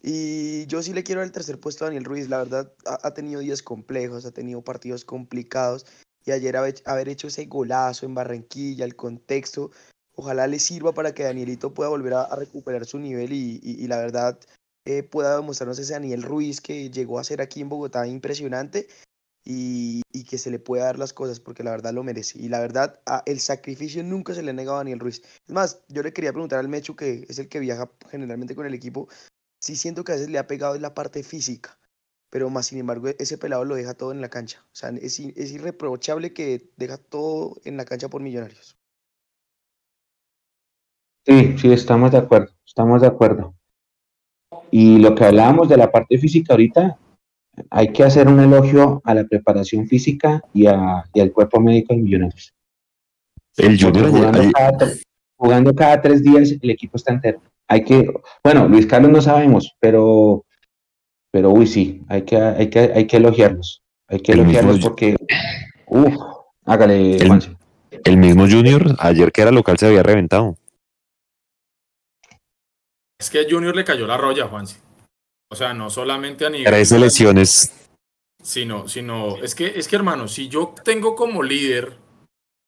Y 0.00 0.66
yo 0.66 0.80
sí 0.82 0.92
le 0.92 1.02
quiero 1.02 1.22
el 1.22 1.32
tercer 1.32 1.58
puesto 1.58 1.84
a 1.84 1.88
Daniel 1.88 2.04
Ruiz. 2.04 2.28
La 2.28 2.38
verdad, 2.38 2.72
ha, 2.86 3.12
tenido 3.12 3.40
días 3.40 3.62
complejos, 3.62 4.24
ha 4.24 4.30
tenido 4.30 4.62
partidos 4.62 5.04
complicados. 5.04 5.84
Y 6.24 6.30
ayer 6.30 6.56
haber, 6.56 7.08
hecho 7.08 7.26
ese 7.26 7.46
golazo 7.46 8.06
en 8.06 8.14
Barranquilla, 8.14 8.84
el 8.84 8.94
contexto, 8.94 9.72
ojalá 10.14 10.46
le 10.46 10.60
sirva 10.60 10.94
para 10.94 11.12
que 11.12 11.24
Danielito 11.24 11.74
pueda 11.74 11.90
volver 11.90 12.14
a, 12.14 12.36
recuperar 12.36 12.86
su 12.86 12.98
nivel 13.00 13.32
y, 13.32 13.58
y- 13.62 13.82
y 13.82 13.86
la 13.88 13.98
verdad 13.98 14.38
eh, 14.84 15.02
pueda 15.02 15.36
demostrarnos 15.36 15.78
ese 15.78 15.94
Daniel 15.94 16.22
Ruiz 16.22 16.60
que 16.60 16.90
llegó 16.90 17.18
a 17.18 17.24
ser 17.24 17.40
aquí 17.40 17.60
en 17.60 17.68
Bogotá 17.68 18.06
impresionante 18.06 18.88
y, 19.50 20.24
que 20.24 20.36
se 20.36 20.50
le 20.50 20.58
pueda 20.58 20.84
dar 20.84 20.98
las 20.98 21.14
cosas 21.14 21.40
porque 21.40 21.62
la 21.62 21.70
verdad 21.70 21.94
lo 21.94 22.04
merece. 22.04 22.38
Y 22.38 22.50
la 22.50 22.60
verdad, 22.60 23.00
el 23.24 23.40
sacrificio 23.40 24.04
nunca 24.04 24.34
se 24.34 24.42
le 24.42 24.50
ha 24.50 24.52
negado 24.52 24.76
a 24.76 24.80
Daniel 24.80 25.00
Ruiz. 25.00 25.22
Es 25.46 25.54
más, 25.54 25.82
yo 25.88 26.02
le 26.02 26.12
quería 26.12 26.32
preguntar 26.32 26.58
al 26.58 26.68
Mechu, 26.68 26.94
que 26.94 27.24
es 27.26 27.38
el 27.38 27.48
que 27.48 27.58
viaja 27.58 27.90
generalmente 28.10 28.54
con 28.54 28.66
el 28.66 28.74
equipo, 28.74 29.08
sí 29.58 29.74
siento 29.74 30.04
que 30.04 30.12
a 30.12 30.14
veces 30.16 30.28
le 30.28 30.38
ha 30.38 30.46
pegado 30.46 30.74
en 30.74 30.82
la 30.82 30.92
parte 30.92 31.22
física, 31.22 31.78
pero 32.28 32.50
más 32.50 32.66
sin 32.66 32.78
embargo 32.78 33.08
ese 33.18 33.38
pelado 33.38 33.64
lo 33.64 33.74
deja 33.74 33.94
todo 33.94 34.12
en 34.12 34.20
la 34.20 34.28
cancha. 34.28 34.62
O 34.66 34.76
sea, 34.76 34.90
es, 34.90 35.18
es 35.18 35.52
irreprochable 35.52 36.34
que 36.34 36.70
deja 36.76 36.98
todo 36.98 37.56
en 37.64 37.78
la 37.78 37.86
cancha 37.86 38.08
por 38.08 38.20
millonarios. 38.20 38.76
Sí, 41.24 41.56
sí, 41.56 41.72
estamos 41.72 42.12
de 42.12 42.18
acuerdo, 42.18 42.52
estamos 42.66 43.00
de 43.00 43.06
acuerdo. 43.06 43.54
Y 44.70 44.98
lo 44.98 45.14
que 45.14 45.24
hablábamos 45.24 45.70
de 45.70 45.78
la 45.78 45.90
parte 45.90 46.18
física 46.18 46.52
ahorita, 46.52 46.98
hay 47.70 47.92
que 47.92 48.04
hacer 48.04 48.28
un 48.28 48.40
elogio 48.40 49.00
a 49.04 49.14
la 49.14 49.24
preparación 49.24 49.86
física 49.86 50.42
y, 50.54 50.66
a- 50.66 51.04
y 51.12 51.20
al 51.20 51.32
cuerpo 51.32 51.60
médico 51.60 51.94
de 51.94 52.00
Millonarios. 52.02 52.52
El 53.56 53.80
Junior 53.80 54.10
jugando, 54.10 54.52
cada, 54.52 54.72
tre- 54.72 55.02
jugando 55.36 55.74
cada 55.74 56.00
tres 56.00 56.22
días 56.22 56.52
el 56.60 56.70
equipo 56.70 56.96
está 56.96 57.12
entero. 57.12 57.40
Hay 57.68 57.84
que, 57.84 58.08
bueno, 58.42 58.66
Luis 58.68 58.86
Carlos 58.86 59.10
no 59.10 59.20
sabemos, 59.20 59.74
pero, 59.80 60.44
pero 61.30 61.50
uy, 61.50 61.66
sí, 61.66 62.02
hay 62.08 62.22
que, 62.22 62.36
hay 62.36 62.70
que, 62.70 62.78
hay 62.78 63.06
que 63.06 63.16
elogiarlos. 63.18 63.82
Hay 64.08 64.20
que 64.20 64.32
El 64.32 64.40
elogiarlos 64.40 64.78
porque, 64.80 65.16
uff, 65.86 66.14
hágale, 66.64 67.16
El- 67.16 67.26
Juanse. 67.26 67.56
el 68.04 68.16
mismo 68.16 68.44
Junior, 68.48 68.96
ayer 69.00 69.32
que 69.32 69.42
era 69.42 69.50
local, 69.50 69.76
se 69.78 69.86
había 69.86 70.02
reventado. 70.02 70.56
Es 73.20 73.30
que 73.30 73.46
Junior 73.50 73.74
le 73.74 73.84
cayó 73.84 74.06
la 74.06 74.16
roya, 74.16 74.46
Juanse. 74.46 74.80
O 75.50 75.56
sea, 75.56 75.72
no 75.72 75.90
solamente 75.90 76.46
a 76.46 76.50
nivel. 76.50 76.66
Tres 76.66 76.92
lesiones. 76.92 77.72
Sino, 78.42 78.88
sino, 78.88 79.36
es 79.42 79.54
que, 79.54 79.66
es 79.66 79.88
que 79.88 79.96
hermano, 79.96 80.28
si 80.28 80.48
yo 80.48 80.74
tengo 80.84 81.14
como 81.16 81.42
líder, 81.42 81.96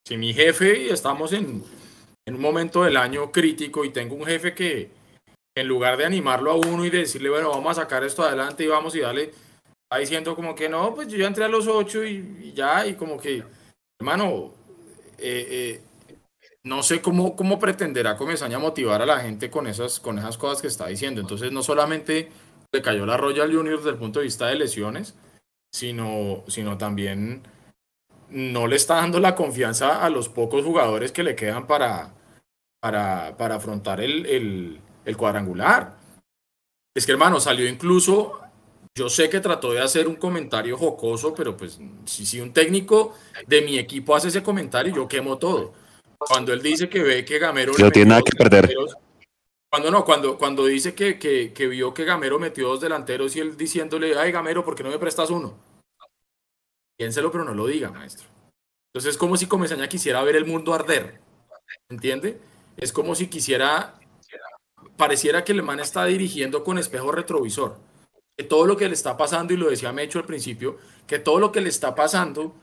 si 0.07 0.17
mi 0.17 0.35
jefe, 0.35 0.85
y 0.85 0.89
estamos 0.89 1.33
en, 1.33 1.63
en 2.27 2.35
un 2.35 2.41
momento 2.41 2.83
del 2.83 2.97
año 2.97 3.31
crítico 3.31 3.85
y 3.85 3.91
tengo 3.91 4.17
un 4.17 4.27
jefe 4.27 4.55
que 4.55 4.91
en 5.57 5.69
lugar 5.69 5.97
de 5.97 6.07
animarlo 6.07 6.51
a 6.51 6.57
uno 6.57 6.85
y 6.85 6.91
decirle, 6.91 7.31
bueno, 7.31 7.51
vamos 7.51 7.79
a 7.79 7.83
sacar 7.83 8.05
esto 8.05 8.23
adelante 8.23 8.65
y 8.65 8.69
vamos 8.69 8.95
y 8.95 9.01
dale, 9.01 9.25
está 9.25 9.99
diciendo 9.99 10.35
como 10.35 10.55
que 10.55 10.69
no, 10.69 10.95
pues 10.95 11.09
yo 11.09 11.19
ya 11.19 11.27
entré 11.27 11.45
a 11.45 11.49
los 11.49 11.67
ocho 11.67 12.05
y, 12.05 12.41
y 12.43 12.53
ya, 12.53 12.87
y 12.87 12.95
como 12.95 13.19
que, 13.19 13.43
hermano, 14.01 14.53
eh, 15.19 15.47
eh, 15.51 15.81
no 16.65 16.83
sé 16.83 17.01
cómo, 17.01 17.37
cómo 17.37 17.59
pretenderá 17.59 18.17
Comesaña 18.17 18.59
motivar 18.59 19.01
a 19.03 19.07
la 19.07 19.21
gente 19.21 19.51
con 19.51 19.67
esas, 19.67 19.99
con 19.99 20.19
esas 20.19 20.37
cosas 20.37 20.61
que 20.61 20.69
está 20.69 20.87
diciendo. 20.87 21.21
Entonces, 21.21 21.53
no 21.53 21.63
solamente 21.63 22.31
le 22.73 22.83
cayó 22.83 23.07
la 23.07 23.17
Royal 23.17 23.53
Junior 23.53 23.79
desde 23.79 23.91
el 23.91 23.97
punto 23.97 24.21
de 24.21 24.27
vista 24.27 24.47
de 24.47 24.57
lesiones, 24.57 25.15
sino, 25.73 26.45
sino 26.49 26.79
también 26.79 27.43
no 28.29 28.67
le 28.67 28.77
está 28.77 28.97
dando 28.97 29.19
la 29.19 29.35
confianza 29.35 30.05
a 30.05 30.11
los 30.11 30.29
pocos 30.29 30.65
jugadores 30.65 31.11
que 31.13 31.23
le 31.23 31.35
quedan 31.35 31.67
para, 31.67 32.15
para, 32.81 33.37
para 33.37 33.57
afrontar 33.57 34.01
el, 34.01 34.27
el, 34.27 34.81
el 35.05 35.17
cuadrangular. 35.17 35.99
Es 36.95 37.07
que, 37.07 37.13
hermano, 37.13 37.41
salió 37.41 37.69
incluso, 37.69 38.41
yo 38.97 39.09
sé 39.09 39.29
que 39.29 39.41
trató 39.41 39.73
de 39.73 39.81
hacer 39.81 40.07
un 40.07 40.17
comentario 40.17 40.77
jocoso, 40.77 41.35
pero 41.35 41.57
pues 41.57 41.81
si, 42.05 42.27
si 42.27 42.41
un 42.41 42.53
técnico 42.53 43.15
de 43.47 43.63
mi 43.63 43.79
equipo 43.79 44.15
hace 44.15 44.29
ese 44.29 44.43
comentario, 44.43 44.95
yo 44.95 45.09
quemo 45.09 45.39
todo. 45.39 45.73
Cuando 46.19 46.53
él 46.53 46.63
dice 46.63 46.89
que 46.89 47.03
ve 47.03 47.25
que 47.25 47.39
Gamero... 47.39 47.73
No 47.79 47.91
tiene 47.91 48.11
nada 48.11 48.23
que 48.23 48.37
perder. 48.37 48.75
Cuando 49.71 49.93
no, 49.93 50.05
cuando, 50.05 50.37
cuando 50.37 50.67
dice 50.67 50.95
que, 50.97 51.19
que, 51.19 51.53
que 51.53 51.69
vio 51.69 51.95
que 51.95 52.05
Gamero 52.05 52.41
metió 52.41 52.69
dos 52.69 52.81
delanteros 52.81 53.37
y 53.37 53.41
él 53.41 53.57
diciéndole, 53.57 54.19
ay 54.19 54.33
Gamero, 54.33 54.65
¿por 54.65 54.75
qué 54.75 54.83
no 54.83 54.91
me 54.91 54.99
prestas 54.99 55.31
uno? 55.31 55.57
Piénselo, 56.99 57.31
pero 57.31 57.45
no 57.45 57.55
lo 57.55 57.67
diga, 57.67 57.91
maestro. 57.91 58.27
Entonces 58.89 59.13
es 59.13 59.17
como 59.17 59.37
si 59.37 59.47
Comesaña 59.47 59.89
quisiera 59.89 60.23
ver 60.25 60.35
el 60.35 60.45
mundo 60.45 60.75
arder. 60.75 61.21
¿Entiende? 61.89 62.41
Es 62.77 62.93
como 62.93 63.15
si 63.15 63.29
quisiera, 63.29 63.95
pareciera 64.97 65.45
que 65.45 65.53
el 65.53 65.63
man 65.63 65.79
está 65.79 66.05
dirigiendo 66.05 66.65
con 66.65 66.77
espejo 66.77 67.13
retrovisor. 67.13 67.79
Que 68.37 68.45
todo 68.45 68.67
lo 68.67 68.77
que 68.77 68.89
le 68.89 68.95
está 68.95 69.17
pasando, 69.17 69.55
y 69.55 69.57
lo 69.57 69.71
decía 69.71 69.93
Mecho 69.93 70.19
al 70.19 70.27
principio, 70.27 70.79
que 71.07 71.21
todo 71.21 71.39
lo 71.39 71.53
que 71.53 71.61
le 71.61 71.69
está 71.69 71.95
pasando 71.95 72.57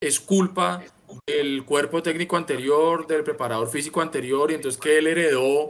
es 0.00 0.18
culpa 0.18 0.82
del 1.26 1.64
cuerpo 1.64 2.02
técnico 2.02 2.36
anterior, 2.36 3.06
del 3.06 3.22
preparador 3.22 3.68
físico 3.68 4.00
anterior, 4.00 4.50
y 4.50 4.54
entonces 4.54 4.80
que 4.80 4.98
él 4.98 5.06
heredó 5.06 5.68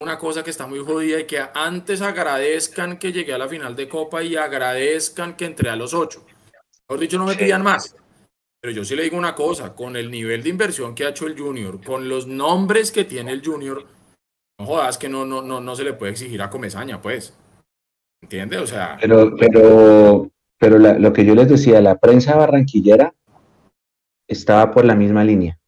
una 0.00 0.18
cosa 0.18 0.42
que 0.42 0.50
está 0.50 0.66
muy 0.66 0.78
jodida 0.78 1.20
y 1.20 1.24
que 1.24 1.42
antes 1.54 2.00
agradezcan 2.00 2.98
que 2.98 3.12
llegué 3.12 3.34
a 3.34 3.38
la 3.38 3.48
final 3.48 3.76
de 3.76 3.86
Copa 3.86 4.22
y 4.22 4.34
agradezcan 4.34 5.36
que 5.36 5.44
entré 5.44 5.68
a 5.68 5.76
los 5.76 5.92
ocho. 5.92 6.24
Mejor 6.88 7.00
dicho, 7.00 7.18
no 7.18 7.26
me 7.26 7.36
pidan 7.36 7.62
más. 7.62 7.94
Pero 8.62 8.74
yo 8.74 8.84
sí 8.84 8.96
le 8.96 9.02
digo 9.02 9.18
una 9.18 9.34
cosa, 9.34 9.74
con 9.74 9.96
el 9.96 10.10
nivel 10.10 10.42
de 10.42 10.48
inversión 10.48 10.94
que 10.94 11.04
ha 11.04 11.10
hecho 11.10 11.26
el 11.26 11.38
Junior, 11.38 11.82
con 11.84 12.08
los 12.08 12.26
nombres 12.26 12.90
que 12.90 13.04
tiene 13.04 13.32
el 13.32 13.44
Junior, 13.44 13.86
no 14.58 14.66
jodas 14.66 14.96
que 14.96 15.08
no, 15.08 15.26
no, 15.26 15.42
no, 15.42 15.60
no 15.60 15.76
se 15.76 15.84
le 15.84 15.92
puede 15.92 16.12
exigir 16.12 16.40
a 16.40 16.50
Comesaña, 16.50 17.00
pues. 17.00 17.38
¿Entiendes? 18.22 18.60
O 18.60 18.66
sea. 18.66 18.98
Pero, 19.00 19.36
pero, 19.36 20.30
pero 20.58 20.78
lo 20.78 21.12
que 21.12 21.24
yo 21.24 21.34
les 21.34 21.48
decía, 21.48 21.80
la 21.80 21.98
prensa 21.98 22.36
barranquillera 22.36 23.14
estaba 24.26 24.70
por 24.70 24.84
la 24.86 24.94
misma 24.94 25.24
línea. 25.24 25.58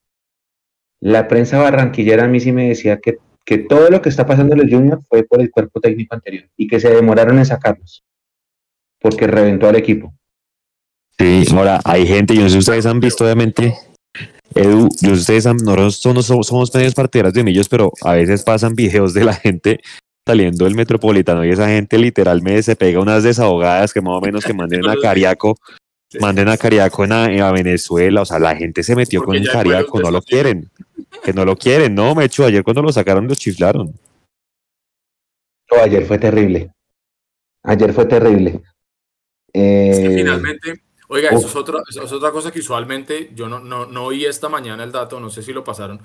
La 1.00 1.28
prensa 1.28 1.58
barranquillera 1.58 2.24
a 2.24 2.28
mí 2.28 2.40
sí 2.40 2.52
me 2.52 2.68
decía 2.68 3.00
que 3.00 3.18
que 3.44 3.58
todo 3.58 3.90
lo 3.90 4.00
que 4.00 4.08
está 4.08 4.26
pasando 4.26 4.54
en 4.54 4.60
el 4.60 4.70
Junior 4.70 5.00
fue 5.08 5.24
por 5.24 5.40
el 5.40 5.50
cuerpo 5.50 5.80
técnico 5.80 6.14
anterior 6.14 6.48
y 6.56 6.66
que 6.66 6.80
se 6.80 6.90
demoraron 6.90 7.38
en 7.38 7.46
sacarlos 7.46 8.04
porque 9.02 9.26
reventó 9.26 9.68
al 9.68 9.76
equipo. 9.76 10.14
Sí, 11.18 11.44
ahora 11.54 11.80
hay 11.84 12.06
gente, 12.06 12.34
yo 12.34 12.42
no 12.42 12.48
sé 12.48 12.54
si 12.54 12.58
ustedes 12.60 12.86
han 12.86 13.00
visto 13.00 13.24
obviamente, 13.24 13.74
Edu, 14.54 14.88
yo 15.00 15.10
no 15.10 15.14
sé 15.16 15.20
ustedes 15.20 15.46
han, 15.46 15.56
nosotros 15.56 16.24
somos, 16.24 16.46
somos 16.46 16.74
medios 16.74 16.94
partidarios 16.94 17.34
de 17.34 17.44
millos, 17.44 17.68
pero 17.68 17.92
a 18.02 18.14
veces 18.14 18.42
pasan 18.42 18.74
videos 18.74 19.12
de 19.12 19.24
la 19.24 19.34
gente 19.34 19.80
saliendo 20.26 20.64
del 20.64 20.74
metropolitano 20.74 21.44
y 21.44 21.50
esa 21.50 21.68
gente 21.68 21.98
literalmente 21.98 22.62
se 22.62 22.76
pega 22.76 23.00
unas 23.00 23.24
desahogadas 23.24 23.92
que 23.92 24.00
más 24.00 24.14
o 24.14 24.20
menos 24.20 24.44
que 24.44 24.54
manden 24.54 24.88
a 24.88 24.96
Cariaco, 24.96 25.56
manden 26.20 26.48
a 26.48 26.56
Cariaco 26.56 27.04
a, 27.04 27.24
a, 27.24 27.52
Venezuela, 27.52 28.22
o 28.22 28.24
sea, 28.24 28.38
la 28.38 28.56
gente 28.56 28.82
se 28.82 28.96
metió 28.96 29.22
con 29.22 29.36
el 29.36 29.48
Cariaco, 29.48 30.00
no 30.00 30.10
lo 30.10 30.22
quieren 30.22 30.70
que 31.22 31.32
no 31.32 31.44
lo 31.44 31.56
quieren, 31.56 31.94
¿no? 31.94 32.14
Me 32.14 32.24
hecho 32.24 32.44
ayer 32.44 32.64
cuando 32.64 32.82
lo 32.82 32.92
sacaron 32.92 33.28
lo 33.28 33.34
chiflaron. 33.34 33.92
No, 35.70 35.82
ayer 35.82 36.04
fue 36.04 36.18
terrible. 36.18 36.70
Ayer 37.64 37.92
fue 37.92 38.06
terrible. 38.06 38.60
Eh, 39.52 40.14
finalmente, 40.16 40.82
oiga, 41.08 41.30
eso 41.30 41.46
es, 41.46 41.56
otra, 41.56 41.82
eso 41.88 42.04
es, 42.04 42.12
otra, 42.12 42.30
cosa 42.30 42.50
que 42.50 42.60
usualmente 42.60 43.30
yo 43.34 43.48
no, 43.48 43.60
no, 43.60 43.86
no 43.86 44.04
oí 44.04 44.24
esta 44.24 44.48
mañana 44.48 44.82
el 44.82 44.92
dato, 44.92 45.20
no 45.20 45.30
sé 45.30 45.42
si 45.42 45.52
lo 45.52 45.62
pasaron, 45.62 46.00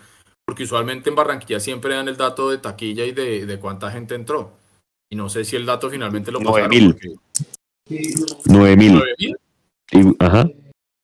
porque 0.46 0.64
usualmente 0.64 1.10
en 1.10 1.16
Barranquilla 1.16 1.60
siempre 1.60 1.96
dan 1.96 2.10
el 2.10 2.18
dato 2.18 2.50
de 2.50 2.58
taquilla 2.58 3.06
y 3.06 3.14
de, 3.14 3.46
de 3.46 3.60
cuánta 3.60 3.90
gente 3.90 4.16
entró. 4.16 4.58
Y 5.10 5.16
no 5.16 5.30
sé 5.30 5.46
si 5.46 5.56
el 5.56 5.66
dato 5.66 5.90
finalmente 5.90 6.32
lo 6.32 6.40
pasaron. 6.40 6.70
9 6.70 6.96
mil. 7.88 8.20
9 8.46 8.76
mil. 8.76 9.02
Ajá. 10.20 10.50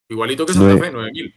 Igualito 0.10 0.46
que 0.46 0.54
Santa 0.54 0.78
Fe, 0.78 0.92
9 0.92 1.12
mil 1.14 1.34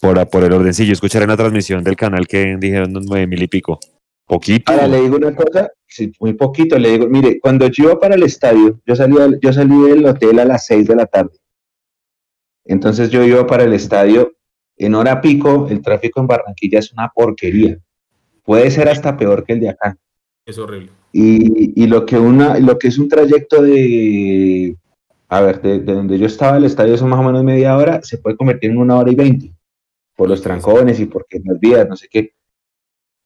por, 0.00 0.28
por 0.28 0.44
el 0.44 0.52
orden. 0.52 0.74
Sí, 0.74 0.86
yo 0.86 0.92
escucharé 0.92 1.24
en 1.24 1.30
la 1.30 1.36
transmisión 1.36 1.84
del 1.84 1.96
canal 1.96 2.26
que 2.26 2.56
dijeron 2.58 2.92
nueve 2.92 3.26
mil 3.26 3.42
y 3.42 3.48
pico. 3.48 3.78
Poquito. 4.26 4.70
Ahora 4.70 4.86
le 4.86 5.02
digo 5.02 5.16
una 5.16 5.34
cosa, 5.34 5.70
sí, 5.88 6.12
muy 6.20 6.34
poquito, 6.34 6.78
le 6.78 6.90
digo, 6.92 7.08
mire, 7.08 7.40
cuando 7.40 7.66
yo 7.66 7.84
iba 7.84 7.98
para 7.98 8.14
el 8.14 8.22
estadio, 8.22 8.80
yo 8.86 8.94
salí, 8.94 9.16
yo 9.42 9.52
salí 9.52 9.82
del 9.82 10.06
hotel 10.06 10.38
a 10.38 10.44
las 10.44 10.66
seis 10.66 10.86
de 10.86 10.94
la 10.94 11.06
tarde. 11.06 11.36
Entonces 12.64 13.10
yo 13.10 13.24
iba 13.24 13.44
para 13.46 13.64
el 13.64 13.72
estadio 13.72 14.32
en 14.76 14.94
hora 14.94 15.20
pico, 15.20 15.66
el 15.68 15.82
tráfico 15.82 16.20
en 16.20 16.28
Barranquilla 16.28 16.78
es 16.78 16.92
una 16.92 17.10
porquería. 17.12 17.76
Puede 18.44 18.70
ser 18.70 18.88
hasta 18.88 19.16
peor 19.16 19.44
que 19.44 19.54
el 19.54 19.60
de 19.60 19.70
acá. 19.70 19.96
Es 20.46 20.58
horrible. 20.58 20.90
Y, 21.12 21.82
y 21.82 21.86
lo, 21.88 22.06
que 22.06 22.16
una, 22.16 22.56
lo 22.60 22.78
que 22.78 22.86
es 22.86 22.98
un 22.98 23.08
trayecto 23.08 23.60
de, 23.62 24.76
a 25.28 25.40
ver, 25.40 25.60
de, 25.60 25.80
de 25.80 25.92
donde 25.92 26.18
yo 26.18 26.26
estaba, 26.26 26.56
el 26.56 26.64
estadio 26.64 26.96
son 26.96 27.10
más 27.10 27.18
o 27.18 27.24
menos 27.24 27.42
media 27.42 27.76
hora, 27.76 28.00
se 28.04 28.18
puede 28.18 28.36
convertir 28.36 28.70
en 28.70 28.78
una 28.78 28.96
hora 28.96 29.10
y 29.10 29.16
veinte 29.16 29.52
por 30.20 30.28
los 30.28 30.42
trancones 30.42 31.00
y 31.00 31.06
porque 31.06 31.40
las 31.42 31.58
vías, 31.58 31.88
no 31.88 31.96
sé 31.96 32.06
qué. 32.10 32.34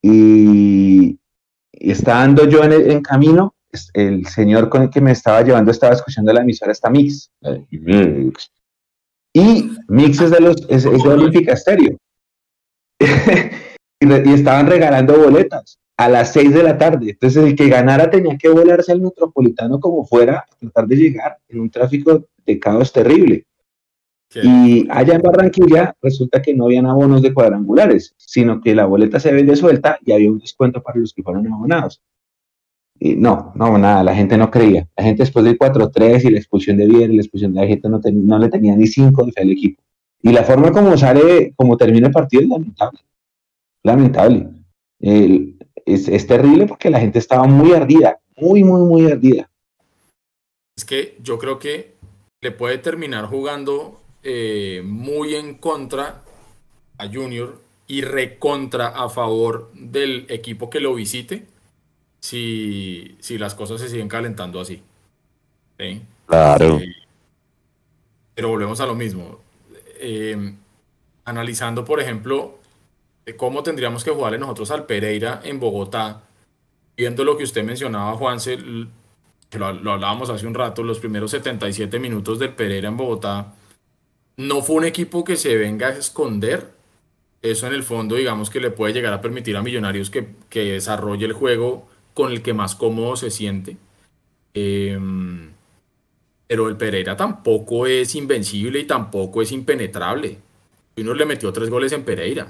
Y, 0.00 1.18
estando 1.72 2.48
yo 2.48 2.62
en, 2.62 3.02
camino, 3.02 3.56
el 3.94 4.24
señor 4.28 4.68
con 4.68 4.82
el 4.82 4.90
que 4.90 5.00
me 5.00 5.10
estaba 5.10 5.42
llevando 5.42 5.72
estaba 5.72 5.94
escuchando 5.94 6.32
la 6.32 6.42
emisora 6.42 6.70
esta 6.70 6.90
Mix. 6.90 7.32
Y 9.32 9.70
Mix 9.88 10.20
es 10.20 10.30
de 10.30 10.40
los 10.40 10.54
es, 10.68 10.84
de 10.84 10.90
Olímpica 10.90 11.56
Stereo. 11.56 11.98
y, 13.00 14.32
estaban 14.32 14.68
regalando 14.68 15.18
boletas 15.18 15.80
a 15.96 16.08
las 16.08 16.32
6 16.32 16.54
de 16.54 16.62
la 16.62 16.78
tarde. 16.78 17.10
Entonces 17.10 17.42
el 17.42 17.56
que 17.56 17.68
ganara 17.68 18.08
tenía 18.08 18.38
que 18.38 18.50
volarse 18.50 18.92
al 18.92 19.00
metropolitano 19.00 19.80
como 19.80 20.06
fuera 20.06 20.46
a 20.48 20.56
tratar 20.60 20.86
de 20.86 20.94
llegar 20.94 21.38
en 21.48 21.58
un 21.58 21.70
tráfico 21.70 22.28
de 22.46 22.60
caos 22.60 22.92
terrible. 22.92 23.46
Y 24.42 24.86
allá 24.90 25.14
en 25.14 25.22
Barranquilla 25.22 25.96
resulta 26.02 26.42
que 26.42 26.54
no 26.54 26.64
habían 26.64 26.86
abonos 26.86 27.22
de 27.22 27.32
cuadrangulares, 27.32 28.14
sino 28.16 28.60
que 28.60 28.74
la 28.74 28.86
boleta 28.86 29.20
se 29.20 29.32
vende 29.32 29.54
suelta 29.54 29.98
y 30.04 30.12
había 30.12 30.30
un 30.30 30.38
descuento 30.38 30.82
para 30.82 30.98
los 30.98 31.12
que 31.12 31.22
fueron 31.22 31.46
abonados. 31.52 32.02
Y 32.98 33.16
no, 33.16 33.52
no, 33.54 33.76
nada, 33.78 34.02
la 34.02 34.14
gente 34.14 34.36
no 34.36 34.50
creía. 34.50 34.88
La 34.96 35.04
gente 35.04 35.22
después 35.22 35.44
del 35.44 35.58
4-3 35.58 36.24
y 36.24 36.30
la 36.30 36.38
expulsión 36.38 36.76
de 36.76 36.86
Vier 36.86 37.10
y 37.10 37.16
la 37.16 37.22
expulsión 37.22 37.52
de 37.54 37.60
la 37.60 37.66
gente 37.66 37.88
no, 37.88 38.00
no 38.02 38.38
le 38.38 38.48
tenía 38.48 38.74
ni 38.76 38.86
5 38.86 39.24
de 39.24 39.32
fe 39.32 39.42
al 39.42 39.50
equipo. 39.50 39.82
Y 40.22 40.32
la 40.32 40.42
forma 40.42 40.72
como 40.72 40.96
sale, 40.96 41.52
como 41.54 41.76
termina 41.76 42.06
el 42.06 42.12
partido 42.12 42.42
es 42.42 42.48
lamentable. 42.48 43.00
Lamentable. 43.82 44.48
es, 45.00 46.08
es 46.08 46.26
terrible 46.26 46.66
porque 46.66 46.88
la 46.88 47.00
gente 47.00 47.18
estaba 47.18 47.44
muy 47.44 47.72
ardida, 47.72 48.18
muy, 48.36 48.64
muy, 48.64 48.80
muy 48.82 49.10
ardida. 49.10 49.50
Es 50.76 50.84
que 50.84 51.16
yo 51.22 51.38
creo 51.38 51.58
que 51.58 51.94
le 52.40 52.50
puede 52.50 52.78
terminar 52.78 53.26
jugando 53.26 54.00
eh, 54.26 54.80
muy 54.82 55.34
en 55.34 55.58
contra 55.58 56.22
a 56.96 57.06
Junior 57.06 57.60
y 57.86 58.00
recontra 58.00 58.88
a 58.88 59.10
favor 59.10 59.70
del 59.74 60.24
equipo 60.30 60.70
que 60.70 60.80
lo 60.80 60.94
visite 60.94 61.46
si, 62.20 63.18
si 63.20 63.36
las 63.36 63.54
cosas 63.54 63.82
se 63.82 63.90
siguen 63.90 64.08
calentando 64.08 64.60
así. 64.60 64.82
Claro. 66.26 66.78
Eh, 66.78 66.94
pero 68.34 68.48
volvemos 68.48 68.80
a 68.80 68.86
lo 68.86 68.94
mismo. 68.94 69.40
Eh, 70.00 70.54
analizando, 71.26 71.84
por 71.84 72.00
ejemplo, 72.00 72.60
cómo 73.36 73.62
tendríamos 73.62 74.04
que 74.04 74.10
jugarle 74.10 74.38
nosotros 74.38 74.70
al 74.70 74.86
Pereira 74.86 75.42
en 75.44 75.60
Bogotá, 75.60 76.22
viendo 76.96 77.24
lo 77.24 77.36
que 77.36 77.44
usted 77.44 77.62
mencionaba, 77.62 78.14
Juanse, 78.14 78.56
que 79.50 79.58
lo, 79.58 79.70
lo 79.74 79.92
hablábamos 79.92 80.30
hace 80.30 80.46
un 80.46 80.54
rato, 80.54 80.82
los 80.82 80.98
primeros 80.98 81.30
77 81.32 81.98
minutos 81.98 82.38
del 82.38 82.54
Pereira 82.54 82.88
en 82.88 82.96
Bogotá 82.96 83.52
no 84.36 84.62
fue 84.62 84.76
un 84.76 84.84
equipo 84.84 85.24
que 85.24 85.36
se 85.36 85.56
venga 85.56 85.88
a 85.88 85.98
esconder. 85.98 86.72
Eso 87.42 87.66
en 87.66 87.74
el 87.74 87.82
fondo, 87.82 88.16
digamos 88.16 88.50
que 88.50 88.60
le 88.60 88.70
puede 88.70 88.94
llegar 88.94 89.12
a 89.12 89.20
permitir 89.20 89.56
a 89.56 89.62
Millonarios 89.62 90.10
que, 90.10 90.34
desarrolle 90.50 91.26
el 91.26 91.32
juego 91.34 91.86
con 92.14 92.32
el 92.32 92.42
que 92.42 92.54
más 92.54 92.74
cómodo 92.74 93.16
se 93.16 93.30
siente. 93.30 93.76
Em, 94.54 95.50
pero 96.46 96.68
el 96.68 96.76
Pereira 96.76 97.16
tampoco 97.16 97.86
es 97.86 98.14
invencible 98.14 98.80
y 98.80 98.84
tampoco 98.84 99.42
es 99.42 99.52
impenetrable. 99.52 100.38
Uno 100.96 101.14
le 101.14 101.26
metió 101.26 101.52
tres 101.52 101.68
goles 101.68 101.92
en 101.92 102.04
Pereira. 102.04 102.46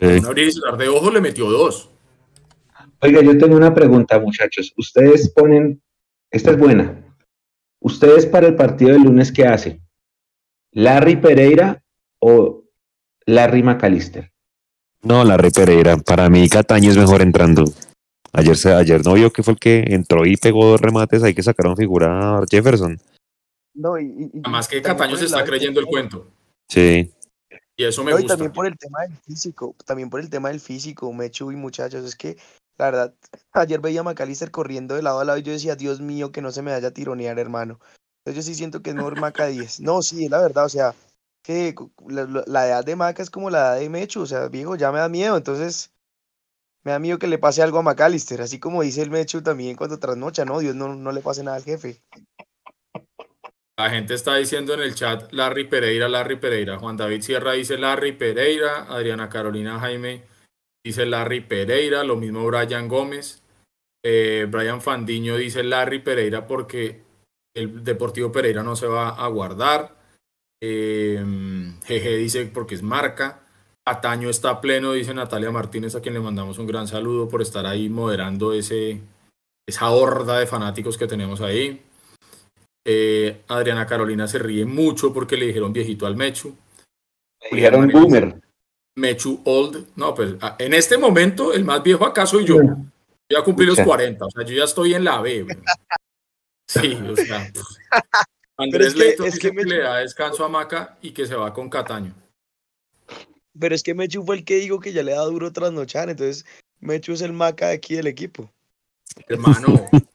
Un 0.00 0.26
abrir 0.26 0.52
de 0.52 0.88
ojos 0.88 1.12
le 1.12 1.20
metió 1.20 1.50
dos. 1.50 1.90
Oiga, 3.00 3.22
yo 3.22 3.36
tengo 3.38 3.56
una 3.56 3.74
pregunta, 3.74 4.18
muchachos. 4.18 4.72
Ustedes 4.76 5.30
ponen, 5.30 5.80
esta 6.30 6.50
es 6.50 6.58
buena. 6.58 7.04
Ustedes 7.80 8.26
para 8.26 8.46
el 8.46 8.56
partido 8.56 8.92
del 8.92 9.02
lunes, 9.02 9.30
¿qué 9.30 9.44
hacen? 9.44 9.85
¿Larry 10.76 11.16
Pereira 11.16 11.82
o 12.18 12.64
Larry 13.24 13.62
McAllister? 13.62 14.30
No, 15.02 15.24
Larry 15.24 15.50
Pereira. 15.50 15.96
Para 15.96 16.28
mí 16.28 16.50
Cataño 16.50 16.90
es 16.90 16.98
mejor 16.98 17.22
entrando. 17.22 17.64
Ayer, 18.34 18.54
ayer 18.74 19.02
no 19.02 19.14
vio 19.14 19.32
que 19.32 19.42
fue 19.42 19.54
el 19.54 19.58
que 19.58 19.84
entró 19.88 20.26
y 20.26 20.36
pegó 20.36 20.66
dos 20.66 20.80
remates, 20.82 21.22
hay 21.22 21.34
que 21.34 21.42
sacaron 21.42 21.78
figura 21.78 22.36
a 22.36 22.44
Jefferson. 22.46 23.00
No, 23.72 23.98
y, 23.98 24.30
Además 24.44 24.68
que 24.68 24.82
Cataño 24.82 25.16
se 25.16 25.24
está 25.24 25.44
creyendo 25.44 25.80
el 25.80 25.86
cuento. 25.86 26.26
Sí. 26.68 27.10
Y 27.74 27.84
eso 27.84 28.04
me 28.04 28.12
gusta. 28.12 28.26
Y 28.26 28.28
también 28.28 28.52
por 28.52 28.66
el 28.66 28.76
tema 28.76 29.00
del 29.00 29.16
físico, 29.16 29.74
también 29.86 30.10
por 30.10 30.20
el 30.20 30.28
tema 30.28 30.50
del 30.50 30.60
físico, 30.60 31.10
Mechu 31.10 31.52
y 31.52 31.56
muchachos, 31.56 32.04
es 32.04 32.16
que 32.16 32.36
la 32.76 32.84
verdad, 32.84 33.14
ayer 33.54 33.80
veía 33.80 34.00
a 34.00 34.04
McAllister 34.04 34.50
corriendo 34.50 34.94
de 34.94 35.02
lado 35.02 35.20
a 35.20 35.24
lado 35.24 35.38
y 35.38 35.42
yo 35.42 35.52
decía, 35.52 35.74
Dios 35.74 36.02
mío, 36.02 36.32
que 36.32 36.42
no 36.42 36.52
se 36.52 36.60
me 36.60 36.72
vaya 36.72 36.88
a 36.88 36.90
tironear, 36.90 37.38
hermano 37.38 37.80
yo 38.32 38.42
sí 38.42 38.54
siento 38.54 38.82
que 38.82 38.90
es 38.90 38.96
mejor 38.96 39.20
Maca 39.20 39.46
10. 39.46 39.80
No, 39.80 40.02
sí, 40.02 40.24
es 40.24 40.30
la 40.30 40.40
verdad, 40.40 40.64
o 40.64 40.68
sea, 40.68 40.94
que 41.42 41.74
la, 42.08 42.66
edad 42.66 42.84
de 42.84 42.96
Maca 42.96 43.22
es 43.22 43.30
como 43.30 43.50
la 43.50 43.58
edad 43.58 43.78
de 43.80 43.88
Mechu, 43.88 44.22
o 44.22 44.26
sea, 44.26 44.48
viejo, 44.48 44.76
ya 44.76 44.90
me 44.90 44.98
da 44.98 45.08
miedo, 45.08 45.36
entonces 45.36 45.92
me 46.84 46.92
da 46.92 46.98
miedo 46.98 47.18
que 47.18 47.28
le 47.28 47.38
pase 47.38 47.62
algo 47.62 47.78
a 47.78 47.82
McAllister, 47.82 48.42
así 48.42 48.58
como 48.58 48.82
dice 48.82 49.02
el 49.02 49.10
Mechu 49.10 49.42
también 49.42 49.76
cuando 49.76 49.98
trasnocha, 49.98 50.44
¿no? 50.44 50.58
Dios 50.58 50.74
no, 50.74 50.94
no 50.94 51.12
le 51.12 51.20
pase 51.20 51.42
nada 51.42 51.56
al 51.56 51.64
jefe. 51.64 52.02
La 53.78 53.90
gente 53.90 54.14
está 54.14 54.36
diciendo 54.36 54.72
en 54.72 54.80
el 54.80 54.94
chat 54.94 55.30
Larry 55.32 55.68
Pereira, 55.68 56.08
Larry 56.08 56.36
Pereira. 56.36 56.78
Juan 56.78 56.96
David 56.96 57.20
Sierra 57.20 57.52
dice 57.52 57.76
Larry 57.76 58.12
Pereira. 58.12 58.86
Adriana 58.88 59.28
Carolina 59.28 59.78
Jaime 59.78 60.22
dice 60.82 61.04
Larry 61.04 61.42
Pereira. 61.42 62.02
Lo 62.02 62.16
mismo 62.16 62.46
Brian 62.46 62.88
Gómez. 62.88 63.42
Eh, 64.02 64.46
Brian 64.48 64.80
Fandiño 64.80 65.36
dice 65.36 65.62
Larry 65.62 65.98
Pereira 65.98 66.46
porque 66.46 67.02
el 67.56 67.82
Deportivo 67.84 68.30
Pereira 68.30 68.62
no 68.62 68.76
se 68.76 68.86
va 68.86 69.08
a 69.10 69.26
guardar. 69.28 69.96
Eh, 70.62 71.22
GG 71.88 72.16
dice 72.18 72.46
porque 72.46 72.74
es 72.76 72.82
marca. 72.82 73.40
Ataño 73.88 74.28
está 74.30 74.60
pleno, 74.60 74.92
dice 74.92 75.14
Natalia 75.14 75.50
Martínez, 75.50 75.94
a 75.94 76.00
quien 76.00 76.14
le 76.14 76.20
mandamos 76.20 76.58
un 76.58 76.66
gran 76.66 76.88
saludo 76.88 77.28
por 77.28 77.40
estar 77.42 77.66
ahí 77.66 77.88
moderando 77.88 78.52
ese, 78.52 79.00
esa 79.68 79.90
horda 79.90 80.38
de 80.38 80.46
fanáticos 80.46 80.98
que 80.98 81.06
tenemos 81.06 81.40
ahí. 81.40 81.82
Eh, 82.84 83.42
Adriana 83.48 83.86
Carolina 83.86 84.26
se 84.28 84.38
ríe 84.38 84.64
mucho 84.64 85.12
porque 85.12 85.36
le 85.36 85.46
dijeron 85.46 85.72
viejito 85.72 86.06
al 86.06 86.16
Mechu. 86.16 86.56
Dijeron 87.50 87.88
boomer. 87.88 88.40
Mechu 88.96 89.40
Old. 89.44 89.86
No, 89.96 90.14
pues 90.14 90.34
a- 90.40 90.56
en 90.58 90.74
este 90.74 90.98
momento 90.98 91.52
el 91.52 91.64
más 91.64 91.82
viejo 91.82 92.04
acá 92.06 92.26
soy 92.26 92.44
yo. 92.44 92.56
Yo 92.62 93.38
ya 93.38 93.42
cumplí 93.44 93.66
los 93.66 93.76
Pucha. 93.76 93.84
40, 93.86 94.24
o 94.26 94.30
sea, 94.30 94.44
yo 94.44 94.54
ya 94.56 94.64
estoy 94.64 94.94
en 94.94 95.04
la 95.04 95.20
B. 95.20 95.46
Sí, 96.66 96.94
o 97.10 97.16
sea. 97.16 97.50
pff. 97.54 97.62
Andrés 98.58 98.88
es 98.88 98.94
que- 98.94 99.08
es 99.26 99.34
dice 99.34 99.50
que 99.52 99.64
le 99.64 99.78
da 99.80 99.98
descanso 99.98 100.44
a 100.44 100.48
Maca 100.48 100.98
y 101.02 101.10
que 101.10 101.26
se 101.26 101.34
va 101.34 101.52
con 101.52 101.68
Cataño. 101.68 102.14
Pero 103.58 103.74
es 103.74 103.82
que 103.82 103.94
Mechu 103.94 104.22
fue 104.22 104.36
el 104.36 104.44
que 104.44 104.56
digo 104.56 104.80
que 104.80 104.92
ya 104.92 105.02
le 105.02 105.12
da 105.12 105.24
duro 105.24 105.52
trasnochar, 105.52 106.10
entonces 106.10 106.44
Mechu 106.80 107.12
es 107.12 107.22
el 107.22 107.32
maca 107.32 107.68
de 107.68 107.74
aquí 107.74 107.94
del 107.94 108.06
equipo. 108.06 108.52
Hermano, 109.28 109.66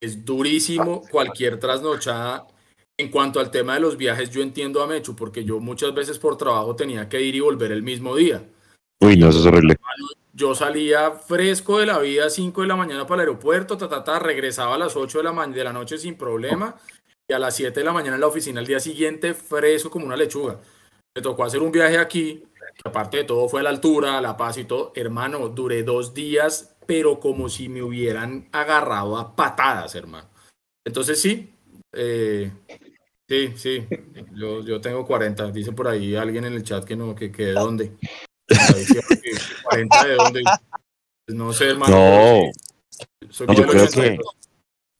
es 0.00 0.24
durísimo 0.24 1.02
cualquier 1.08 1.60
trasnochada. 1.60 2.46
En 2.98 3.10
cuanto 3.10 3.40
al 3.40 3.50
tema 3.50 3.74
de 3.74 3.80
los 3.80 3.96
viajes, 3.96 4.30
yo 4.30 4.42
entiendo 4.42 4.82
a 4.82 4.86
Mechu, 4.86 5.16
porque 5.16 5.44
yo 5.44 5.58
muchas 5.60 5.94
veces 5.94 6.18
por 6.18 6.36
trabajo 6.36 6.76
tenía 6.76 7.08
que 7.08 7.22
ir 7.22 7.34
y 7.34 7.40
volver 7.40 7.72
el 7.72 7.82
mismo 7.82 8.14
día. 8.16 8.44
Uy, 9.00 9.16
no, 9.16 9.28
eso 9.28 9.40
es 9.40 9.46
horrible. 9.46 9.76
Yo 10.32 10.54
salía 10.54 11.10
fresco 11.12 11.78
de 11.78 11.86
la 11.86 11.98
vida 11.98 12.26
a 12.26 12.30
5 12.30 12.62
de 12.62 12.68
la 12.68 12.76
mañana 12.76 13.06
para 13.06 13.22
el 13.22 13.28
aeropuerto, 13.28 13.76
ta, 13.76 13.88
ta, 13.88 14.04
ta, 14.04 14.18
regresaba 14.18 14.74
a 14.76 14.78
las 14.78 14.96
8 14.96 15.18
de 15.18 15.24
la, 15.24 15.32
ma- 15.32 15.46
de 15.46 15.64
la 15.64 15.72
noche 15.72 15.98
sin 15.98 16.16
problema 16.16 16.76
y 17.28 17.32
a 17.34 17.38
las 17.38 17.56
7 17.56 17.80
de 17.80 17.84
la 17.86 17.92
mañana 17.92 18.14
en 18.14 18.20
la 18.20 18.26
oficina 18.28 18.60
al 18.60 18.66
día 18.66 18.80
siguiente 18.80 19.34
fresco 19.34 19.90
como 19.90 20.06
una 20.06 20.16
lechuga. 20.16 20.60
Me 21.16 21.22
tocó 21.22 21.44
hacer 21.44 21.60
un 21.60 21.72
viaje 21.72 21.98
aquí, 21.98 22.44
que 22.74 22.88
aparte 22.88 23.18
de 23.18 23.24
todo 23.24 23.48
fue 23.48 23.60
a 23.60 23.64
la 23.64 23.70
altura, 23.70 24.18
a 24.18 24.20
La 24.20 24.36
Paz 24.36 24.58
y 24.58 24.64
todo. 24.64 24.92
Hermano, 24.94 25.48
duré 25.48 25.82
dos 25.82 26.14
días, 26.14 26.76
pero 26.86 27.18
como 27.20 27.48
si 27.48 27.68
me 27.68 27.82
hubieran 27.82 28.48
agarrado 28.52 29.18
a 29.18 29.34
patadas, 29.34 29.94
hermano. 29.94 30.28
Entonces 30.86 31.20
sí, 31.20 31.52
eh, 31.92 32.52
sí, 33.28 33.52
sí, 33.56 33.86
yo, 34.34 34.62
yo 34.62 34.80
tengo 34.80 35.04
40, 35.04 35.50
dice 35.50 35.72
por 35.72 35.88
ahí 35.88 36.14
alguien 36.14 36.44
en 36.44 36.54
el 36.54 36.62
chat 36.62 36.84
que 36.84 36.96
no, 36.96 37.14
que, 37.14 37.30
que 37.32 37.46
de 37.46 37.52
dónde. 37.52 37.92
Ahí 38.50 38.84
sí, 38.84 38.94
que 38.94 39.30
40 39.64 40.04
de 40.04 40.14
dónde. 40.14 40.42
Pues 41.26 41.36
No 41.38 41.52
sé, 41.52 41.68
hermano. 41.70 41.94
No, 41.96 42.52
Soy 43.30 43.46
No, 43.46 43.54
como 43.54 43.66
yo 43.66 43.72
creo 43.72 43.84
82. 43.84 44.26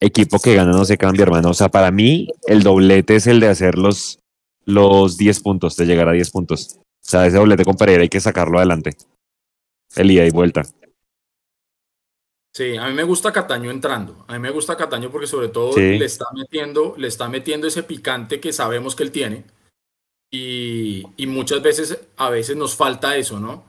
equipo 0.01 0.39
que 0.39 0.55
gana 0.55 0.73
no 0.73 0.85
se 0.85 0.97
cambia, 0.99 1.23
hermano. 1.25 1.51
O 1.51 1.55
sea, 1.55 1.69
para 1.69 1.91
mí, 1.91 2.29
el 2.47 2.63
doblete 2.63 3.17
es 3.17 3.27
el 3.27 3.41
de 3.41 3.49
hacer 3.49 3.77
los, 3.77 4.21
los 4.65 5.17
10 5.17 5.41
puntos, 5.41 5.77
de 5.77 5.87
llegar 5.87 6.09
a 6.09 6.13
10 6.13 6.31
puntos. 6.31 6.77
O 6.79 6.83
sea, 7.03 7.27
ese 7.27 7.37
doblete 7.39 7.65
con 7.65 7.77
Pereira 7.77 8.03
hay 8.03 8.09
que 8.09 8.21
sacarlo 8.21 8.59
adelante. 8.59 8.97
El 9.97 10.11
ida 10.11 10.25
y 10.25 10.31
vuelta. 10.31 10.63
Sí, 12.55 12.77
a 12.77 12.87
mí 12.89 12.95
me 12.95 13.05
gusta 13.05 13.33
Cataño 13.33 13.71
entrando. 13.71 14.25
A 14.29 14.33
mí 14.35 14.39
me 14.41 14.51
gusta 14.51 14.77
Cataño 14.77 15.11
porque 15.11 15.27
sobre 15.27 15.49
todo 15.49 15.73
Sí. 15.73 15.99
le 15.99 16.05
está 16.05 16.27
metiendo, 16.35 16.95
le 16.97 17.09
está 17.09 17.29
metiendo 17.29 17.67
ese 17.67 17.83
picante 17.85 18.41
que 18.41 18.53
sabemos 18.53 18.97
que 18.97 19.05
él 19.05 19.13
tiene. 19.13 19.45
Y, 20.31 21.05
muchas 21.27 21.63
veces, 21.63 21.99
a 22.17 22.31
veces 22.31 22.57
nos 22.57 22.77
falta 22.77 23.17
eso, 23.17 23.41
¿no? 23.41 23.65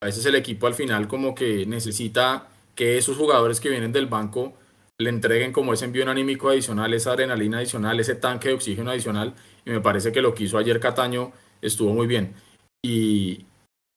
A 0.00 0.06
veces 0.06 0.24
el 0.26 0.36
equipo 0.36 0.66
al 0.66 0.74
final 0.74 1.08
como 1.08 1.34
que 1.34 1.66
necesita 1.66 2.48
que 2.74 2.98
esos 2.98 3.16
jugadores 3.16 3.60
que 3.60 3.70
vienen 3.70 3.92
del 3.92 4.06
banco 4.06 4.54
le 4.98 5.10
entreguen 5.10 5.52
como 5.52 5.72
ese 5.72 5.86
envío 5.86 6.08
anímico 6.08 6.50
adicional, 6.50 6.94
esa 6.94 7.12
adrenalina 7.12 7.58
adicional, 7.58 7.98
ese 7.98 8.14
tanque 8.14 8.48
de 8.48 8.54
oxígeno 8.54 8.90
adicional. 8.90 9.34
Y 9.64 9.70
me 9.70 9.80
parece 9.80 10.12
que 10.12 10.22
lo 10.22 10.34
que 10.34 10.44
hizo 10.44 10.58
ayer 10.58 10.78
Cataño 10.78 11.32
estuvo 11.60 11.92
muy 11.92 12.06
bien. 12.06 12.34
Y, 12.82 13.46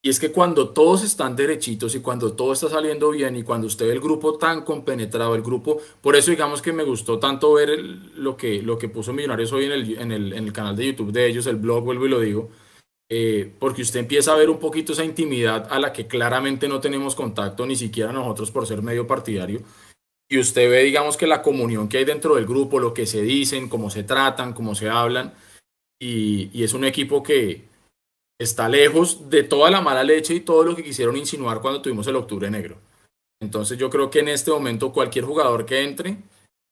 y 0.08 0.10
es 0.10 0.22
que 0.22 0.32
cuando 0.32 0.70
todos 0.70 1.04
están 1.04 1.36
derechitos 1.36 1.94
y 1.94 2.00
cuando 2.00 2.32
todo 2.32 2.54
está 2.54 2.70
saliendo 2.70 3.10
bien 3.12 3.36
y 3.36 3.44
cuando 3.44 3.68
usted 3.68 3.88
ve 3.88 3.92
el 3.92 4.00
grupo 4.00 4.38
tan 4.38 4.64
compenetrado, 4.64 5.36
el 5.36 5.42
grupo, 5.42 5.82
por 6.00 6.16
eso 6.16 6.32
digamos 6.32 6.62
que 6.62 6.72
me 6.72 6.84
gustó 6.86 7.20
tanto 7.20 7.52
ver 7.52 7.70
el- 7.72 8.14
lo, 8.16 8.38
que, 8.38 8.62
lo 8.62 8.78
que 8.78 8.88
puso 8.88 9.12
Millonarios 9.12 9.52
hoy 9.52 9.66
en 9.66 9.74
el, 9.74 9.98
en, 10.00 10.12
el, 10.14 10.32
en 10.32 10.46
el 10.46 10.54
canal 10.54 10.78
de 10.78 10.86
YouTube 10.86 11.12
de 11.12 11.28
ellos, 11.28 11.46
el 11.46 11.58
blog, 11.58 11.84
vuelvo 11.84 12.06
y 12.06 12.10
lo 12.10 12.22
digo, 12.22 12.50
eh, 13.10 13.52
porque 13.60 13.82
usted 13.82 14.00
empieza 14.00 14.32
a 14.32 14.38
ver 14.38 14.50
un 14.50 14.60
poquito 14.60 14.94
esa 14.94 15.04
intimidad 15.04 15.68
a 15.70 15.78
la 15.78 15.92
que 15.92 16.08
claramente 16.08 16.70
no 16.70 16.80
tenemos 16.80 17.14
contacto, 17.14 17.66
ni 17.66 17.76
siquiera 17.76 18.14
nosotros 18.14 18.50
por 18.50 18.66
ser 18.66 18.82
medio 18.82 19.08
partidario, 19.08 19.60
y 20.30 20.40
usted 20.40 20.70
ve, 20.72 20.84
digamos, 20.84 21.18
que 21.18 21.28
la 21.28 21.42
comunión 21.42 21.90
que 21.90 21.98
hay 21.98 22.06
dentro 22.06 22.36
del 22.36 22.46
grupo, 22.46 22.80
lo 22.80 22.94
que 22.94 23.06
se 23.06 23.22
dicen, 23.24 23.68
cómo 23.68 23.90
se 23.90 24.04
tratan, 24.04 24.54
cómo 24.54 24.74
se 24.74 24.88
hablan, 24.88 25.34
y, 26.00 26.50
y 26.58 26.64
es 26.64 26.74
un 26.74 26.86
equipo 26.86 27.24
que, 27.24 27.67
está 28.40 28.70
lejos 28.70 29.30
de 29.30 29.44
toda 29.44 29.72
la 29.72 29.82
mala 29.82 30.04
leche 30.04 30.34
y 30.34 30.42
todo 30.42 30.64
lo 30.64 30.76
que 30.76 30.84
quisieron 30.84 31.18
insinuar 31.18 31.62
cuando 31.62 31.82
tuvimos 31.82 32.08
el 32.08 32.16
octubre 32.16 32.50
negro. 32.50 32.78
Entonces 33.40 33.78
yo 33.78 33.90
creo 33.90 34.10
que 34.10 34.20
en 34.20 34.30
este 34.30 34.52
momento 34.52 34.92
cualquier 34.92 35.26
jugador 35.26 35.66
que 35.66 35.84
entre 35.84 36.18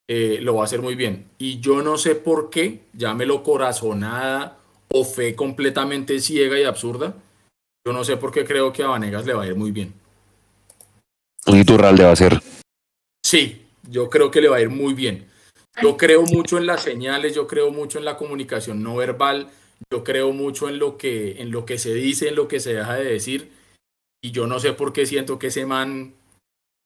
eh, 0.08 0.40
lo 0.42 0.56
va 0.56 0.62
a 0.62 0.66
hacer 0.66 0.82
muy 0.82 0.96
bien. 0.96 1.30
Y 1.38 1.60
yo 1.60 1.82
no 1.82 1.98
sé 1.98 2.16
por 2.16 2.50
qué, 2.50 2.82
llámelo 2.94 3.44
corazonada 3.44 4.58
o 4.90 5.04
fe 5.04 5.36
completamente 5.36 6.20
ciega 6.20 6.60
y 6.60 6.64
absurda, 6.64 7.16
yo 7.86 7.94
no 7.94 8.04
sé 8.04 8.18
por 8.18 8.32
qué 8.32 8.46
creo 8.46 8.74
que 8.74 8.84
a 8.84 8.88
Vanegas 8.88 9.26
le 9.26 9.34
va 9.34 9.44
a 9.44 9.48
ir 9.48 9.56
muy 9.56 9.72
bien. 9.72 9.94
Un 11.48 11.60
Iturralde 11.60 12.04
va 12.04 12.12
a 12.12 12.16
ser. 12.16 12.42
Sí, 13.24 13.66
yo 13.88 14.10
creo 14.10 14.32
que 14.32 14.42
le 14.42 14.50
va 14.50 14.58
a 14.58 14.62
ir 14.62 14.70
muy 14.70 14.94
bien. 14.94 15.28
Yo 15.82 15.98
creo 15.98 16.24
mucho 16.24 16.58
en 16.58 16.66
las 16.66 16.82
señales, 16.82 17.36
yo 17.36 17.48
creo 17.48 17.70
mucho 17.70 18.00
en 18.00 18.06
la 18.06 18.18
comunicación 18.18 18.82
no 18.82 18.96
verbal, 18.96 19.50
yo 19.92 20.04
creo 20.04 20.32
mucho 20.34 20.70
en 20.70 20.80
lo 20.80 20.98
que, 20.98 21.42
en 21.42 21.52
lo 21.52 21.66
que 21.66 21.78
se 21.78 21.94
dice, 21.94 22.30
en 22.30 22.36
lo 22.36 22.48
que 22.48 22.60
se 22.60 22.74
deja 22.74 22.96
de 22.96 23.06
decir. 23.06 23.52
Y 24.24 24.32
yo 24.32 24.48
no 24.48 24.60
sé 24.60 24.74
por 24.74 24.94
qué 24.94 25.06
siento 25.06 25.38
que 25.38 25.48
ese 25.48 25.66
man, 25.66 26.14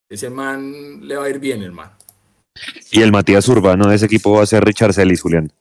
ese 0.09 0.29
man 0.29 1.07
le 1.07 1.15
va 1.15 1.25
a 1.25 1.29
ir 1.29 1.39
bien, 1.39 1.63
hermano. 1.63 1.91
Y 2.91 3.01
el 3.01 3.11
Matías 3.11 3.47
Urbano 3.47 3.87
de 3.87 3.95
ese 3.95 4.05
equipo 4.05 4.31
va 4.31 4.43
a 4.43 4.45
ser 4.45 4.63
Richard 4.63 4.93
Celis, 4.93 5.21
Julián. 5.21 5.51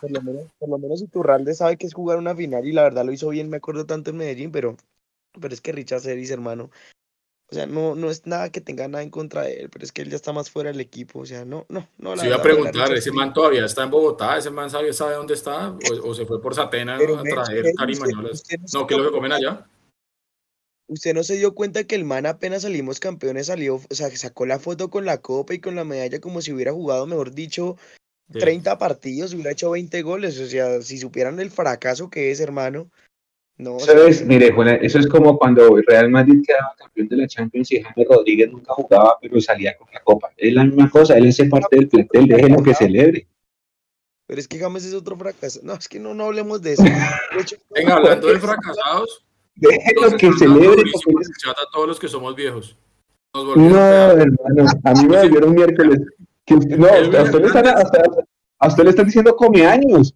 Por, 0.00 0.10
lo 0.10 0.22
menos, 0.22 0.44
por 0.58 0.68
lo 0.68 0.78
menos 0.78 1.02
Iturralde 1.02 1.54
sabe 1.54 1.76
que 1.76 1.86
es 1.86 1.94
jugar 1.94 2.18
una 2.18 2.34
final 2.34 2.66
y 2.66 2.72
la 2.72 2.82
verdad 2.82 3.04
lo 3.04 3.12
hizo 3.12 3.28
bien, 3.28 3.48
me 3.48 3.58
acuerdo 3.58 3.86
tanto 3.86 4.10
en 4.10 4.16
Medellín, 4.16 4.50
pero, 4.50 4.76
pero 5.40 5.54
es 5.54 5.60
que 5.60 5.72
Richard 5.72 6.00
Celis, 6.00 6.30
hermano, 6.30 6.70
o 7.54 7.56
sea, 7.56 7.66
no, 7.66 7.94
no 7.94 8.10
es 8.10 8.26
nada 8.26 8.50
que 8.50 8.60
tenga 8.60 8.88
nada 8.88 9.04
en 9.04 9.10
contra 9.10 9.42
de 9.42 9.60
él, 9.60 9.70
pero 9.70 9.84
es 9.84 9.92
que 9.92 10.02
él 10.02 10.10
ya 10.10 10.16
está 10.16 10.32
más 10.32 10.50
fuera 10.50 10.72
del 10.72 10.80
equipo, 10.80 11.20
o 11.20 11.26
sea, 11.26 11.44
no, 11.44 11.66
no, 11.68 11.88
no. 11.98 12.16
la 12.16 12.22
Se 12.22 12.26
iba 12.26 12.36
a 12.36 12.42
preguntar, 12.42 12.92
¿ese 12.92 13.12
man 13.12 13.32
todavía 13.32 13.64
está 13.64 13.84
en 13.84 13.90
Bogotá? 13.90 14.36
¿Ese 14.36 14.50
man 14.50 14.68
sabe, 14.68 14.92
sabe 14.92 15.14
dónde 15.14 15.34
está? 15.34 15.70
¿O, 15.70 16.08
o 16.08 16.14
se 16.14 16.26
fue 16.26 16.42
por 16.42 16.54
Satena 16.54 16.96
Pero, 16.98 17.16
a 17.16 17.22
traer 17.22 17.72
carimañolas? 17.76 18.42
no 18.72 18.80
No, 18.80 18.86
¿qué 18.88 18.94
es 18.94 19.00
lo 19.00 19.06
que 19.06 19.12
comen 19.12 19.32
allá? 19.32 19.66
Usted 20.88 21.14
no 21.14 21.22
se 21.22 21.36
dio 21.36 21.54
cuenta 21.54 21.84
que 21.84 21.94
el 21.94 22.04
man 22.04 22.26
apenas 22.26 22.62
salimos 22.62 22.98
campeones 22.98 23.46
salió, 23.46 23.76
o 23.76 23.94
sea, 23.94 24.10
sacó 24.16 24.46
la 24.46 24.58
foto 24.58 24.90
con 24.90 25.04
la 25.04 25.18
copa 25.18 25.54
y 25.54 25.60
con 25.60 25.76
la 25.76 25.84
medalla 25.84 26.20
como 26.20 26.42
si 26.42 26.52
hubiera 26.52 26.72
jugado, 26.72 27.06
mejor 27.06 27.32
dicho, 27.32 27.76
Sí. 28.32 28.38
30 28.38 28.78
partidos, 28.78 29.34
hubiera 29.34 29.50
hecho 29.50 29.70
20 29.70 30.00
goles, 30.02 30.38
o 30.38 30.46
sea, 30.46 30.80
si 30.80 30.98
supieran 30.98 31.38
el 31.40 31.50
fracaso 31.50 32.08
que 32.08 32.30
es, 32.30 32.40
hermano. 32.40 32.90
No, 33.56 33.76
o 33.76 33.80
sea, 33.80 33.94
Eso 33.94 34.06
es, 34.08 34.26
mire, 34.26 34.50
Juan, 34.52 34.68
eso 34.82 34.98
es 34.98 35.06
como 35.06 35.38
cuando 35.38 35.76
el 35.78 35.84
Real 35.86 36.10
Madrid 36.10 36.42
quedaba 36.44 36.74
campeón 36.76 37.06
de 37.08 37.16
la 37.18 37.26
Champions 37.28 37.70
y 37.70 37.80
James 37.80 38.08
Rodríguez 38.08 38.50
nunca 38.50 38.72
jugaba, 38.74 39.16
pero 39.22 39.40
salía 39.40 39.76
con 39.76 39.86
la 39.92 40.00
copa. 40.00 40.30
Es 40.36 40.52
la 40.52 40.64
misma 40.64 40.90
cosa, 40.90 41.16
él 41.16 41.26
es 41.26 41.40
parte 41.48 41.76
del 41.76 41.88
plantel, 41.88 42.26
déjenlo 42.26 42.62
que 42.64 42.74
celebre. 42.74 43.28
pero 44.26 44.40
es 44.40 44.48
que 44.48 44.58
James 44.58 44.84
es 44.84 44.92
otro 44.94 45.16
fracaso. 45.16 45.60
No, 45.62 45.74
es 45.74 45.88
que 45.88 46.00
no, 46.00 46.14
no 46.14 46.24
hablemos 46.24 46.62
de 46.62 46.72
eso. 46.72 46.82
De 46.82 47.40
hecho, 47.40 47.56
Venga, 47.70 47.94
hablando 47.94 48.26
de 48.26 48.40
fracasados, 48.40 49.24
Déjenlo 49.54 50.16
que 50.16 50.32
celebre. 50.32 50.82
porque 51.04 51.24
a 51.48 51.70
todos 51.72 51.86
los 51.86 52.00
que 52.00 52.08
somos 52.08 52.34
viejos. 52.34 52.76
Nos 53.32 53.56
No, 53.56 53.68
pedazos. 53.70 54.18
hermano, 54.20 54.70
a 54.84 54.92
mí 54.94 55.06
me 55.08 55.16
volvieron 55.22 55.54
miércoles. 55.54 56.00
Que 56.44 56.54
usted, 56.54 56.76
no, 56.76 56.86
a 56.88 57.22
usted, 57.22 57.40
le 57.40 57.46
están, 57.46 57.66
hasta- 57.68 58.02
a 58.58 58.68
usted 58.68 58.82
le 58.84 58.90
están 58.90 59.06
diciendo 59.06 59.36
come 59.36 59.64
años. 59.64 60.12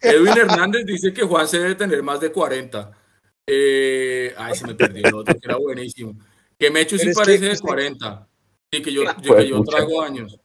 Edwin 0.00 0.36
Hernández 0.38 0.84
dice 0.86 1.12
que 1.12 1.22
Juan 1.22 1.48
se 1.48 1.58
debe 1.58 1.74
tener 1.74 2.02
más 2.02 2.20
de 2.20 2.30
40. 2.32 2.90
Eh, 3.46 4.34
ay, 4.36 4.54
se 4.54 4.66
me 4.66 4.74
perdió 4.74 5.06
el 5.06 5.14
otro, 5.14 5.34
que 5.34 5.40
era 5.44 5.56
buenísimo. 5.56 6.14
Que 6.58 6.70
Mechu 6.70 6.98
sí 6.98 7.06
que 7.08 7.12
parece 7.12 7.44
de 7.46 7.52
usted- 7.52 7.64
40. 7.66 8.28
Sí, 8.72 8.82
que 8.82 8.92
yo, 8.92 9.02
yo- 9.04 9.14
Pues, 9.26 9.44
que 9.44 9.48
yo 9.50 9.62
traigo 9.64 10.02
años. 10.02 10.38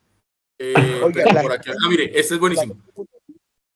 Eh, 0.59 0.73
Oiga, 1.03 1.11
pero 1.25 1.33
la- 1.33 1.41
por 1.41 1.51
aquí, 1.51 1.69
ah, 1.71 1.89
mire, 1.89 2.05
este 2.17 2.35
es 2.35 2.39
buenísimo. 2.39 2.81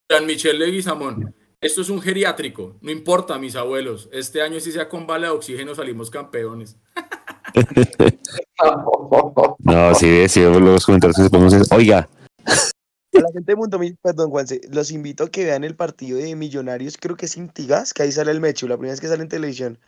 Jean-Michel 0.09 0.57
Leguizamón. 0.59 1.35
Esto 1.59 1.81
es 1.81 1.89
un 1.89 1.99
geriátrico. 2.01 2.77
No 2.81 2.91
importa, 2.91 3.37
mis 3.39 3.55
abuelos. 3.55 4.07
Este 4.13 4.41
año, 4.41 4.59
si 4.59 4.71
sea 4.71 4.87
con 4.87 5.05
bala 5.07 5.27
de 5.27 5.33
oxígeno, 5.33 5.75
salimos 5.75 6.09
campeones. 6.09 6.77
No, 9.59 9.95
sí, 9.95 10.27
sí, 10.27 10.41
los 10.41 10.85
comentarios 10.85 11.15
que 11.17 11.49
se 11.49 11.57
es, 11.57 11.71
oiga, 11.71 12.09
a 13.17 13.21
la 13.21 13.31
gente 13.33 13.51
de 13.51 13.55
Mundo 13.55 13.79
Millos, 13.79 13.97
perdón, 14.01 14.29
Juanse, 14.29 14.61
los 14.71 14.91
invito 14.91 15.25
a 15.25 15.29
que 15.29 15.45
vean 15.45 15.63
el 15.63 15.75
partido 15.75 16.17
de 16.17 16.35
Millonarios, 16.35 16.97
creo 16.97 17.15
que 17.15 17.25
es 17.25 17.37
Intigas, 17.37 17.93
que 17.93 18.03
ahí 18.03 18.11
sale 18.11 18.31
el 18.31 18.41
Mechu, 18.41 18.67
la 18.67 18.75
primera 18.75 18.93
vez 18.93 19.01
que 19.01 19.07
sale 19.07 19.23
en 19.23 19.29
televisión. 19.29 19.79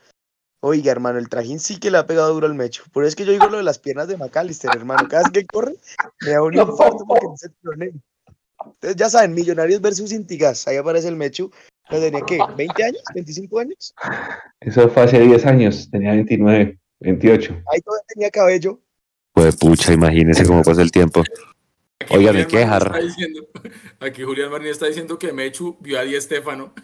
Oiga, 0.62 0.92
hermano, 0.92 1.20
el 1.20 1.30
trajín 1.30 1.60
sí 1.60 1.80
que 1.80 1.90
le 1.90 1.98
ha 1.98 2.06
pegado 2.06 2.34
duro 2.34 2.46
al 2.46 2.54
mecho. 2.54 2.84
Por 2.92 3.04
eso 3.04 3.10
es 3.10 3.16
que 3.16 3.26
yo 3.26 3.32
digo 3.32 3.48
lo 3.48 3.58
de 3.58 3.64
las 3.64 3.80
piernas 3.80 4.10
de 4.10 4.18
McAllister, 4.18 4.70
hermano. 4.76 5.08
Cada 5.08 5.24
vez 5.24 5.32
que 5.32 5.46
corre, 5.46 5.76
me 6.22 6.32
da 6.32 6.44
un 6.44 6.54
infarto 6.56 7.06
porque 7.08 7.28
no 7.28 7.38
se 7.38 7.50
tironea. 7.50 7.92
Entonces, 8.66 8.96
ya 8.98 9.10
saben, 9.10 9.34
Millonarios 9.34 9.80
versus 9.80 10.12
Intigas. 10.12 10.68
Ahí 10.68 10.76
aparece 10.76 11.08
el 11.08 11.16
Mechu. 11.16 11.50
¿Pero 11.90 12.02
tenía 12.02 12.22
qué? 12.26 12.38
¿20 12.38 12.84
años? 12.84 13.02
¿25 13.16 13.62
años? 13.62 13.96
Eso 14.60 14.90
fue 14.90 15.04
hace 15.04 15.20
10 15.20 15.46
años, 15.46 15.90
tenía 15.90 16.12
29, 16.12 16.78
28. 17.00 17.64
Ahí 17.72 17.80
todavía 17.80 18.06
tenía 18.14 18.30
cabello. 18.30 18.82
Pues 19.34 19.56
pucha, 19.56 19.94
imagínense 19.94 20.46
cómo 20.46 20.62
pasa 20.62 20.82
el 20.82 20.92
tiempo. 20.92 21.24
Aquí 22.02 22.16
Oigan, 22.16 22.34
Julián 22.36 22.48
dejar- 22.50 22.84
está 22.88 23.00
diciendo- 23.00 23.48
aquí 24.00 24.24
Julián 24.24 24.52
Marín 24.52 24.68
está 24.68 24.86
diciendo 24.88 25.20
que 25.20 25.34
Mechu 25.34 25.78
vio 25.82 26.00
a 26.00 26.04
Di 26.04 26.16
Estefano. 26.16 26.74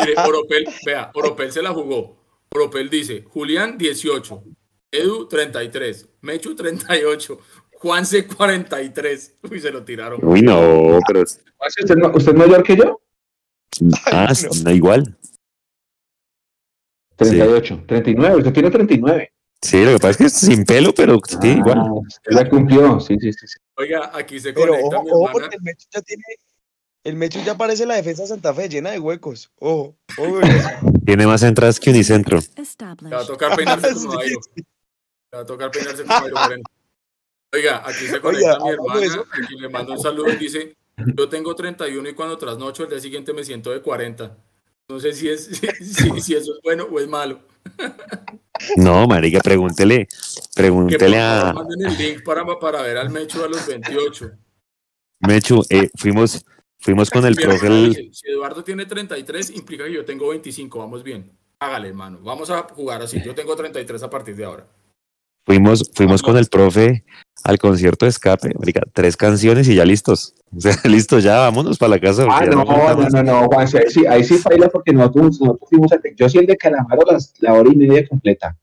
Mire, 0.00 0.14
Oropel, 0.26 0.64
vea, 0.84 1.10
Oropel 1.14 1.52
se 1.52 1.62
la 1.62 1.72
jugó. 1.72 2.16
Oropel 2.54 2.88
dice, 2.88 3.24
Julián 3.28 3.76
18, 3.76 4.42
Edu 4.90 5.28
33, 5.28 6.08
Mechu 6.22 6.54
38, 6.56 7.38
Juanse 7.74 8.26
43. 8.26 9.36
Uy, 9.50 9.60
se 9.60 9.70
lo 9.70 9.84
tiraron. 9.84 10.18
Uy, 10.22 10.42
no, 10.42 10.98
pero. 11.06 11.20
¿Usted, 11.22 11.96
no- 11.96 12.08
¿Usted 12.14 12.32
es 12.32 12.38
mayor 12.38 12.62
que 12.62 12.76
yo? 12.76 13.00
Ah, 14.06 14.32
no, 14.64 14.70
igual. 14.72 15.16
38, 17.16 17.84
39, 17.86 18.36
usted 18.36 18.52
tiene 18.52 18.70
39. 18.70 19.32
Sí, 19.60 19.84
lo 19.84 19.92
que 19.92 19.98
pasa 19.98 20.10
es 20.10 20.16
que 20.16 20.24
es 20.26 20.32
sin 20.34 20.64
pelo, 20.64 20.94
pero 20.94 21.18
sí, 21.26 21.48
igual. 21.48 21.78
Ah, 21.78 21.92
usted 21.92 22.32
ya 22.32 22.48
cumplió, 22.48 23.00
sí, 23.00 23.16
sí, 23.20 23.32
sí. 23.32 23.46
sí. 23.46 23.58
Oiga, 23.76 24.10
aquí 24.14 24.38
se 24.38 24.52
Pero 24.52 24.68
conecta 24.72 24.96
ojo, 24.98 25.04
mi 25.04 25.10
ojo, 25.10 25.18
hermana. 25.28 25.32
porque 25.32 25.56
el 25.56 25.62
Mechu 25.62 25.86
ya 25.92 26.02
tiene. 26.02 26.22
El 27.04 27.16
Mechu 27.16 27.40
ya 27.44 27.56
parece 27.56 27.86
la 27.86 27.94
defensa 27.94 28.22
de 28.22 28.28
Santa 28.28 28.54
Fe, 28.54 28.68
llena 28.68 28.90
de 28.90 29.00
huecos. 29.00 29.50
Ojo, 29.58 29.96
ojo. 30.16 30.40
Tiene 31.04 31.26
más 31.26 31.42
entradas 31.42 31.80
que 31.80 31.90
Unicentro. 31.90 32.38
Le 32.38 33.10
va 33.10 33.20
a 33.22 33.26
tocar 33.26 33.56
peinarse 33.56 33.94
como. 33.94 34.20
Le 34.20 35.36
va 35.36 35.40
a 35.40 35.46
tocar 35.46 35.70
peinarse 35.70 36.04
como 36.04 36.20
Moreno. 36.28 36.62
Oiga, 37.52 37.82
aquí 37.84 38.06
se 38.06 38.20
conecta 38.20 38.58
Oiga, 38.58 38.64
mi 38.64 38.70
hermana, 38.70 39.06
eso. 39.06 39.26
a 39.30 39.46
quien 39.46 39.60
le 39.60 39.68
mando 39.70 39.92
un 39.94 39.98
saludo 40.00 40.30
y 40.32 40.36
dice, 40.36 40.76
yo 41.16 41.28
tengo 41.28 41.54
31 41.54 42.08
y 42.10 42.14
cuando 42.14 42.36
trasnocho 42.36 42.84
el 42.84 42.90
día 42.90 43.00
siguiente 43.00 43.32
me 43.32 43.42
siento 43.42 43.70
de 43.70 43.80
40. 43.80 44.36
No 44.90 45.00
sé 45.00 45.12
si, 45.14 45.28
es, 45.30 45.46
si, 45.80 46.20
si 46.20 46.34
eso 46.34 46.52
es 46.54 46.60
bueno 46.62 46.84
o 46.90 47.00
es 47.00 47.08
malo. 47.08 47.40
No, 48.76 49.06
marica, 49.06 49.40
pregúntele. 49.40 50.08
Pregúntele 50.54 51.18
a 51.18 51.52
manden 51.52 51.86
el 51.86 51.96
link 51.96 52.22
para, 52.24 52.44
para 52.58 52.82
ver 52.82 52.96
al 52.98 53.10
Mecho 53.10 53.44
a 53.44 53.48
los 53.48 53.66
28. 53.66 54.30
Mechu. 55.20 55.64
eh, 55.70 55.90
fuimos, 55.96 56.44
fuimos 56.78 57.10
con 57.10 57.24
el 57.24 57.34
profe. 57.36 57.66
el- 57.66 58.14
si 58.14 58.28
Eduardo 58.30 58.62
tiene 58.64 58.86
33, 58.86 59.50
implica 59.50 59.84
que 59.84 59.92
yo 59.92 60.04
tengo 60.04 60.28
25, 60.28 60.78
vamos 60.78 61.02
bien. 61.02 61.32
Hágale, 61.60 61.88
hermano. 61.88 62.20
Vamos 62.22 62.50
a 62.50 62.62
jugar 62.62 63.02
así. 63.02 63.20
Yo 63.24 63.34
tengo 63.34 63.56
33 63.56 64.02
a 64.02 64.10
partir 64.10 64.36
de 64.36 64.44
ahora. 64.44 64.66
Fuimos, 65.44 65.90
fuimos 65.94 66.22
con 66.22 66.36
el 66.36 66.46
profe 66.46 67.04
al 67.44 67.58
concierto 67.58 68.06
de 68.06 68.10
escape, 68.10 68.52
marica, 68.58 68.82
tres 68.92 69.16
canciones 69.16 69.68
y 69.68 69.74
ya 69.74 69.84
listos. 69.84 70.34
O 70.56 70.62
sea, 70.62 70.74
listos, 70.84 71.22
ya 71.22 71.40
vámonos 71.40 71.76
para 71.76 71.90
la 71.90 72.00
casa. 72.00 72.24
Ah, 72.30 72.46
no, 72.46 72.64
no, 72.64 73.08
no, 73.10 73.22
no, 73.22 73.46
Juan, 73.48 73.66
ahí 73.66 73.90
sí, 73.90 74.06
ahí 74.06 74.24
sí 74.24 74.40
baila 74.42 74.70
porque 74.70 74.94
nosotros, 74.94 75.38
nosotros 75.42 75.68
fuimos 75.68 75.92
a, 75.92 76.00
yo 76.16 76.26
sí 76.26 76.38
el 76.38 76.46
de 76.46 76.56
Calamaro 76.56 77.02
las, 77.06 77.34
la 77.40 77.52
hora 77.52 77.70
y 77.70 77.76
media 77.76 78.08
completa. 78.08 78.56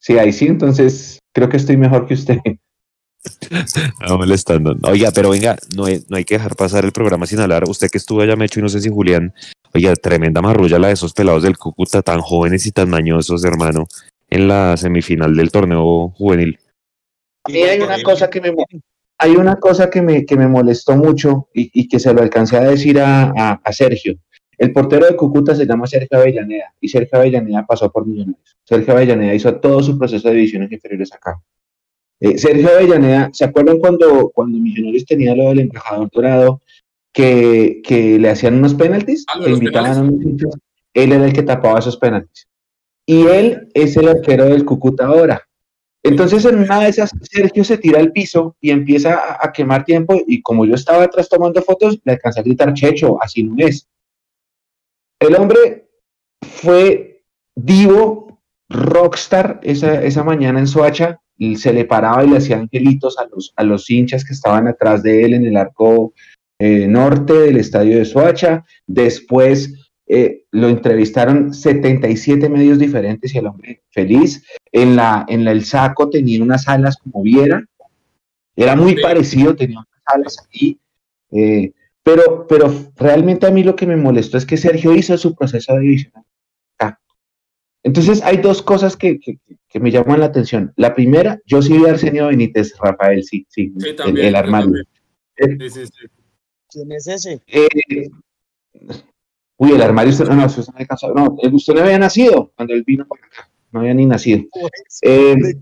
Sí, 0.00 0.18
ahí 0.18 0.32
sí, 0.32 0.46
entonces 0.46 1.20
creo 1.32 1.48
que 1.48 1.58
estoy 1.58 1.76
mejor 1.76 2.08
que 2.08 2.14
usted. 2.14 2.38
No 4.08 4.16
molestando. 4.18 4.76
Oiga, 4.82 5.10
pero 5.14 5.30
venga, 5.30 5.56
no 5.76 5.84
hay, 5.84 6.02
no 6.08 6.16
hay 6.16 6.24
que 6.24 6.34
dejar 6.34 6.56
pasar 6.56 6.84
el 6.84 6.92
programa 6.92 7.26
sin 7.26 7.38
hablar. 7.40 7.64
Usted 7.68 7.88
que 7.90 7.98
estuvo 7.98 8.22
allá, 8.22 8.34
Mecho, 8.34 8.60
y 8.60 8.62
no 8.62 8.68
sé 8.68 8.80
si 8.80 8.88
Julián, 8.88 9.34
oiga, 9.74 9.94
tremenda 9.94 10.40
marrulla 10.40 10.78
la 10.78 10.88
de 10.88 10.94
esos 10.94 11.12
pelados 11.12 11.42
del 11.42 11.58
Cúcuta, 11.58 12.02
tan 12.02 12.20
jóvenes 12.20 12.66
y 12.66 12.72
tan 12.72 12.88
mañosos, 12.88 13.44
hermano, 13.44 13.86
en 14.30 14.48
la 14.48 14.76
semifinal 14.76 15.36
del 15.36 15.50
torneo 15.50 16.08
juvenil. 16.16 16.58
Mí 17.52 17.62
hay 17.62 17.78
una 17.80 17.96
cosa 18.02 18.30
que 18.30 18.40
me, 18.40 18.54
hay 19.18 19.36
una 19.36 19.56
cosa 19.56 19.90
que 19.90 20.02
me, 20.02 20.24
que 20.24 20.36
me 20.36 20.46
molestó 20.48 20.96
mucho 20.96 21.48
y, 21.54 21.70
y 21.78 21.88
que 21.88 21.98
se 21.98 22.12
lo 22.14 22.22
alcancé 22.22 22.56
a 22.56 22.62
decir 22.62 22.98
a, 23.00 23.32
a- 23.36 23.60
a 23.62 23.72
Sergio. 23.72 24.14
El 24.56 24.72
portero 24.72 25.06
de 25.06 25.16
Cúcuta 25.16 25.54
se 25.54 25.64
llama 25.66 25.86
Sergio 25.86 26.18
Avellaneda 26.18 26.74
y 26.80 26.88
Sergio 26.88 27.18
Avellaneda 27.18 27.64
pasó 27.66 27.90
por 27.90 28.06
Millonarios. 28.06 28.56
Sergio 28.64 28.92
Avellaneda 28.94 29.34
hizo 29.34 29.54
todo 29.56 29.82
su 29.82 29.98
proceso 29.98 30.28
de 30.28 30.34
divisiones 30.34 30.70
inferiores 30.70 31.12
acá. 31.14 31.40
Eh, 32.20 32.36
Sergio 32.36 32.68
Avellaneda, 32.68 33.30
¿se 33.32 33.44
acuerdan 33.46 33.78
cuando, 33.78 34.30
cuando 34.34 34.58
Millonarios 34.58 35.06
tenía 35.06 35.34
lo 35.34 35.48
del 35.48 35.60
embajador 35.60 36.10
dorado 36.12 36.60
que, 37.12 37.80
que 37.82 38.18
le 38.18 38.28
hacían 38.30 38.56
unos 38.56 38.74
penaltis? 38.74 39.24
Ah, 39.28 39.38
que 39.42 39.50
invitaban 39.64 39.90
a 39.90 39.94
hinchas? 40.22 40.54
Él 40.94 41.12
era 41.12 41.24
el 41.24 41.32
que 41.32 41.42
tapaba 41.42 41.78
esos 41.78 41.96
penaltis. 41.96 42.46
Y 43.06 43.26
él 43.26 43.68
es 43.74 43.96
el 43.96 44.08
arquero 44.08 44.44
del 44.44 44.64
Cúcuta 44.64 45.06
ahora. 45.06 45.48
Entonces 46.02 46.44
en 46.46 46.60
una 46.60 46.80
de 46.80 46.88
esas, 46.88 47.10
Sergio 47.22 47.62
se 47.62 47.76
tira 47.76 48.00
al 48.00 48.12
piso 48.12 48.56
y 48.60 48.70
empieza 48.70 49.36
a, 49.38 49.52
quemar 49.52 49.84
tiempo 49.84 50.18
y 50.26 50.40
como 50.40 50.64
yo 50.64 50.74
estaba 50.74 51.04
atrás 51.04 51.28
tomando 51.28 51.60
fotos, 51.62 52.00
le 52.04 52.12
alcancé 52.12 52.40
a 52.40 52.42
gritar, 52.42 52.72
Checho, 52.72 53.22
así 53.22 53.42
no 53.42 53.54
es. 53.58 53.86
El 55.20 55.34
hombre 55.36 55.90
fue 56.42 57.22
divo, 57.54 58.40
rockstar 58.70 59.60
esa, 59.62 60.02
esa 60.02 60.24
mañana 60.24 60.58
en 60.58 60.66
Soacha, 60.66 61.20
y 61.40 61.56
se 61.56 61.72
le 61.72 61.86
paraba 61.86 62.22
y 62.22 62.28
le 62.28 62.36
hacía 62.36 62.58
angelitos 62.58 63.18
a 63.18 63.26
los, 63.26 63.54
a 63.56 63.64
los 63.64 63.88
hinchas 63.88 64.26
que 64.26 64.34
estaban 64.34 64.68
atrás 64.68 65.02
de 65.02 65.24
él 65.24 65.32
en 65.32 65.46
el 65.46 65.56
arco 65.56 66.12
eh, 66.58 66.86
norte 66.86 67.32
del 67.32 67.56
estadio 67.56 67.96
de 67.96 68.04
Soacha. 68.04 68.62
Después 68.86 69.79
eh, 70.12 70.44
lo 70.50 70.68
entrevistaron 70.68 71.54
77 71.54 72.48
medios 72.48 72.78
diferentes 72.78 73.32
y 73.34 73.38
el 73.38 73.46
hombre 73.46 73.82
feliz. 73.90 74.44
En, 74.72 74.96
la, 74.96 75.24
en 75.28 75.44
la- 75.44 75.52
el 75.52 75.64
saco 75.64 76.10
tenía 76.10 76.42
unas 76.42 76.66
alas 76.68 76.96
como 76.96 77.22
viera. 77.22 77.64
Era 78.56 78.74
muy 78.76 78.96
Sí. 78.96 79.02
parecido, 79.02 79.54
tenía 79.54 79.78
unas 79.78 80.02
alas 80.06 80.36
aquí. 80.44 80.78
eh, 81.32 81.72
pero, 82.02 82.46
pero 82.48 82.72
realmente 82.96 83.46
a 83.46 83.50
mí 83.52 83.62
lo 83.62 83.76
que 83.76 83.86
me 83.86 83.94
molestó 83.96 84.36
es 84.38 84.44
que 84.46 84.56
Sergio 84.56 84.92
hizo 84.94 85.16
su 85.16 85.34
proceso 85.36 85.74
de 85.74 85.80
división. 85.80 86.24
acá. 86.78 86.98
Entonces 87.84 88.20
hay 88.22 88.38
dos 88.38 88.62
cosas 88.62 88.96
que, 88.96 89.20
que- 89.20 89.38
que 89.68 89.78
me 89.80 89.90
llaman 89.92 90.18
la 90.20 90.26
atención. 90.26 90.72
La 90.76 90.92
primera, 90.94 91.38
yo 91.46 91.62
sí 91.62 91.74
vi 91.78 91.86
a 91.86 91.90
Arsenio 91.90 92.26
Benítez, 92.26 92.74
Rafael, 92.80 93.22
sí, 93.22 93.46
sí, 93.48 93.72
Sí, 93.78 93.88
el- 93.90 93.96
también. 93.96 94.26
el, 94.26 94.32
yo 94.32 94.38
armario. 94.38 94.72
también. 95.36 95.70
Sí, 95.70 95.80
sí, 95.80 95.86
sí. 95.86 96.06
¿Quién 96.68 96.92
es 96.92 97.06
ese? 97.06 97.40
Eh, 97.46 97.68
uy, 99.60 99.72
el 99.72 99.82
armario, 99.82 100.10
usted, 100.10 100.26
no, 100.26 100.34
no, 100.36 100.46
usted 100.46 100.64
no 100.72 100.78
alcanzado- 100.78 101.14
no, 101.14 101.36
eh, 101.42 101.48
usted 101.52 101.74
no 101.74 101.80
había 101.82 101.98
nacido 101.98 102.50
cuando 102.56 102.74
él 102.74 102.82
vino 102.86 103.06
para 103.06 103.26
acá, 103.26 103.50
no 103.72 103.80
había 103.80 103.94
ni 103.94 104.06
nacido. 104.06 104.40
Eh, 105.02 105.34
¿de 105.36 105.54
qué 105.54 105.60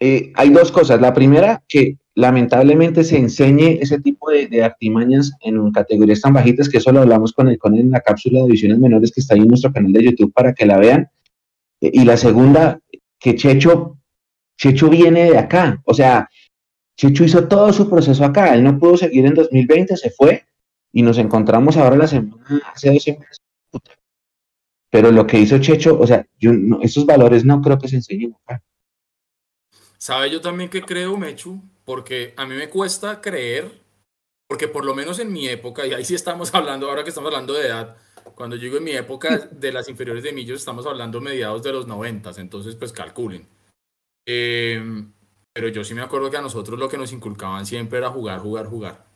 eh, 0.00 0.32
hay 0.36 0.50
dos 0.50 0.70
cosas. 0.70 1.00
La 1.00 1.12
primera, 1.12 1.62
que 1.68 1.96
lamentablemente 2.14 3.04
se 3.04 3.16
enseñe 3.18 3.78
ese 3.80 4.00
tipo 4.00 4.30
de, 4.30 4.46
de 4.46 4.62
artimañas 4.62 5.32
en 5.40 5.70
categorías 5.72 6.20
tan 6.20 6.32
bajitas, 6.32 6.68
que 6.68 6.78
eso 6.78 6.92
lo 6.92 7.00
hablamos 7.00 7.32
con 7.32 7.48
el 7.48 7.58
con 7.58 7.76
en 7.76 7.90
la 7.90 8.00
cápsula 8.00 8.40
de 8.40 8.46
divisiones 8.46 8.78
menores 8.78 9.12
que 9.12 9.20
está 9.20 9.34
ahí 9.34 9.40
en 9.40 9.48
nuestro 9.48 9.72
canal 9.72 9.92
de 9.92 10.04
YouTube 10.04 10.32
para 10.32 10.52
que 10.54 10.66
la 10.66 10.78
vean. 10.78 11.08
Eh, 11.80 11.90
Y 11.92 12.04
la 12.04 12.16
segunda, 12.16 12.80
que 13.18 13.34
Checho, 13.34 13.98
Checho 14.56 14.88
viene 14.88 15.30
de 15.30 15.38
acá. 15.38 15.80
O 15.84 15.94
sea, 15.94 16.28
Checho 16.96 17.24
hizo 17.24 17.46
todo 17.48 17.72
su 17.72 17.88
proceso 17.88 18.24
acá. 18.24 18.54
Él 18.54 18.64
no 18.64 18.78
pudo 18.78 18.96
seguir 18.96 19.26
en 19.26 19.34
2020, 19.34 19.96
se 19.96 20.10
fue 20.10 20.44
y 20.92 21.02
nos 21.02 21.18
encontramos 21.18 21.76
ahora 21.76 21.96
la 21.96 22.06
semana, 22.06 22.44
hace 22.72 22.92
dos 22.92 23.02
semanas. 23.02 23.38
Pero 24.90 25.12
lo 25.12 25.26
que 25.26 25.38
hizo 25.38 25.58
Checho, 25.58 25.98
o 25.98 26.06
sea, 26.06 26.26
yo 26.38 26.52
no- 26.52 26.80
esos 26.80 27.04
valores 27.04 27.44
no 27.44 27.60
creo 27.60 27.78
que 27.78 27.88
se 27.88 27.96
enseñen 27.96 28.34
acá. 28.44 28.62
¿Sabe 29.98 30.30
yo 30.30 30.40
también 30.40 30.70
que 30.70 30.80
creo, 30.80 31.16
Mechu? 31.16 31.60
Porque 31.84 32.32
a 32.36 32.46
mí 32.46 32.54
me 32.54 32.68
cuesta 32.70 33.20
creer, 33.20 33.82
porque 34.48 34.68
por 34.68 34.84
lo 34.84 34.94
menos 34.94 35.18
en 35.18 35.32
mi 35.32 35.48
época, 35.48 35.86
y 35.86 35.92
ahí 35.92 36.04
sí 36.04 36.14
estamos 36.14 36.54
hablando, 36.54 36.88
ahora 36.88 37.02
que 37.02 37.10
estamos 37.10 37.28
hablando 37.28 37.52
de 37.52 37.66
edad, 37.66 37.96
cuando 38.34 38.56
yo 38.56 38.62
digo 38.62 38.76
en 38.78 38.84
mi 38.84 38.92
época 38.92 39.28
de 39.50 39.72
las 39.72 39.88
inferiores 39.88 40.22
de 40.22 40.32
Millos, 40.32 40.60
estamos 40.60 40.86
hablando 40.86 41.20
mediados 41.20 41.62
de 41.62 41.72
los 41.72 41.86
noventas, 41.86 42.38
entonces 42.38 42.74
pues 42.76 42.92
calculen. 42.92 43.46
Eh, 44.26 44.80
pero 45.52 45.68
yo 45.68 45.82
sí 45.84 45.92
me 45.94 46.02
acuerdo 46.02 46.30
que 46.30 46.36
a 46.36 46.42
nosotros 46.42 46.78
lo 46.78 46.88
que 46.88 46.98
nos 46.98 47.12
inculcaban 47.12 47.66
siempre 47.66 47.98
era 47.98 48.10
jugar, 48.10 48.38
jugar, 48.38 48.66
jugar. 48.66 49.07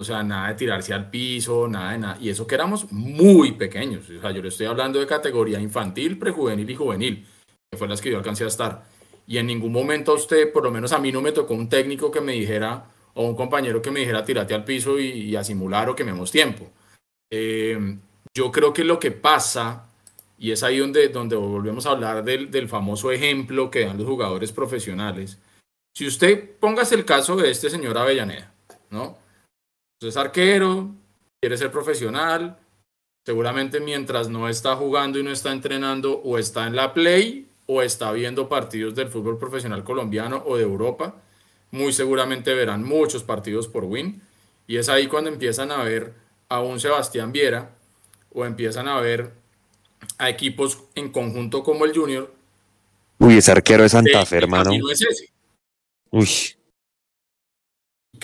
O 0.00 0.04
sea, 0.04 0.22
nada 0.22 0.48
de 0.48 0.54
tirarse 0.54 0.92
al 0.92 1.08
piso, 1.10 1.68
nada 1.68 1.92
de 1.92 1.98
nada. 1.98 2.18
Y 2.20 2.28
eso 2.28 2.46
que 2.46 2.54
éramos 2.54 2.90
muy 2.92 3.52
pequeños. 3.52 4.08
O 4.10 4.20
sea, 4.20 4.32
yo 4.32 4.42
le 4.42 4.48
estoy 4.48 4.66
hablando 4.66 4.98
de 4.98 5.06
categoría 5.06 5.60
infantil, 5.60 6.18
prejuvenil 6.18 6.68
y 6.68 6.74
juvenil, 6.74 7.26
que 7.70 7.78
fue 7.78 7.88
las 7.88 8.00
que 8.00 8.10
yo 8.10 8.18
alcancé 8.18 8.44
a 8.44 8.48
estar. 8.48 8.84
Y 9.26 9.38
en 9.38 9.46
ningún 9.46 9.72
momento 9.72 10.12
a 10.12 10.16
usted, 10.16 10.52
por 10.52 10.64
lo 10.64 10.70
menos 10.70 10.92
a 10.92 10.98
mí 10.98 11.12
no 11.12 11.22
me 11.22 11.32
tocó 11.32 11.54
un 11.54 11.68
técnico 11.68 12.10
que 12.10 12.20
me 12.20 12.32
dijera, 12.32 12.90
o 13.14 13.26
un 13.26 13.36
compañero 13.36 13.80
que 13.80 13.90
me 13.90 14.00
dijera, 14.00 14.24
tírate 14.24 14.54
al 14.54 14.64
piso 14.64 14.98
y, 14.98 15.06
y 15.06 15.36
a 15.36 15.44
simular 15.44 15.88
o 15.88 15.94
quememos 15.94 16.30
tiempo. 16.30 16.70
Eh, 17.30 17.96
yo 18.34 18.50
creo 18.50 18.72
que 18.72 18.84
lo 18.84 18.98
que 18.98 19.12
pasa, 19.12 19.86
y 20.38 20.50
es 20.50 20.62
ahí 20.62 20.78
donde, 20.78 21.08
donde 21.08 21.36
volvemos 21.36 21.86
a 21.86 21.90
hablar 21.90 22.24
del, 22.24 22.50
del 22.50 22.68
famoso 22.68 23.12
ejemplo 23.12 23.70
que 23.70 23.86
dan 23.86 23.96
los 23.96 24.06
jugadores 24.06 24.52
profesionales. 24.52 25.38
Si 25.96 26.06
usted 26.06 26.56
póngase 26.58 26.96
el 26.96 27.04
caso 27.04 27.36
de 27.36 27.50
este 27.50 27.70
señor 27.70 27.96
Avellaneda, 27.96 28.52
¿no? 28.90 29.16
Es 30.00 30.16
arquero, 30.16 30.90
quiere 31.40 31.56
ser 31.56 31.70
profesional, 31.70 32.58
seguramente 33.24 33.80
mientras 33.80 34.28
no 34.28 34.48
está 34.48 34.76
jugando 34.76 35.18
y 35.18 35.22
no 35.22 35.30
está 35.30 35.52
entrenando 35.52 36.20
o 36.22 36.38
está 36.38 36.66
en 36.66 36.76
la 36.76 36.92
play 36.92 37.46
o 37.66 37.80
está 37.80 38.12
viendo 38.12 38.48
partidos 38.48 38.94
del 38.94 39.08
fútbol 39.08 39.38
profesional 39.38 39.82
colombiano 39.82 40.42
o 40.46 40.56
de 40.56 40.62
Europa, 40.62 41.14
muy 41.70 41.92
seguramente 41.92 42.54
verán 42.54 42.84
muchos 42.84 43.22
partidos 43.22 43.66
por 43.66 43.84
Win 43.84 44.20
y 44.66 44.76
es 44.76 44.88
ahí 44.88 45.06
cuando 45.06 45.30
empiezan 45.30 45.70
a 45.70 45.82
ver 45.82 46.14
a 46.48 46.60
un 46.60 46.78
Sebastián 46.80 47.32
Viera 47.32 47.70
o 48.32 48.44
empiezan 48.44 48.88
a 48.88 49.00
ver 49.00 49.32
a 50.18 50.28
equipos 50.28 50.84
en 50.94 51.10
conjunto 51.10 51.62
como 51.62 51.84
el 51.84 51.96
Junior. 51.96 52.32
Uy, 53.18 53.38
ese 53.38 53.52
arquero 53.52 53.82
de 53.82 53.88
Santa 53.88 54.26
Fe, 54.26 54.36
hermano. 54.38 54.64
Camino 54.64 54.90
es 54.90 55.00
ese. 55.00 55.32
Uy, 56.10 56.28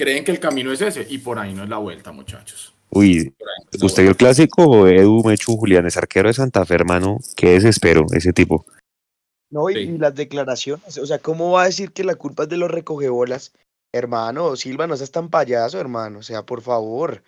Creen 0.01 0.25
que 0.25 0.31
el 0.33 0.41
camino 0.41 0.73
es 0.73 0.81
ese 0.81 1.07
y 1.11 1.19
por 1.19 1.39
ahí 1.39 1.53
no 1.53 1.63
es 1.65 1.69
la 1.69 1.77
vuelta, 1.77 2.11
muchachos. 2.11 2.73
uy. 2.89 3.35
No 3.39 3.47
es 3.71 3.83
¿Usted 3.83 4.03
vio 4.05 4.13
el 4.13 4.17
clásico? 4.17 4.89
Edu, 4.89 5.23
Mechu, 5.25 5.59
Julián, 5.59 5.87
ese 5.87 5.99
arquero 5.99 6.29
de 6.29 6.33
Santa 6.33 6.65
Fe, 6.65 6.73
hermano. 6.77 7.19
Qué 7.37 7.51
desespero 7.51 8.07
ese 8.15 8.33
tipo. 8.33 8.65
No, 9.51 9.69
y, 9.69 9.75
Sí. 9.75 9.81
y 9.81 9.99
las 9.99 10.15
declaraciones, 10.15 10.97
o 10.97 11.05
sea, 11.05 11.19
¿cómo 11.19 11.51
va 11.53 11.65
a 11.65 11.67
decir 11.67 11.93
que 11.93 12.03
la 12.03 12.15
culpa 12.15 12.45
es 12.45 12.49
de 12.49 12.57
los 12.57 12.71
recogebolas? 12.71 13.53
Hermano, 13.93 14.57
Silva, 14.57 14.87
no 14.87 14.97
seas 14.97 15.11
tan 15.11 15.29
payaso, 15.29 15.79
hermano, 15.79 16.21
o 16.21 16.23
sea, 16.23 16.45
por 16.47 16.63
favor. 16.63 17.23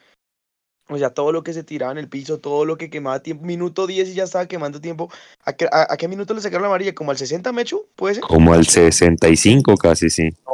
O 0.88 0.96
sea, 0.96 1.10
todo 1.10 1.30
lo 1.30 1.42
que 1.42 1.52
se 1.52 1.64
tiraba 1.64 1.92
en 1.92 1.98
el 1.98 2.08
piso, 2.08 2.38
todo 2.38 2.64
lo 2.64 2.78
que 2.78 2.88
quemaba 2.88 3.20
tiempo, 3.20 3.44
minuto 3.44 3.86
10 3.86 4.08
y 4.08 4.14
ya 4.14 4.24
estaba 4.24 4.46
quemando 4.46 4.80
tiempo. 4.80 5.10
¿A 5.44 5.52
qué, 5.52 5.66
a- 5.70 5.92
a 5.92 5.96
qué 5.98 6.08
minuto 6.08 6.32
le 6.32 6.40
sacaron 6.40 6.62
la 6.62 6.68
amarilla? 6.68 6.94
¿Como 6.94 7.10
al 7.10 7.18
60, 7.18 7.52
Mechu? 7.52 7.84
¿Puede 7.96 8.14
ser? 8.14 8.24
Como 8.24 8.54
al 8.54 8.66
65 8.66 9.76
casi, 9.76 10.08
sí. 10.08 10.30
No. 10.46 10.52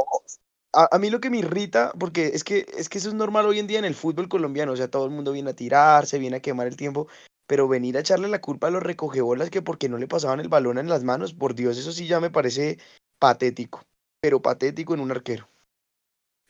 A, 0.72 0.98
mí 0.98 1.08
lo 1.08 1.20
que 1.20 1.30
me 1.30 1.38
irrita, 1.38 1.92
porque 1.98 2.26
es 2.26 2.44
que, 2.44 2.66
es 2.76 2.88
que 2.88 2.98
eso 2.98 3.08
es 3.08 3.14
normal 3.14 3.46
hoy 3.46 3.58
en 3.58 3.66
día 3.66 3.78
en 3.78 3.86
el 3.86 3.94
fútbol 3.94 4.28
colombiano, 4.28 4.72
o 4.72 4.76
sea, 4.76 4.88
todo 4.88 5.06
el 5.06 5.10
mundo 5.10 5.32
viene 5.32 5.50
a 5.50 5.56
tirarse, 5.56 6.18
viene 6.18 6.36
a 6.36 6.40
quemar 6.40 6.66
el 6.66 6.76
tiempo, 6.76 7.08
pero 7.46 7.68
venir 7.68 7.96
a 7.96 8.00
echarle 8.00 8.28
la 8.28 8.40
culpa 8.40 8.66
a 8.66 8.70
los 8.70 8.82
recogebolas 8.82 9.48
que 9.50 9.62
porque 9.62 9.88
no 9.88 9.96
le 9.96 10.06
pasaban 10.06 10.40
el 10.40 10.48
balón 10.48 10.78
en 10.78 10.88
las 10.88 11.04
manos, 11.04 11.32
por 11.32 11.54
Dios, 11.54 11.78
eso 11.78 11.90
sí 11.92 12.06
ya 12.06 12.20
me 12.20 12.30
parece 12.30 12.78
patético, 13.18 13.82
pero 14.20 14.42
patético 14.42 14.94
en 14.94 15.00
un 15.00 15.10
arquero. 15.10 15.48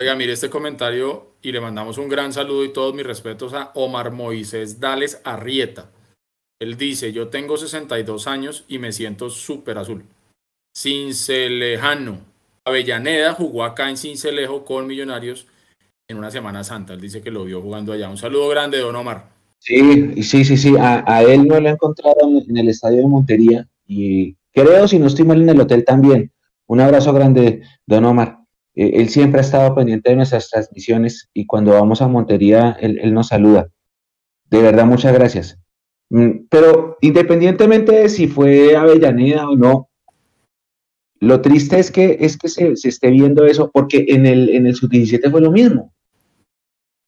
Oiga, 0.01 0.15
mire 0.15 0.32
este 0.32 0.51
comentario 0.51 1.35
y 1.43 1.51
le 1.51 1.61
mandamos 1.61 1.99
un 1.99 2.09
gran 2.09 2.32
saludo 2.32 2.65
y 2.65 2.73
todos 2.73 2.95
mis 2.95 3.07
respetos 3.07 3.53
a 3.53 3.73
Omar 3.74 4.12
Moisés 4.12 4.78
Dales 4.78 5.20
Arrieta. 5.24 5.90
Él 6.61 6.77
dice, 6.77 7.12
yo 7.12 7.28
tengo 7.28 7.57
62 7.57 8.27
años 8.27 8.65
y 8.69 8.78
me 8.78 8.93
siento 8.93 9.31
súper 9.31 9.78
azul. 9.78 10.05
Cincelejano. 10.77 12.28
Avellaneda 12.69 13.35
jugó 13.35 13.65
acá 13.65 13.90
en 13.90 13.97
Cincelejo 13.97 14.65
con 14.65 14.86
Millonarios 14.86 15.47
en 16.07 16.16
una 16.16 16.31
Semana 16.31 16.65
Santa. 16.65 16.95
Él 16.95 17.01
dice 17.01 17.20
que 17.20 17.31
lo 17.31 17.45
vio 17.45 17.61
jugando 17.61 17.93
allá. 17.93 18.09
Un 18.09 18.16
saludo 18.16 18.49
grande, 18.49 18.78
don 18.78 18.97
Omar. 18.97 19.28
Sí, 19.59 20.23
sí, 20.23 20.45
sí, 20.45 20.57
sí. 20.57 20.74
A, 20.78 21.23
él 21.23 21.47
no 21.47 21.61
lo 21.61 21.69
encontraron 21.69 22.43
en 22.49 22.57
el 22.57 22.69
estadio 22.69 22.99
de 22.99 23.09
Montería 23.09 23.69
y 23.86 24.36
creo, 24.53 24.86
si 24.86 24.99
no 24.99 25.07
estoy 25.07 25.24
mal, 25.24 25.43
en 25.43 25.49
el 25.49 25.61
hotel 25.61 25.85
también. 25.85 26.32
Un 26.66 26.81
abrazo 26.81 27.12
grande, 27.12 27.62
don 27.86 28.05
Omar. 28.05 28.39
Eh, 28.74 28.93
él 28.95 29.09
siempre 29.09 29.40
ha 29.40 29.43
estado 29.43 29.74
pendiente 29.74 30.11
de 30.11 30.16
nuestras 30.16 30.49
transmisiones 30.49 31.28
y 31.35 31.47
cuando 31.47 31.73
vamos 31.73 32.01
a 32.01 32.09
Montería, 32.09 32.77
él, 32.81 32.99
él 33.03 33.12
nos 33.12 33.28
saluda. 33.28 33.69
De 34.51 34.62
verdad, 34.62 34.86
muchas 34.86 35.12
gracias. 35.12 35.59
Mm, 36.11 36.47
Pero 36.49 36.97
independientemente 37.01 37.93
de 37.93 38.09
si 38.09 38.28
fue 38.28 38.77
Avellaneda 38.77 39.49
o 39.49 39.57
no, 39.57 39.88
lo 41.20 41.40
triste 41.40 41.78
es 41.78 41.90
que, 41.90 42.19
es 42.20 42.36
que 42.36 42.49
se, 42.49 42.77
se 42.77 42.89
esté 42.89 43.11
viendo 43.11 43.45
eso, 43.45 43.70
porque 43.73 44.07
en 44.09 44.27
el, 44.27 44.49
en 44.51 44.66
el 44.66 44.74
sub-17 44.74 45.31
fue 45.31 45.40
lo 45.40 45.51
mismo. 45.51 45.93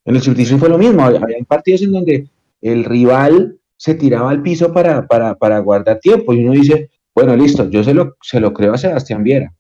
En 0.05 0.17
el 0.17 0.23
sub-17 0.23 0.59
fue 0.59 0.69
lo 0.69 0.79
mismo. 0.79 1.03
Había 1.03 1.21
había 1.21 1.39
partidos 1.45 1.83
en 1.83 1.93
donde 1.93 2.29
el 2.61 2.85
rival 2.85 3.59
se 3.77 3.95
tiraba 3.95 4.31
al 4.31 4.43
piso 4.43 4.73
para, 4.73 5.07
para, 5.07 5.37
para 5.37 5.59
guardar 5.61 6.01
tiempo 6.01 6.35
y 6.35 6.45
uno 6.45 6.53
dice, 6.53 6.91
bueno, 7.15 7.35
listo, 7.37 7.69
yo 7.71 7.83
se 7.83 7.95
lo, 7.95 8.17
se 8.21 8.41
lo 8.41 8.53
creo 8.53 8.75
a 8.75 8.79
Sebastián 8.79 9.23
Viera, 9.25 9.55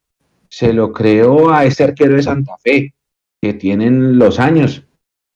se 0.48 0.72
lo 0.72 0.92
creo 0.92 1.50
a 1.50 1.64
ese 1.64 1.84
arquero 1.84 2.16
de 2.16 2.22
Santa 2.22 2.56
Fe, 2.62 2.94
que 3.40 3.54
tienen 3.54 4.18
los 4.18 4.38
años, 4.38 4.84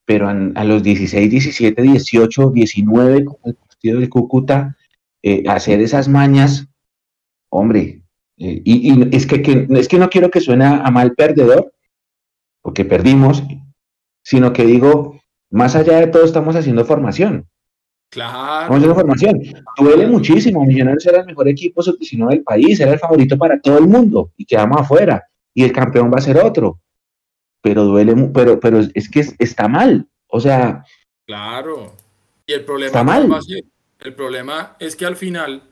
pero 0.04 0.28
a, 0.28 0.64
los 0.64 0.82
16, 0.82 1.30
17, 1.30 1.80
18, 1.80 2.50
19, 2.50 3.24
como 3.24 3.40
el 3.44 3.54
partido 3.54 4.00
del 4.00 4.10
Cúcuta, 4.10 4.76
eh, 5.22 5.44
hacer 5.48 5.80
esas 5.80 6.08
mañas, 6.08 6.68
hombre, 7.48 8.03
eh, 8.38 8.62
y, 8.64 8.92
y 8.92 9.08
es, 9.16 9.26
que, 9.26 9.42
que- 9.42 9.66
es 9.70 9.88
que 9.88 9.98
no 9.98 10.08
quiero 10.10 10.30
que 10.30 10.40
suene 10.40 10.64
a, 10.64 10.90
mal 10.90 11.14
perdedor, 11.14 11.72
porque 12.62 12.84
perdimos, 12.84 13.42
sino 14.22 14.52
que 14.52 14.64
digo, 14.64 15.20
más 15.50 15.76
allá 15.76 15.98
de 16.00 16.06
todo 16.08 16.24
estamos 16.24 16.56
haciendo 16.56 16.84
formación. 16.84 17.46
Claro. 18.10 18.62
Estamos 18.62 18.76
haciendo 18.78 18.94
formación. 18.94 19.40
Duele 19.78 20.06
muchísimo. 20.06 20.64
Millonarios 20.64 21.04
era 21.06 21.20
el 21.20 21.26
mejor 21.26 21.48
equipo 21.48 21.82
sub-19 21.82 22.30
del 22.30 22.42
país, 22.42 22.78
era 22.80 22.92
el 22.92 22.98
favorito 22.98 23.36
para 23.36 23.60
todo 23.60 23.78
el 23.78 23.86
mundo 23.88 24.30
y 24.36 24.44
quedamos 24.46 24.80
afuera. 24.80 25.24
Y 25.52 25.64
el 25.64 25.72
campeón 25.72 26.10
va 26.12 26.18
a 26.18 26.22
ser 26.22 26.38
otro. 26.38 26.78
Pero 27.60 27.84
duele, 27.84 28.14
pero, 28.32 28.60
pero 28.60 28.78
es- 28.94 29.10
que 29.10 29.20
es- 29.20 29.34
está 29.38 29.68
mal. 29.68 30.06
O 30.28 30.40
sea, 30.40 30.84
Claro. 31.26 31.92
Y 32.46 32.52
el 32.52 32.64
problema 32.64 32.86
Está 32.86 33.04
¿cuál 33.04 33.28
mal. 33.28 33.40
El 34.00 34.14
problema 34.14 34.76
es 34.78 34.94
que 34.96 35.06
al 35.06 35.16
final, 35.16 35.62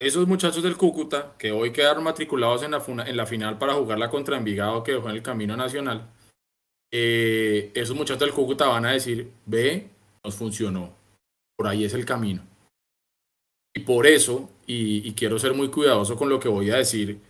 esos 0.00 0.26
muchachos 0.26 0.62
del 0.62 0.76
Cúcuta, 0.76 1.34
que 1.38 1.52
hoy 1.52 1.72
quedaron 1.72 2.02
matriculados 2.02 2.62
en 2.62 2.70
la, 2.70 3.26
final 3.26 3.58
para 3.58 3.74
jugar 3.74 3.98
la 3.98 4.10
contra 4.10 4.38
Envigado 4.38 4.82
que 4.82 4.92
dejó 4.92 5.10
en 5.10 5.16
el 5.16 5.22
camino 5.22 5.56
nacional, 5.56 6.10
eh, 6.90 7.70
esos 7.74 7.94
muchachos 7.94 8.20
del 8.20 8.32
Cúcuta 8.32 8.66
van 8.66 8.86
a 8.86 8.92
decir, 8.92 9.30
ve, 9.44 9.90
nos 10.24 10.34
funcionó. 10.34 10.96
Por 11.56 11.68
ahí 11.68 11.84
es 11.84 11.92
el 11.92 12.06
camino. 12.06 12.42
Y 13.74 13.80
por 13.80 14.06
eso, 14.06 14.50
y 14.66 15.12
quiero 15.12 15.38
ser 15.38 15.52
muy 15.52 15.68
cuidadoso 15.68 16.16
con 16.16 16.28
lo 16.28 16.40
que 16.40 16.48
voy 16.48 16.70
a 16.70 16.76
decir, 16.76 17.20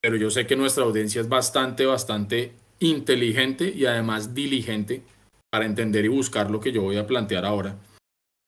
pero 0.00 0.16
yo 0.16 0.30
sé 0.30 0.46
que 0.46 0.56
nuestra 0.56 0.84
audiencia 0.84 1.20
es 1.20 1.28
bastante, 1.28 1.84
bastante 1.84 2.52
inteligente 2.78 3.68
y 3.68 3.84
además 3.84 4.34
diligente 4.34 5.02
para 5.50 5.66
entender 5.66 6.04
y 6.04 6.08
buscar 6.08 6.50
lo 6.50 6.60
que 6.60 6.72
yo 6.72 6.82
voy 6.82 6.96
a 6.96 7.06
plantear 7.06 7.44
ahora. 7.44 7.76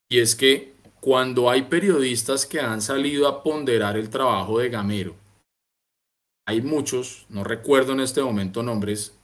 Y 0.08 0.20
es 0.20 0.34
que 0.34 0.72
cuando 1.02 1.50
hay 1.50 1.62
periodistas 1.62 2.46
que 2.46 2.60
han 2.60 2.80
salido 2.80 3.26
a 3.26 3.42
ponderar 3.42 3.96
el 3.96 4.08
trabajo 4.08 4.60
de 4.60 4.68
Gamero, 4.68 5.16
hay 6.46 6.62
muchos, 6.62 7.26
no 7.28 7.42
recuerdo 7.42 7.92
en 7.92 8.00
este 8.00 8.22
momento 8.22 8.62
nombres, 8.62 9.18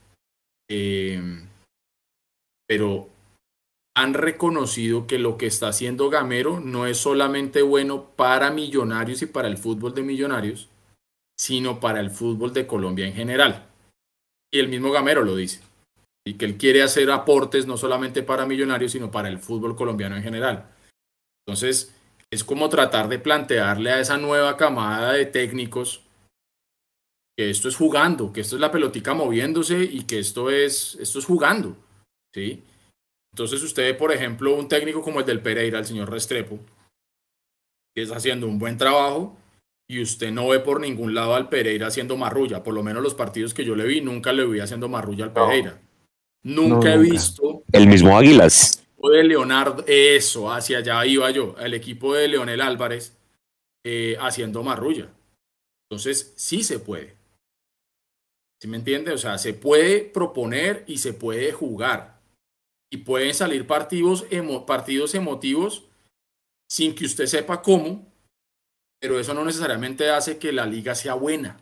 eh, 0.69 1.23
pero 2.67 3.09
han 3.97 4.15
reconocido 4.15 5.07
que 5.07 5.21
lo 5.21 5.39
que 5.39 5.47
está 5.47 5.69
haciendo 5.69 6.11
Gamero 6.11 6.59
no 6.59 6.87
es 6.87 6.99
solamente 6.99 7.63
bueno 7.63 8.11
para 8.17 8.51
millonarios 8.51 9.23
y 9.23 9.27
para 9.27 9.47
el 9.47 9.57
fútbol 9.57 9.95
de 9.95 10.03
millonarios, 10.03 10.69
sino 11.39 11.79
para 11.79 12.01
el 12.01 12.11
fútbol 12.11 12.53
de 12.53 12.67
Colombia 12.67 13.07
en 13.07 13.15
general. 13.15 13.69
Y 14.53 14.59
el 14.59 14.69
mismo 14.69 14.91
Gamero 14.91 15.23
lo 15.23 15.37
dice 15.37 15.61
y 16.27 16.35
que 16.35 16.45
él 16.45 16.59
quiere 16.59 16.83
hacer 16.83 17.11
aportes 17.11 17.67
no 17.67 17.77
solamente 17.77 18.25
para 18.25 18.47
millonarios, 18.47 18.93
sino 18.93 19.13
para 19.13 19.29
el 19.29 19.39
fútbol 19.39 19.77
colombiano 19.77 20.17
en 20.17 20.25
general. 20.25 20.69
Entonces, 21.49 21.95
es 22.31 22.45
como 22.45 22.69
tratar 22.69 23.09
de 23.09 23.19
plantearle 23.19 23.91
a 23.91 24.01
esa 24.01 24.19
nueva 24.19 24.59
camada 24.59 25.15
de 25.15 25.25
técnicos 25.25 26.03
que 27.39 27.49
esto 27.49 27.71
es 27.71 27.77
jugando, 27.77 28.35
que 28.35 28.43
esto 28.43 28.57
es 28.57 28.61
la 28.61 28.71
pelotica 28.71 29.15
moviéndose 29.15 29.83
y 29.83 30.03
que 30.03 30.19
esto 30.19 30.51
es, 30.51 30.99
esto 31.01 31.19
es 31.21 31.25
jugando. 31.25 31.75
¿sí? 32.35 32.63
Entonces 33.33 33.63
usted 33.63 33.85
ve, 33.85 33.95
por 33.95 34.13
ejemplo, 34.13 34.55
un 34.57 34.69
técnico 34.69 35.01
como 35.01 35.21
el 35.21 35.27
del 35.27 35.41
Pereira, 35.41 35.79
el 35.79 35.87
señor 35.87 36.11
Restrepo, 36.11 36.59
que 37.97 38.03
está 38.03 38.17
haciendo 38.17 38.47
un 38.47 38.59
buen 38.59 38.77
trabajo 38.77 39.35
y 39.89 40.03
usted 40.03 40.31
no 40.31 40.49
ve 40.49 40.61
por 40.61 40.83
ningún 40.83 41.15
lado 41.15 41.35
al 41.35 41.49
Pereira 41.49 41.87
haciendo 41.87 42.19
marrulla. 42.19 42.63
Por 42.63 42.75
lo 42.75 42.83
menos 42.83 43.03
los 43.03 43.15
partidos 43.15 43.55
que 43.55 43.65
yo 43.65 43.75
le 43.75 43.87
vi, 43.87 44.03
nunca 44.03 44.35
le 44.35 44.45
vi 44.45 44.61
haciendo 44.61 44.91
marrulla 44.91 45.25
al 45.25 45.33
No. 45.33 45.47
Pereira. 45.47 45.81
Nunca 46.45 46.75
No, 46.75 46.93
he 46.93 46.97
nunca. 46.99 47.11
visto 47.11 47.63
El 47.73 47.87
mismo 47.87 48.19
Águilas. 48.19 48.85
De 49.03 49.25
Leonardo, 49.25 49.85
eso, 49.87 50.51
hacia 50.53 50.79
allá 50.79 51.07
iba 51.07 51.31
yo, 51.31 51.55
el 51.59 51.75
equipo 51.75 52.15
de 52.15 52.29
Leonel 52.29 52.61
Álvarez 52.61 53.17
eh, 53.85 54.17
haciendo 54.21 54.63
marrulla. 54.63 55.09
Entonces, 55.89 56.33
sí 56.37 56.63
se 56.65 56.79
puede. 56.81 57.17
¿Sí 58.61 58.67
me 58.69 58.77
entiende? 58.77 59.13
O 59.13 59.19
sea, 59.19 59.39
se 59.39 59.55
puede 59.55 60.01
proponer 60.01 60.85
y 60.89 60.99
se 60.99 61.13
puede 61.13 61.53
jugar. 61.53 62.21
Y 62.91 62.99
pueden 62.99 63.35
salir 63.35 63.67
partidos, 63.67 64.29
emo- 64.31 64.67
partidos 64.67 65.15
emotivos 65.15 65.85
sin 66.71 66.95
que 66.95 67.05
usted 67.05 67.27
sepa 67.27 67.63
cómo, 67.63 68.07
pero 69.01 69.21
eso 69.21 69.33
no 69.33 69.45
necesariamente 69.45 70.11
hace 70.11 70.39
que 70.39 70.53
la 70.53 70.67
liga 70.67 70.95
sea 70.95 71.15
buena. 71.15 71.61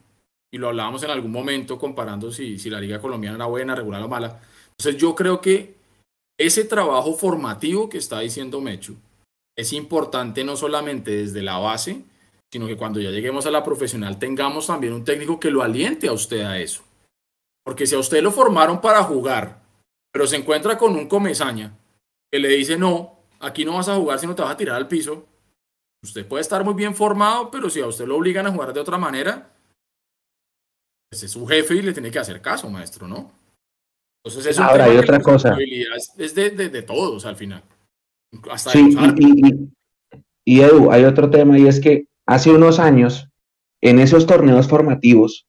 Y 0.51 0.59
lo 0.59 0.69
hablábamos 0.69 1.03
en 1.03 1.11
algún 1.11 1.33
momento 1.33 1.79
comparando 1.79 2.33
si, 2.33 2.59
si 2.59 2.71
la 2.71 2.81
liga 2.81 3.01
colombiana 3.01 3.37
era 3.37 3.47
buena, 3.47 3.75
regular 3.75 4.03
o 4.03 4.09
mala. 4.09 4.41
Entonces 4.71 5.01
yo 5.01 5.15
creo 5.15 5.41
que 5.41 5.76
ese 6.39 6.65
trabajo 6.65 7.15
formativo 7.15 7.89
que 7.89 7.99
está 7.99 8.21
diciendo 8.21 8.61
Mechu 8.61 8.97
es 9.57 9.73
importante 9.73 10.45
no 10.45 10.57
solamente 10.57 11.11
desde 11.11 11.43
la 11.43 11.59
base, 11.59 12.05
sino 12.53 12.67
que 12.67 12.77
cuando 12.77 13.01
ya 13.01 13.11
lleguemos 13.11 13.47
a 13.47 13.51
la 13.51 13.65
profesional 13.65 14.19
tengamos 14.19 14.67
también 14.67 14.93
un 14.93 15.05
técnico 15.05 15.41
que 15.41 15.51
lo 15.51 15.63
aliente 15.63 16.09
a 16.09 16.13
usted 16.13 16.43
a 16.43 16.59
eso. 16.61 16.83
Porque 17.65 17.87
si 17.87 17.95
a 17.95 17.99
usted 17.99 18.23
lo 18.23 18.31
formaron 18.31 18.81
para 18.81 19.03
jugar, 19.03 19.63
pero 20.13 20.27
se 20.27 20.37
encuentra 20.37 20.79
con 20.79 20.95
un 20.95 21.09
comezaña 21.09 21.77
que 22.31 22.39
le 22.39 22.49
dice 22.49 22.77
no, 22.77 23.19
aquí 23.41 23.65
no 23.65 23.75
vas 23.75 23.89
a 23.89 23.97
jugar 23.97 24.19
si 24.19 24.27
no 24.27 24.35
te 24.35 24.43
vas 24.43 24.53
a 24.53 24.57
tirar 24.57 24.77
al 24.77 24.89
piso. 24.89 25.27
Usted 26.03 26.27
puede 26.27 26.43
estar 26.43 26.63
muy 26.63 26.75
bien 26.75 26.95
formado, 26.95 27.51
pero 27.51 27.71
si 27.71 27.81
a 27.81 27.87
usted 27.87 28.07
lo 28.07 28.17
obligan 28.17 28.47
a 28.47 28.53
jugar 28.53 28.73
de 28.73 28.81
otra 28.81 28.99
manera, 28.99 29.51
pues 31.11 31.23
es 31.23 31.31
su 31.31 31.47
jefe 31.47 31.75
y 31.75 31.83
le 31.83 31.93
tiene 31.93 32.11
que 32.11 32.19
hacer 32.19 32.41
caso, 32.41 32.69
maestro, 32.69 33.09
¿no? 33.09 33.33
Entonces 34.27 34.47
es 34.53 34.59
un 34.59 34.65
Ahora, 34.65 34.85
hay 34.87 34.97
otra 34.97 35.21
cosa. 35.21 35.51
responsabilidad, 35.51 35.93
Es 36.19 36.35
de, 36.35 36.51
de- 36.51 36.69
de 36.69 36.83
todos 36.83 37.25
al 37.27 37.37
final. 37.37 37.63
Hasta 38.51 38.71
Sí, 38.73 38.91
y, 38.91 39.25
y- 39.25 39.49
y- 39.49 39.69
y, 40.45 40.61
Edu, 40.63 40.91
hay 40.91 41.05
otro 41.05 41.31
tema 41.31 41.57
y 41.59 41.67
es 41.67 41.81
que 41.81 42.07
hace 42.27 42.51
unos 42.51 42.79
años, 42.81 43.29
en 43.81 44.01
esos 44.01 44.27
torneos 44.27 44.67
formativos, 44.69 45.47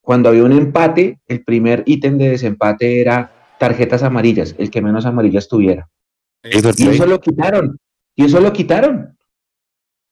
cuando 0.00 0.30
había 0.30 0.44
un 0.44 0.52
empate, 0.52 1.20
el 1.26 1.44
primer 1.44 1.82
ítem 1.86 2.16
de 2.16 2.30
desempate 2.30 3.00
era 3.02 3.32
tarjetas 3.58 4.02
amarillas, 4.02 4.54
el 4.58 4.70
que 4.70 4.80
menos 4.80 5.04
amarillas 5.04 5.46
tuviera. 5.46 5.88
Y 6.42 6.56
eso 6.88 7.06
lo 7.06 7.20
quitaron. 7.20 7.78
Y 8.16 8.24
eso 8.24 8.40
lo 8.40 8.52
quitaron. 8.52 9.16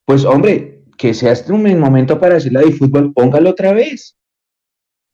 Pues 0.05 0.25
hombre, 0.25 0.83
que 0.97 1.15
sea 1.15 1.31
este 1.31 1.51
un 1.51 1.79
momento 1.79 2.19
para 2.19 2.35
decirle 2.35 2.59
a 2.59 2.71
fútbol, 2.71 3.13
póngalo 3.13 3.49
otra 3.49 3.73
vez. 3.73 4.15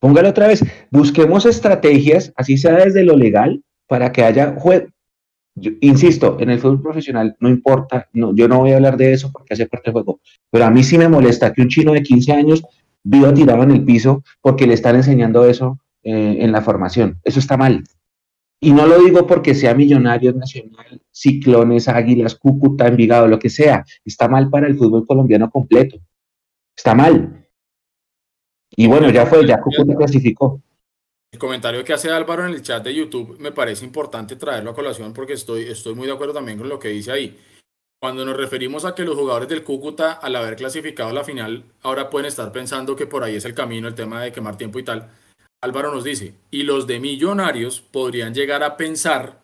Póngalo 0.05 0.29
otra 0.29 0.47
vez. 0.49 0.63
Busquemos 0.91 1.47
estrategias, 1.47 2.31
así 2.35 2.59
sea 2.59 2.73
desde 2.75 3.03
lo 3.03 3.17
legal, 3.17 3.63
para 3.87 4.11
que 4.11 4.23
haya 4.23 4.53
juego. 4.55 4.85
insisto, 5.81 6.37
en 6.39 6.51
el 6.51 6.59
fútbol 6.59 6.83
profesional 6.83 7.35
no 7.39 7.49
importa, 7.49 8.07
yo 8.13 8.47
no 8.47 8.59
voy 8.59 8.73
a 8.73 8.75
hablar 8.75 8.97
de 8.97 9.13
eso 9.13 9.31
porque 9.31 9.55
hace 9.55 9.65
parte 9.65 9.85
del 9.85 9.93
juego, 9.93 10.19
pero 10.51 10.65
a 10.65 10.69
mí 10.69 10.83
sí 10.83 10.99
me 10.99 11.09
molesta 11.09 11.51
que 11.51 11.63
un 11.63 11.69
chino 11.69 11.91
de 11.91 12.03
15 12.03 12.33
años 12.33 12.63
viva 13.01 13.33
tirado 13.33 13.63
en 13.63 13.71
el 13.71 13.83
piso 13.83 14.23
porque 14.41 14.67
le 14.67 14.75
están 14.75 14.95
enseñando 14.95 15.43
eso 15.43 15.79
eh, 16.03 16.37
en 16.39 16.51
la 16.51 16.61
formación. 16.61 17.19
Eso 17.23 17.39
está 17.39 17.57
mal. 17.57 17.83
Y 18.59 18.73
no 18.73 18.85
lo 18.85 18.99
digo 18.99 19.25
porque 19.25 19.55
sea 19.55 19.73
Millonarios 19.73 20.35
Nacional, 20.35 21.01
Ciclones, 21.09 21.87
Águilas, 21.87 22.35
Cúcuta, 22.35 22.85
Envigado, 22.85 23.27
lo 23.27 23.39
que 23.39 23.49
sea. 23.49 23.83
Está 24.03 24.27
mal 24.27 24.51
para 24.51 24.67
el 24.67 24.77
fútbol 24.77 25.07
colombiano 25.07 25.49
completo. 25.49 25.97
Está 26.75 26.93
mal. 26.93 27.44
Y 28.75 28.87
bueno, 28.87 29.09
ya 29.09 29.25
fue, 29.25 29.45
ya 29.45 29.59
Cúcuta 29.61 29.95
clasificó. 29.95 30.61
El 31.31 31.39
comentario 31.39 31.83
que 31.83 31.93
hace 31.93 32.09
Álvaro 32.09 32.45
en 32.45 32.53
el 32.53 32.61
chat 32.61 32.83
de 32.83 32.93
YouTube 32.93 33.37
me 33.39 33.51
parece 33.51 33.85
importante 33.85 34.35
traerlo 34.35 34.71
a 34.71 34.75
colación 34.75 35.13
porque 35.13 35.33
estoy, 35.33 35.63
estoy 35.63 35.93
muy 35.93 36.07
de 36.07 36.13
acuerdo 36.13 36.33
también 36.33 36.57
con 36.57 36.69
lo 36.69 36.79
que 36.79 36.89
dice 36.89 37.11
ahí. 37.11 37.37
Cuando 38.01 38.25
nos 38.25 38.37
referimos 38.37 38.85
a 38.85 38.93
que 38.93 39.03
los 39.03 39.17
jugadores 39.17 39.49
del 39.49 39.63
Cúcuta, 39.63 40.13
al 40.13 40.35
haber 40.35 40.55
clasificado 40.55 41.09
a 41.09 41.13
la 41.13 41.23
final, 41.23 41.63
ahora 41.81 42.09
pueden 42.09 42.27
estar 42.27 42.51
pensando 42.51 42.95
que 42.95 43.07
por 43.07 43.23
ahí 43.23 43.35
es 43.35 43.45
el 43.45 43.53
camino, 43.53 43.87
el 43.87 43.95
tema 43.95 44.21
de 44.21 44.31
quemar 44.31 44.57
tiempo 44.57 44.79
y 44.79 44.83
tal. 44.83 45.09
Álvaro 45.61 45.91
nos 45.91 46.03
dice, 46.03 46.35
y 46.51 46.63
los 46.63 46.87
de 46.87 46.99
Millonarios 46.99 47.81
podrían 47.81 48.33
llegar 48.33 48.63
a 48.63 48.77
pensar 48.77 49.41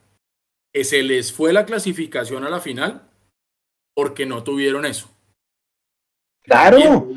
que 0.73 0.83
se 0.83 1.03
les 1.03 1.33
fue 1.33 1.53
la 1.53 1.65
clasificación 1.65 2.43
a 2.43 2.49
la 2.49 2.59
final 2.59 3.09
porque 3.95 4.25
no 4.25 4.43
tuvieron 4.43 4.85
eso. 4.85 5.09
Claro. 6.43 7.09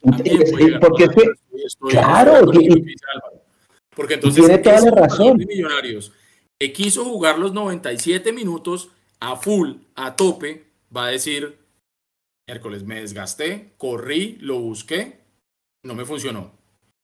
Porque 0.00 0.22
es 0.30 0.50
pasar. 0.80 0.92
que, 0.96 1.04
Estoy- 1.04 1.32
estoy- 1.66 1.90
claro. 1.90 2.50
Porque 3.94 4.14
entonces 4.14 4.44
tiene 4.44 4.58
toda 4.58 4.80
la 4.80 4.90
razón. 5.02 5.36
de 5.38 5.46
Millonarios 5.46 6.12
que 6.58 6.72
quiso 6.72 7.04
jugar 7.04 7.38
los 7.38 7.52
97 7.52 8.32
minutos 8.32 8.90
a 9.20 9.36
full, 9.36 9.72
a 9.94 10.14
tope, 10.16 10.64
va 10.94 11.06
a 11.06 11.10
decir, 11.10 11.58
miércoles 12.48 12.82
me 12.84 13.00
desgasté, 13.00 13.72
corrí, 13.78 14.36
lo 14.40 14.58
busqué, 14.60 15.20
no 15.84 15.94
me 15.94 16.04
funcionó. 16.04 16.52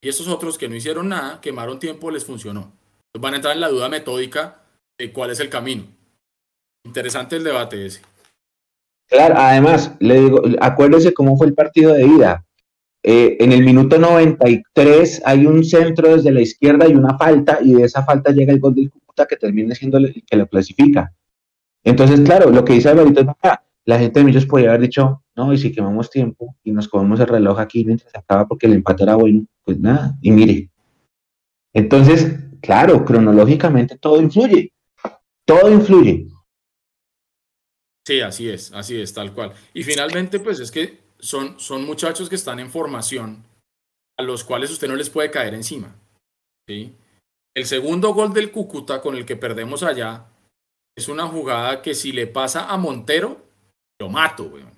Y 0.02 0.09
estos 0.09 0.28
otros 0.28 0.59
que 0.59 0.68
no 0.68 0.74
hicieron 0.77 1.09
nada, 1.09 1.40
quemaron 1.40 1.78
tiempo, 1.78 2.10
les 2.10 2.24
funcionó. 2.24 2.60
Entonces 2.60 3.20
van 3.23 3.32
a 3.32 3.36
entrar 3.36 3.55
en 3.55 3.60
la 3.60 3.68
duda 3.68 3.89
metódica 3.89 4.62
de 4.98 5.12
cuál 5.12 5.31
es 5.31 5.40
el 5.40 5.48
camino. 5.48 5.85
Interesante 6.86 7.36
el 7.36 7.44
debate 7.44 7.85
ese. 7.86 8.01
Claro, 9.09 9.35
además, 9.39 9.93
le 10.01 10.20
digo, 10.20 10.43
acuérdese 10.60 11.14
cómo 11.14 11.36
fue 11.36 11.47
el 11.47 11.55
partido 11.55 11.93
de 11.94 12.06
ida. 12.06 12.44
Eh, 13.08 13.36
en 13.38 13.52
el 13.52 13.62
minuto 13.64 14.00
93 14.00 15.22
hay 15.24 15.46
un 15.46 15.64
centro 15.64 16.16
desde 16.16 16.32
la 16.32 16.40
izquierda 16.40 16.88
y 16.88 16.94
una 16.96 17.16
falta, 17.16 17.60
y 17.62 17.74
de 17.74 17.84
esa 17.84 18.04
falta 18.04 18.32
llega 18.32 18.52
el 18.52 18.58
gol 18.58 18.74
del 18.74 18.90
Cúcuta 18.90 19.26
que 19.26 19.36
termina 19.36 19.76
siendo 19.76 19.98
el 19.98 20.24
que 20.28 20.36
lo 20.36 20.48
clasifica. 20.48 21.14
Entonces, 21.84 22.20
claro, 22.22 22.50
lo 22.50 22.64
que 22.64 22.72
dice 22.72 22.88
Alvarito 22.88 23.20
es 23.20 23.26
verdad. 23.26 23.60
La 23.84 24.00
gente 24.00 24.18
de 24.18 24.26
Millos 24.26 24.44
podría 24.44 24.70
haber 24.70 24.80
dicho, 24.80 25.22
no, 25.36 25.52
y 25.52 25.58
si 25.58 25.70
quemamos 25.70 26.10
tiempo 26.10 26.56
y 26.64 26.72
nos 26.72 26.88
comemos 26.88 27.20
el 27.20 27.28
reloj 27.28 27.60
aquí 27.60 27.84
mientras 27.84 28.10
se 28.10 28.18
acaba 28.18 28.48
porque 28.48 28.66
el 28.66 28.72
empate 28.72 29.04
era 29.04 29.14
bueno, 29.14 29.46
pues 29.62 29.78
nada, 29.78 30.18
y 30.20 30.32
mire. 30.32 30.68
Entonces, 31.72 32.40
claro, 32.60 33.04
cronológicamente 33.04 33.96
todo 33.98 34.20
influye. 34.20 34.72
Todo 35.44 35.70
influye. 35.70 36.26
Sí, 38.04 38.20
así 38.20 38.50
es, 38.50 38.72
así 38.72 39.00
es, 39.00 39.14
tal 39.14 39.32
cual. 39.32 39.52
Y 39.74 39.84
finalmente, 39.84 40.40
pues 40.40 40.58
es 40.58 40.72
que 40.72 41.05
son, 41.18 41.59
son 41.60 41.84
muchachos 41.84 42.28
que 42.28 42.34
están 42.36 42.59
en 42.60 42.70
formación, 42.70 43.44
a 44.18 44.22
los 44.22 44.44
cuales 44.44 44.70
usted 44.70 44.88
no 44.88 44.97
les 44.97 45.10
puede 45.10 45.30
caer 45.30 45.55
encima. 45.55 45.94
¿sí? 46.68 46.94
El 47.55 47.66
segundo 47.66 48.12
gol 48.14 48.32
del 48.32 48.51
Cúcuta 48.51 49.01
con 49.01 49.16
el 49.16 49.24
que 49.26 49.36
perdemos 49.36 49.82
allá 49.82 50.26
es 50.97 51.09
una 51.09 51.26
jugada 51.26 51.82
que 51.82 51.94
si 51.94 52.12
le 52.12 52.26
pasa 52.26 52.70
a 52.70 52.76
Montero, 52.76 53.43
lo 54.01 54.09
mato, 54.09 54.44
weón. 54.44 54.74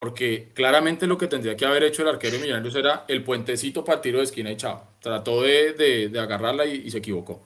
Porque 0.00 0.50
claramente 0.54 1.06
lo 1.06 1.18
que 1.18 1.26
tendría 1.26 1.56
que 1.56 1.66
haber 1.66 1.84
hecho 1.84 2.02
el 2.02 2.08
arquero 2.08 2.36
de 2.36 2.42
Millonarios 2.42 2.74
era 2.74 3.04
el 3.06 3.22
puentecito 3.22 3.84
para 3.84 4.00
tiro 4.00 4.18
de 4.18 4.24
esquina 4.24 4.50
y 4.50 4.56
chao. 4.56 4.94
Trató 5.00 5.42
de, 5.42 5.74
de- 6.08 6.18
agarrarla 6.18 6.64
y, 6.64 6.76
y 6.86 6.90
se 6.90 6.98
equivocó. 6.98 7.44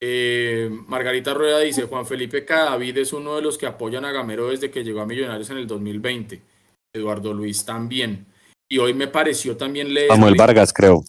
Eh, 0.00 0.70
Margarita 0.86 1.34
Rueda 1.34 1.58
dice, 1.58 1.84
Juan 1.84 2.06
Felipe 2.06 2.44
Cadavid 2.44 2.96
es 2.98 3.12
uno 3.12 3.36
de 3.36 3.42
los 3.42 3.58
que 3.58 3.66
apoyan 3.66 4.04
a 4.04 4.12
Gamero 4.12 4.48
desde 4.48 4.70
que 4.70 4.84
llegó 4.84 5.00
a 5.00 5.06
Millonarios 5.06 5.50
en 5.50 5.58
el 5.58 5.66
2020. 5.66 6.40
Eduardo 6.92 7.32
Luis 7.32 7.64
también. 7.64 8.26
Y 8.68 8.78
hoy 8.78 8.94
me 8.94 9.08
pareció 9.08 9.56
también 9.56 9.92
leer... 9.92 10.08
Samuel 10.08 10.34
Vargas, 10.36 10.72
creo. 10.72 11.04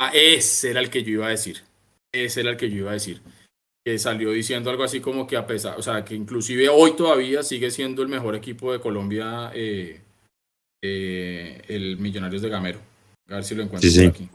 Ah, 0.00 0.10
ese 0.14 0.70
era 0.70 0.80
el 0.80 0.90
que 0.90 1.02
yo 1.02 1.12
iba 1.12 1.26
a 1.26 1.30
decir. 1.30 1.62
Ese 2.12 2.40
era 2.40 2.50
el 2.50 2.56
que 2.56 2.68
yo 2.70 2.78
iba 2.78 2.90
a 2.90 2.94
decir. 2.94 3.20
Que 3.84 3.98
salió 3.98 4.30
diciendo 4.32 4.70
algo 4.70 4.84
así 4.84 5.00
como 5.00 5.26
que 5.26 5.36
a 5.36 5.46
pesar, 5.46 5.78
o 5.78 5.82
sea, 5.82 6.04
que 6.04 6.14
inclusive 6.14 6.68
hoy 6.68 6.96
todavía 6.96 7.42
sigue 7.42 7.70
siendo 7.70 8.02
el 8.02 8.08
mejor 8.08 8.34
equipo 8.34 8.72
de 8.72 8.80
Colombia, 8.80 9.50
eh, 9.54 10.00
eh, 10.82 11.62
el 11.68 11.96
Millonarios 11.98 12.42
de 12.42 12.48
Gamero. 12.48 12.80
A 13.28 13.36
ver 13.36 13.44
si 13.44 13.54
lo 13.54 13.62
encuentro 13.62 13.88
Sí, 13.88 13.96
sí. 13.96 14.06
aquí. 14.06 14.28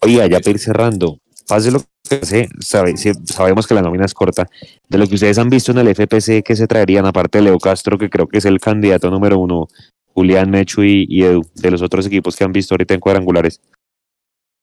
Oiga, 0.00 0.26
ya 0.26 0.38
para 0.38 0.50
ir 0.50 0.58
cerrando, 0.58 1.18
pase 1.48 1.70
lo 1.70 1.80
que 2.08 2.24
sé, 2.24 2.48
sabe- 2.60 2.96
si- 2.96 3.12
sabemos 3.24 3.66
que 3.66 3.74
la 3.74 3.82
nómina 3.82 4.04
es 4.04 4.14
corta. 4.14 4.46
De 4.88 4.98
lo 4.98 5.06
que 5.06 5.14
ustedes 5.14 5.38
han 5.38 5.48
visto 5.50 5.72
en 5.72 5.78
el 5.78 5.88
FPC, 5.88 6.42
que 6.42 6.54
se 6.54 6.66
traerían, 6.66 7.06
aparte 7.06 7.38
de 7.38 7.44
Leo 7.44 7.58
Castro, 7.58 7.98
que 7.98 8.08
creo 8.10 8.28
que 8.28 8.38
es 8.38 8.44
el 8.44 8.60
candidato 8.60 9.10
número 9.10 9.38
uno, 9.38 9.66
Julián, 10.14 10.50
Mechu 10.50 10.82
y, 10.82 11.06
y 11.08 11.24
Edu, 11.24 11.42
de 11.54 11.70
los 11.70 11.82
otros 11.82 12.06
equipos 12.06 12.36
que 12.36 12.44
han 12.44 12.52
visto 12.52 12.74
ahorita 12.74 12.94
en 12.94 13.00
cuadrangulares? 13.00 13.60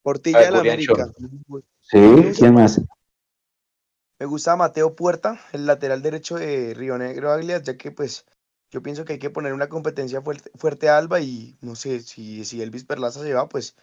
Portilla 0.04 0.40
de 0.40 0.52
la 0.52 0.58
Julián 0.60 0.74
América. 0.76 1.12
Sí, 1.82 2.00
¿quién 2.38 2.54
más? 2.54 2.82
Me 4.20 4.26
gusta 4.26 4.56
Mateo 4.56 4.96
Puerta, 4.96 5.40
el 5.52 5.66
lateral 5.66 6.02
derecho 6.02 6.36
de 6.36 6.74
Río 6.74 6.98
Negro 6.98 7.32
Águilas, 7.32 7.64
ya 7.64 7.78
que 7.78 7.92
pues 7.92 8.26
yo 8.72 8.82
pienso 8.82 9.04
que 9.06 9.14
hay 9.14 9.20
que 9.20 9.30
poner 9.30 9.54
una 9.54 9.68
competencia 9.70 10.22
fuerte, 10.22 10.52
fuerte 10.56 10.90
a 10.90 10.98
Alba 10.98 11.20
y 11.22 11.58
no 11.62 11.76
sé 11.76 12.00
si, 12.02 12.46
si 12.46 12.62
Elvis 12.62 12.86
Perlaza 12.86 13.22
se 13.22 13.34
va, 13.34 13.50
pues 13.50 13.76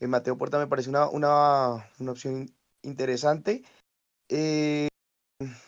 eh, 0.00 0.06
Mateo 0.06 0.36
Puerta 0.36 0.58
me 0.58 0.66
parece 0.66 0.90
una, 0.90 1.08
una, 1.08 1.88
una 1.98 2.12
opción 2.12 2.50
interesante. 2.82 3.64
Eh, 4.28 4.88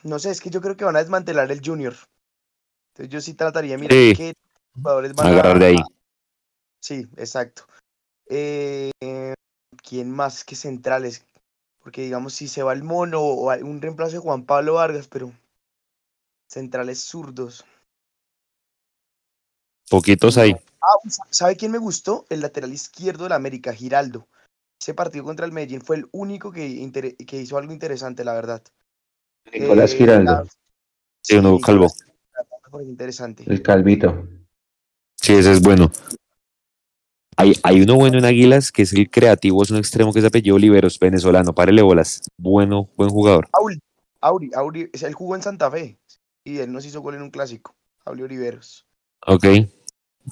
no 0.03 0.19
sé, 0.19 0.31
es 0.31 0.41
que 0.41 0.51
yo 0.51 0.61
creo 0.61 0.77
que 0.77 0.85
van 0.85 0.97
a 0.97 1.01
desmantelar 1.01 1.51
el 1.51 1.65
Junior. 1.65 1.95
Entonces 2.93 3.13
yo 3.13 3.21
sí 3.21 3.35
trataría 3.35 3.73
de 3.73 3.79
mirar 3.79 3.93
Sí. 3.93 4.15
qué 4.17 4.33
jugadores 4.75 5.15
van 5.15 5.27
Agarrar 5.29 5.57
a... 5.57 5.59
de 5.59 5.67
ahí. 5.67 5.77
Sí, 6.81 7.09
exacto. 7.17 7.65
Eh, 8.27 8.91
¿Quién 9.83 10.11
más 10.11 10.45
que 10.45 10.57
centrales? 10.57 11.25
Porque 11.81 12.03
digamos, 12.03 12.35
si 12.35 12.49
se 12.49 12.63
va 12.63 12.73
el 12.73 12.83
mono 12.83 13.21
o 13.23 13.51
hay 13.51 13.63
un 13.63 13.81
reemplazo 13.81 14.13
de 14.13 14.19
Juan 14.19 14.45
Pablo 14.45 14.75
Vargas, 14.75 15.09
pero 15.09 15.33
centrales 16.49 17.01
zurdos. 17.01 17.65
Poquitos 19.91 20.39
ahí. 20.39 20.55
Ah, 20.81 21.09
sa- 21.09 21.25
¿sabe 21.31 21.57
quién 21.57 21.73
me 21.73 21.79
gustó? 21.79 22.27
El 22.29 22.41
lateral 22.41 22.73
izquierdo 22.73 23.25
de 23.25 23.31
la 23.31 23.37
América, 23.37 23.73
Giraldo. 23.73 24.27
Ese 24.81 24.95
partido 24.95 25.25
contra 25.25 25.45
el 25.45 25.53
Medellín 25.53 25.81
fue 25.81 25.97
el 25.97 26.09
único 26.13 26.53
que, 26.53 26.67
hizo 26.67 27.59
algo 27.59 27.73
interesante, 27.73 28.25
la 28.25 28.35
verdad. 28.35 28.63
Nicolás 29.53 29.93
Eh, 29.93 29.97
Giraldo, 29.99 30.33
la- 30.33 30.47
Sí, 31.23 31.37
uno 31.37 31.59
calvo. 31.61 31.89
Interesante. 32.83 33.45
el 33.47 33.63
calvito. 33.63 34.29
Sí, 35.17 35.35
ese 35.35 35.53
es 35.53 35.63
bueno. 35.63 35.91
Hay, 37.37 37.55
hay 37.63 37.81
uno 37.81 37.95
bueno 37.97 38.19
en 38.19 38.25
Águilas, 38.25 38.73
que 38.73 38.83
es 38.83 38.93
el 38.93 39.11
creativo, 39.11 39.63
es 39.63 39.71
un 39.71 39.79
extremo 39.79 40.13
que 40.13 40.19
es 40.19 40.23
de 40.23 40.29
apellido 40.29 40.57
Oliveros, 40.57 40.99
venezolano, 40.99 41.55
párele 41.55 41.83
bolas. 41.83 42.21
Bueno, 42.37 42.89
buen 42.97 43.11
jugador. 43.11 43.49
Auri, 43.53 43.79
Auri, 44.21 44.51
Auri, 44.55 44.91
es- 44.93 45.03
él 45.03 45.15
jugó 45.15 45.35
en 45.37 45.43
Santa 45.43 45.71
Fe 45.71 45.99
y 46.45 46.59
él 46.59 46.73
nos 46.73 46.85
hizo 46.85 47.01
gol 47.01 47.15
en 47.15 47.23
un 47.23 47.31
clásico. 47.31 47.75
Auri 48.05 48.23
Oliveros. 48.23 48.87
Ok, 49.27 49.45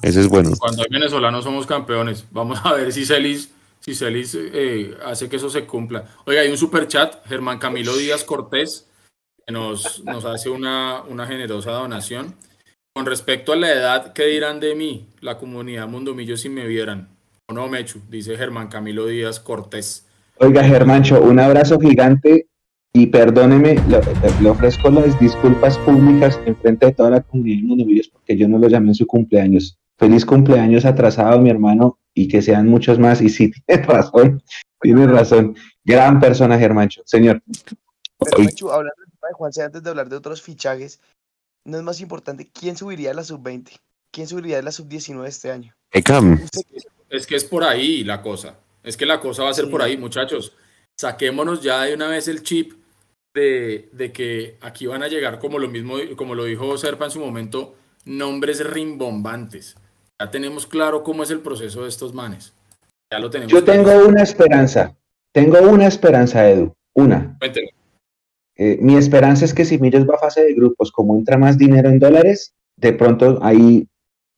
ese 0.01 0.21
es 0.21 0.27
bueno. 0.27 0.51
Cuando 0.59 0.83
hay 0.83 0.89
venezolanos 0.89 1.43
somos 1.43 1.65
campeones. 1.65 2.25
Vamos 2.31 2.59
a 2.63 2.73
ver 2.73 2.91
si 2.91 3.05
Celis, 3.05 3.51
si 3.79 3.95
Celis 3.95 4.37
eh, 4.39 4.95
hace 5.05 5.29
que 5.29 5.37
eso 5.37 5.49
se 5.49 5.65
cumpla. 5.65 6.05
Oiga, 6.25 6.41
hay 6.41 6.49
un 6.49 6.57
super 6.57 6.87
chat, 6.87 7.25
Germán 7.27 7.59
Camilo 7.59 7.95
Díaz 7.95 8.23
Cortés. 8.23 8.87
que 9.45 9.53
nos, 9.53 10.03
nos 10.03 10.25
hace 10.25 10.49
una, 10.49 11.01
una 11.01 11.25
generosa 11.27 11.71
donación. 11.71 12.35
Con 12.93 13.05
respecto 13.05 13.53
a 13.53 13.55
la 13.55 13.71
edad, 13.71 14.13
¿qué 14.13 14.25
dirán 14.25 14.59
de 14.59 14.73
mí, 14.73 15.07
la 15.21 15.37
comunidad 15.37 15.87
Mundomillo, 15.87 16.35
si 16.35 16.49
me 16.49 16.65
vieran? 16.65 17.09
O 17.47 17.53
no, 17.53 17.67
Mechu, 17.67 18.01
dice 18.09 18.35
Germán 18.35 18.67
Camilo 18.69 19.05
Díaz 19.05 19.39
Cortés. 19.39 20.05
Oiga, 20.39 20.63
Germancho, 20.63 21.21
un 21.21 21.39
abrazo 21.39 21.79
gigante 21.79 22.47
y 22.97 23.05
perdóneme, 23.05 23.75
le, 23.87 24.01
le 24.41 24.49
ofrezco 24.49 24.89
las 24.89 25.19
disculpas 25.19 25.77
públicas 25.79 26.39
en 26.47 26.55
frente 26.55 26.87
de 26.87 26.93
toda 26.93 27.11
la 27.11 27.21
comunidad 27.21 27.57
de 27.61 27.67
Mundomillos 27.67 28.07
porque 28.07 28.35
yo 28.35 28.47
no 28.47 28.57
lo 28.57 28.67
llamé 28.67 28.87
en 28.89 28.95
su 28.95 29.05
cumpleaños. 29.05 29.77
Feliz 29.99 30.25
cumpleaños 30.25 30.83
atrasado, 30.83 31.39
mi 31.39 31.51
hermano, 31.51 31.99
y 32.15 32.27
que 32.27 32.41
sean 32.41 32.67
muchos 32.67 32.97
más. 32.97 33.21
Y 33.21 33.29
sí, 33.29 33.51
tiene 33.67 33.83
razón, 33.85 34.41
tiene 34.81 35.05
razón. 35.05 35.55
Gran 35.83 36.19
persona, 36.19 36.57
Germancho. 36.57 37.03
Señor. 37.05 37.43
Pero, 38.17 38.39
Mechu, 38.39 38.71
hablando 38.71 39.03
de 39.03 39.33
Juanse, 39.33 39.61
antes 39.61 39.83
de 39.83 39.89
hablar 39.91 40.09
de 40.09 40.15
otros 40.15 40.41
fichajes, 40.41 40.99
¿no 41.65 41.77
es 41.77 41.83
más 41.83 42.01
importante 42.01 42.49
quién 42.51 42.77
subiría 42.77 43.11
a 43.11 43.13
la 43.13 43.23
sub-20? 43.23 43.79
¿Quién 44.11 44.27
subiría 44.27 44.57
a 44.57 44.63
la 44.63 44.71
sub-19 44.71 45.27
este 45.27 45.51
año? 45.51 45.75
Beckham. 45.93 46.39
Es 47.11 47.27
que 47.27 47.35
es 47.35 47.43
por 47.43 47.63
ahí 47.63 48.03
la 48.03 48.23
cosa. 48.23 48.55
Es 48.81 48.97
que 48.97 49.05
la 49.05 49.19
cosa 49.19 49.43
va 49.43 49.51
a 49.51 49.53
ser 49.53 49.65
Sí. 49.65 49.71
por 49.71 49.83
ahí, 49.83 49.97
muchachos. 49.97 50.53
Saquémonos 50.99 51.61
ya 51.61 51.83
de 51.83 51.93
una 51.93 52.07
vez 52.07 52.27
el 52.27 52.41
chip 52.41 52.73
de, 53.37 53.89
de 53.93 54.11
que 54.11 54.57
aquí 54.61 54.85
van 54.87 55.03
a 55.03 55.07
llegar, 55.07 55.39
como 55.39 55.59
lo 55.59 55.67
mismo, 55.69 55.95
como 56.15 56.35
lo 56.35 56.43
dijo 56.45 56.77
Serpa 56.77 57.05
en 57.05 57.11
su 57.11 57.19
momento, 57.19 57.75
nombres 58.05 58.65
rimbombantes. 58.69 59.75
Ya 60.19 60.31
tenemos 60.31 60.65
claro 60.65 61.03
cómo 61.03 61.23
es 61.23 61.31
el 61.31 61.39
proceso 61.39 61.83
de 61.83 61.89
estos 61.89 62.13
manes. 62.13 62.53
Ya 63.11 63.19
lo 63.19 63.29
tenemos. 63.29 63.51
Yo 63.53 63.63
claro. 63.63 63.83
tengo 63.85 64.07
una 64.07 64.23
esperanza. 64.23 64.95
Tengo 65.31 65.59
una 65.61 65.87
esperanza, 65.87 66.49
Edu. 66.49 66.73
Una. 66.93 67.37
Eh, 68.55 68.77
mi 68.81 68.95
esperanza 68.97 69.45
es 69.45 69.53
que 69.53 69.65
si 69.65 69.77
Millos 69.77 70.07
va 70.09 70.15
a 70.15 70.19
fase 70.19 70.43
de 70.43 70.53
grupos, 70.53 70.91
como 70.91 71.15
entra 71.15 71.37
más 71.37 71.57
dinero 71.57 71.89
en 71.89 71.99
dólares, 71.99 72.55
de 72.75 72.93
pronto 72.93 73.39
ahí 73.43 73.87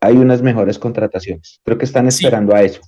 hay 0.02 0.18
unas 0.18 0.42
mejores 0.42 0.78
contrataciones. 0.78 1.60
Creo 1.64 1.78
que 1.78 1.86
están 1.86 2.12
Sí. 2.12 2.26
esperando 2.26 2.54
a 2.54 2.62
eso. 2.64 2.82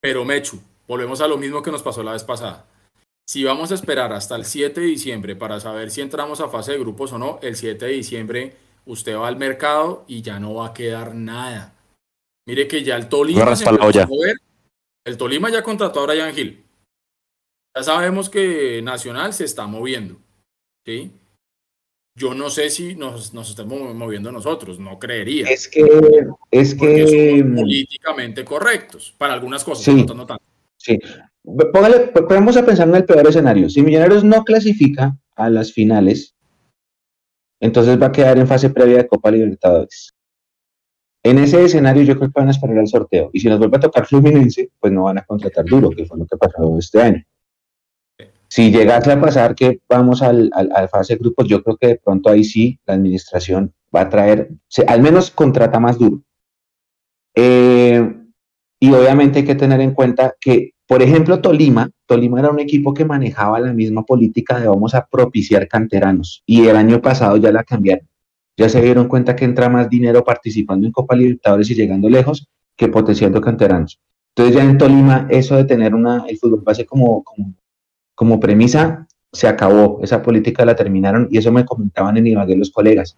Pero 0.00 0.24
Mechu, 0.24 0.58
volvemos 0.88 1.20
a 1.20 1.28
lo 1.28 1.36
mismo 1.38 1.62
que 1.62 1.70
nos 1.70 1.82
pasó 1.82 2.02
la 2.02 2.12
vez 2.12 2.24
pasada. 2.24 2.66
Si 3.26 3.44
vamos 3.44 3.70
a 3.72 3.74
esperar 3.74 4.12
hasta 4.12 4.36
el 4.36 4.44
7 4.44 4.80
de 4.80 4.86
diciembre 4.86 5.36
para 5.36 5.60
saber 5.60 5.90
si 5.90 6.00
entramos 6.00 6.40
a 6.40 6.48
fase 6.48 6.72
de 6.72 6.78
grupos 6.78 7.12
o 7.12 7.18
no, 7.18 7.38
el 7.42 7.56
7 7.56 7.86
de 7.86 7.92
diciembre 7.92 8.56
usted 8.84 9.16
va 9.16 9.28
al 9.28 9.36
mercado 9.36 10.04
y 10.08 10.22
ya 10.22 10.40
no 10.40 10.54
va 10.54 10.68
a 10.68 10.74
quedar 10.74 11.14
nada. 11.14 11.74
Mire 12.46 12.66
que 12.66 12.82
ya 12.82 12.96
el 12.96 13.08
Tolima 13.08 13.54
se 13.54 13.64
empezó 13.68 14.00
a 14.02 14.06
mover. 14.06 14.36
El 15.04 15.16
Tolima 15.16 15.50
ya 15.50 15.62
contrató 15.62 16.00
a 16.00 16.06
Brian 16.06 16.36
Hill. 16.36 16.64
Ya 17.76 17.82
sabemos 17.82 18.28
que 18.28 18.82
Nacional 18.82 19.32
se 19.32 19.44
está 19.44 19.66
moviendo. 19.66 20.16
¿sí? 20.84 21.12
Yo 22.14 22.34
no 22.34 22.50
sé 22.50 22.68
si 22.68 22.94
nos, 22.94 23.32
nos 23.32 23.48
estamos 23.48 23.94
moviendo 23.94 24.30
nosotros, 24.30 24.78
no 24.78 24.98
creería. 24.98 25.48
Es 25.48 25.68
que, 25.68 25.80
es 26.50 26.74
que, 26.74 27.38
somos 27.40 27.60
políticamente 27.62 28.44
correctos 28.44 29.14
para 29.16 29.32
algunas 29.32 29.64
cosas, 29.64 29.84
Sí. 29.84 30.04
no 30.04 30.14
no 30.14 30.26
tanto. 30.26 30.44
sí. 30.76 30.98
Póngale, 31.44 32.12
vamos 32.28 32.56
a 32.56 32.64
pensar 32.64 32.88
en 32.88 32.94
el 32.94 33.04
peor 33.04 33.26
escenario. 33.26 33.68
Si 33.68 33.82
Millonarios 33.82 34.24
no 34.24 34.44
clasifica 34.44 35.16
a 35.34 35.50
las 35.50 35.72
finales, 35.72 36.34
entonces 37.60 38.00
va 38.00 38.06
a 38.06 38.12
quedar 38.12 38.38
en 38.38 38.46
fase 38.46 38.70
previa 38.70 38.98
de 38.98 39.08
Copa 39.08 39.30
Libertadores. 39.30 40.14
En 41.24 41.38
ese 41.38 41.64
escenario 41.64 42.02
yo 42.02 42.16
creo 42.16 42.30
que 42.30 42.40
van 42.40 42.48
a 42.48 42.52
esperar 42.52 42.78
el 42.78 42.88
sorteo. 42.88 43.30
Y 43.32 43.40
si 43.40 43.48
nos 43.48 43.58
vuelve 43.58 43.76
a 43.76 43.80
tocar 43.80 44.06
Fluminense, 44.06 44.70
pues 44.80 44.92
no 44.92 45.04
van 45.04 45.18
a 45.18 45.24
contratar 45.24 45.64
duro, 45.64 45.90
que 45.90 46.04
fue 46.04 46.18
lo 46.18 46.26
que 46.26 46.36
pasó 46.36 46.78
este 46.78 47.00
año. 47.00 47.22
Si 48.48 48.70
llegase 48.70 49.12
a 49.12 49.20
pasar 49.20 49.54
que 49.54 49.80
vamos 49.88 50.20
al, 50.20 50.50
al, 50.52 50.70
al 50.74 50.88
fase 50.88 51.14
de 51.14 51.20
grupos, 51.20 51.46
yo 51.48 51.62
creo 51.62 51.76
que 51.76 51.86
de 51.86 51.96
pronto 51.96 52.28
ahí 52.28 52.44
sí 52.44 52.78
la 52.86 52.94
administración 52.94 53.72
va 53.94 54.02
a 54.02 54.08
traer, 54.08 54.50
al 54.86 55.02
menos 55.02 55.30
contrata 55.30 55.78
más 55.78 55.98
duro. 55.98 56.22
Eh, 57.34 58.14
y 58.80 58.92
obviamente 58.92 59.40
hay 59.40 59.44
que 59.44 59.54
tener 59.54 59.80
en 59.80 59.94
cuenta 59.94 60.34
que, 60.40 60.72
por 60.92 61.02
ejemplo, 61.02 61.40
Tolima, 61.40 61.90
Tolima 62.04 62.38
era 62.38 62.50
un 62.50 62.60
equipo 62.60 62.92
que 62.92 63.06
manejaba 63.06 63.58
la 63.58 63.72
misma 63.72 64.02
política 64.04 64.60
de 64.60 64.68
vamos 64.68 64.94
a 64.94 65.06
propiciar 65.06 65.66
canteranos. 65.66 66.42
Y 66.44 66.66
el 66.66 66.76
año 66.76 67.00
pasado 67.00 67.38
ya 67.38 67.50
la 67.50 67.64
cambiaron. 67.64 68.06
Ya 68.58 68.68
se 68.68 68.82
dieron 68.82 69.08
cuenta 69.08 69.34
que 69.34 69.46
entra 69.46 69.70
más 69.70 69.88
dinero 69.88 70.22
participando 70.22 70.86
en 70.86 70.92
Copa 70.92 71.16
Libertadores 71.16 71.70
y 71.70 71.74
llegando 71.74 72.10
lejos 72.10 72.46
que 72.76 72.88
potenciando 72.88 73.40
canteranos. 73.40 74.00
Entonces 74.36 74.54
ya 74.54 74.64
en 74.64 74.76
Tolima 74.76 75.26
eso 75.30 75.56
de 75.56 75.64
tener 75.64 75.94
una, 75.94 76.26
el 76.28 76.36
fútbol 76.36 76.60
base 76.60 76.84
como, 76.84 77.24
como, 77.24 77.54
como 78.14 78.38
premisa 78.38 79.06
se 79.32 79.48
acabó. 79.48 79.98
Esa 80.02 80.20
política 80.20 80.62
la 80.66 80.76
terminaron 80.76 81.26
y 81.30 81.38
eso 81.38 81.50
me 81.52 81.64
comentaban 81.64 82.18
en 82.18 82.26
Ibagué 82.26 82.54
los 82.54 82.70
colegas. 82.70 83.16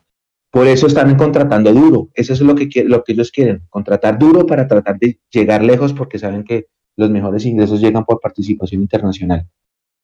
Por 0.52 0.68
eso 0.68 0.86
están 0.86 1.16
contratando 1.16 1.72
duro. 1.72 2.08
Eso 2.14 2.34
es 2.34 2.40
lo 2.40 2.54
que, 2.54 2.84
lo 2.84 3.02
que 3.02 3.14
ellos 3.14 3.32
quieren, 3.32 3.62
contratar 3.68 4.16
duro 4.16 4.46
para 4.46 4.68
tratar 4.68 4.96
de 4.96 5.18
llegar 5.28 5.64
lejos 5.64 5.92
porque 5.92 6.20
saben 6.20 6.44
que 6.44 6.68
los 6.96 7.10
mejores 7.10 7.44
ingresos 7.44 7.80
llegan 7.80 8.04
por 8.04 8.20
participación 8.20 8.82
internacional. 8.82 9.46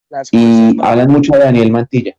Las 0.08 0.28
Y 0.32 0.76
hablan 0.82 1.10
mucho 1.10 1.32
de 1.32 1.38
Daniel 1.40 1.70
Mantilla. 1.70 2.16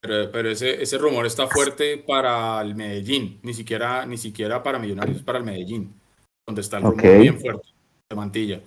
Pero, 0.00 0.30
pero 0.30 0.50
ese, 0.50 0.82
ese 0.82 0.98
rumor 0.98 1.26
está 1.26 1.46
fuerte 1.46 1.98
para 1.98 2.60
el 2.60 2.74
Medellín, 2.74 3.40
ni 3.42 3.54
siquiera, 3.54 4.04
ni 4.06 4.18
siquiera 4.18 4.62
para 4.62 4.78
Millonarios, 4.78 5.22
para 5.22 5.38
el 5.38 5.44
Medellín, 5.44 5.94
donde 6.46 6.60
está 6.60 6.76
el 6.76 6.82
rumor 6.84 6.98
Ok. 6.98 7.20
bien 7.20 7.40
fuerte 7.40 7.68
de 8.10 8.16
Mantilla. 8.16 8.60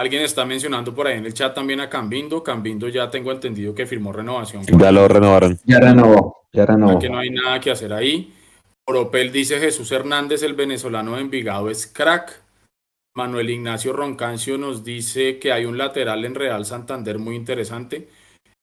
Alguien 0.00 0.22
está 0.22 0.44
mencionando 0.44 0.94
por 0.94 1.08
ahí 1.08 1.18
en 1.18 1.26
el 1.26 1.34
chat 1.34 1.54
también 1.54 1.80
a 1.80 1.90
Cambindo. 1.90 2.42
Cambindo 2.42 2.88
ya 2.88 3.10
tengo 3.10 3.32
entendido 3.32 3.74
que 3.74 3.84
firmó 3.84 4.12
renovación. 4.12 4.62
Ya 4.64 4.92
lo 4.92 5.08
renovaron. 5.08 5.58
Ya 5.64 5.80
renovó, 5.80 6.46
ya 6.52 6.64
renovó. 6.66 6.98
que 7.00 7.10
no 7.10 7.18
hay 7.18 7.30
nada 7.30 7.60
que 7.60 7.70
hacer 7.70 7.92
ahí. 7.92 8.32
Oropel 8.86 9.32
dice 9.32 9.58
Jesús 9.58 9.90
Hernández, 9.92 10.42
el 10.42 10.54
venezolano 10.54 11.16
de 11.16 11.22
Envigado, 11.22 11.68
es 11.68 11.86
crack. 11.86 12.40
Manuel 13.18 13.50
Ignacio 13.50 13.92
Roncancio 13.92 14.58
nos 14.58 14.84
dice 14.84 15.40
que 15.40 15.50
hay 15.50 15.64
un 15.64 15.76
lateral 15.76 16.24
en 16.24 16.36
Real 16.36 16.64
Santander 16.64 17.18
muy 17.18 17.34
interesante. 17.34 18.08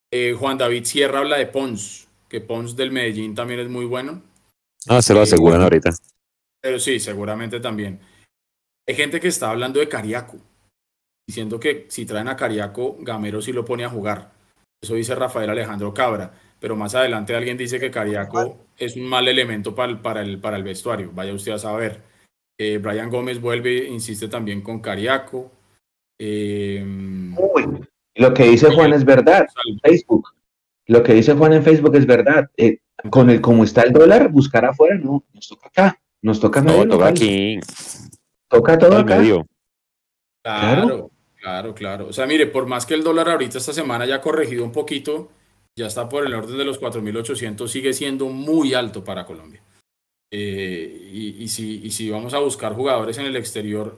Eh, 0.10 0.32
Juan 0.32 0.58
David 0.58 0.86
Sierra 0.86 1.20
habla 1.20 1.36
de 1.38 1.48
Pons, 1.48 2.08
que 2.30 2.40
Pons 2.40 2.78
del 2.78 2.90
Medellín 2.90 3.36
también 3.36 3.60
es 3.60 3.68
muy 3.68 3.84
bueno. 3.84 4.24
Ah, 4.88 5.02
se 5.02 5.14
lo 5.14 5.20
aseguran 5.20 5.62
ahorita. 5.62 5.90
Pero 6.62 6.80
sí, 6.80 7.02
seguramente 7.02 7.60
también. 7.60 8.00
Hay 8.88 8.96
gente 8.96 9.20
que 9.20 9.28
está 9.28 9.50
hablando 9.50 9.82
de 9.82 9.90
Cariaco, 9.90 10.38
diciendo 11.28 11.60
que 11.60 11.88
si 11.90 12.06
traen 12.06 12.30
a 12.30 12.38
Cariaco, 12.38 12.96
Gamero 13.02 13.42
sí 13.42 13.52
lo 13.52 13.66
pone 13.66 13.84
a 13.84 13.90
jugar. 13.90 14.32
Eso 14.82 14.96
dice 14.96 15.16
Rafael 15.16 15.50
Alejandro 15.50 15.94
Cabra. 15.94 16.32
Pero 16.62 16.78
más 16.78 16.96
adelante 16.96 17.36
alguien 17.36 17.58
dice 17.58 17.78
que 17.78 17.92
Cariaco 17.92 18.68
es 18.78 18.96
un 18.96 19.04
mal 19.10 19.28
elemento 19.28 19.76
para 19.76 19.92
el, 19.92 20.00
para 20.00 20.22
el, 20.22 20.40
para 20.40 20.56
el 20.56 20.64
vestuario. 20.64 21.12
Vaya 21.14 21.34
usted 21.34 21.52
a 21.52 21.60
saber. 21.60 22.15
Eh, 22.58 22.78
Brian 22.78 23.10
Gómez 23.10 23.42
vuelve, 23.42 23.88
insiste 23.88 24.28
también 24.28 24.62
con 24.62 24.80
Cariaco. 24.80 25.52
Eh, 26.18 26.84
Uy, 27.38 27.86
lo 28.16 28.34
que 28.34 28.44
dice 28.44 28.74
Juan 28.74 28.94
es 28.94 29.04
verdad. 29.04 29.46
Facebook. 29.84 30.30
Lo 30.88 31.04
que 31.04 31.14
dice 31.14 31.34
Juan 31.34 31.54
en 31.54 31.64
Facebook 31.64 31.96
es 31.96 32.06
verdad. 32.06 32.50
Eh, 32.56 32.80
con 33.10 33.30
el 33.30 33.42
cómo 33.42 33.64
está 33.64 33.84
el 33.84 33.92
dólar, 33.94 34.30
buscar 34.32 34.66
afuera, 34.66 34.96
no, 34.96 35.24
nos 35.34 35.48
toca 35.48 35.68
acá, 35.68 36.02
nos 36.22 36.40
toca 36.40 36.62
medio 36.62 36.86
No, 36.86 36.92
toca 36.92 37.08
aquí, 37.08 37.60
toca 38.48 38.78
todo 38.78 38.98
acá. 38.98 39.18
medio. 39.18 39.46
Claro, 40.42 41.12
claro, 41.40 41.76
claro. 41.76 42.08
O 42.08 42.14
sea, 42.14 42.26
mire, 42.26 42.48
por 42.48 42.68
más 42.68 42.86
que 42.86 42.94
el 42.94 43.04
dólar 43.04 43.30
ahorita 43.30 43.58
esta 43.58 43.74
semana 43.74 44.06
haya 44.06 44.22
corregido 44.22 44.64
un 44.64 44.72
poquito, 44.72 45.30
ya 45.76 45.88
está 45.88 46.08
por 46.08 46.26
el 46.26 46.34
orden 46.34 46.58
de 46.58 46.66
los 46.66 46.80
4.800, 46.80 47.68
sigue 47.68 47.94
siendo 47.94 48.28
muy 48.28 48.74
alto 48.74 49.04
para 49.04 49.26
Colombia. 49.26 49.62
Eh, 50.32 51.10
y, 51.14 51.44
y 51.44 51.48
si, 51.48 51.82
y 51.86 51.92
si 51.92 52.10
vamos 52.10 52.34
a 52.34 52.40
buscar 52.40 52.74
jugadores 52.74 53.18
en 53.18 53.26
el 53.28 53.36
exterior, 53.36 53.98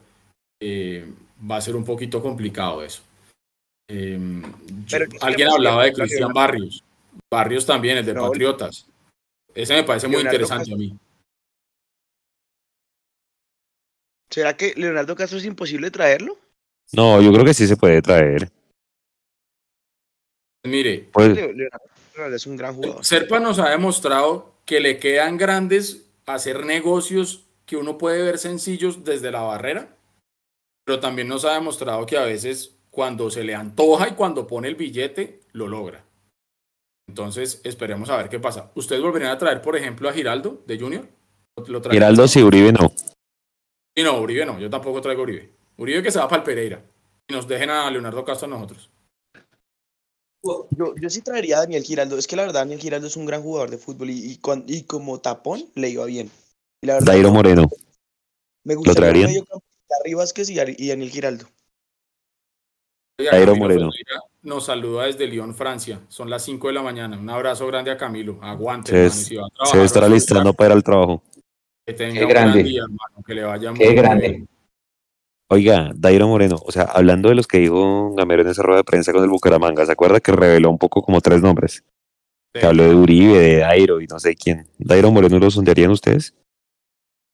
eh, 0.62 1.06
va 1.50 1.58
a 1.58 1.62
ser 1.62 1.76
un 1.76 1.86
poquito 1.86 2.22
complicado 2.22 2.84
eso. 2.84 3.02
Eh, 3.90 4.20
yo- 4.86 4.98
¿qué 5.00 5.18
alguien 5.22 5.50
hablaba 5.50 5.86
de 5.86 5.94
Cristian 5.94 6.34
Barrios. 6.34 6.84
Barrios 7.32 7.66
también, 7.66 7.98
el 7.98 8.06
de 8.06 8.14
Raúl. 8.14 8.30
Patriotas. 8.30 8.86
Ese 9.56 9.74
me 9.74 9.84
parece 9.84 10.08
muy 10.08 10.22
interesante 10.22 10.64
Castro. 10.70 10.76
a 10.76 10.78
mí. 10.78 10.98
¿Será 14.30 14.56
que 14.58 14.74
Leonardo 14.76 15.16
Castro 15.16 15.38
es 15.40 15.46
imposible 15.46 15.90
traerlo? 15.90 16.38
No, 16.94 17.22
yo 17.22 17.32
creo 17.32 17.46
que 17.46 17.54
sí 17.54 17.66
se 17.66 17.78
puede 17.78 18.02
traer. 18.02 18.52
Mire, 20.66 21.10
Pues, 21.14 21.30
Leo- 21.34 21.54
Leonardo 21.54 21.86
Castro 22.14 22.36
es 22.36 22.46
un 22.48 22.58
gran 22.58 22.76
jugador. 22.76 23.06
Serpa 23.06 23.40
nos 23.40 23.58
ha 23.60 23.70
demostrado 23.70 24.54
que 24.66 24.80
le 24.82 25.00
quedan 25.00 25.38
grandes 25.38 26.07
hacer 26.28 26.66
negocios 26.66 27.46
que 27.66 27.78
uno 27.78 27.98
puede 27.98 28.22
ver 28.22 28.38
sencillos 28.38 29.04
desde 29.04 29.32
la 29.32 29.42
barrera, 29.42 29.96
pero 30.86 31.00
también 31.00 31.28
nos 31.28 31.46
ha 31.46 31.54
demostrado 31.54 32.06
que 32.06 32.18
a 32.18 32.24
veces 32.24 32.76
cuando 32.92 33.30
se 33.30 33.44
le 33.44 33.56
antoja 33.56 34.10
y 34.10 34.14
cuando 34.14 34.48
pone 34.48 34.68
el 34.68 34.76
billete, 34.76 35.42
lo 35.52 35.68
logra. 35.68 36.06
Entonces, 37.08 37.62
esperemos 37.64 38.10
a 38.10 38.18
ver 38.18 38.30
qué 38.30 38.40
pasa. 38.40 38.72
¿Ustedes 38.76 39.02
volverían 39.02 39.32
a 39.32 39.38
traer, 39.38 39.62
por 39.62 39.76
ejemplo, 39.76 40.10
a 40.10 40.14
Giraldo 40.14 40.64
de 40.66 40.80
Junior? 40.80 41.08
Giraldo 41.90 42.28
sí, 42.28 42.44
Uribe 42.44 42.72
no. 42.74 42.92
Sí, 43.96 44.04
no, 44.04 44.20
Uribe 44.20 44.46
no, 44.46 44.60
yo 44.60 44.70
tampoco 44.70 45.02
traigo 45.02 45.24
Uribe. 45.24 45.52
Uribe 45.78 46.04
que 46.04 46.12
se 46.12 46.20
va 46.20 46.28
para 46.28 46.42
el 46.42 46.46
Pereira 46.46 46.82
y 47.28 47.34
nos 47.34 47.48
dejen 47.48 47.70
a 47.70 47.90
Leonardo 47.90 48.24
Castro 48.24 48.48
a 48.48 48.52
nosotros. 48.52 48.90
Yo, 50.72 50.96
yo 51.02 51.10
sí 51.10 51.22
traería 51.22 51.58
a 51.58 51.60
Daniel 51.62 51.84
Giraldo. 51.84 52.18
Es 52.18 52.28
que 52.28 52.36
la 52.36 52.44
verdad, 52.44 52.62
Daniel 52.62 52.80
Giraldo 52.80 53.08
es 53.08 53.16
un 53.18 53.26
gran 53.26 53.42
jugador 53.42 53.70
de 53.70 53.78
fútbol 53.78 54.10
y, 54.10 54.32
y, 54.32 54.38
cuan- 54.38 54.64
y 54.68 54.84
como 54.84 55.20
tapón 55.20 55.64
le 55.76 55.90
iba 55.90 56.06
bien. 56.06 56.30
Y 56.82 56.88
la 56.88 56.96
verdad, 56.96 57.08
Dairo 57.14 57.32
Moreno. 57.32 57.70
me 58.64 58.76
gustaría 58.76 59.00
un 59.00 59.02
traerían? 59.04 59.28
mediocampista 59.30 59.96
Harry 60.02 60.14
Vázquez 60.14 60.50
y, 60.50 60.56
Ari- 60.60 60.76
y 60.78 60.88
Daniel 60.90 61.10
Giraldo. 61.10 61.46
Camilo 63.32 63.56
Moreno. 63.56 63.90
Nos 64.44 64.66
saluda 64.68 65.06
desde 65.06 65.26
Lyon, 65.28 65.56
Francia. 65.56 66.00
Son 66.08 66.30
las 66.30 66.44
5 66.44 66.68
de 66.68 66.74
la 66.74 66.84
mañana. 66.84 67.18
Un 67.18 67.30
abrazo 67.30 67.66
grande 67.68 67.90
a 67.92 67.98
Camilo. 67.98 68.38
Aguante, 68.44 68.92
Se, 68.92 68.96
hermano. 68.98 69.14
es- 69.22 69.26
si 69.28 69.36
va 69.36 69.44
a 69.44 69.48
se 69.50 69.54
trabajar, 69.56 69.86
estará 69.86 70.08
resulta 70.08 70.16
listando 70.34 70.54
para 70.54 70.68
ir 70.70 70.72
al 70.78 70.84
trabajo. 70.84 71.24
Que 71.86 71.94
tenga 71.94 72.14
Qué 72.14 72.24
un 72.26 72.30
gran 72.30 72.44
grande. 72.52 72.64
día, 72.64 72.82
hermano. 72.84 73.24
Que 73.26 73.34
le 73.34 73.44
vaya 73.44 73.72
muy 73.72 73.80
Qué 73.80 73.92
bien. 73.92 74.48
Oiga, 75.50 75.92
Dairo 75.96 76.28
Moreno, 76.28 76.58
o 76.66 76.72
sea, 76.74 76.84
hablando 76.84 77.30
de 77.30 77.36
los 77.36 77.48
que 77.48 77.60
dijo 77.60 78.14
Gamero 78.16 78.42
en 78.42 78.50
esa 78.50 78.64
rueda 78.64 78.80
de 78.80 78.84
prensa 78.84 79.14
con 79.14 79.24
el 79.24 79.30
Bucaramanga, 79.30 79.86
¿se 79.86 79.94
acuerda 79.94 80.20
que 80.20 80.34
reveló 80.34 80.70
un 80.70 80.78
poco 80.78 81.02
como 81.02 81.22
tres 81.22 81.42
nombres? 81.42 81.86
Sí. 82.54 82.60
Que 82.60 82.66
habló 82.66 82.84
de 82.84 82.96
Uribe, 82.96 83.40
de 83.40 83.58
Dairo 83.60 84.02
y 84.02 84.08
no 84.08 84.20
sé 84.20 84.36
quién. 84.36 84.68
¿Dairo 84.78 85.10
Moreno 85.10 85.40
lo 85.40 85.50
sondearían 85.50 85.92
ustedes? 85.92 86.34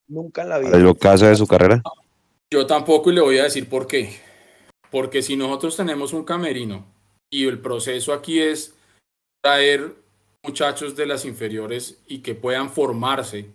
Nunca 0.08 0.44
en 0.44 0.50
la 0.50 0.56
¿Para 0.56 0.68
vida. 0.68 0.78
el 0.78 0.86
ocaso 0.86 1.26
de 1.26 1.36
su 1.36 1.48
carrera? 1.48 1.82
Yo 2.52 2.68
tampoco 2.68 3.10
y 3.10 3.16
le 3.16 3.22
voy 3.22 3.40
a 3.40 3.44
decir 3.46 3.68
por 3.68 3.88
qué. 3.88 4.12
Porque 4.92 5.24
si 5.24 5.36
nosotros 5.36 5.76
tenemos 5.76 6.14
un 6.14 6.24
camerino 6.24 6.86
y 7.32 7.48
el 7.48 7.60
proceso 7.60 8.14
aquí 8.14 8.40
es 8.40 8.76
traer 9.42 9.96
muchachos 10.44 10.96
de 10.96 11.08
las 11.08 11.26
inferiores 11.26 12.00
y 12.06 12.20
que 12.20 12.36
puedan 12.36 12.70
formarse, 12.70 13.50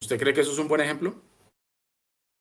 ¿usted 0.00 0.18
cree 0.18 0.32
que 0.32 0.40
eso 0.40 0.52
es 0.52 0.58
un 0.58 0.68
buen 0.68 0.80
ejemplo? 0.80 1.16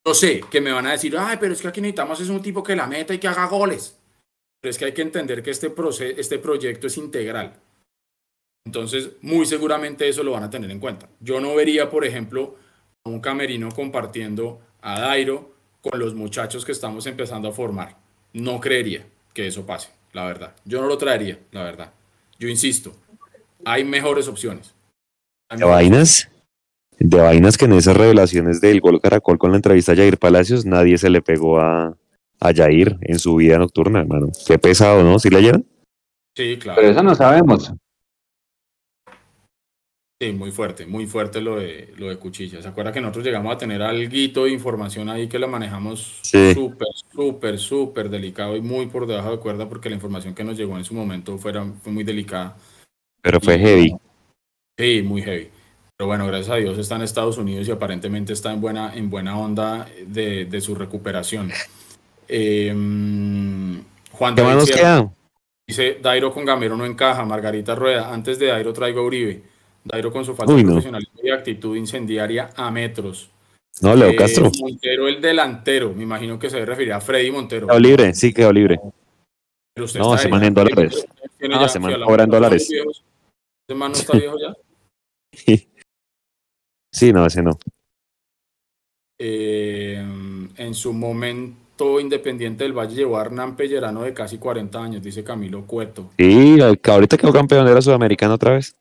Yo 0.05 0.13
sé 0.13 0.41
que 0.49 0.61
me 0.61 0.71
van 0.71 0.87
a 0.87 0.91
decir, 0.91 1.15
ay, 1.17 1.37
pero 1.39 1.53
es 1.53 1.61
que 1.61 1.67
aquí 1.67 1.81
necesitamos 1.81 2.19
es 2.21 2.29
un 2.29 2.41
tipo 2.41 2.63
que 2.63 2.75
la 2.75 2.87
meta 2.87 3.13
y 3.13 3.19
que 3.19 3.27
haga 3.27 3.45
goles. 3.47 3.97
Pero 4.61 4.71
es 4.71 4.77
que 4.77 4.85
hay 4.85 4.93
que 4.93 5.01
entender 5.01 5.43
que 5.43 5.51
este, 5.51 5.73
este 6.17 6.39
proyecto 6.39 6.87
es 6.87 6.97
integral. 6.97 7.53
Entonces, 8.65 9.11
muy 9.21 9.45
seguramente 9.45 10.07
eso 10.07 10.23
lo 10.23 10.31
van 10.31 10.43
a 10.43 10.49
tener 10.49 10.69
en 10.69 10.79
cuenta. 10.79 11.09
Yo 11.19 11.39
no 11.39 11.55
vería, 11.55 11.89
por 11.89 12.05
ejemplo, 12.05 12.55
a 13.03 13.09
un 13.09 13.19
camerino 13.19 13.69
compartiendo 13.71 14.61
a 14.81 14.99
Dairo 14.99 15.53
con 15.81 15.99
los 15.99 16.13
muchachos 16.13 16.65
que 16.65 16.71
estamos 16.71 17.05
empezando 17.05 17.49
a 17.49 17.51
formar. 17.51 17.97
No 18.33 18.59
creería 18.59 19.05
que 19.33 19.47
eso 19.47 19.65
pase, 19.65 19.89
la 20.13 20.25
verdad. 20.25 20.55
Yo 20.65 20.81
no 20.81 20.87
lo 20.87 20.97
traería, 20.97 21.39
la 21.51 21.63
verdad. 21.63 21.93
Yo 22.37 22.47
insisto, 22.47 22.93
hay 23.65 23.83
mejores 23.83 24.27
opciones. 24.27 24.73
Hay 25.49 25.57
¿De 25.57 25.65
mejores 25.65 25.89
vainas? 25.89 26.29
De 26.99 27.17
vainas 27.21 27.57
que 27.57 27.65
en 27.65 27.73
esas 27.73 27.95
revelaciones 27.95 28.59
del 28.61 28.81
gol 28.81 28.99
Caracol 29.01 29.37
con 29.37 29.51
la 29.51 29.57
entrevista 29.57 29.93
a 29.93 29.95
Jair 29.95 30.17
Palacios, 30.17 30.65
nadie 30.65 30.97
se 30.97 31.09
le 31.09 31.21
pegó 31.21 31.59
a, 31.59 31.95
a 32.39 32.53
Jair 32.53 32.97
en 33.01 33.19
su 33.19 33.35
vida 33.37 33.57
nocturna, 33.57 33.99
hermano. 34.01 34.27
Qué 34.45 34.59
pesado, 34.59 35.01
¿no? 35.03 35.17
¿Sí 35.17 35.29
leyeron? 35.29 35.65
Sí, 36.35 36.57
claro. 36.57 36.79
Pero 36.81 36.91
eso 36.91 37.03
no 37.03 37.15
sabemos. 37.15 37.73
Sí, 40.21 40.33
muy 40.33 40.51
fuerte, 40.51 40.85
muy 40.85 41.07
fuerte 41.07 41.39
lo 41.39 41.55
de, 41.55 41.93
lo 41.95 42.09
de 42.09 42.17
Cuchilla. 42.17 42.61
¿Se 42.61 42.67
acuerda 42.67 42.91
que 42.91 42.99
nosotros 42.99 43.23
llegamos 43.23 43.55
a 43.55 43.57
tener 43.57 43.81
algo 43.81 44.09
de 44.43 44.51
información 44.51 45.07
ahí 45.07 45.29
que 45.29 45.39
la 45.39 45.47
manejamos 45.47 46.19
Sí. 46.23 46.53
súper, 46.53 46.89
súper, 47.13 47.57
súper 47.57 48.09
delicado 48.09 48.57
y 48.57 48.61
muy 48.61 48.87
por 48.87 49.07
debajo 49.07 49.31
de 49.31 49.39
cuerda 49.39 49.69
porque 49.69 49.87
la 49.89 49.95
información 49.95 50.35
que 50.35 50.43
nos 50.43 50.57
llegó 50.57 50.77
en 50.77 50.83
su 50.83 50.93
momento 50.93 51.37
fuera, 51.37 51.63
fue 51.81 51.93
muy 51.93 52.03
delicada. 52.03 52.57
Pero 53.21 53.39
fue 53.39 53.55
Y- 53.55 53.59
heavy. 53.59 53.95
Sí, 54.77 55.01
muy 55.01 55.21
heavy. 55.21 55.49
Pero 55.99 56.07
bueno, 56.07 56.27
gracias 56.27 56.49
a 56.51 56.55
Dios 56.55 56.77
está 56.77 56.95
en 56.95 57.01
Estados 57.01 57.37
Unidos 57.37 57.67
y 57.67 57.71
aparentemente 57.71 58.31
está 58.31 58.53
en 58.53 58.61
buena, 58.61 58.95
en 58.95 59.09
buena 59.09 59.37
onda 59.37 59.85
de, 60.07 60.45
de 60.45 60.61
su 60.61 60.73
recuperación. 60.73 61.51
Eh, 62.25 62.69
Juan 62.69 64.33
¿Qué 64.35 64.41
más 64.41 64.71
queda? 64.71 65.11
dice, 65.67 65.99
Dairo 66.01 66.33
con 66.33 66.45
Gamero 66.45 66.77
no 66.77 66.85
encaja, 66.85 67.25
Margarita 67.25 67.75
Rueda, 67.75 68.13
antes 68.13 68.39
de 68.39 68.45
Dairo 68.45 68.71
traigo 68.71 69.01
a 69.01 69.03
Uribe. 69.03 69.43
Dairo 69.83 70.09
con 70.13 70.23
su 70.23 70.33
falta 70.35 70.53
Uy, 70.53 70.59
de 70.59 70.63
no. 70.67 70.71
profesionalismo 70.71 71.19
y 71.21 71.31
actitud 71.31 71.75
incendiaria 71.75 72.49
a 72.55 72.71
metros. 72.71 73.29
No, 73.81 73.93
Leo 73.93 74.11
Eh, 74.11 74.15
Castro. 74.15 74.49
Montero 74.57 75.05
el 75.09 75.19
delantero, 75.19 75.93
me 75.93 76.03
imagino 76.03 76.39
que 76.39 76.49
se 76.49 76.65
refería 76.65 76.95
a 76.95 77.01
Freddy 77.01 77.29
Montero. 77.29 77.67
Quedó 77.67 77.77
libre, 77.79 78.13
sí, 78.13 78.33
quedó 78.33 78.53
libre. 78.53 78.79
Pero 79.75 79.83
usted 79.83 79.99
No, 79.99 80.05
está 80.13 80.15
ese 80.15 80.27
ahí, 80.27 80.31
man 80.31 80.43
en 80.45 80.53
dólares. 80.53 81.05
Tiene 81.37 81.55
No, 81.55 81.59
ya- 81.59 81.67
ese 81.67 81.79
man 81.79 81.89
si 81.89 81.93
hablamos 81.95 82.09
cobra 82.09 82.23
en 82.23 82.29
dólares. 82.29 82.69
¿Ese 82.71 83.75
man 83.77 83.91
no 83.91 83.97
está 83.97 84.17
viejo 84.17 84.37
ya? 84.39 84.55
Sí, 86.91 87.13
no, 87.13 87.25
ese 87.25 87.41
no. 87.41 87.57
Eh, 89.17 89.97
en 89.97 90.73
su 90.73 90.93
momento, 90.93 91.99
Independiente 91.99 92.63
del 92.63 92.73
Valle 92.73 92.95
llevó 92.95 93.17
a 93.17 93.21
Hernán 93.21 93.55
Pellerano 93.55 94.01
de 94.01 94.13
casi 94.13 94.37
40 94.37 94.81
años, 94.81 95.01
dice 95.01 95.23
Camilo 95.23 95.65
Cueto. 95.65 96.09
Sí, 96.17 96.57
ahorita 96.61 97.17
quedó 97.17 97.31
campeón 97.31 97.65
de 97.65 97.73
la 97.73 97.81
Sudamericana 97.81 98.33
otra 98.33 98.51
vez. 98.51 98.75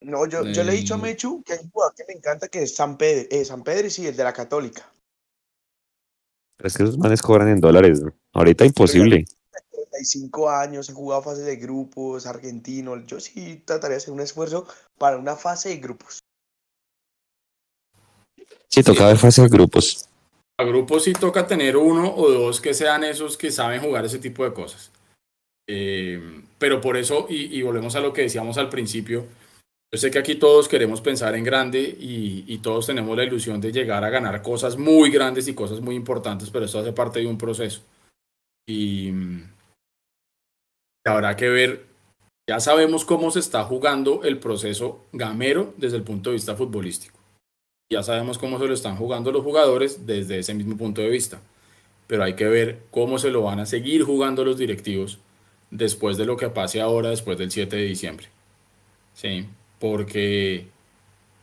No, 0.00 0.26
yo, 0.26 0.44
yo 0.46 0.64
le 0.64 0.72
he 0.72 0.76
dicho 0.76 0.94
a 0.94 0.96
Eh. 0.96 1.00
Mechu 1.02 1.42
que 1.44 1.52
hay 1.52 1.58
un 1.62 1.70
jugador 1.70 1.94
que 1.94 2.04
me 2.08 2.14
encanta 2.14 2.48
que 2.48 2.62
es 2.62 2.74
San 2.74 2.96
Pedro, 2.96 3.28
eh, 3.30 3.44
San 3.44 3.62
Pedro 3.62 3.90
sí, 3.90 4.06
el 4.06 4.16
de 4.16 4.24
la 4.24 4.32
Católica. 4.32 4.90
Pero 6.56 6.68
es 6.68 6.76
que 6.76 6.82
esos 6.84 6.98
manes 6.98 7.22
cobran 7.22 7.48
en 7.48 7.60
dólares. 7.60 8.00
¿no? 8.00 8.12
Ahorita 8.32 8.64
imposible. 8.64 9.26
35 9.70 10.50
años, 10.50 10.88
ha 10.88 10.94
jugado 10.94 11.22
fase 11.22 11.42
de 11.42 11.56
grupos, 11.56 12.26
argentino. 12.26 13.04
Yo 13.06 13.20
sí 13.20 13.62
trataría 13.64 13.92
de 13.92 13.96
hacer 13.98 14.14
un 14.14 14.20
esfuerzo 14.20 14.66
para 14.98 15.18
una 15.18 15.36
fase 15.36 15.70
de 15.70 15.76
grupos. 15.76 16.20
Sí, 18.70 18.84
toca 18.84 19.06
ver 19.06 19.16
fase 19.16 19.42
de 19.42 19.48
grupos. 19.48 20.08
A 20.58 20.64
grupos 20.64 21.04
sí 21.04 21.12
toca 21.12 21.46
tener 21.46 21.76
uno 21.76 22.14
o 22.14 22.30
dos 22.30 22.60
que 22.60 22.72
sean 22.72 23.02
esos 23.02 23.36
que 23.36 23.50
saben 23.50 23.80
jugar 23.80 24.04
ese 24.04 24.18
tipo 24.18 24.44
de 24.44 24.52
cosas. 24.52 24.92
Eh, 25.68 26.42
pero 26.58 26.80
por 26.80 26.96
eso, 26.96 27.26
y, 27.28 27.60
volvemos 27.62 27.96
a 27.96 28.00
lo 28.00 28.12
que 28.12 28.22
decíamos 28.22 28.58
al 28.58 28.68
principio, 28.68 29.26
yo 29.92 29.98
sé 29.98 30.10
que 30.10 30.18
aquí 30.18 30.36
todos 30.36 30.68
queremos 30.68 31.00
pensar 31.00 31.34
en 31.34 31.42
grande 31.42 31.80
y, 31.80 32.44
y 32.46 32.58
todos 32.58 32.86
tenemos 32.86 33.16
la 33.16 33.24
ilusión 33.24 33.60
de 33.60 33.72
llegar 33.72 34.04
a 34.04 34.10
ganar 34.10 34.40
cosas 34.42 34.76
muy 34.76 35.10
grandes 35.10 35.48
y 35.48 35.54
cosas 35.54 35.80
muy 35.80 35.96
importantes, 35.96 36.50
pero 36.50 36.64
esto 36.64 36.78
hace 36.78 36.92
parte 36.92 37.20
de 37.20 37.26
un 37.26 37.38
proceso. 37.38 37.82
Y 38.68 39.12
habrá 41.04 41.34
que 41.36 41.48
ver, 41.48 41.86
ya 42.48 42.60
sabemos 42.60 43.04
cómo 43.04 43.30
se 43.30 43.40
está 43.40 43.64
jugando 43.64 44.22
el 44.22 44.38
proceso 44.38 45.06
gamero 45.12 45.74
desde 45.76 45.96
el 45.96 46.02
punto 46.02 46.30
de 46.30 46.34
vista 46.34 46.54
futbolístico. 46.54 47.19
Ya 47.92 48.04
sabemos 48.04 48.38
cómo 48.38 48.60
se 48.60 48.66
lo 48.66 48.72
están 48.72 48.94
jugando 48.94 49.32
los 49.32 49.42
jugadores 49.42 50.06
desde 50.06 50.38
ese 50.38 50.54
mismo 50.54 50.76
punto 50.76 51.00
de 51.00 51.08
vista. 51.08 51.40
Pero 52.06 52.22
hay 52.22 52.34
que 52.34 52.46
ver 52.46 52.82
cómo 52.92 53.18
se 53.18 53.32
lo 53.32 53.42
van 53.42 53.58
a 53.58 53.66
seguir 53.66 54.04
jugando 54.04 54.44
los 54.44 54.56
directivos 54.56 55.18
después 55.72 56.16
de 56.16 56.24
lo 56.24 56.36
que 56.36 56.50
pase 56.50 56.80
ahora, 56.80 57.10
después 57.10 57.36
del 57.36 57.50
7 57.50 57.74
de 57.74 57.82
diciembre. 57.82 58.28
Sí, 59.14 59.44
porque 59.80 60.68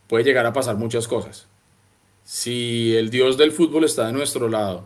puede 0.07 0.23
llegar 0.23 0.45
a 0.45 0.53
pasar 0.53 0.77
muchas 0.77 1.05
cosas. 1.05 1.47
Si 2.23 2.95
el 2.95 3.09
dios 3.09 3.37
del 3.37 3.51
fútbol 3.51 3.83
está 3.83 4.07
de 4.07 4.13
nuestro 4.13 4.47
lado 4.47 4.85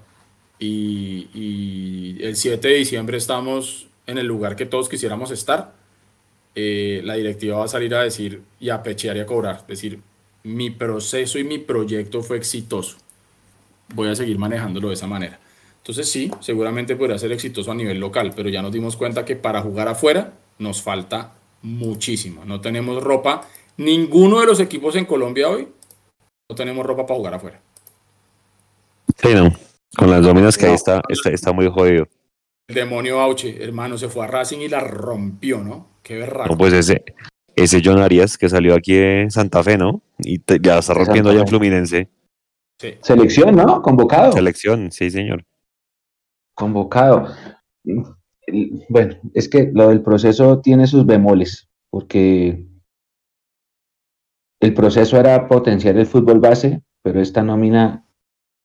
y, 0.57 2.17
el 2.23 2.37
7 2.37 2.67
de 2.67 2.73
diciembre 2.73 3.17
estamos 3.17 3.85
en 4.07 4.17
el 4.17 4.25
lugar 4.25 4.55
que 4.55 4.65
todos 4.65 4.89
quisiéramos 4.89 5.29
estar, 5.29 5.75
eh, 6.55 7.01
la 7.03 7.13
directiva 7.13 7.59
va 7.59 7.65
a 7.65 7.67
salir 7.67 7.93
a 7.93 8.01
decir 8.01 8.41
y 8.59 8.69
a 8.69 8.81
pechear 8.81 9.15
y 9.15 9.19
a 9.19 9.27
cobrar. 9.27 9.67
Decir, 9.67 9.99
mi 10.43 10.69
proceso 10.69 11.39
y 11.39 11.43
mi 11.43 11.57
proyecto 11.57 12.21
fue 12.21 12.37
exitoso. 12.37 12.97
Voy 13.93 14.09
a 14.09 14.15
seguir 14.15 14.37
manejándolo 14.37 14.89
de 14.89 14.95
esa 14.95 15.07
manera. 15.07 15.39
Entonces 15.77 16.09
sí, 16.09 16.31
seguramente 16.39 16.95
podría 16.95 17.17
ser 17.17 17.31
exitoso 17.31 17.71
a 17.71 17.75
nivel 17.75 17.99
local, 17.99 18.33
pero 18.35 18.49
ya 18.49 18.61
nos 18.61 18.71
dimos 18.71 18.95
cuenta 18.95 19.25
que 19.25 19.35
para 19.35 19.61
jugar 19.61 19.87
afuera 19.87 20.33
nos 20.59 20.81
falta 20.81 21.33
muchísimo. 21.63 22.45
No 22.45 22.61
tenemos 22.61 23.03
ropa, 23.03 23.47
ninguno 23.77 24.39
de 24.39 24.45
los 24.45 24.59
equipos 24.59 24.95
en 24.95 25.05
Colombia 25.05 25.49
hoy, 25.49 25.67
no 26.49 26.55
tenemos 26.55 26.85
ropa 26.85 27.05
para 27.05 27.17
jugar 27.17 27.33
afuera. 27.33 27.61
Sí, 29.17 29.33
no. 29.33 29.51
Con 29.97 30.09
las 30.09 30.21
dominas 30.23 30.57
que 30.57 30.67
ahí 30.67 30.73
está, 30.73 31.01
está, 31.09 31.29
está 31.31 31.51
muy 31.51 31.69
jodido. 31.69 32.07
El 32.67 32.75
demonio 32.75 33.19
Auche, 33.19 33.61
hermano, 33.61 33.97
se 33.97 34.07
fue 34.07 34.23
a 34.23 34.27
Racing 34.27 34.59
y 34.59 34.69
la 34.69 34.79
rompió, 34.79 35.59
¿no? 35.59 35.87
Qué 36.01 36.15
berraco. 36.15 36.49
No, 36.51 36.57
pues 36.57 36.73
ese, 36.73 37.03
ese 37.55 37.81
John 37.83 37.99
Arias 37.99 38.37
que 38.37 38.49
salió 38.49 38.75
aquí 38.75 38.93
de 38.93 39.27
Santa 39.29 39.63
Fe, 39.63 39.77
¿no? 39.77 40.01
Y 40.19 40.39
te- 40.39 40.59
ya 40.61 40.79
está 40.79 40.93
rompiendo 40.93 41.29
allá 41.29 41.41
en. 41.41 41.47
Fluminense. 41.47 42.09
Sí. 42.79 42.95
Selección, 43.01 43.55
¿no? 43.55 43.81
Convocado. 43.81 44.31
Selección, 44.31 44.91
sí, 44.91 45.09
señor. 45.11 45.45
Convocado. 46.55 47.27
Bueno, 48.89 49.15
es 49.33 49.47
que 49.47 49.69
lo 49.73 49.89
del 49.89 50.01
proceso 50.01 50.59
tiene 50.61 50.87
sus 50.87 51.05
bemoles, 51.05 51.69
porque 51.89 52.67
el 54.59 54.73
proceso 54.73 55.17
era 55.19 55.47
potenciar 55.47 55.97
el 55.97 56.05
fútbol 56.05 56.39
base, 56.39 56.81
pero 57.03 57.21
esta 57.21 57.43
nómina, 57.43 58.05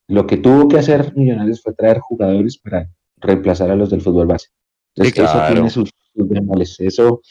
lo 0.07 0.27
que 0.27 0.37
tuvo 0.37 0.67
que 0.67 0.77
hacer 0.79 1.13
Millonarios 1.15 1.61
fue 1.61 1.73
traer 1.73 1.99
jugadores 1.99 2.57
para 2.57 2.89
reemplazar 3.17 3.71
a 3.71 3.75
los 3.75 3.89
del 3.89 4.01
fútbol 4.01 4.27
base. 4.27 4.47
Entonces, 4.95 5.15
Sí, 5.15 5.21
eso 5.21 5.53
tiene 5.53 5.69
sus, 5.69 5.89
sus 6.15 6.27
bemoles. 6.29 6.75
Eso, 6.79 7.21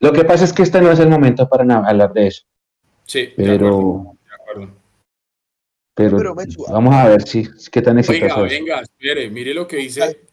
lo 0.00 0.12
que 0.12 0.24
pasa 0.24 0.44
es 0.44 0.52
que 0.52 0.62
este 0.62 0.80
no 0.80 0.90
es 0.90 0.98
el 0.98 1.08
momento 1.08 1.48
para 1.48 1.64
hablar 1.76 2.12
de 2.12 2.26
eso, 2.28 2.44
Sí, 3.04 3.32
de 3.36 3.54
acuerdo, 3.54 4.16
pero, 4.16 4.16
de 4.24 4.34
acuerdo. 4.34 4.74
pero, 5.94 6.16
Pero, 6.18 6.34
Mechu, 6.34 6.64
vamos 6.68 6.94
a 6.94 7.08
ver 7.08 7.22
si 7.22 7.48
qué 7.70 7.80
tan 7.80 7.98
exitoso 7.98 8.40
Oiga, 8.40 8.48
venga, 8.48 8.80
espere, 8.80 9.30
mire 9.30 9.54
lo 9.54 9.66
que 9.66 9.76
dice 9.76 10.26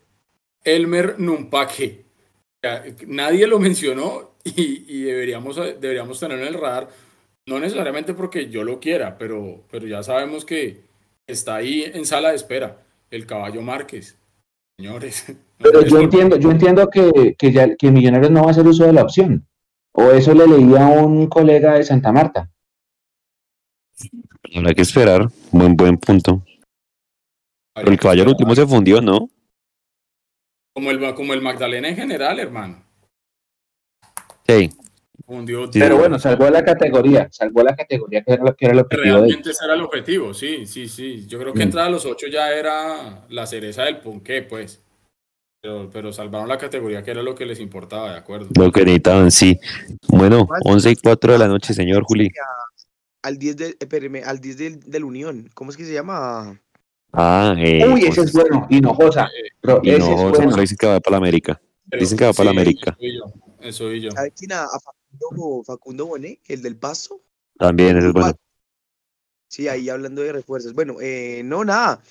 Elmer 0.63 1.19
Numpaque. 1.19 2.03
Nadie 3.07 3.45
lo 3.45 3.59
mencionó 3.59 4.31
y, 4.43 5.03
deberíamos, 5.03 5.55
deberíamos 5.55 6.19
tenerlo 6.19 6.43
en 6.45 6.53
el 6.53 6.59
radar, 6.59 6.89
no 7.47 7.59
necesariamente 7.59 8.13
porque 8.13 8.49
yo 8.49 8.63
lo 8.63 8.79
quiera, 8.79 9.17
pero, 9.17 9.63
pero 9.69 9.85
ya 9.87 10.01
sabemos 10.01 10.45
que 10.45 10.81
está 11.27 11.55
ahí 11.55 11.83
en 11.93 12.05
sala 12.05 12.29
de 12.29 12.35
espera, 12.35 12.77
el 13.11 13.25
caballo 13.25 13.61
Márquez. 13.61 14.17
Señores. 14.77 15.25
Pero 15.59 15.81
yo 15.85 15.99
entiendo, 15.99 16.37
yo 16.37 16.51
entiendo 16.51 16.89
que, 16.89 17.35
que, 17.37 17.51
ya, 17.51 17.75
que 17.75 17.91
Millonarios 17.91 18.31
no 18.31 18.41
va 18.41 18.47
a 18.47 18.51
hacer 18.51 18.65
uso 18.65 18.85
de 18.85 18.93
la 18.93 19.03
opción. 19.03 19.45
O 19.93 20.11
eso 20.11 20.33
le 20.33 20.47
leía 20.47 20.87
a 20.87 21.03
un 21.03 21.27
colega 21.27 21.75
de 21.75 21.83
Santa 21.83 22.11
Marta. 22.11 22.49
Habrá 24.55 24.73
que 24.73 24.81
esperar. 24.81 25.27
Buen, 25.51 25.75
buen 25.75 25.97
punto. 25.97 26.43
el 27.75 27.99
caballo 27.99 28.25
último 28.25 28.55
se 28.55 28.65
fundió, 28.65 29.01
¿no? 29.01 29.29
Como 30.73 30.89
el, 30.89 31.13
como 31.13 31.33
el 31.33 31.41
Magdalena 31.41 31.89
en 31.89 31.95
general, 31.95 32.39
hermano. 32.39 32.83
Sí. 34.47 34.71
Fundió 35.25 35.69
Pero 35.71 35.97
bueno, 35.97 36.19
salvó 36.19 36.49
la 36.49 36.65
categoría, 36.65 37.29
salvó 37.31 37.63
la 37.63 37.75
categoría 37.75 38.23
que 38.23 38.33
era 38.33 38.43
lo 38.43 38.55
que 38.55 38.65
era 38.65 38.73
el 38.73 38.79
objetivo. 38.79 39.15
Realmente 39.17 39.51
ese 39.51 39.63
era 39.63 39.75
el 39.75 39.81
objetivo, 39.81 40.33
sí, 40.33 40.65
sí, 40.65 40.89
sí. 40.89 41.25
Yo 41.27 41.39
creo 41.39 41.53
que 41.53 41.59
mm. 41.59 41.63
entrar 41.63 41.85
a 41.85 41.89
los 41.89 42.05
ocho 42.05 42.27
ya 42.27 42.51
era 42.51 43.25
la 43.29 43.45
cereza 43.45 43.83
del 43.83 43.99
ponqué, 43.99 44.41
pues. 44.41 44.83
Pero, 45.63 46.11
salvaron 46.11 46.49
la 46.49 46.57
categoría 46.57 47.03
que 47.03 47.11
era 47.11 47.23
lo 47.23 47.35
que 47.35 47.45
les 47.45 47.61
importaba, 47.61 48.11
¿de 48.11 48.17
acuerdo? 48.17 48.49
Lo 48.59 48.69
que 48.69 48.81
necesitaban, 48.81 49.31
sí. 49.31 49.57
Bueno, 50.09 50.45
11 50.65 50.91
y 50.91 50.95
4 50.97 51.31
de 51.31 51.39
la 51.39 51.47
noche, 51.47 51.73
señor 51.73 52.03
Juli. 52.03 52.29
Al 53.21 53.37
10 53.37 53.55
de, 53.55 53.77
espéreme, 53.79 54.23
al 54.23 54.41
10 54.41 54.57
del, 54.57 54.79
del 54.81 55.05
Unión, 55.05 55.49
¿cómo 55.53 55.71
es 55.71 55.77
que 55.77 55.85
se 55.85 55.93
llama? 55.93 56.59
Ah, 57.13 57.55
eh, 57.57 57.87
Uy, 57.87 58.03
ese 58.03 58.23
es 58.23 58.33
bueno, 58.33 58.67
Hinojosa. 58.69 59.29
Pero 59.61 59.79
Hinojosa, 59.83 60.25
es 60.25 60.37
bueno. 60.47 60.57
dicen 60.57 60.77
que 60.77 60.87
va 60.87 60.99
para 60.99 61.11
la 61.11 61.17
América. 61.19 61.61
dicen 61.97 62.17
que 62.17 62.25
va 62.25 62.33
para 62.33 62.45
la 62.45 62.51
América. 62.51 62.97
Eso 63.61 63.93
y 63.93 64.01
yo. 64.01 64.11
¿Sabes 64.11 64.33
quién? 64.35 64.51
A, 64.51 64.67
Facundo, 64.67 65.63
Facundo 65.63 66.07
Bonet, 66.07 66.41
el 66.49 66.61
del 66.61 66.75
Paso. 66.75 67.21
También, 67.57 67.97
ese 67.97 68.07
es 68.07 68.13
bueno. 68.13 68.33
Sí, 69.47 69.69
ahí 69.69 69.87
hablando 69.87 70.23
de 70.23 70.33
refuerzos. 70.33 70.73
Bueno, 70.73 70.97
eh, 70.99 71.41
no, 71.45 71.63
nada. 71.63 72.01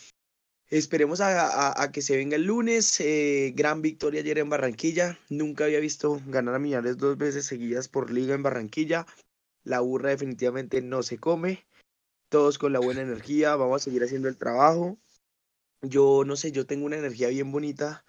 Esperemos 0.73 1.21
a, 1.21 1.91
que 1.93 2.01
se 2.01 2.17
venga 2.17 2.37
el 2.37 2.45
lunes. 2.45 2.99
Eh, 3.01 3.53
gran 3.55 3.83
victoria 3.83 4.23
ayer 4.23 4.39
en 4.39 4.49
Barranquilla. 4.49 5.19
Nunca 5.29 5.65
había 5.65 5.81
visto 5.81 6.19
ganar 6.29 6.55
a 6.55 6.59
Millonarios 6.59 6.97
dos 6.97 7.19
veces 7.19 7.45
seguidas 7.45 7.89
por 7.89 8.11
liga 8.11 8.35
en 8.35 8.43
Barranquilla. 8.43 9.07
La 9.65 9.81
burra 9.81 10.09
definitivamente 10.09 10.81
no 10.81 11.03
se 11.03 11.19
come. 11.19 11.67
Todos 12.31 12.57
con 12.57 12.73
la 12.73 12.79
buena 12.79 13.03
energía. 13.03 13.55
Vamos 13.55 13.83
a 13.83 13.85
seguir 13.85 14.03
haciendo 14.03 14.29
el 14.29 14.39
trabajo. 14.39 14.99
Yo 15.83 16.25
no 16.25 16.37
sé, 16.37 16.53
yo 16.53 16.65
tengo 16.65 16.87
una 16.87 16.97
energía 16.97 17.29
bien 17.29 17.53
bonita 17.53 18.03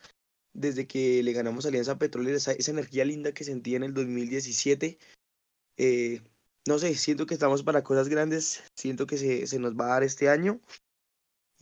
desde 0.53 0.87
que 0.87 1.21
le 1.21 1.33
ganamos 1.33 1.65
Alianza 1.65 1.97
Petrolera. 1.97 2.37
Esa, 2.37 2.53
energía 2.71 3.03
linda 3.03 3.33
que 3.33 3.43
sentí 3.43 3.75
en 3.75 3.83
el 3.83 3.93
2017. 3.93 4.97
Eh, 5.75 6.21
no 6.65 6.79
sé, 6.79 6.95
siento 6.95 7.25
que 7.25 7.33
estamos 7.33 7.61
para 7.61 7.83
cosas 7.83 8.07
grandes. 8.07 8.63
Siento 8.73 9.05
que 9.05 9.17
se, 9.17 9.47
se 9.47 9.59
nos 9.59 9.73
va 9.73 9.87
a 9.87 9.89
dar 9.95 10.03
este 10.03 10.29
año. 10.29 10.61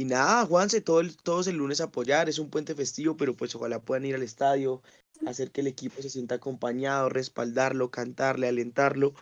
Y 0.02 0.06
nada, 0.06 0.48
Juanse, 0.48 0.82
todo 0.82 0.99
el, 0.99 1.15
todos 1.15 1.45
el 1.45 1.57
lunes 1.57 1.80
a 1.80 1.84
apoyar, 1.84 2.28
es 2.28 2.40
un 2.40 2.49
puente 2.49 2.73
festivo, 2.73 3.15
pero 3.15 3.36
pues 3.36 3.53
ojalá 3.53 3.84
puedan 3.84 4.03
ir 4.03 4.15
al 4.15 4.23
estadio, 4.23 4.82
hacer 5.28 5.52
que 5.52 5.61
el 5.61 5.68
equipo 5.68 6.02
se 6.02 6.10
sienta 6.10 6.34
acompañado, 6.34 7.07
respaldarlo, 7.07 7.91
cantarle, 7.91 8.48
alentarlo, 8.48 9.14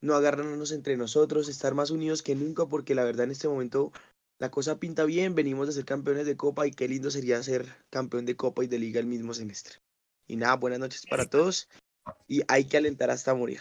no 0.00 0.16
agarrarnos 0.16 0.72
entre 0.72 0.96
nosotros, 0.96 1.48
estar 1.48 1.74
más 1.76 1.92
unidos 1.92 2.22
que 2.24 2.34
nunca, 2.34 2.66
porque 2.66 2.96
la 2.96 3.04
verdad 3.04 3.26
en 3.26 3.30
este 3.30 3.46
momento 3.46 3.92
la 4.40 4.50
cosa 4.50 4.80
pinta 4.80 5.04
bien, 5.04 5.36
venimos 5.36 5.68
de 5.68 5.74
ser 5.74 5.84
campeones 5.84 6.26
de 6.26 6.36
Copa 6.36 6.66
y 6.66 6.72
qué 6.72 6.88
lindo 6.88 7.12
sería 7.12 7.40
ser 7.44 7.68
campeón 7.88 8.26
de 8.26 8.34
Copa 8.34 8.64
y 8.64 8.66
de 8.66 8.80
Liga 8.80 8.98
el 8.98 9.06
mismo 9.06 9.32
semestre. 9.32 9.76
Y 10.26 10.34
nada, 10.34 10.56
buenas 10.56 10.80
noches 10.80 11.06
para 11.08 11.30
todos 11.30 11.68
y 12.26 12.42
hay 12.48 12.64
que 12.64 12.78
alentar 12.78 13.12
hasta 13.12 13.32
morir. 13.32 13.60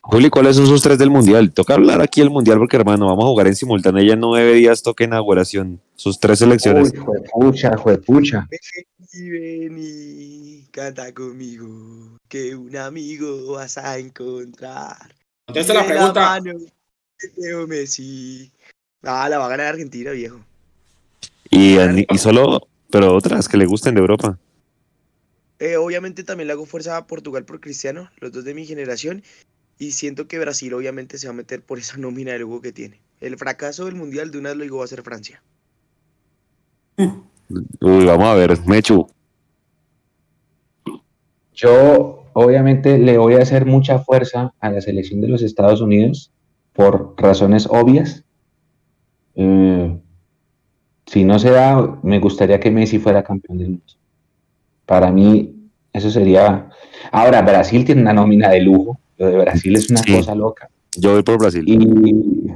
Juli, 0.00 0.28
¿cuáles 0.28 0.56
son 0.56 0.66
sus 0.66 0.82
tres 0.82 0.98
del 0.98 1.10
mundial? 1.10 1.52
Toca 1.52 1.74
hablar 1.74 2.02
aquí 2.02 2.20
el 2.20 2.28
mundial 2.28 2.58
porque, 2.58 2.76
hermano, 2.76 3.06
vamos 3.06 3.24
a 3.24 3.28
jugar 3.28 3.46
en 3.46 3.56
simultáneo. 3.56 4.02
Ya 4.02 4.16
nueve 4.16 4.52
días 4.52 4.82
toque 4.82 5.04
inauguración. 5.04 5.80
Sus 5.96 6.20
tres 6.20 6.40
selecciones. 6.40 6.92
Uy, 6.92 6.98
juepucha, 6.98 7.76
juepucha. 7.76 8.48
Ven 9.12 9.76
y 9.78 10.64
canta 10.72 11.14
conmigo, 11.14 12.18
que 12.28 12.54
un 12.54 12.76
amigo 12.76 13.52
vas 13.52 13.78
a 13.78 13.96
encontrar. 13.98 15.14
Contesta 15.46 15.72
la 15.72 15.86
pregunta. 15.86 16.40
Leo 17.36 17.66
Messi. 17.66 18.50
Ah, 19.02 19.28
la 19.28 19.38
va 19.38 19.46
a 19.46 19.50
ganar 19.50 19.68
Argentina, 19.68 20.10
viejo. 20.10 20.40
Y, 21.48 21.76
y 22.12 22.18
solo, 22.18 22.66
pero 22.90 23.14
otras 23.14 23.48
que 23.48 23.56
le 23.56 23.66
gusten 23.66 23.94
de 23.94 24.00
Europa. 24.00 24.38
Eh, 25.60 25.76
obviamente 25.76 26.24
también 26.24 26.48
le 26.48 26.52
hago 26.52 26.66
fuerza 26.66 26.96
a 26.96 27.06
Portugal 27.06 27.44
por 27.44 27.60
Cristiano, 27.60 28.10
los 28.18 28.32
dos 28.32 28.44
de 28.44 28.54
mi 28.54 28.66
generación. 28.66 29.22
Y 29.78 29.92
siento 29.92 30.28
que 30.28 30.38
Brasil 30.38 30.72
obviamente 30.74 31.18
se 31.18 31.26
va 31.26 31.32
a 31.32 31.36
meter 31.36 31.62
por 31.62 31.78
esa 31.78 31.96
nómina 31.98 32.32
de 32.32 32.40
lujo 32.40 32.60
que 32.60 32.72
tiene. 32.72 33.00
El 33.20 33.36
fracaso 33.36 33.86
del 33.86 33.94
Mundial 33.94 34.30
de 34.30 34.38
una 34.38 34.50
vez 34.50 34.58
lo 34.58 34.64
digo 34.64 34.78
va 34.78 34.84
a 34.84 34.88
ser 34.88 35.02
Francia. 35.02 35.42
Uy, 36.96 38.04
vamos 38.04 38.26
a 38.26 38.34
ver, 38.34 38.58
Mechu. 38.66 39.06
Yo 41.54 42.24
obviamente 42.32 42.98
le 42.98 43.16
voy 43.16 43.34
a 43.34 43.42
hacer 43.42 43.64
mucha 43.64 43.98
fuerza 43.98 44.52
a 44.60 44.70
la 44.70 44.80
selección 44.80 45.20
de 45.20 45.28
los 45.28 45.42
Estados 45.42 45.80
Unidos 45.80 46.32
por 46.72 47.14
razones 47.16 47.66
obvias. 47.70 48.24
Eh, 49.36 49.96
si 51.06 51.24
no 51.24 51.38
se 51.38 51.50
da, 51.50 51.98
me 52.02 52.18
gustaría 52.18 52.60
que 52.60 52.70
Messi 52.70 52.98
fuera 52.98 53.22
campeón 53.22 53.58
del 53.58 53.68
mundo. 53.68 53.84
Para 54.86 55.10
mí, 55.10 55.70
eso 55.92 56.10
sería... 56.10 56.68
Ahora, 57.12 57.42
Brasil 57.42 57.84
tiene 57.84 58.02
una 58.02 58.12
nómina 58.12 58.50
de 58.50 58.60
lujo 58.60 58.98
lo 59.18 59.26
de 59.26 59.36
Brasil 59.38 59.76
es 59.76 59.90
una 59.90 60.02
cosa 60.02 60.34
loca. 60.34 60.70
Yo 60.96 61.12
voy 61.12 61.22
por 61.22 61.38
Brasil. 61.38 61.64
Y, 61.66 62.52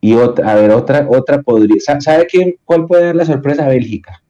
y 0.00 0.14
otra, 0.14 0.52
a 0.52 0.54
ver, 0.54 0.70
otra, 0.70 1.06
otra 1.08 1.42
podría. 1.42 1.76
¿Sabe 2.00 2.26
quién, 2.26 2.56
cuál 2.64 2.86
puede 2.86 3.06
dar 3.06 3.16
la 3.16 3.24
sorpresa? 3.24 3.66
Bélgica. 3.68 4.22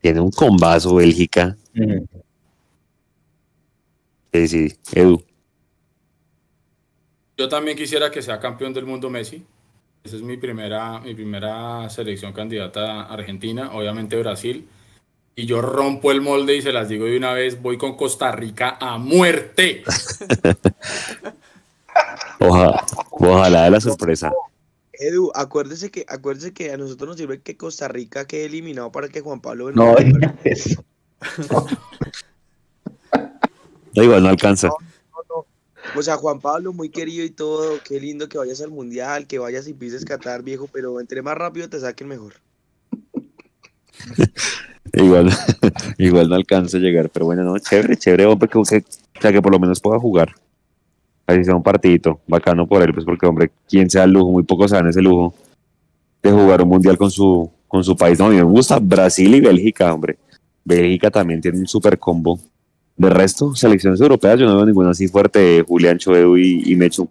Tiene 0.00 0.20
un 0.20 0.30
combazo 0.30 0.94
Bélgica. 0.94 1.56
Sí, 4.32 4.48
sí, 4.48 4.72
Edu. 4.92 5.22
Yo 7.36 7.48
también 7.48 7.76
quisiera 7.76 8.10
que 8.10 8.22
sea 8.22 8.38
campeón 8.38 8.72
del 8.74 8.86
mundo 8.86 9.10
Messi. 9.10 9.44
Esa 10.04 10.16
es 10.16 10.22
mi 10.22 10.36
primera, 10.36 11.00
mi 11.00 11.14
primera 11.14 11.88
selección 11.88 12.32
candidata 12.32 13.02
a 13.02 13.14
Argentina, 13.14 13.70
obviamente 13.72 14.18
Brasil 14.18 14.68
y 15.36 15.46
yo 15.46 15.60
rompo 15.60 16.12
el 16.12 16.20
molde 16.20 16.56
y 16.56 16.62
se 16.62 16.72
las 16.72 16.88
digo 16.88 17.06
de 17.06 17.16
una 17.16 17.32
vez, 17.32 17.60
voy 17.60 17.78
con 17.78 17.96
Costa 17.96 18.30
Rica 18.32 18.76
a 18.80 18.98
muerte. 18.98 19.82
ojalá, 22.40 22.84
ojalá 23.10 23.64
de 23.64 23.70
la 23.70 23.80
sorpresa. 23.80 24.32
Edu, 24.92 25.32
acuérdese 25.34 25.90
que, 25.90 26.04
acuérdese 26.08 26.52
que 26.52 26.72
a 26.72 26.76
nosotros 26.76 27.08
nos 27.08 27.16
sirve 27.16 27.40
que 27.40 27.56
Costa 27.56 27.88
Rica 27.88 28.26
quede 28.26 28.44
eliminado 28.44 28.92
para 28.92 29.08
que 29.08 29.20
Juan 29.20 29.40
Pablo 29.40 29.72
no 29.72 29.96
eso. 30.44 30.84
da 33.94 34.04
igual, 34.04 34.22
no 34.22 34.28
alcanza. 34.28 34.70
o 35.96 36.02
sea, 36.02 36.16
Juan 36.16 36.40
Pablo, 36.40 36.72
muy 36.72 36.90
querido 36.90 37.24
y 37.24 37.30
todo, 37.30 37.80
qué 37.82 37.98
lindo 37.98 38.28
que 38.28 38.38
vayas 38.38 38.60
al 38.60 38.70
mundial, 38.70 39.26
que 39.26 39.40
vayas 39.40 39.66
y 39.66 39.74
pises 39.74 40.04
Qatar, 40.04 40.42
viejo, 40.42 40.68
pero 40.72 41.00
entre 41.00 41.22
más 41.22 41.36
rápido 41.36 41.68
te 41.68 41.80
saquen 41.80 42.06
mejor. 42.06 42.34
igual, 44.92 45.30
igual 45.98 46.28
no 46.28 46.34
alcanza 46.34 46.76
a 46.76 46.80
llegar, 46.80 47.10
pero 47.10 47.26
bueno, 47.26 47.42
no, 47.42 47.58
chévere, 47.58 47.96
chévere, 47.96 48.26
hombre, 48.26 48.48
que, 48.48 48.58
o 48.58 48.64
sea, 48.64 48.80
que 48.80 49.42
por 49.42 49.52
lo 49.52 49.58
menos 49.58 49.80
pueda 49.80 49.98
jugar. 49.98 50.34
Así 51.26 51.42
sea 51.44 51.56
un 51.56 51.62
partidito, 51.62 52.20
bacano 52.26 52.66
por 52.66 52.82
él, 52.82 52.92
pues 52.92 53.06
porque, 53.06 53.26
hombre, 53.26 53.50
quien 53.66 53.88
sea 53.88 54.04
el 54.04 54.12
lujo, 54.12 54.30
muy 54.30 54.42
pocos 54.42 54.70
saben 54.70 54.88
ese 54.88 55.00
lujo 55.00 55.34
de 56.22 56.30
jugar 56.30 56.62
un 56.62 56.68
mundial 56.68 56.98
con 56.98 57.10
su, 57.10 57.50
con 57.66 57.82
su 57.82 57.96
país. 57.96 58.18
No, 58.18 58.26
a 58.26 58.30
mí 58.30 58.36
me 58.36 58.42
gusta 58.42 58.78
Brasil 58.78 59.34
y 59.34 59.40
Bélgica, 59.40 59.92
hombre. 59.92 60.18
Bélgica 60.64 61.10
también 61.10 61.40
tiene 61.40 61.58
un 61.58 61.66
super 61.66 61.98
combo. 61.98 62.38
De 62.96 63.10
resto, 63.10 63.54
selecciones 63.54 64.00
europeas, 64.00 64.38
yo 64.38 64.46
no 64.46 64.56
veo 64.56 64.66
ninguna 64.66 64.90
así 64.90 65.08
fuerte, 65.08 65.64
Julián 65.66 65.98
Choedo 65.98 66.36
y, 66.36 66.62
y 66.64 66.76
Mechu. 66.76 67.08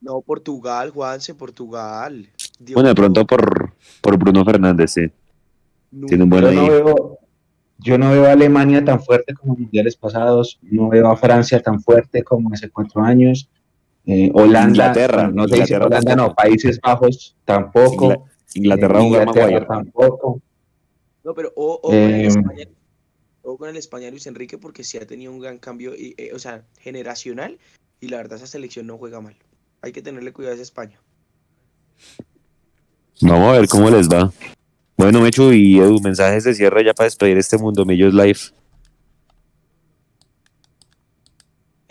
No, 0.00 0.20
Portugal, 0.20 0.90
Juanse, 0.90 1.34
Portugal. 1.34 2.28
bueno, 2.72 2.88
de 2.88 2.94
pronto 2.94 3.26
por, 3.26 3.72
por 4.00 4.16
Bruno 4.16 4.44
Fernández, 4.44 4.92
sí 4.92 5.02
yo, 5.92 6.16
no 6.16 6.26
veo, 6.26 7.18
yo 7.78 7.98
no 7.98 8.10
veo 8.10 8.26
a 8.26 8.32
Alemania 8.32 8.84
tan 8.84 9.02
fuerte 9.02 9.34
como 9.34 9.54
en 9.54 9.62
mundiales 9.62 9.96
pasados, 9.96 10.58
no 10.62 10.88
veo 10.88 11.08
a 11.08 11.16
Francia 11.16 11.60
tan 11.60 11.80
fuerte 11.80 12.24
como 12.24 12.52
hace 12.52 12.70
cuatro 12.70 13.02
años. 13.02 13.48
Eh, 14.04 14.32
Holanda, 14.34 14.68
Inglaterra, 14.68 15.30
no 15.32 15.46
sé 15.46 15.64
si 15.64 15.74
Holanda, 15.74 16.16
no, 16.16 16.34
Países 16.34 16.80
Bajos 16.80 17.36
tampoco. 17.44 18.26
Inglaterra, 18.54 19.02
Inglaterra 19.02 19.66
tampoco. 19.66 20.40
No, 21.22 21.34
pero 21.34 21.52
o, 21.54 21.74
o, 21.74 21.80
con 21.82 21.94
el 21.94 22.14
eh, 22.14 22.26
España, 22.26 22.64
o, 23.42 23.56
con 23.56 23.68
el 23.68 23.76
España, 23.76 24.10
Luis 24.10 24.26
Enrique, 24.26 24.58
porque 24.58 24.82
sí 24.82 24.98
ha 24.98 25.06
tenido 25.06 25.32
un 25.32 25.38
gran 25.38 25.58
cambio, 25.58 25.92
eh, 25.96 26.32
o 26.34 26.38
sea, 26.38 26.64
generacional, 26.80 27.58
y 28.00 28.08
la 28.08 28.16
verdad 28.16 28.38
esa 28.38 28.48
selección 28.48 28.86
no 28.86 28.98
juega 28.98 29.20
mal. 29.20 29.36
Hay 29.82 29.92
que 29.92 30.02
tenerle 30.02 30.32
cuidado 30.32 30.52
a 30.52 30.54
esa 30.54 30.62
España. 30.62 31.00
Vamos 33.20 33.48
a 33.48 33.60
ver 33.60 33.68
cómo 33.68 33.88
les 33.88 34.08
va. 34.08 34.32
Bueno, 35.02 35.20
Mechu 35.20 35.50
y 35.52 35.80
Edu, 35.80 36.00
mensajes 36.00 36.44
de 36.44 36.54
cierre 36.54 36.84
ya 36.84 36.94
para 36.94 37.06
despedir 37.06 37.36
este 37.36 37.58
Mundo 37.58 37.84
Millos 37.84 38.14
Live. 38.14 38.38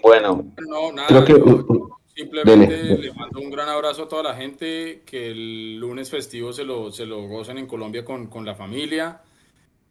Bueno, 0.01 0.45
No, 0.65 0.93
nada, 0.93 1.07
creo 1.09 1.25
que... 1.25 1.33
yo 1.33 1.39
uh, 1.45 1.73
uh, 1.73 1.89
simplemente 2.15 2.73
dele. 2.73 2.97
le 2.97 3.13
mando 3.13 3.41
un 3.41 3.51
gran 3.51 3.67
abrazo 3.67 4.03
a 4.03 4.07
toda 4.07 4.23
la 4.23 4.35
gente, 4.35 5.01
que 5.05 5.31
el 5.31 5.75
lunes 5.75 6.09
festivo 6.09 6.53
se 6.53 6.63
lo, 6.63 6.89
se 6.93 7.05
lo 7.05 7.27
gocen 7.27 7.57
en 7.57 7.67
Colombia 7.67 8.05
con, 8.05 8.27
con 8.27 8.45
la 8.45 8.55
familia. 8.55 9.19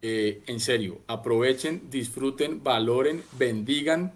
Eh, 0.01 0.41
en 0.47 0.59
serio, 0.59 1.01
aprovechen, 1.05 1.91
disfruten, 1.91 2.63
valoren, 2.63 3.21
bendigan 3.37 4.13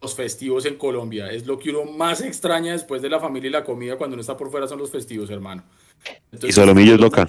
los 0.00 0.14
festivos 0.14 0.66
en 0.66 0.76
Colombia. 0.76 1.32
Es 1.32 1.48
lo 1.48 1.58
que 1.58 1.70
uno 1.70 1.84
más 1.84 2.20
extraña 2.20 2.74
después 2.74 3.02
de 3.02 3.10
la 3.10 3.18
familia 3.18 3.48
y 3.48 3.52
la 3.52 3.64
comida 3.64 3.96
cuando 3.96 4.14
uno 4.14 4.20
está 4.20 4.36
por 4.36 4.52
fuera 4.52 4.68
son 4.68 4.78
los 4.78 4.92
festivos, 4.92 5.30
hermano. 5.30 5.64
Y 6.06 6.36
Entonces, 6.36 6.54
Solomillo 6.54 6.94
es 6.94 7.00
loca. 7.00 7.26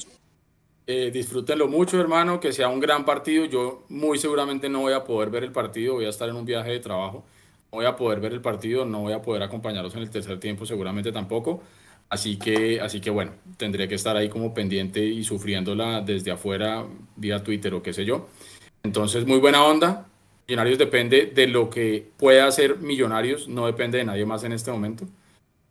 Eh, 0.87 1.11
disfrútenlo 1.11 1.67
mucho, 1.67 1.99
hermano, 1.99 2.39
que 2.39 2.51
sea 2.51 2.67
un 2.69 2.79
gran 2.79 3.05
partido. 3.05 3.45
Yo 3.45 3.85
muy 3.89 4.17
seguramente 4.17 4.69
no 4.69 4.81
voy 4.81 4.93
a 4.93 5.03
poder 5.03 5.29
ver 5.29 5.43
el 5.43 5.51
partido, 5.51 5.95
voy 5.95 6.05
a 6.05 6.09
estar 6.09 6.27
en 6.29 6.35
un 6.35 6.45
viaje 6.45 6.71
de 6.71 6.79
trabajo. 6.79 7.23
No 7.71 7.77
voy 7.77 7.85
a 7.85 7.95
poder 7.95 8.19
ver 8.19 8.33
el 8.33 8.41
partido, 8.41 8.85
no 8.85 9.01
voy 9.01 9.13
a 9.13 9.21
poder 9.21 9.43
acompañarlos 9.43 9.95
en 9.95 10.01
el 10.01 10.09
tercer 10.09 10.39
tiempo, 10.39 10.65
seguramente 10.65 11.11
tampoco. 11.11 11.61
Así 12.09 12.37
que, 12.37 12.81
así 12.81 12.99
que 12.99 13.09
bueno, 13.09 13.31
tendré 13.57 13.87
que 13.87 13.95
estar 13.95 14.17
ahí 14.17 14.27
como 14.27 14.53
pendiente 14.53 15.03
y 15.05 15.23
sufriéndola 15.23 16.01
desde 16.01 16.31
afuera, 16.31 16.85
vía 17.15 17.43
Twitter 17.43 17.73
o 17.73 17.81
qué 17.81 17.93
sé 17.93 18.03
yo. 18.03 18.27
Entonces, 18.83 19.25
muy 19.25 19.39
buena 19.39 19.63
onda. 19.63 20.07
Millonarios 20.47 20.77
depende 20.77 21.27
de 21.27 21.47
lo 21.47 21.69
que 21.69 22.09
pueda 22.17 22.47
hacer 22.47 22.79
Millonarios, 22.79 23.47
no 23.47 23.65
depende 23.67 23.99
de 23.99 24.03
nadie 24.05 24.25
más 24.25 24.43
en 24.43 24.51
este 24.51 24.71
momento. 24.71 25.05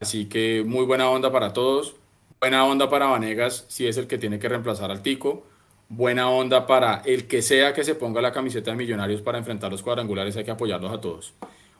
Así 0.01 0.27
que 0.27 0.65
muy 0.67 0.87
buena 0.87 1.11
onda 1.11 1.31
para 1.31 1.53
todos. 1.53 2.00
Buena 2.43 2.65
onda 2.65 2.89
para 2.89 3.05
Vanegas, 3.05 3.67
si 3.69 3.87
es 3.87 3.99
el 3.99 4.07
que 4.07 4.17
tiene 4.17 4.39
que 4.39 4.49
reemplazar 4.49 4.91
al 4.91 5.03
Tico. 5.03 5.43
Buena 5.91 6.31
onda 6.31 6.67
para 6.67 7.03
el 7.05 7.27
que 7.27 7.43
sea 7.43 7.75
que 7.75 7.85
se 7.85 7.95
ponga 7.95 8.23
la 8.23 8.33
camiseta 8.33 8.71
de 8.71 8.79
Millonarios 8.79 9.21
para 9.21 9.37
enfrentar 9.37 9.71
los 9.71 9.83
cuadrangulares. 9.83 10.39
Hay 10.39 10.45
que 10.45 10.51
apoyarlos 10.51 10.91
a 10.91 11.03
todos. 11.03 11.35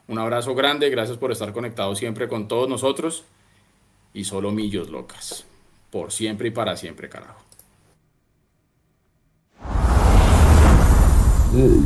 Un 0.07 0.19
abrazo 0.19 0.53
grande, 0.53 0.91
gracias 0.91 1.17
por 1.17 1.31
estar 1.31 1.51
conectados 1.51 1.97
siempre 1.97 2.27
con 2.27 2.47
todos 2.47 2.69
nosotros. 2.69 3.23
Y 4.13 4.23
solo 4.23 4.51
Millos 4.51 4.91
locas. 4.91 5.47
Por 5.89 6.11
siempre 6.11 6.49
y 6.49 6.51
para 6.51 6.77
siempre, 6.77 7.09
carajo. 7.09 7.43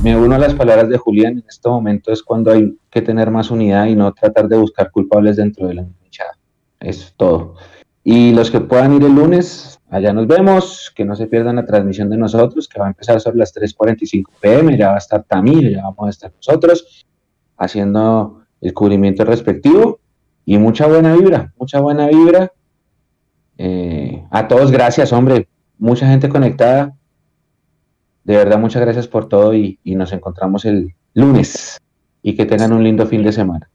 Me 0.04 0.18
uno 0.18 0.36
a 0.36 0.40
las 0.40 0.54
palabras 0.54 0.90
de 0.90 0.98
Julián, 0.98 1.38
en 1.38 1.46
este 1.48 1.70
momento 1.70 2.12
es 2.12 2.22
cuando 2.22 2.52
hay 2.52 2.78
que 2.90 3.02
tener 3.02 3.32
más 3.32 3.50
unidad 3.52 3.86
y 3.86 3.96
no 3.96 4.14
tratar 4.14 4.50
de 4.50 4.58
buscar 4.58 4.92
culpables 4.92 5.38
dentro 5.38 5.66
de 5.66 5.76
la 5.76 5.86
hinchada. 6.04 6.38
Es 6.82 7.14
todo. 7.16 7.56
Y 8.08 8.34
los 8.34 8.52
que 8.52 8.62
puedan 8.62 8.94
ir 8.94 9.04
el 9.04 9.16
lunes, 9.16 9.82
allá 9.90 10.14
nos 10.14 10.28
vemos, 10.28 10.94
que 10.96 11.04
no 11.04 11.16
se 11.16 11.26
pierdan 11.26 11.56
la 11.56 11.66
transmisión 11.66 12.08
de 12.08 12.18
nosotros, 12.18 12.68
que 12.68 12.80
va 12.80 12.86
a 12.86 12.90
empezar 12.90 13.20
sobre 13.20 13.38
las 13.38 13.52
3.45 13.56 14.26
pm, 14.40 14.78
ya 14.78 14.90
va 14.90 14.94
a 14.96 15.00
estar 15.00 15.24
Tamir, 15.24 15.72
ya 15.72 15.82
vamos 15.82 16.06
a 16.06 16.10
estar 16.12 16.32
nosotros 16.32 17.04
haciendo 17.58 18.44
el 18.62 18.76
cubrimiento 18.76 19.26
respectivo 19.26 20.00
y 20.46 20.60
mucha 20.60 20.86
buena 20.86 21.16
vibra, 21.16 21.52
mucha 21.58 21.80
buena 21.80 22.06
vibra. 22.08 22.52
Eh, 23.58 24.24
a 24.30 24.48
todos 24.48 24.72
gracias, 24.72 25.12
hombre, 25.12 25.50
mucha 25.80 26.08
gente 26.08 26.30
conectada. 26.30 26.96
De 28.24 28.36
verdad, 28.36 28.60
muchas 28.60 28.84
gracias 28.84 29.08
por 29.08 29.28
todo 29.28 29.56
y, 29.56 29.80
y 29.84 29.96
nos 29.96 30.14
encontramos 30.14 30.64
el 30.66 30.94
lunes 31.16 31.82
y 32.22 32.36
que 32.36 32.46
tengan 32.46 32.72
un 32.72 32.84
lindo 32.84 33.08
fin 33.08 33.24
de 33.24 33.32
semana. 33.32 33.68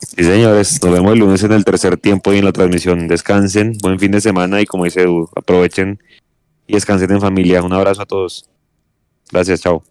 Sí, 0.00 0.24
señores, 0.24 0.82
nos 0.82 0.92
vemos 0.92 1.12
el 1.12 1.18
lunes 1.18 1.42
en 1.42 1.52
el 1.52 1.64
tercer 1.64 1.96
tiempo 1.96 2.32
y 2.32 2.38
en 2.38 2.44
la 2.44 2.52
transmisión. 2.52 3.08
Descansen, 3.08 3.76
buen 3.82 3.98
fin 3.98 4.12
de 4.12 4.20
semana 4.20 4.60
y 4.60 4.66
como 4.66 4.84
dice 4.84 5.02
Edu, 5.02 5.28
aprovechen 5.34 6.00
y 6.66 6.74
descansen 6.74 7.10
en 7.10 7.20
familia. 7.20 7.62
Un 7.62 7.72
abrazo 7.72 8.02
a 8.02 8.06
todos. 8.06 8.48
Gracias, 9.30 9.60
chao. 9.60 9.82